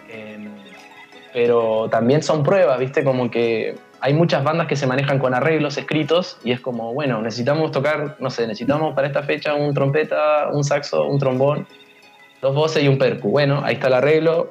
eh, 0.08 0.36
pero 1.32 1.88
también 1.92 2.24
son 2.24 2.42
pruebas, 2.42 2.80
¿viste? 2.80 3.04
Como 3.04 3.30
que 3.30 3.76
hay 4.00 4.12
muchas 4.12 4.42
bandas 4.42 4.66
que 4.66 4.74
se 4.74 4.88
manejan 4.88 5.20
con 5.20 5.32
arreglos 5.32 5.78
escritos 5.78 6.38
y 6.42 6.50
es 6.50 6.58
como, 6.58 6.92
bueno, 6.92 7.22
necesitamos 7.22 7.70
tocar, 7.70 8.16
no 8.18 8.30
sé, 8.30 8.48
necesitamos 8.48 8.96
para 8.96 9.06
esta 9.06 9.22
fecha 9.22 9.54
un 9.54 9.72
trompeta, 9.74 10.48
un 10.52 10.64
saxo, 10.64 11.06
un 11.06 11.20
trombón, 11.20 11.68
dos 12.42 12.52
voces 12.52 12.82
y 12.82 12.88
un 12.88 12.98
percu. 12.98 13.30
Bueno, 13.30 13.60
ahí 13.64 13.74
está 13.74 13.86
el 13.86 13.94
arreglo, 13.94 14.48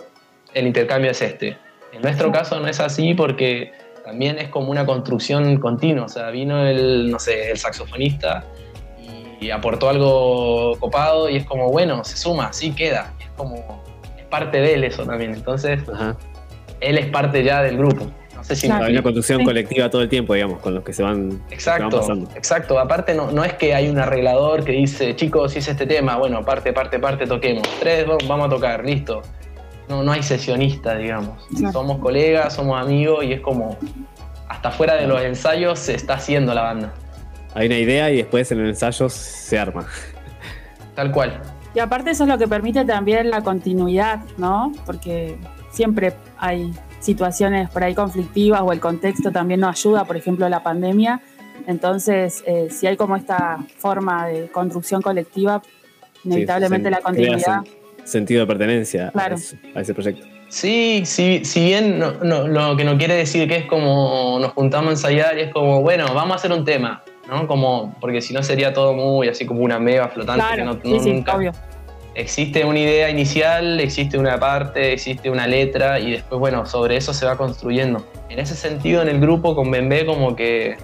el 0.53 0.68
intercambio 0.68 1.11
es 1.11 1.22
este. 1.22 1.57
En 1.91 2.02
nuestro 2.02 2.31
caso 2.31 2.61
no 2.61 2.68
es 2.69 2.80
así 2.80 3.14
porque 3.14 3.73
también 4.10 4.40
es 4.40 4.49
como 4.49 4.72
una 4.72 4.88
construcción 4.88 5.57
continua, 5.60 6.06
o 6.06 6.10
sea, 6.10 6.31
vino 6.31 6.65
el, 6.65 7.11
no 7.11 7.19
sé, 7.19 7.52
el 7.52 7.57
saxofonista 7.60 8.44
y 9.40 9.52
aportó 9.52 9.88
algo 9.88 10.76
copado 10.80 11.30
y 11.30 11.36
es 11.38 11.45
como, 11.45 11.69
bueno, 11.69 12.03
se 12.03 12.18
suma, 12.18 12.48
así 12.48 12.72
queda, 12.72 13.14
es 13.19 13.27
como, 13.38 13.84
es 14.18 14.26
parte 14.26 14.61
de 14.61 14.73
él 14.73 14.84
eso 14.84 15.06
también, 15.06 15.36
entonces 15.36 15.80
él 16.81 16.98
es 16.98 17.06
parte 17.07 17.44
ya 17.44 17.61
del 17.61 17.77
grupo. 17.77 18.07
No 18.36 18.44
sé 18.44 18.56
si 18.56 18.68
me 18.68 18.73
Hay 18.76 18.94
una 18.94 19.03
construcción 19.03 19.40
Sí. 19.40 19.45
colectiva 19.45 19.90
todo 19.91 20.02
el 20.02 20.10
tiempo, 20.10 20.34
digamos, 20.34 20.60
con 20.60 20.73
los 20.73 20.84
que 20.84 20.91
se 20.94 21.03
van, 21.03 21.30
que 21.30 21.36
van 21.38 21.52
Exacto, 21.52 21.99
pasando. 21.99 22.30
exacto. 22.36 22.80
Aparte 22.80 23.14
no, 23.14 23.30
no 23.31 23.44
es 23.44 23.53
que 23.53 23.76
hay 23.76 23.90
un 23.90 23.99
arreglador 23.99 24.64
que 24.64 24.72
dice, 24.72 25.15
chicos, 25.15 25.56
hice 25.56 25.72
este 25.72 25.86
tema, 25.86 26.15
bueno, 26.18 26.44
parte, 26.44 26.73
parte, 26.73 26.98
parte, 26.99 27.27
toquemos. 27.27 27.68
Tres, 27.80 28.06
vamos 28.27 28.48
a 28.48 28.49
tocar, 28.49 28.84
listo. 28.86 29.22
No, 29.90 30.03
no 30.03 30.11
hay 30.11 30.22
sesionista, 30.24 30.95
digamos. 30.95 31.44
Somos 31.74 31.98
colegas, 31.98 32.53
somos 32.53 32.80
amigos 32.80 33.26
y 33.26 33.34
es 33.34 33.41
como, 33.41 33.78
hasta 34.48 34.72
fuera 34.72 34.95
de 34.95 35.07
los 35.07 35.22
ensayos 35.22 35.80
se 35.80 35.95
está 35.95 36.14
haciendo 36.14 36.53
la 36.53 36.61
banda. 36.61 36.94
Hay 37.56 37.66
una 37.66 37.78
idea 37.78 38.11
y 38.11 38.18
después 38.18 38.52
en 38.52 38.60
el 38.60 38.68
ensayo 38.68 39.10
se 39.10 39.57
arma. 39.57 39.88
Tal 40.95 41.11
cual. 41.11 41.41
Y 41.74 41.80
aparte 41.80 42.11
eso 42.11 42.24
es 42.24 42.30
lo 42.30 42.38
que 42.38 42.48
permite 42.48 42.86
también 42.86 43.30
la 43.30 43.41
continuidad, 43.41 44.20
¿no? 44.38 44.72
Porque 44.86 45.38
siempre 45.72 46.14
hay 46.38 46.72
situaciones 46.99 47.70
por 47.70 47.84
ahí 47.84 47.95
conflictivas 47.95 48.61
o 48.61 48.72
el 48.72 48.80
contexto 48.80 49.32
también 49.32 49.61
no 49.61 49.70
ayuda, 49.70 50.06
por 50.06 50.18
ejemplo, 50.18 50.48
la 50.49 50.61
pandemia. 50.61 51.22
Entonces, 51.68 52.44
eh, 52.45 52.68
si 52.70 52.88
hay 52.88 52.98
como 52.98 53.16
esta 53.16 53.57
forma 53.78 54.28
de 54.28 54.49
construcción 54.49 55.02
colectiva, 55.02 55.61
inevitablemente 56.24 56.90
Sí, 56.90 56.95
la 56.95 57.02
continuidad. 57.02 57.61
Sentido 58.10 58.41
de 58.41 58.48
pertenencia 58.48 59.11
Claro. 59.11 59.36
a, 59.36 59.38
ese, 59.40 59.57
a 59.76 59.81
ese 59.81 59.94
proyecto. 59.94 60.27
Sí, 60.49 61.03
sí, 61.06 61.41
si 61.45 61.64
bien 61.65 61.99
no, 61.99 62.11
no- 62.23 62.48
lo 62.48 62.76
que 62.76 62.84
no 62.84 62.98
quiere 62.98 63.14
decir 63.15 63.48
que 63.48 63.56
es 63.57 63.65
como 63.65 64.38
nos 64.41 64.52
juntamos 64.53 64.88
a 64.90 64.91
ensayar 64.91 65.38
y 65.38 65.41
es 65.41 65.53
como, 65.53 65.81
bueno, 65.81 66.06
vamos 66.14 66.34
a 66.34 66.36
hacer 66.36 66.52
un 66.52 66.65
tema, 66.65 67.03
¿no? 67.30 67.45
Como, 67.48 67.95
porque 68.02 68.22
si 68.22 68.34
no 68.34 68.41
sería 68.41 68.73
todo 68.73 68.94
muy 68.94 69.27
así 69.27 69.45
como 69.45 69.61
una 69.61 69.77
mega 69.80 70.07
flotante 70.10 70.44
que 70.49 70.56
Claro, 70.56 70.65
no, 70.65 70.73
sí, 70.73 70.80
no- 70.91 70.99
sí, 71.03 71.11
nunca. 71.14 71.36
obvio. 71.36 71.52
Existe 72.15 72.65
una 72.65 72.80
idea 72.80 73.10
inicial, 73.10 73.80
existe 73.80 74.18
una 74.18 74.40
parte, 74.40 74.91
existe 74.94 75.30
una 75.30 75.45
letra 75.48 75.99
y 75.99 76.11
después, 76.11 76.40
bueno, 76.40 76.65
sobre 76.65 76.98
eso 76.98 77.14
se 77.14 77.26
va 77.26 77.38
construyendo. 77.38 78.06
En 78.30 78.40
ese 78.40 78.56
sentido, 78.56 79.02
en 79.03 79.07
el 79.10 79.19
grupo 79.22 79.56
con 79.56 79.69
Bembe 79.72 80.06
como 80.06 80.36
que 80.36 80.76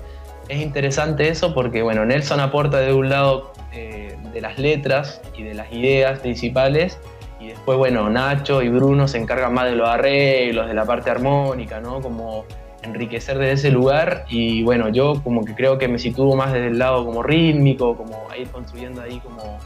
es 0.47 0.61
interesante 0.61 1.27
eso 1.27 1.53
porque, 1.55 1.81
bueno, 1.81 2.05
Nelson 2.05 2.39
aporta 2.39 2.79
de 2.79 2.93
un 2.93 3.09
lado 3.09 3.51
eh, 3.73 4.15
de 4.31 4.39
las 4.41 4.59
letras 4.59 5.19
y 5.35 5.41
de 5.43 5.55
las 5.55 5.71
ideas 5.73 6.19
principales 6.19 6.99
y 7.45 7.49
después, 7.49 7.77
bueno, 7.77 8.09
Nacho 8.09 8.63
y 8.63 8.69
Bruno 8.69 9.07
se 9.07 9.19
encargan 9.19 9.53
más 9.53 9.65
de 9.65 9.75
los 9.75 9.87
arreglos, 9.87 10.67
de 10.67 10.73
la 10.73 10.83
parte 10.83 11.11
armónica, 11.11 11.79
¿no? 11.79 12.01
Como 12.01 12.45
enriquecer 12.81 13.37
desde 13.37 13.53
ese 13.53 13.71
lugar 13.71 14.25
y 14.29 14.63
bueno, 14.63 14.89
yo 14.89 15.21
como 15.23 15.43
que 15.43 15.53
creo 15.53 15.77
que 15.77 15.87
me 15.87 15.99
sitúo 15.99 16.35
más 16.35 16.53
desde 16.53 16.67
el 16.67 16.79
lado 16.79 17.05
como 17.05 17.21
rítmico, 17.23 17.95
como 17.95 18.27
ir 18.37 18.47
construyendo 18.49 19.01
ahí 19.01 19.19
como 19.19 19.59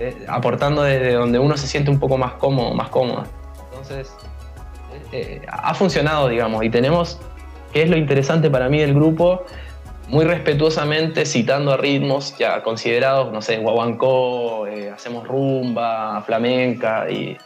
eh, 0.00 0.14
aportando 0.28 0.82
desde 0.82 1.14
donde 1.14 1.38
uno 1.38 1.56
se 1.56 1.66
siente 1.66 1.90
un 1.90 1.98
poco 1.98 2.16
más 2.16 2.34
cómodo, 2.34 2.74
más 2.74 2.88
cómoda. 2.88 3.24
Entonces, 3.70 4.14
eh, 5.12 5.40
eh, 5.42 5.46
ha 5.48 5.74
funcionado, 5.74 6.28
digamos, 6.28 6.64
y 6.64 6.70
tenemos, 6.70 7.18
que 7.72 7.82
es 7.82 7.90
lo 7.90 7.96
interesante 7.96 8.50
para 8.50 8.68
mí 8.68 8.78
del 8.78 8.94
grupo, 8.94 9.44
muy 10.08 10.24
respetuosamente 10.24 11.26
citando 11.26 11.72
a 11.72 11.76
ritmos 11.76 12.36
ya 12.38 12.62
considerados, 12.62 13.32
no 13.32 13.42
sé, 13.42 13.58
guaguancó, 13.58 14.66
eh, 14.66 14.90
hacemos 14.90 15.26
rumba, 15.26 16.22
flamenca, 16.22 17.10
y, 17.10 17.36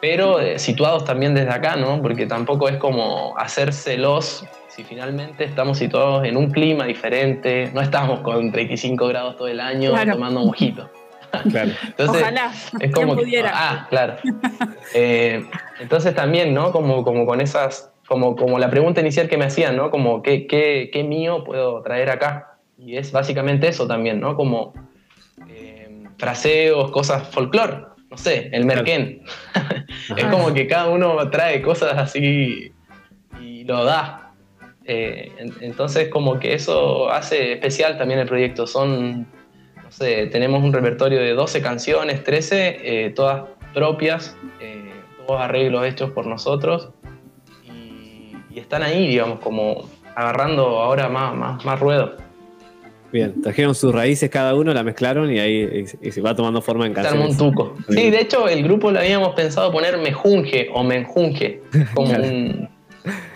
pero 0.00 0.40
eh, 0.40 0.58
situados 0.58 1.04
también 1.04 1.34
desde 1.34 1.50
acá, 1.50 1.76
¿no? 1.76 2.00
Porque 2.00 2.26
tampoco 2.26 2.68
es 2.68 2.76
como 2.78 3.34
hacérselos 3.38 4.44
si 4.68 4.84
finalmente 4.84 5.44
estamos 5.44 5.78
situados 5.78 6.26
en 6.26 6.36
un 6.36 6.50
clima 6.50 6.84
diferente, 6.84 7.70
no 7.72 7.80
estamos 7.80 8.20
con 8.20 8.52
35 8.52 9.08
grados 9.08 9.36
todo 9.36 9.48
el 9.48 9.58
año 9.60 9.90
Claro. 9.92 10.12
tomando 10.12 10.40
mojito. 10.40 10.90
Claro. 11.50 11.72
Entonces, 11.86 12.22
Ojalá, 12.22 12.50
es 12.80 12.92
como 12.94 13.14
pudiera. 13.14 13.50
ah, 13.52 13.86
claro. 13.90 14.16
Eh, 14.94 15.44
entonces 15.80 16.14
también, 16.14 16.54
¿no? 16.54 16.72
Como, 16.72 17.04
como 17.04 17.26
con 17.26 17.40
esas, 17.42 17.90
como, 18.06 18.36
como 18.36 18.58
la 18.58 18.70
pregunta 18.70 19.00
inicial 19.00 19.28
que 19.28 19.36
me 19.36 19.44
hacían, 19.46 19.76
¿no? 19.76 19.90
Como 19.90 20.22
¿qué, 20.22 20.46
qué, 20.46 20.90
qué 20.92 21.02
mío 21.04 21.44
puedo 21.44 21.82
traer 21.82 22.10
acá? 22.10 22.58
Y 22.78 22.96
es 22.96 23.10
básicamente 23.12 23.68
eso 23.68 23.86
también, 23.86 24.20
¿no? 24.20 24.36
Como 24.36 24.72
eh, 25.48 26.04
fraseos, 26.18 26.90
cosas 26.90 27.28
folclore, 27.28 27.84
no 28.10 28.16
sé, 28.16 28.48
el 28.52 28.64
merquén. 28.64 29.22
es 30.16 30.24
como 30.26 30.52
que 30.54 30.66
cada 30.66 30.88
uno 30.88 31.30
trae 31.30 31.62
cosas 31.62 31.94
así 31.98 32.72
y 33.40 33.64
lo 33.64 33.84
da. 33.84 34.32
Eh, 34.84 35.32
en- 35.38 35.52
entonces 35.62 36.08
como 36.08 36.38
que 36.38 36.54
eso 36.54 37.10
hace 37.10 37.52
especial 37.52 37.98
también 37.98 38.20
el 38.20 38.28
proyecto. 38.28 38.66
Son, 38.66 39.22
no 39.22 39.90
sé, 39.90 40.26
tenemos 40.28 40.62
un 40.62 40.72
repertorio 40.72 41.18
de 41.20 41.32
12 41.32 41.60
canciones, 41.60 42.22
13, 42.22 43.06
eh, 43.06 43.10
todas 43.10 43.44
propias, 43.74 44.36
todos 45.26 45.40
arreglos 45.40 45.84
hechos 45.86 46.10
por 46.12 46.26
nosotros. 46.26 46.90
Y, 48.56 48.60
están 48.60 48.82
ahí, 48.82 49.06
digamos, 49.06 49.38
como 49.40 49.88
agarrando 50.14 50.80
ahora 50.80 51.08
más, 51.08 51.34
más, 51.34 51.64
más 51.64 51.78
ruedo. 51.78 52.16
Bien, 53.12 53.40
trajeron 53.40 53.74
sus 53.74 53.94
raíces 53.94 54.28
cada 54.30 54.54
uno, 54.54 54.74
la 54.74 54.82
mezclaron 54.82 55.32
y 55.32 55.38
ahí 55.38 55.86
y, 56.02 56.08
y 56.08 56.12
se 56.12 56.20
va 56.20 56.34
tomando 56.34 56.60
forma 56.60 56.86
en 56.86 56.94
canciones. 56.94 57.30
un 57.30 57.36
tuco. 57.36 57.74
Sí, 57.88 58.10
de 58.10 58.20
hecho, 58.20 58.48
el 58.48 58.62
grupo 58.64 58.90
lo 58.90 58.98
habíamos 58.98 59.34
pensado 59.34 59.70
poner 59.70 59.96
mejunje 59.98 60.68
o 60.72 60.82
menjunje, 60.82 61.62
como 61.94 62.12
un, 62.12 62.68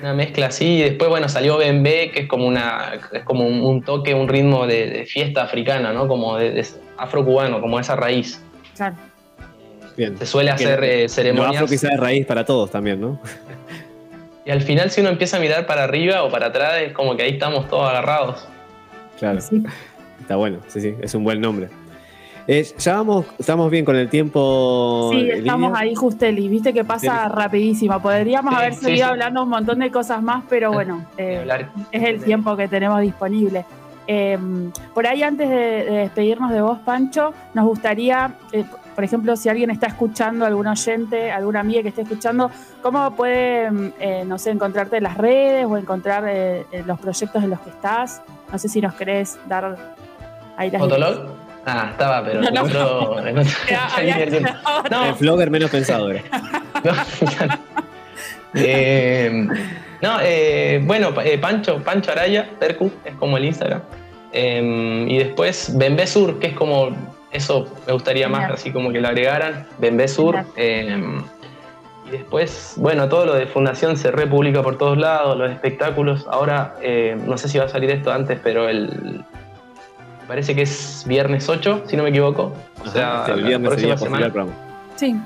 Una 0.00 0.14
mezcla 0.14 0.46
así, 0.46 0.78
y 0.78 0.82
después, 0.82 1.08
bueno, 1.08 1.28
salió 1.28 1.56
Bembe, 1.56 2.10
que 2.10 2.20
es 2.20 2.26
como 2.26 2.46
una 2.46 2.94
es 3.12 3.22
como 3.22 3.46
un, 3.46 3.62
un 3.62 3.82
toque, 3.82 4.14
un 4.14 4.28
ritmo 4.28 4.66
de, 4.66 4.90
de 4.90 5.06
fiesta 5.06 5.44
africana, 5.44 5.92
¿no? 5.92 6.08
Como 6.08 6.36
de, 6.36 6.50
de 6.50 6.66
afro-cubano, 6.96 7.60
como 7.60 7.78
esa 7.78 7.94
raíz. 7.94 8.42
Claro. 8.74 8.96
Bien. 9.96 10.16
Se 10.18 10.26
suele 10.26 10.50
hacer 10.50 10.82
eh, 10.82 11.02
Lo 11.02 11.08
ceremonias. 11.08 11.54
afro 11.56 11.66
quizá 11.68 11.88
de 11.88 11.96
raíz 11.96 12.26
para 12.26 12.44
todos 12.44 12.70
también, 12.70 13.00
¿no? 13.00 13.20
Y 14.50 14.52
al 14.52 14.62
final, 14.62 14.90
si 14.90 15.00
uno 15.00 15.10
empieza 15.10 15.36
a 15.36 15.40
mirar 15.40 15.64
para 15.64 15.84
arriba 15.84 16.24
o 16.24 16.28
para 16.28 16.46
atrás, 16.46 16.74
es 16.82 16.92
como 16.92 17.16
que 17.16 17.22
ahí 17.22 17.34
estamos 17.34 17.68
todos 17.68 17.88
agarrados. 17.88 18.48
Claro. 19.16 19.38
Está 19.38 20.34
bueno, 20.34 20.58
sí, 20.66 20.80
sí, 20.80 20.96
es 21.00 21.14
un 21.14 21.22
buen 21.22 21.40
nombre. 21.40 21.68
Eh, 22.48 22.66
ya 22.78 22.96
vamos, 22.96 23.26
estamos 23.38 23.70
bien 23.70 23.84
con 23.84 23.94
el 23.94 24.08
tiempo. 24.08 25.10
Sí, 25.12 25.30
estamos 25.30 25.72
ahí, 25.78 25.94
Justeli. 25.94 26.48
Viste 26.48 26.72
que 26.72 26.82
pasa 26.82 27.28
rapidísimo. 27.28 28.02
Podríamos 28.02 28.52
Sí, 28.52 28.58
haber 28.58 28.74
sí, 28.74 28.80
seguido 28.86 29.06
sí. 29.06 29.10
hablando 29.12 29.44
un 29.44 29.50
montón 29.50 29.78
de 29.78 29.90
cosas 29.92 30.20
más, 30.20 30.42
pero 30.48 30.72
bueno, 30.72 31.06
eh, 31.16 31.46
es 31.92 32.02
el 32.02 32.24
tiempo 32.24 32.56
que 32.56 32.66
tenemos 32.66 33.00
disponible. 33.02 33.64
Eh, 34.08 34.36
por 34.92 35.06
ahí, 35.06 35.22
antes 35.22 35.48
de, 35.48 35.54
de 35.54 35.92
despedirnos 35.98 36.50
de 36.50 36.60
vos, 36.60 36.80
Pancho, 36.84 37.32
nos 37.54 37.66
gustaría, 37.66 38.34
eh, 38.50 38.64
por 39.00 39.04
ejemplo, 39.06 39.34
si 39.34 39.48
alguien 39.48 39.70
está 39.70 39.86
escuchando, 39.86 40.44
algún 40.44 40.66
oyente, 40.66 41.32
alguna 41.32 41.60
amiga 41.60 41.80
que 41.80 41.88
esté 41.88 42.02
escuchando, 42.02 42.50
¿cómo 42.82 43.16
puede, 43.16 43.70
eh, 43.98 44.24
no 44.26 44.36
sé, 44.36 44.50
encontrarte 44.50 44.98
en 44.98 45.04
las 45.04 45.16
redes 45.16 45.64
o 45.64 45.78
encontrar 45.78 46.24
eh, 46.28 46.66
eh, 46.70 46.82
los 46.84 47.00
proyectos 47.00 47.42
en 47.42 47.48
los 47.48 47.60
que 47.60 47.70
estás? 47.70 48.20
No 48.52 48.58
sé 48.58 48.68
si 48.68 48.78
nos 48.82 48.92
querés 48.92 49.38
dar 49.48 49.74
ahí 50.58 50.70
las 50.70 50.82
¿Fotolog? 50.82 51.28
Ah, 51.64 51.88
estaba, 51.92 52.22
pero 52.22 52.42
No, 52.42 52.50
no. 52.50 52.60
otro. 53.08 53.26
en 53.26 53.38
otro- 53.38 53.52
había 53.96 54.18
No, 54.90 55.06
El 55.06 55.14
flogger 55.14 55.50
menos 55.50 55.70
pensado 55.70 56.10
era. 56.10 56.22
Eh, 58.52 59.46
no, 60.02 60.18
eh, 60.20 60.82
bueno, 60.84 61.14
eh, 61.24 61.38
Pancho, 61.38 61.82
Pancho 61.82 62.12
Araya, 62.12 62.50
Percu, 62.58 62.92
es 63.06 63.14
como 63.14 63.38
el 63.38 63.46
Instagram. 63.46 63.80
Eh, 64.30 65.06
y 65.08 65.16
después 65.16 65.74
Bembé 65.78 66.06
Sur, 66.06 66.38
que 66.38 66.48
es 66.48 66.52
como, 66.52 66.90
eso 67.32 67.68
me 67.86 67.92
gustaría 67.92 68.28
más, 68.28 68.50
así 68.52 68.72
como 68.72 68.90
que 68.92 69.00
lo 69.00 69.08
agregaran, 69.08 69.66
Bembé 69.78 70.08
Sur. 70.08 70.44
eh, 70.56 71.22
y 72.06 72.10
después, 72.10 72.74
bueno, 72.76 73.08
todo 73.08 73.26
lo 73.26 73.34
de 73.34 73.46
Fundación 73.46 73.96
se 73.96 74.10
republica 74.10 74.62
por 74.62 74.78
todos 74.78 74.98
lados, 74.98 75.36
los 75.36 75.50
espectáculos. 75.50 76.26
Ahora, 76.30 76.74
eh, 76.82 77.16
no 77.24 77.38
sé 77.38 77.48
si 77.48 77.58
va 77.58 77.66
a 77.66 77.68
salir 77.68 77.90
esto 77.90 78.12
antes, 78.12 78.40
pero 78.42 78.68
el... 78.68 79.24
Parece 80.26 80.54
que 80.54 80.62
es 80.62 81.04
viernes 81.06 81.48
8, 81.48 81.84
si 81.86 81.96
no 81.96 82.02
me 82.04 82.10
equivoco. 82.10 82.52
O 82.84 82.88
sea, 82.88 83.22
Ajá, 83.24 83.32
el 83.32 83.42
la 83.42 83.48
viernes 83.48 83.68
próxima 83.68 83.94
posible 83.96 84.30
semana. 84.30 84.52
Sí. 84.96 85.20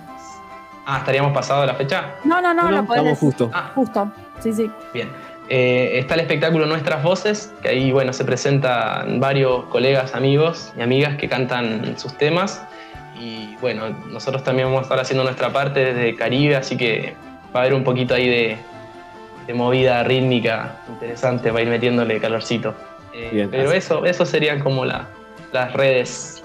Ah, 0.86 0.98
estaríamos 0.98 1.32
pasado 1.32 1.64
la 1.64 1.74
fecha. 1.74 2.14
No, 2.24 2.40
no, 2.40 2.52
no, 2.54 2.64
No, 2.64 2.70
no, 2.70 2.76
lo 2.78 2.84
podés 2.86 3.00
estamos 3.00 3.18
justo. 3.18 3.50
Ah. 3.52 3.70
Justo. 3.74 4.12
Sí, 4.40 4.52
sí. 4.52 4.70
Bien. 4.92 5.08
Eh, 5.48 5.98
está 5.98 6.14
el 6.14 6.20
espectáculo 6.20 6.64
Nuestras 6.66 7.02
Voces, 7.02 7.52
que 7.62 7.68
ahí 7.68 7.92
bueno, 7.92 8.12
se 8.12 8.24
presentan 8.24 9.20
varios 9.20 9.64
colegas, 9.66 10.14
amigos 10.14 10.72
y 10.78 10.80
amigas 10.82 11.16
que 11.16 11.28
cantan 11.28 11.98
sus 11.98 12.16
temas. 12.16 12.62
Y 13.20 13.54
bueno, 13.60 13.90
nosotros 14.10 14.42
también 14.42 14.68
vamos 14.68 14.80
a 14.80 14.82
estar 14.84 15.00
haciendo 15.00 15.22
nuestra 15.24 15.50
parte 15.52 15.92
desde 15.92 16.16
Caribe, 16.16 16.56
así 16.56 16.76
que 16.76 17.14
va 17.54 17.60
a 17.60 17.62
haber 17.62 17.74
un 17.74 17.84
poquito 17.84 18.14
ahí 18.14 18.28
de, 18.28 18.56
de 19.46 19.54
movida 19.54 20.02
rítmica 20.02 20.80
interesante 20.88 21.50
para 21.50 21.62
ir 21.62 21.68
metiéndole 21.68 22.18
calorcito. 22.20 22.74
Eh, 23.12 23.28
Bien, 23.32 23.50
pero 23.50 23.68
así- 23.68 23.78
eso, 23.78 24.04
eso 24.06 24.24
serían 24.26 24.60
como 24.60 24.84
la- 24.84 25.06
las 25.52 25.72
redes. 25.74 26.42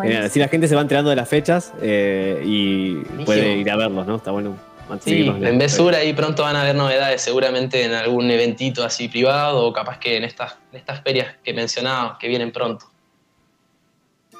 Genial, 0.00 0.24
Así 0.24 0.38
la 0.38 0.48
gente 0.48 0.68
se 0.68 0.74
va 0.74 0.82
enterando 0.82 1.08
de 1.10 1.16
las 1.16 1.28
fechas 1.28 1.72
eh, 1.80 2.42
y 2.44 2.96
puede 3.24 3.56
ir 3.56 3.70
a 3.70 3.76
verlos, 3.76 4.06
¿no? 4.06 4.16
Está 4.16 4.30
bueno. 4.32 4.56
Sí, 5.00 5.26
en 5.26 5.58
Besura 5.58 5.98
ahí 5.98 6.12
pronto 6.12 6.42
van 6.42 6.56
a 6.56 6.62
haber 6.62 6.74
novedades, 6.74 7.20
seguramente 7.22 7.84
en 7.84 7.92
algún 7.92 8.30
eventito 8.30 8.84
así 8.84 9.08
privado 9.08 9.64
o 9.66 9.72
capaz 9.72 9.98
que 9.98 10.16
en 10.16 10.24
estas, 10.24 10.58
en 10.72 10.78
estas 10.78 11.02
ferias 11.02 11.36
que 11.42 11.52
mencionaba 11.54 12.18
que 12.18 12.28
vienen 12.28 12.52
pronto. 12.52 12.86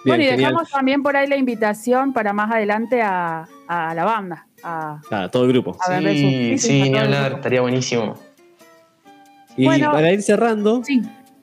bueno, 0.05 0.23
y 0.23 0.27
genial. 0.27 0.51
dejamos 0.53 0.71
también 0.71 1.03
por 1.03 1.16
ahí 1.16 1.27
la 1.27 1.37
invitación 1.37 2.12
para 2.12 2.33
más 2.33 2.51
adelante 2.53 3.01
a, 3.03 3.49
a 3.69 3.95
la 3.95 4.05
banda. 4.05 4.47
A, 4.62 5.01
Claro, 5.09 5.31
todo 5.31 5.45
el 5.45 5.53
grupo. 5.53 5.77
A 5.81 5.89
ver, 5.91 6.12
Sí. 6.12 6.19
Sí, 6.19 6.59
sí, 6.59 6.69
sí, 6.69 6.83
a 6.83 6.85
ni 6.93 6.99
hablar, 6.99 7.33
estaría 7.35 7.61
buenísimo. 7.61 8.15
Y 9.57 9.65
Bueno. 9.66 9.93
para 9.93 10.12
ir 10.12 10.23
cerrando, 10.23 10.83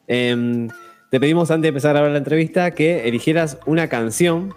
em, 0.08 0.68
te 1.10 1.20
pedimos 1.20 1.50
antes 1.50 1.64
de 1.64 1.68
empezar 1.70 1.92
a 1.92 1.94
grabar 1.94 2.12
la 2.12 2.18
entrevista 2.18 2.72
que 2.72 3.08
eligieras 3.08 3.58
una 3.66 3.88
canción 3.88 4.54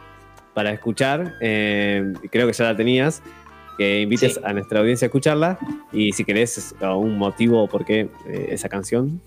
para 0.55 0.71
escuchar. 0.73 1.35
em, 1.41 2.15
creo 2.31 2.47
que 2.47 2.53
ya 2.53 2.65
la 2.65 2.77
tenías. 2.77 3.23
Que 3.79 4.03
invites 4.03 4.35
Sí. 4.35 4.41
a 4.45 4.53
nuestra 4.53 4.81
audiencia 4.81 5.07
a 5.07 5.09
escucharla. 5.09 5.59
Y 5.93 6.13
si 6.13 6.25
querés 6.25 6.75
un 6.81 7.19
motivo 7.19 7.67
por 7.69 7.85
qué 7.85 8.09
eh, 8.29 8.47
esa 8.51 8.69
canción. 8.69 9.21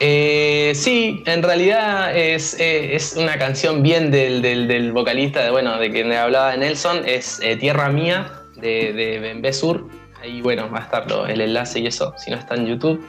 Eh, 0.00 0.72
sí, 0.74 1.22
en 1.26 1.42
realidad 1.42 2.16
es, 2.16 2.58
eh, 2.58 2.94
es 2.96 3.14
una 3.16 3.38
canción 3.38 3.82
bien 3.82 4.10
del, 4.10 4.42
del- 4.42 4.66
del 4.66 4.92
vocalista, 4.92 5.44
de, 5.44 5.50
bueno, 5.50 5.78
de 5.78 5.90
quien 5.92 6.12
hablaba 6.12 6.50
de 6.52 6.58
Nelson, 6.58 7.02
es 7.06 7.40
Tierra 7.60 7.88
Mía, 7.88 8.32
de, 8.56 8.92
de 8.92 9.20
Bembé 9.20 9.52
Sur. 9.52 9.86
Ahí, 10.20 10.40
bueno, 10.42 10.68
va 10.70 10.78
a 10.78 10.82
estar 10.82 11.08
lo- 11.10 11.26
el 11.26 11.40
enlace 11.40 11.78
y 11.80 11.86
eso, 11.86 12.14
si 12.16 12.30
no 12.32 12.36
está 12.36 12.56
en 12.56 12.66
YouTube. 12.66 13.04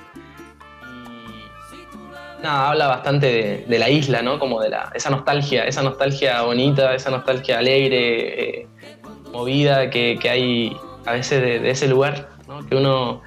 Y 1.73 2.43
nada, 2.43 2.69
habla 2.69 2.87
bastante 2.87 3.25
de, 3.27 3.65
de 3.67 3.79
la 3.79 3.89
isla, 3.89 4.21
¿no? 4.21 4.37
Como 4.37 4.61
de 4.61 4.69
la, 4.69 4.91
esa 4.93 5.09
nostalgia, 5.09 5.65
esa 5.65 5.81
nostalgia 5.81 6.41
bonita, 6.43 6.93
esa 6.93 7.09
nostalgia 7.09 7.57
alegre, 7.57 8.67
movida 9.33 9.89
que, 9.89 10.17
que 10.21 10.29
hay 10.29 10.77
a 11.05 11.11
veces 11.11 11.41
de, 11.41 11.59
de 11.59 11.69
ese 11.71 11.87
lugar, 11.89 12.29
¿no? 12.47 12.65
Que 12.65 12.75
uno 12.75 13.21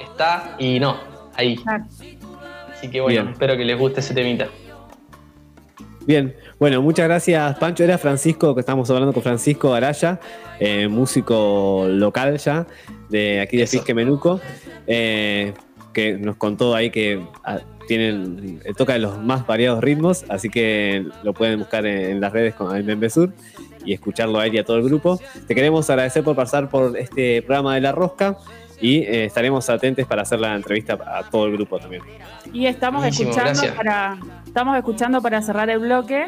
está 0.00 0.54
y 0.58 0.78
no, 0.78 0.96
ahí. 1.34 1.58
Así 2.72 2.90
que 2.90 3.00
bueno, 3.00 3.22
Bien. 3.22 3.32
espero 3.32 3.56
que 3.56 3.64
les 3.64 3.78
guste 3.78 4.00
ese 4.00 4.14
temita. 4.14 4.48
Bien, 6.06 6.34
bueno, 6.58 6.80
muchas 6.82 7.06
gracias, 7.06 7.58
Pancho. 7.58 7.84
Era 7.84 7.98
Francisco, 7.98 8.54
que 8.54 8.60
estamos 8.60 8.88
hablando 8.90 9.12
con 9.12 9.22
Francisco 9.22 9.74
Araya, 9.74 10.18
eh, 10.58 10.88
músico 10.88 11.86
local 11.88 12.38
ya, 12.38 12.66
de 13.08 13.40
aquí 13.40 13.58
de 13.58 13.66
Fisque 13.66 13.94
Menuco, 13.94 14.40
eh, 14.86 15.52
que 15.92 16.14
nos 16.14 16.36
contó 16.36 16.74
ahí 16.74 16.90
que 16.90 17.22
ah, 17.44 17.60
tienen, 17.90 18.60
eh, 18.64 18.72
toca 18.72 18.96
los 18.98 19.18
más 19.18 19.44
variados 19.48 19.82
ritmos, 19.82 20.24
así 20.28 20.48
que 20.48 21.06
lo 21.24 21.34
pueden 21.34 21.58
buscar 21.58 21.84
en, 21.86 22.12
en 22.12 22.20
las 22.20 22.32
redes 22.32 22.54
con 22.54 22.76
el 22.76 23.10
Sur 23.10 23.32
y 23.84 23.92
escucharlo 23.92 24.38
a 24.38 24.46
él 24.46 24.54
y 24.54 24.58
a 24.58 24.64
todo 24.64 24.76
el 24.76 24.84
grupo. 24.84 25.20
Te 25.48 25.56
queremos 25.56 25.90
agradecer 25.90 26.22
por 26.22 26.36
pasar 26.36 26.68
por 26.70 26.96
este 26.96 27.42
programa 27.42 27.74
de 27.74 27.80
La 27.80 27.90
Rosca 27.90 28.38
y 28.80 28.98
eh, 28.98 29.24
estaremos 29.24 29.68
atentos 29.68 30.06
para 30.06 30.22
hacer 30.22 30.38
la 30.38 30.54
entrevista 30.54 30.92
a 31.04 31.28
todo 31.28 31.46
el 31.46 31.52
grupo 31.54 31.80
también. 31.80 32.02
Y 32.52 32.66
estamos 32.66 33.00
Buenísimo, 33.00 33.30
escuchando 33.30 33.54
gracias. 33.60 33.74
para 33.74 34.18
estamos 34.46 34.76
escuchando 34.76 35.20
para 35.20 35.42
cerrar 35.42 35.68
el 35.68 35.80
bloque 35.80 36.26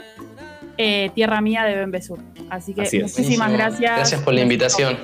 eh, 0.79 1.11
Tierra 1.15 1.41
Mía 1.41 1.63
de 1.63 1.77
Bembesur. 1.77 2.19
Así 2.51 2.75
que 2.75 2.83
Así 2.83 2.99
muchísimas 2.99 3.51
Buenísimo. 3.51 3.57
gracias. 3.57 3.97
Gracias 3.99 4.21
por 4.23 4.35
la 4.35 4.41
invitación. 4.41 4.97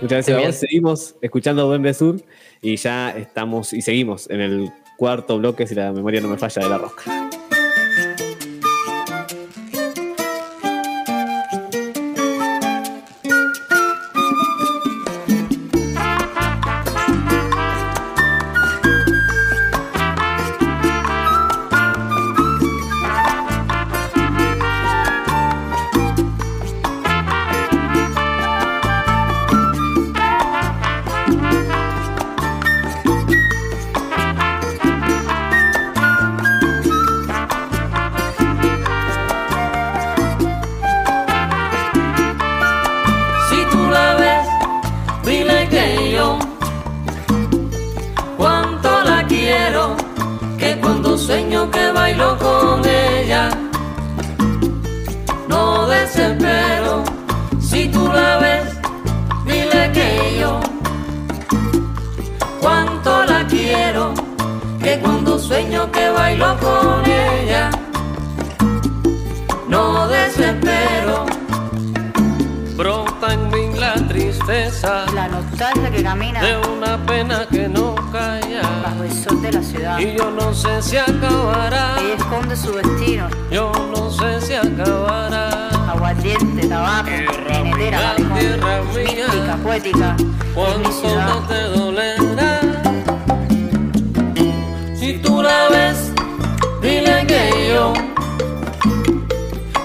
Muchas 0.00 0.28
gracias 0.28 0.34
a 0.36 0.38
Bien. 0.38 0.50
vos. 0.50 0.56
Seguimos 0.56 1.16
escuchando 1.20 1.66
Buen 1.66 1.92
Sur 1.94 2.22
y 2.62 2.76
ya 2.76 3.10
estamos 3.10 3.72
y 3.72 3.82
seguimos 3.82 4.30
en 4.30 4.40
el 4.40 4.72
cuarto 5.00 5.38
bloque, 5.38 5.66
si 5.66 5.74
la 5.74 5.92
memoria 5.92 6.20
no 6.20 6.28
me 6.28 6.36
falla, 6.36 6.62
de 6.62 6.68
la 6.68 6.76
rosca. 6.76 7.30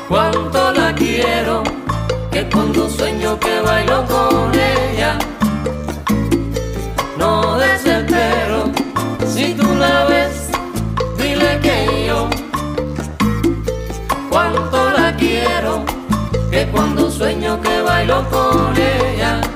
cuánto 0.07 0.72
la 0.72 0.94
quiero, 0.94 1.64
que 2.32 2.48
cuando 2.49 2.90
sueño 2.90 3.40
que 3.40 3.61
bailo 3.61 4.06
con 4.06 4.52
ella, 4.53 5.18
no 7.18 7.57
desespero, 7.57 8.72
si 9.27 9.53
tú 9.53 9.76
la 9.76 10.06
ves, 10.06 10.49
dile 11.18 11.60
que 11.61 12.06
yo, 12.07 12.30
cuánto 14.30 14.91
la 14.91 15.15
quiero, 15.15 15.84
que 16.52 16.68
cuando 16.68 17.10
sueño 17.10 17.60
que 17.61 17.82
bailo 17.82 18.23
con 18.30 18.73
ella. 18.77 19.55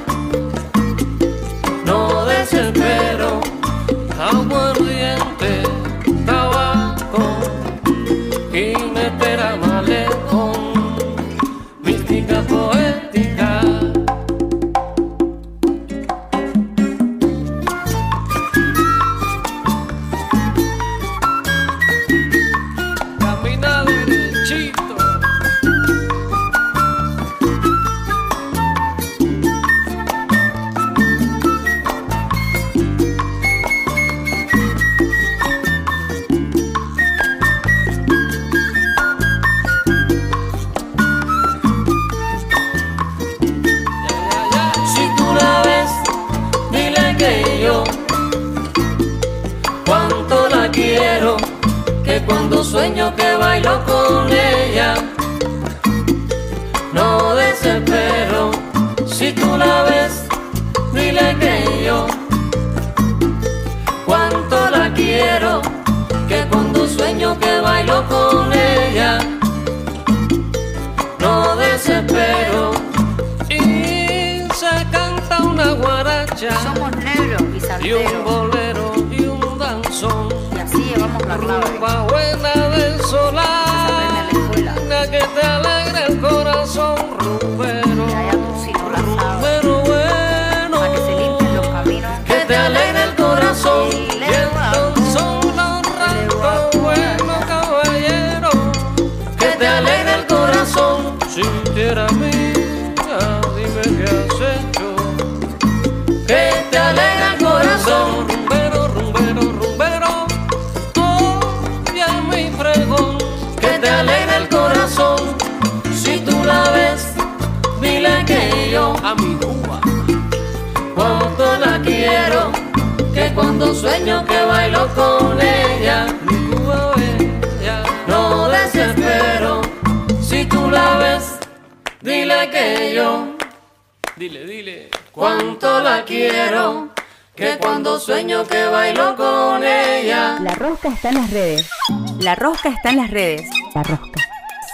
En 142.90 142.98
las 142.98 143.11
redes, 143.11 143.48
La 143.76 143.84
Rosca. 143.84 144.20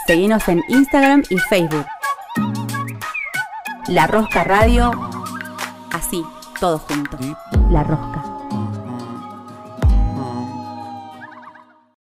Seguinos 0.08 0.48
en 0.48 0.64
Instagram 0.70 1.24
y 1.30 1.38
Facebook. 1.38 1.86
La 3.90 4.08
Rosca 4.08 4.46
Radio, 4.46 4.90
así, 5.92 6.24
todo 6.58 6.80
junto. 6.80 7.18
La 7.70 7.84
Rosca. 7.84 8.15